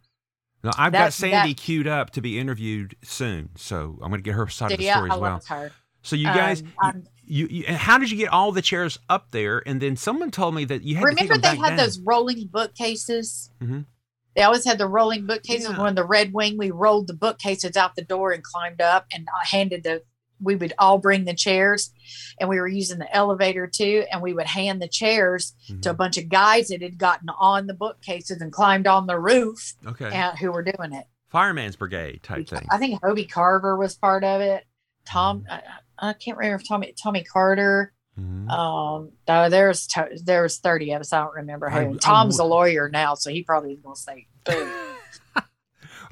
No, 0.63 0.71
I've 0.79 0.93
got 0.93 1.13
Sandy 1.13 1.53
that- 1.55 1.61
queued 1.61 1.87
up 1.87 2.11
to 2.11 2.21
be 2.21 2.39
interviewed 2.39 2.95
soon, 3.03 3.51
so 3.57 3.99
I'm 4.03 4.11
going 4.11 4.21
to 4.23 4.23
get 4.23 4.35
her 4.35 4.47
side 4.49 4.73
of 4.73 4.79
the 4.79 4.85
yeah 4.85 4.95
story 4.97 5.11
i 5.11 5.15
as 5.15 5.21
well. 5.21 5.33
love 5.33 5.47
her 5.47 5.73
So 6.03 6.17
you 6.17 6.27
guys, 6.27 6.63
Um, 6.83 7.05
you, 7.25 7.47
you, 7.49 7.65
and 7.69 7.77
how 7.77 7.99
did 7.99 8.11
you 8.11 8.17
get 8.17 8.29
all 8.33 8.53
the 8.53 8.63
chairs 8.63 8.99
up 9.09 9.31
there? 9.33 9.63
And 9.67 9.81
then 9.81 9.97
someone 9.97 10.31
told 10.31 10.55
me 10.55 10.65
that 10.67 10.83
you 10.83 10.97
had 10.97 11.05
remember 11.05 11.35
to 11.35 11.41
take 11.41 11.53
they 11.53 11.57
had 11.59 11.69
down. 11.71 11.77
those 11.77 11.99
rolling 12.01 12.47
bookcases 12.51 13.51
Mhm. 13.63 13.85
they 14.37 14.43
always 14.43 14.65
had 14.65 14.79
the 14.79 14.87
rolling 14.87 15.27
bookcases 15.27 15.69
Yeah. 15.71 15.83
when 15.83 15.95
the 15.95 16.05
red 16.05 16.33
wing 16.33 16.57
we 16.59 16.71
rolled 16.71 17.07
the 17.09 17.15
bookcases 17.15 17.77
out 17.77 17.97
the 17.97 18.05
door 18.05 18.31
and 18.33 18.43
climbed 18.43 18.81
up 18.81 19.07
and 19.13 19.27
handed 19.45 19.83
the 19.83 20.03
we 20.43 20.57
would 20.57 20.73
all 20.79 20.99
bring 20.99 21.25
the 21.25 21.35
chairs 21.35 21.91
and 22.39 22.49
we 22.49 22.59
were 22.59 22.69
using 22.69 22.99
the 22.99 23.15
elevator 23.15 23.67
too 23.67 24.05
and 24.11 24.23
we 24.23 24.33
would 24.33 24.47
hand 24.47 24.81
the 24.81 24.89
chairs 24.89 25.53
Mhm. 25.69 25.83
to 25.83 25.91
a 25.91 25.95
bunch 25.95 26.17
of 26.19 26.29
guys 26.29 26.69
that 26.69 26.83
had 26.83 26.99
gotten 26.99 27.29
on 27.29 27.67
the 27.67 27.75
bookcases 27.75 28.41
and 28.41 28.53
climbed 28.53 28.87
on 28.87 29.07
the 29.07 29.19
roof 29.19 29.75
okay, 29.87 30.11
and 30.13 30.39
who 30.39 30.51
were 30.53 30.63
doing 30.63 30.93
it 30.93 31.07
fireman's 31.29 31.77
brigade 31.77 32.23
type 32.23 32.49
thing. 32.49 32.67
i 32.71 32.79
think 32.79 33.01
hobie 33.03 33.31
carver 33.31 33.77
was 33.77 33.95
part 33.97 34.25
of 34.25 34.41
it 34.41 34.65
tom 35.05 35.45
I, 35.51 35.63
I 35.99 36.13
can't 36.15 36.37
remember 36.39 36.61
if 36.63 36.69
tommy 36.69 36.93
tommy 37.01 37.23
carter 37.23 37.93
Mhm. 38.19 38.51
um 38.51 39.13
no, 39.29 39.49
there's 39.49 39.87
to- 39.89 40.19
there 40.25 40.43
was 40.43 40.59
30 40.59 40.93
of 40.93 41.01
us 41.03 41.13
i 41.13 41.21
don't 41.21 41.35
remember 41.35 41.71
I- 41.71 41.85
who 41.85 41.95
I 41.95 41.97
tom's 41.99 42.39
a 42.39 42.45
lawyer 42.45 42.89
now 42.89 43.15
so 43.15 43.31
he 43.31 43.43
probably 43.45 43.75
is 43.75 43.81
gonna 43.81 43.95
say 43.97 44.27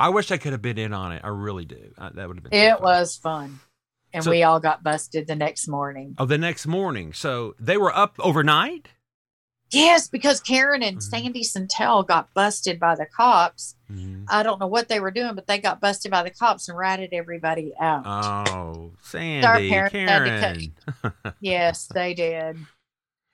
I 0.00 0.10
wish 0.10 0.30
I 0.30 0.36
could 0.36 0.52
have 0.52 0.62
been 0.62 0.78
in 0.78 0.92
on 0.92 1.10
it. 1.10 1.22
I 1.24 1.28
really 1.28 1.64
do. 1.64 1.92
Uh, 1.98 2.10
that 2.14 2.28
would 2.28 2.36
have 2.36 2.44
been. 2.44 2.52
so 2.52 2.56
it 2.56 2.72
fun. 2.74 2.82
was 2.82 3.16
fun 3.16 3.60
and 4.12 4.24
So- 4.24 4.30
we 4.30 4.42
all 4.42 4.60
got 4.60 4.82
busted 4.82 5.26
the 5.26 5.36
next 5.36 5.68
morning 5.68 6.14
Oh, 6.18 6.24
the 6.24 6.38
next 6.38 6.66
morning. 6.66 7.12
So 7.12 7.54
they 7.60 7.76
were 7.76 7.94
up 7.94 8.14
overnight. 8.18 8.88
yes 9.70 10.08
because 10.08 10.40
karen 10.40 10.82
and 10.82 10.96
Mhm. 10.96 11.02
sandy 11.02 11.42
santel 11.44 12.02
got 12.02 12.32
busted 12.32 12.80
by 12.80 12.94
the 12.94 13.04
cops 13.04 13.74
Mhm. 13.92 14.24
i 14.28 14.42
don't 14.42 14.58
know 14.58 14.66
what 14.66 14.88
they 14.88 14.98
were 14.98 15.10
doing 15.10 15.34
but 15.34 15.46
they 15.46 15.58
got 15.58 15.78
busted 15.78 16.10
by 16.10 16.22
the 16.22 16.30
cops 16.30 16.70
and 16.70 16.78
ratted 16.78 17.10
everybody 17.12 17.74
out 17.78 18.02
Oh, 18.06 18.92
Sandy, 19.02 19.68
to 19.68 19.90
Karen. 19.90 20.72
yes 21.40 21.86
they 21.92 22.14
did 22.14 22.56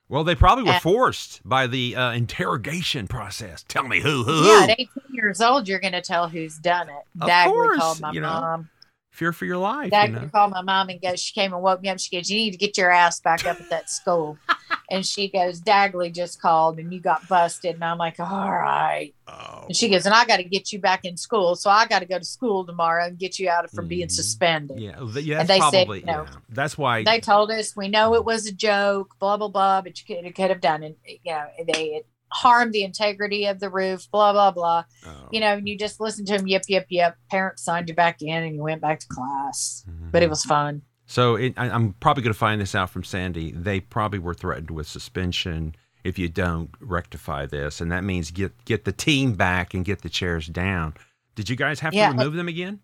Well, 0.09 0.22
they 0.25 0.35
probably 0.35 0.64
were 0.64 0.81
forced 0.81 1.41
by 1.49 1.66
the 1.66 1.97
uh, 1.97 2.12
interrogation 2.12 3.07
process. 3.09 3.64
Tell 3.68 3.89
me 3.89 4.01
who, 4.01 4.22
who, 4.25 4.45
yeah 4.45 4.64
at 4.64 4.70
18 4.81 4.89
years 5.12 5.41
old 5.41 5.68
you're 5.68 5.79
going 5.81 5.93
to 5.95 6.03
tell 6.03 6.29
who's 6.29 6.59
done 6.59 6.89
it 6.91 7.05
Of 7.20 7.29
dagwood 7.29 7.47
course, 7.53 7.79
called 7.79 8.01
my 8.01 8.12
you 8.12 8.20
know, 8.20 8.29
mom 8.29 8.70
Fear 9.14 9.32
for 9.32 9.44
your 9.44 9.58
life. 9.58 9.86
You 9.86 9.90
Dagwood 9.92 10.22
know? 10.22 10.28
called 10.32 10.50
my 10.50 10.60
mom 10.62 10.88
and 10.88 11.00
goes 11.00 11.20
she 11.20 11.32
came 11.32 11.52
and 11.52 11.62
woke 11.62 11.80
me 11.80 11.88
up 11.88 12.00
she 12.00 12.16
goes 12.16 12.28
you 12.28 12.36
need 12.36 12.50
to 12.50 12.56
get 12.56 12.76
your 12.76 12.90
ass 12.90 13.20
back 13.20 13.46
up 13.46 13.60
at 13.60 13.70
that 13.70 13.88
school 13.88 14.36
and 14.90 15.06
she 15.06 15.28
goes 15.28 15.60
dagley 15.60 16.12
just 16.12 16.42
called 16.42 16.80
and 16.80 16.92
you 16.92 16.98
got 17.00 17.26
busted 17.28 17.76
and 17.76 17.84
i'm 17.84 17.96
like 17.96 18.18
all 18.18 18.50
right 18.50 19.14
Oh, 19.28 19.64
and 19.68 19.76
she 19.76 19.88
goes 19.88 20.04
and 20.04 20.14
i 20.14 20.24
got 20.26 20.38
to 20.38 20.42
get 20.44 20.72
you 20.72 20.80
back 20.80 21.04
in 21.04 21.16
school 21.16 21.54
so 21.54 21.70
i 21.70 21.86
got 21.86 22.00
to 22.00 22.06
go 22.06 22.18
to 22.18 22.24
school 22.24 22.66
tomorrow 22.66 23.06
and 23.06 23.16
get 23.16 23.38
you 23.38 23.48
out 23.48 23.64
of 23.64 23.70
from 23.70 23.86
being 23.86 24.08
Mhm. 24.08 24.12
suspended 24.12 24.80
yeah, 24.80 25.00
yeah. 25.00 25.40
And 25.40 25.48
they 25.48 25.60
said, 25.60 25.70
probably 25.70 26.00
you 26.00 26.06
know, 26.06 26.24
yeah. 26.28 26.36
That's 26.50 26.76
why. 26.76 27.04
they 27.04 27.20
told 27.20 27.52
us 27.52 27.76
we 27.76 27.86
know 27.88 28.14
it 28.16 28.24
was 28.24 28.46
a 28.46 28.52
joke 28.52 29.14
blah 29.20 29.36
blah 29.36 29.48
blah 29.48 29.80
but 29.80 29.92
you 30.00 30.16
could, 30.16 30.34
could 30.34 30.50
have 30.50 30.60
done 30.60 30.82
it 30.82 30.98
you 31.06 31.18
know 31.32 31.46
they 31.72 31.92
had 31.94 32.02
harmed 32.35 32.72
the 32.72 32.82
integrity 32.82 33.47
of 33.47 33.61
the 33.61 33.70
roof 33.70 34.07
blah 34.11 34.32
blah 34.32 34.51
blah 34.51 34.82
oh, 35.07 35.28
you 35.30 35.41
know 35.41 35.53
and 35.55 35.68
you 35.68 35.78
just 35.78 36.01
listened 36.01 36.26
to 36.26 36.35
him, 36.35 36.47
yip 36.47 36.62
yip 36.68 36.87
yip 36.91 37.14
parents 37.30 37.62
signed 37.62 37.89
you 37.89 37.95
back 37.95 38.20
in 38.20 38.43
and 38.43 38.55
you 38.57 38.62
went 38.62 38.80
back 38.82 38.99
to 38.99 39.07
class 39.09 39.85
mhm. 39.89 40.11
but 40.11 40.22
it 40.22 40.28
was 40.28 40.43
fun 40.45 40.82
So 41.07 41.37
it, 41.37 41.55
I, 41.57 41.68
I'm 41.70 41.93
probably 42.01 42.22
going 42.22 42.32
to 42.32 42.39
find 42.39 42.61
this 42.61 42.74
out 42.74 42.89
from 42.91 43.05
Sandy. 43.05 43.53
They 43.53 43.78
probably 43.80 44.18
were 44.18 44.32
threatened 44.35 44.70
with 44.70 44.87
suspension 44.89 45.74
if 46.03 46.18
you 46.18 46.28
don't 46.28 46.70
rectify 46.80 47.45
this, 47.47 47.80
and 47.80 47.93
that 47.93 48.05
means 48.05 48.30
get 48.30 48.53
get 48.64 48.85
the 48.85 48.93
team 48.93 49.35
back 49.35 49.74
and 49.74 49.85
get 49.85 50.01
the 50.03 50.09
chairs 50.09 50.47
down. 50.49 50.95
Did 51.35 51.49
you 51.51 51.57
guys 51.57 51.80
have 51.80 51.93
Yeah. 51.95 52.11
to 52.11 52.16
remove 52.16 52.35
them 52.35 52.49
again? 52.49 52.80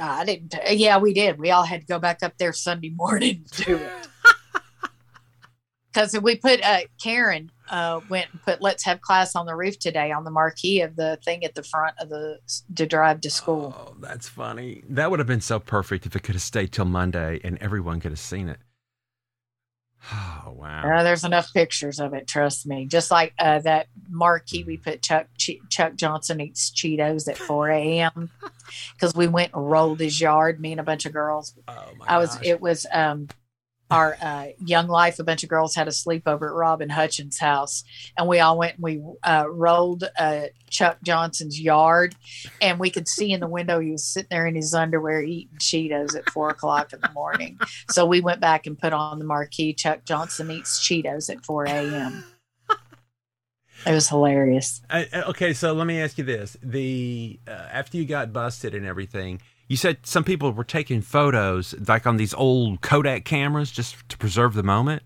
i 0.00 0.24
didn't 0.24 0.54
yeah 0.70 0.96
we 0.98 1.12
did 1.12 1.38
we 1.40 1.50
all 1.50 1.64
had 1.64 1.80
to 1.80 1.86
go 1.86 1.98
back 1.98 2.22
up 2.22 2.32
there 2.38 2.52
sunday 2.52 2.90
morning 2.90 3.44
to 3.50 3.64
do 3.64 3.76
it 3.76 3.90
because 5.98 6.20
we 6.22 6.36
put 6.36 6.62
uh 6.64 6.80
karen 7.02 7.50
uh 7.70 8.00
went 8.08 8.26
and 8.32 8.42
put 8.42 8.62
let's 8.62 8.84
have 8.84 9.00
class 9.00 9.34
on 9.34 9.46
the 9.46 9.54
roof 9.54 9.78
today 9.78 10.12
on 10.12 10.24
the 10.24 10.30
marquee 10.30 10.80
of 10.80 10.94
the 10.96 11.18
thing 11.24 11.44
at 11.44 11.54
the 11.54 11.62
front 11.62 11.94
of 11.98 12.08
the 12.08 12.38
to 12.74 12.86
drive 12.86 13.20
to 13.20 13.30
school 13.30 13.74
Oh, 13.76 13.94
that's 14.00 14.28
funny. 14.28 14.82
That 14.88 15.10
would 15.10 15.18
have 15.18 15.26
been 15.26 15.40
so 15.40 15.58
perfect 15.58 16.06
if 16.06 16.14
it 16.14 16.20
could 16.22 16.34
have 16.34 16.42
stayed 16.42 16.72
till 16.72 16.84
Monday 16.84 17.40
and 17.42 17.58
everyone 17.58 18.00
could 18.00 18.12
have 18.12 18.18
seen 18.18 18.48
it. 18.48 18.58
Oh 20.46 20.52
wow. 20.52 20.82
Uh, 20.98 21.02
there's 21.02 21.24
enough 21.24 21.52
pictures 21.52 22.00
of 22.00 22.14
it. 22.14 22.26
Trust 22.26 22.66
me. 22.66 22.86
Just 22.86 23.10
like 23.10 23.34
uh, 23.38 23.58
that 23.60 23.88
marquee 24.08 24.64
we 24.64 24.78
put 24.78 25.02
Chuck 25.02 25.26
che- 25.36 25.60
Chuck 25.68 25.94
Johnson 25.96 26.40
eats 26.40 26.70
Cheetos 26.70 27.28
at 27.28 27.36
4 27.36 27.68
a.m. 27.72 28.30
because 28.94 29.14
we 29.14 29.26
went 29.26 29.52
and 29.52 29.70
rolled 29.70 30.00
his 30.00 30.18
yard. 30.18 30.58
Me 30.60 30.70
and 30.72 30.80
a 30.80 30.84
bunch 30.84 31.04
of 31.04 31.12
girls. 31.12 31.54
Oh 31.68 31.90
my 31.98 32.06
I 32.06 32.18
was. 32.18 32.36
gosh. 32.36 32.46
It 32.46 32.60
was 32.62 32.86
um, 32.92 33.28
our 33.90 34.16
uh, 34.20 34.46
young 34.64 34.88
life. 34.88 35.18
A 35.18 35.24
bunch 35.24 35.42
of 35.42 35.48
girls 35.48 35.74
had 35.74 35.88
a 35.88 35.92
sleepover 35.92 36.48
at 36.48 36.54
Robin 36.54 36.90
Hutchins' 36.90 37.38
house, 37.38 37.84
and 38.16 38.28
we 38.28 38.40
all 38.40 38.58
went 38.58 38.74
and 38.74 38.82
we 38.82 39.02
uh, 39.22 39.46
rolled 39.48 40.04
uh, 40.18 40.46
Chuck 40.70 40.98
Johnson's 41.02 41.60
yard, 41.60 42.14
and 42.60 42.78
we 42.78 42.90
could 42.90 43.08
see 43.08 43.32
in 43.32 43.40
the 43.40 43.48
window 43.48 43.80
he 43.80 43.92
was 43.92 44.04
sitting 44.04 44.28
there 44.30 44.46
in 44.46 44.54
his 44.54 44.74
underwear 44.74 45.22
eating 45.22 45.58
Cheetos 45.58 46.16
at 46.16 46.28
four 46.30 46.50
o'clock 46.50 46.92
in 46.92 47.00
the 47.00 47.10
morning. 47.12 47.58
So 47.90 48.04
we 48.06 48.20
went 48.20 48.40
back 48.40 48.66
and 48.66 48.78
put 48.78 48.92
on 48.92 49.18
the 49.18 49.24
marquee 49.24 49.72
Chuck 49.72 50.04
Johnson 50.04 50.50
eats 50.50 50.80
Cheetos 50.80 51.30
at 51.30 51.44
4 51.44 51.64
a.m. 51.66 52.24
It 53.86 53.92
was 53.92 54.08
hilarious. 54.08 54.82
Okay, 54.92 55.52
so 55.52 55.72
let 55.72 55.86
me 55.86 56.00
ask 56.00 56.18
you 56.18 56.24
this: 56.24 56.56
the 56.62 57.38
uh, 57.46 57.50
after 57.50 57.96
you 57.96 58.04
got 58.04 58.32
busted 58.32 58.74
and 58.74 58.84
everything, 58.84 59.40
you 59.68 59.76
said 59.76 59.98
some 60.04 60.24
people 60.24 60.52
were 60.52 60.64
taking 60.64 61.02
photos, 61.02 61.74
like 61.86 62.06
on 62.06 62.16
these 62.16 62.34
old 62.34 62.80
Kodak 62.80 63.24
cameras, 63.24 63.70
just 63.70 64.08
to 64.08 64.18
preserve 64.18 64.54
the 64.54 64.62
moment. 64.62 65.02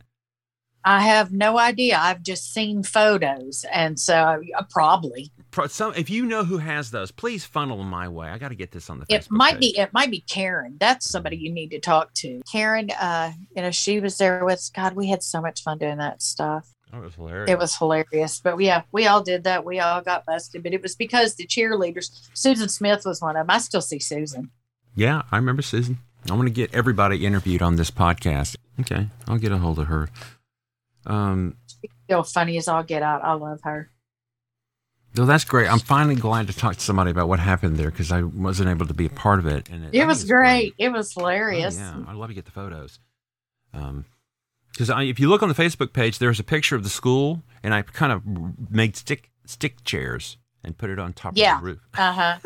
I 0.85 1.01
have 1.03 1.33
no 1.33 1.59
idea. 1.59 1.99
I've 2.01 2.23
just 2.23 2.53
seen 2.53 2.83
photos, 2.83 3.65
and 3.73 4.01
so 4.01 4.43
uh, 4.59 4.63
probably 4.71 5.31
Pro- 5.53 5.69
Some, 5.69 5.93
if 5.95 6.11
you 6.11 6.27
know 6.27 6.45
who 6.45 6.59
has 6.59 6.91
those, 6.91 7.13
please 7.13 7.45
funnel 7.45 7.77
them 7.79 7.89
my 7.89 8.09
way. 8.09 8.29
I 8.29 8.39
got 8.39 8.49
to 8.49 8.55
get 8.57 8.73
this 8.73 8.91
on 8.91 8.99
the. 8.99 9.07
it 9.09 9.23
Facebook 9.23 9.27
might 9.31 9.53
page. 9.55 9.61
be 9.61 9.79
it 9.79 9.93
might 9.93 10.11
be 10.11 10.21
Karen. 10.23 10.77
That's 10.81 11.09
somebody 11.09 11.37
you 11.37 11.53
need 11.53 11.71
to 11.71 11.81
talk 11.81 12.15
to. 12.15 12.41
Karen, 12.51 12.91
uh, 13.01 13.33
you 13.55 13.63
know, 13.63 13.71
she 13.71 14.01
was 14.01 14.19
there 14.19 14.45
with 14.45 14.71
God. 14.75 14.95
We 14.95 15.09
had 15.09 15.23
so 15.23 15.41
much 15.41 15.63
fun 15.63 15.79
doing 15.79 15.99
that 15.99 16.23
stuff. 16.23 16.72
Oh, 16.93 16.99
it 16.99 17.05
was 17.05 17.14
hilarious. 17.14 17.51
It 17.51 17.59
was 17.59 17.76
hilarious. 17.76 18.40
But 18.40 18.61
yeah, 18.61 18.82
we 18.93 19.07
all 19.07 19.22
did 19.22 19.45
that. 19.45 19.64
We 19.64 19.80
all 19.80 20.03
got 20.03 20.26
busted, 20.26 20.62
but 20.62 20.74
it 20.74 20.82
was 20.82 20.95
because 20.95 21.34
the 21.36 21.47
cheerleaders. 21.47 22.28
Susan 22.34 22.68
Smith 22.68 23.05
was 23.07 23.20
one 23.22 23.36
of 23.36 23.47
them. 23.47 23.55
I 23.55 23.59
still 23.59 23.80
see 23.80 23.99
Susan. 23.99 24.51
Yeah, 24.95 25.22
I 25.32 25.36
remember 25.36 25.62
Susan. 25.62 25.99
I 26.30 26.34
want 26.34 26.47
to 26.49 26.53
get 26.53 26.74
everybody 26.74 27.24
interviewed 27.24 27.62
on 27.62 27.76
this 27.76 27.90
podcast. 27.90 28.57
Okay, 28.80 29.09
I'll 29.26 29.38
get 29.38 29.53
a 29.53 29.59
hold 29.59 29.78
of 29.78 29.86
her. 29.86 30.09
Um, 31.07 31.57
Still 32.05 32.22
funny 32.22 32.57
as 32.59 32.68
all 32.68 32.82
get 32.82 33.03
out. 33.03 33.24
I 33.24 33.32
love 33.32 33.61
her. 33.64 33.90
no, 35.16 35.24
that's 35.26 35.45
great. 35.45 35.68
I'm 35.72 35.78
finally 35.78 36.14
glad 36.14 36.47
to 36.49 36.53
talk 36.53 36.74
to 36.74 36.80
somebody 36.80 37.11
about 37.11 37.26
what 37.28 37.40
happened 37.40 37.76
there 37.76 37.90
because 37.90 38.12
I 38.12 38.22
wasn't 38.22 38.68
able 38.68 38.86
to 38.86 38.95
be 38.95 39.07
a 39.07 39.11
part 39.11 39.38
of 39.38 39.47
it. 39.47 39.68
And 39.70 39.88
It 39.93 40.03
I 40.03 40.05
was 40.05 40.24
great. 40.24 40.74
It 40.78 40.90
was 40.90 41.12
Oh, 41.16 41.20
hilarious. 41.20 41.76
yeah, 41.78 41.97
I'd 42.07 42.16
love 42.16 42.28
to 42.28 42.34
get 42.34 42.45
the 42.45 42.51
photos. 42.51 42.99
Um, 43.74 44.05
because 44.73 44.91
if 44.91 45.20
you 45.20 45.29
look 45.29 45.43
on 45.43 45.49
the 45.49 45.55
Facebook 45.55 45.93
page, 45.93 46.18
there's 46.18 46.41
a 46.41 46.45
picture 46.45 46.77
of 46.77 46.83
the 46.83 46.91
school, 46.91 47.43
and 47.62 47.73
I 47.75 47.83
kind 47.83 48.12
of 48.12 48.23
made 48.70 48.97
stick 48.97 49.31
stick 49.45 49.85
chairs 49.85 50.37
and 50.64 50.77
put 50.79 50.91
it 50.91 50.99
on 50.99 51.12
top 51.12 51.33
Yeah. 51.37 51.57
of 51.57 51.61
the 51.61 51.66
roof. 51.66 51.81
Uh 51.99 52.12
huh. 52.12 52.39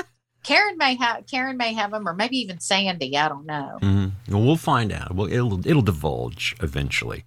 Karen 0.43 0.77
may 0.79 0.95
have 0.95 1.27
Karen 1.27 1.57
may 1.57 1.73
have 1.75 1.91
them, 1.91 2.09
or 2.09 2.15
maybe 2.15 2.37
even 2.39 2.61
Sandy. 2.61 3.17
I 3.17 3.29
don't 3.29 3.47
know. 3.47 3.79
hmm 3.81 4.07
Well, 4.29 4.43
we'll 4.43 4.57
find 4.57 4.93
out. 4.93 5.15
Well, 5.15 5.27
it'll 5.33 5.67
it'll 5.67 5.83
divulge 5.83 6.55
eventually. 6.63 7.25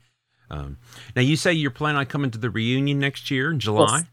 Um, 0.50 0.78
now, 1.16 1.22
you 1.22 1.36
say 1.36 1.54
you're 1.54 1.70
planning 1.70 2.00
on 2.00 2.06
coming 2.08 2.32
to 2.32 2.38
the 2.40 2.50
reunion 2.50 2.98
next 2.98 3.30
year 3.30 3.52
in 3.52 3.60
July. 3.60 3.98
Yes. 4.00 4.06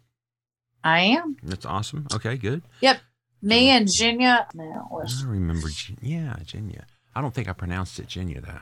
I 0.85 1.01
am. 1.01 1.37
That's 1.43 1.65
awesome. 1.65 2.07
Okay, 2.15 2.37
good. 2.37 2.63
Yep. 2.81 3.01
Me 3.43 3.71
and 3.71 3.87
Genya. 3.89 4.47
No, 4.55 5.03
I 5.05 5.25
remember. 5.25 5.69
Yeah, 6.03 6.37
Genya. 6.45 6.83
I 7.15 7.21
don't 7.23 7.33
think 7.33 7.49
I 7.49 7.53
pronounced 7.53 7.99
it 8.01 8.09
Genya 8.09 8.45
though. 8.45 8.61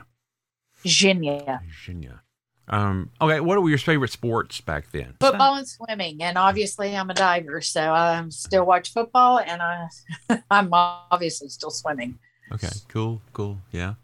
Genya. 0.85 1.59
Genya. 1.85 2.19
Um, 2.67 3.11
okay, 3.21 3.39
what 3.41 3.61
were 3.61 3.69
your 3.69 3.77
favorite 3.77 4.11
sports 4.11 4.59
back 4.59 4.91
then? 4.91 5.15
Football 5.19 5.55
and 5.55 5.67
swimming, 5.67 6.23
and 6.23 6.37
obviously 6.37 6.95
I'm 6.95 7.09
a 7.09 7.13
diver, 7.13 7.61
so 7.61 7.81
I 7.93 8.23
still 8.29 8.65
watch 8.65 8.91
football, 8.91 9.39
and 9.39 9.61
I 9.61 9.87
I'm 10.51 10.69
obviously 10.73 11.49
still 11.49 11.69
swimming. 11.69 12.17
Okay, 12.51 12.69
cool, 12.87 13.21
cool, 13.33 13.59
yeah. 13.71 13.95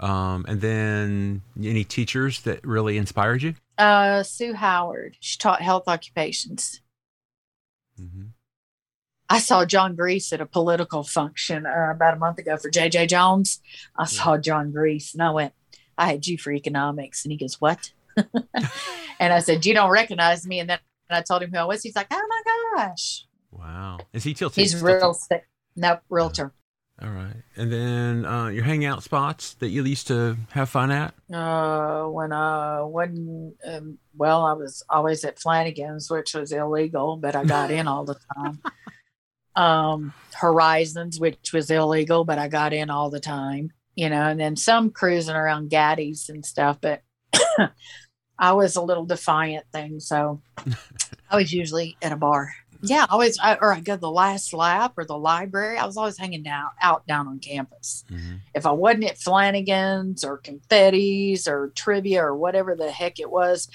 Um, 0.00 0.44
and 0.48 0.60
then 0.60 1.42
any 1.62 1.84
teachers 1.84 2.40
that 2.42 2.66
really 2.66 2.98
inspired 2.98 3.42
you? 3.42 3.54
Uh, 3.78 4.22
Sue 4.22 4.52
Howard. 4.54 5.16
She 5.20 5.38
taught 5.38 5.62
health 5.62 5.84
occupations. 5.86 6.80
Mm-hmm. 8.00 8.26
I 9.30 9.38
saw 9.38 9.64
John 9.64 9.94
Grease 9.94 10.32
at 10.32 10.40
a 10.40 10.46
political 10.46 11.02
function 11.02 11.64
uh, 11.64 11.90
about 11.90 12.14
a 12.14 12.18
month 12.18 12.38
ago 12.38 12.56
for 12.56 12.70
JJ 12.70 13.08
Jones. 13.08 13.60
I 13.96 14.04
saw 14.04 14.36
John 14.36 14.70
Grease 14.70 15.14
and 15.14 15.22
I 15.22 15.30
went, 15.30 15.54
I 15.98 16.06
had 16.06 16.26
you 16.26 16.38
for 16.38 16.52
economics. 16.52 17.24
And 17.24 17.32
he 17.32 17.38
goes, 17.38 17.60
What? 17.60 17.92
and 18.16 19.32
I 19.32 19.40
said, 19.40 19.64
You 19.66 19.74
don't 19.74 19.90
recognize 19.90 20.46
me. 20.46 20.60
And 20.60 20.70
then 20.70 20.78
I 21.10 21.22
told 21.22 21.42
him 21.42 21.50
who 21.52 21.58
I 21.58 21.64
was. 21.64 21.82
He's 21.82 21.96
like, 21.96 22.08
Oh 22.10 22.26
my 22.28 22.42
gosh. 22.76 23.26
Wow, 23.50 23.98
is 24.12 24.24
he 24.24 24.34
still? 24.34 24.50
He's 24.50 24.76
still- 24.76 24.84
real 24.84 25.14
sick. 25.14 25.46
no 25.76 25.98
realtor. 26.08 26.52
All 27.02 27.10
right, 27.10 27.34
and 27.56 27.72
then 27.72 28.24
uh, 28.24 28.46
your 28.46 28.62
hangout 28.62 29.02
spots 29.02 29.54
that 29.54 29.70
you 29.70 29.82
used 29.82 30.06
to 30.06 30.36
have 30.50 30.70
fun 30.70 30.92
at. 30.92 31.12
Uh, 31.32 32.04
when 32.04 32.30
uh, 32.32 32.82
when 32.82 33.52
um, 33.66 33.98
well, 34.16 34.44
I 34.46 34.52
was 34.52 34.84
always 34.88 35.24
at 35.24 35.40
Flanagan's, 35.40 36.08
which 36.08 36.34
was 36.34 36.52
illegal, 36.52 37.16
but 37.16 37.34
I 37.34 37.44
got 37.44 37.72
in 37.72 37.88
all 37.88 38.04
the 38.04 38.16
time. 38.36 38.60
Um, 39.56 40.12
Horizons, 40.34 41.20
which 41.20 41.52
was 41.52 41.70
illegal, 41.70 42.24
but 42.24 42.38
I 42.40 42.48
got 42.48 42.72
in 42.72 42.90
all 42.90 43.08
the 43.08 43.20
time. 43.20 43.70
You 43.96 44.08
know, 44.10 44.22
and 44.22 44.40
then 44.40 44.56
some 44.56 44.90
cruising 44.90 45.36
around 45.36 45.70
Gaddy's 45.70 46.28
and 46.28 46.44
stuff. 46.44 46.78
But 46.80 47.02
I 48.38 48.52
was 48.52 48.76
a 48.76 48.82
little 48.82 49.06
defiant 49.06 49.66
thing, 49.72 50.00
so 50.00 50.40
I 51.30 51.36
was 51.36 51.52
usually 51.52 51.96
at 52.02 52.12
a 52.12 52.16
bar. 52.16 52.52
Yeah, 52.82 53.06
always, 53.08 53.38
I, 53.38 53.54
or 53.54 53.72
I 53.72 53.80
go 53.80 53.94
to 53.94 54.00
the 54.00 54.10
last 54.10 54.52
lap 54.52 54.92
or 54.98 55.06
the 55.06 55.16
library. 55.16 55.78
I 55.78 55.86
was 55.86 55.96
always 55.96 56.18
hanging 56.18 56.46
out 56.46 56.72
out 56.82 57.06
down 57.06 57.28
on 57.28 57.38
campus 57.38 58.04
Mm-hmm. 58.10 58.34
if 58.54 58.66
I 58.66 58.72
wasn't 58.72 59.04
at 59.04 59.16
Flanagan's 59.16 60.22
or 60.22 60.38
Confetti's 60.38 61.48
or 61.48 61.72
Trivia 61.74 62.22
or 62.22 62.36
whatever 62.36 62.74
the 62.76 62.90
heck 62.90 63.20
it 63.20 63.30
was, 63.30 63.68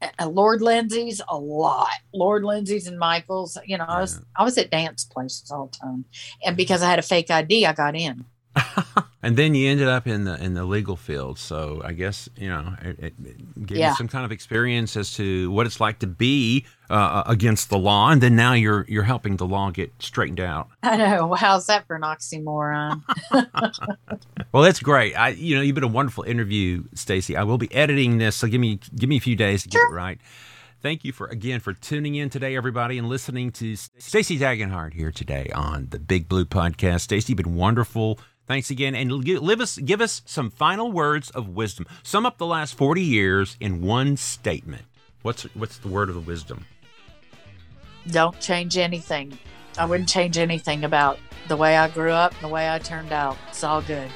uh, 0.00 0.26
Lord 0.26 0.62
Lindsay's 0.62 1.20
a 1.28 1.36
lot. 1.36 1.88
Lord 2.14 2.44
Lindsay's 2.44 2.86
and 2.86 2.98
Michael's, 2.98 3.58
you 3.66 3.76
know, 3.76 3.84
I 3.86 4.00
was 4.00 4.20
I 4.36 4.44
was 4.44 4.56
at 4.56 4.70
dance 4.70 5.04
places 5.04 5.50
all 5.50 5.66
the 5.66 5.76
time, 5.76 6.04
and 6.44 6.56
because 6.56 6.82
I 6.82 6.88
had 6.88 6.98
a 6.98 7.02
fake 7.02 7.30
ID, 7.30 7.66
I 7.66 7.72
got 7.74 7.94
in. 7.94 8.24
and 9.26 9.36
then 9.36 9.54
you 9.54 9.68
ended 9.70 9.88
up 9.88 10.06
in 10.06 10.24
the 10.24 10.42
in 10.42 10.54
the 10.54 10.64
legal 10.64 10.96
field. 10.96 11.38
So 11.38 11.82
I 11.84 11.92
guess 11.92 12.28
you 12.36 12.48
know 12.48 12.74
it, 12.82 12.98
it 13.00 13.66
gave 13.66 13.78
Yeah. 13.78 13.90
you 13.90 13.96
some 13.96 14.08
kind 14.08 14.24
of 14.24 14.32
experience 14.32 14.96
as 14.96 15.12
to 15.14 15.50
what 15.50 15.66
it's 15.66 15.80
like 15.80 15.98
to 16.00 16.06
be 16.06 16.64
uh, 16.88 17.24
against 17.26 17.68
the 17.68 17.78
law, 17.78 18.10
and 18.10 18.20
then 18.22 18.36
now 18.36 18.52
you're 18.52 18.86
you're 18.88 19.02
helping 19.02 19.36
the 19.36 19.46
law 19.46 19.70
get 19.70 19.92
straightened 19.98 20.40
out. 20.40 20.68
I 20.82 20.96
know. 20.96 21.34
How's 21.34 21.66
that 21.66 21.86
for 21.86 21.96
an 21.96 22.02
oxymoron? 22.02 23.02
Well, 24.52 24.62
that's 24.62 24.80
great. 24.80 25.14
I 25.14 25.30
you 25.30 25.54
know 25.56 25.60
you've 25.62 25.74
been 25.74 25.84
a 25.84 25.88
wonderful 25.88 26.24
interview, 26.24 26.84
Stacy. 26.94 27.36
I 27.36 27.42
will 27.42 27.58
be 27.58 27.72
editing 27.74 28.18
this, 28.18 28.36
so 28.36 28.46
give 28.46 28.60
me 28.60 28.78
give 28.94 29.08
me 29.08 29.16
a 29.16 29.20
few 29.20 29.36
days 29.36 29.64
to 29.64 29.68
get 29.68 29.80
it 29.82 29.92
right. 29.92 30.18
Thank 30.82 31.04
you 31.04 31.12
for 31.12 31.26
again 31.26 31.60
for 31.60 31.72
tuning 31.72 32.14
in 32.14 32.30
today, 32.30 32.56
everybody, 32.56 32.96
and 32.96 33.08
listening 33.08 33.50
to 33.52 33.76
Stacy 33.76 34.38
Dagenhart 34.38 34.94
here 34.94 35.10
today 35.10 35.50
on 35.54 35.88
the 35.90 35.98
Big 35.98 36.28
Blue 36.28 36.44
Podcast. 36.44 37.00
Stacy, 37.00 37.32
you've 37.32 37.38
been 37.38 37.54
wonderful. 37.56 38.18
Thanks 38.46 38.70
again, 38.70 38.94
and 38.94 39.24
give 39.24 39.60
us 39.60 39.76
give 39.78 40.00
us 40.00 40.22
some 40.24 40.50
final 40.50 40.92
words 40.92 41.30
of 41.30 41.48
wisdom. 41.48 41.86
Sum 42.04 42.24
up 42.24 42.38
the 42.38 42.46
last 42.46 42.76
forty 42.76 43.02
years 43.02 43.56
in 43.58 43.82
one 43.82 44.16
statement. 44.16 44.84
What's 45.22 45.42
what's 45.54 45.78
the 45.78 45.88
word 45.88 46.08
of 46.08 46.14
the 46.14 46.20
wisdom? 46.20 46.64
Don't 48.06 48.38
change 48.40 48.78
anything. 48.78 49.36
I 49.78 49.84
wouldn't 49.84 50.08
change 50.08 50.38
anything 50.38 50.84
about 50.84 51.18
the 51.48 51.56
way 51.56 51.76
I 51.76 51.88
grew 51.88 52.12
up 52.12 52.32
and 52.34 52.42
the 52.42 52.48
way 52.48 52.70
I 52.70 52.78
turned 52.78 53.12
out. 53.12 53.36
It's 53.48 53.64
all 53.64 53.82
good. 53.82 54.08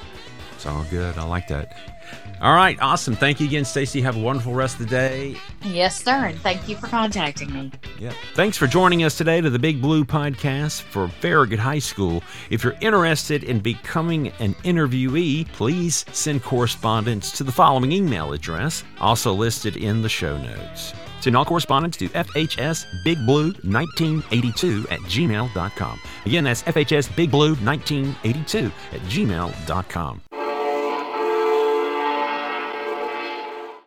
It's 0.54 0.64
all 0.64 0.84
good. 0.90 1.18
I 1.18 1.24
like 1.24 1.48
that. 1.48 1.99
All 2.42 2.54
right, 2.54 2.78
awesome. 2.80 3.14
Thank 3.14 3.38
you 3.38 3.46
again, 3.46 3.66
Stacy. 3.66 4.00
Have 4.00 4.16
a 4.16 4.20
wonderful 4.20 4.54
rest 4.54 4.80
of 4.80 4.86
the 4.86 4.90
day. 4.90 5.36
Yes, 5.62 6.02
sir. 6.02 6.24
And 6.24 6.40
thank 6.40 6.70
you 6.70 6.76
for 6.76 6.86
contacting 6.86 7.52
me. 7.52 7.70
Yep. 7.98 8.14
Thanks 8.34 8.56
for 8.56 8.66
joining 8.66 9.04
us 9.04 9.18
today 9.18 9.42
to 9.42 9.50
the 9.50 9.58
Big 9.58 9.82
Blue 9.82 10.06
Podcast 10.06 10.80
for 10.80 11.06
Farragut 11.08 11.58
High 11.58 11.80
School. 11.80 12.22
If 12.48 12.64
you're 12.64 12.78
interested 12.80 13.44
in 13.44 13.60
becoming 13.60 14.28
an 14.38 14.54
interviewee, 14.64 15.52
please 15.52 16.06
send 16.12 16.42
correspondence 16.42 17.30
to 17.32 17.44
the 17.44 17.52
following 17.52 17.92
email 17.92 18.32
address, 18.32 18.84
also 19.00 19.34
listed 19.34 19.76
in 19.76 20.00
the 20.00 20.08
show 20.08 20.38
notes. 20.38 20.94
Send 21.20 21.36
all 21.36 21.44
correspondence 21.44 21.98
to 21.98 22.08
FHSBigBlue1982 22.08 24.90
at 24.90 25.00
gmail.com. 25.00 26.00
Again, 26.24 26.44
that's 26.44 26.62
FHSBigBlue1982 26.62 28.72
at 28.92 29.00
gmail.com. 29.02 30.22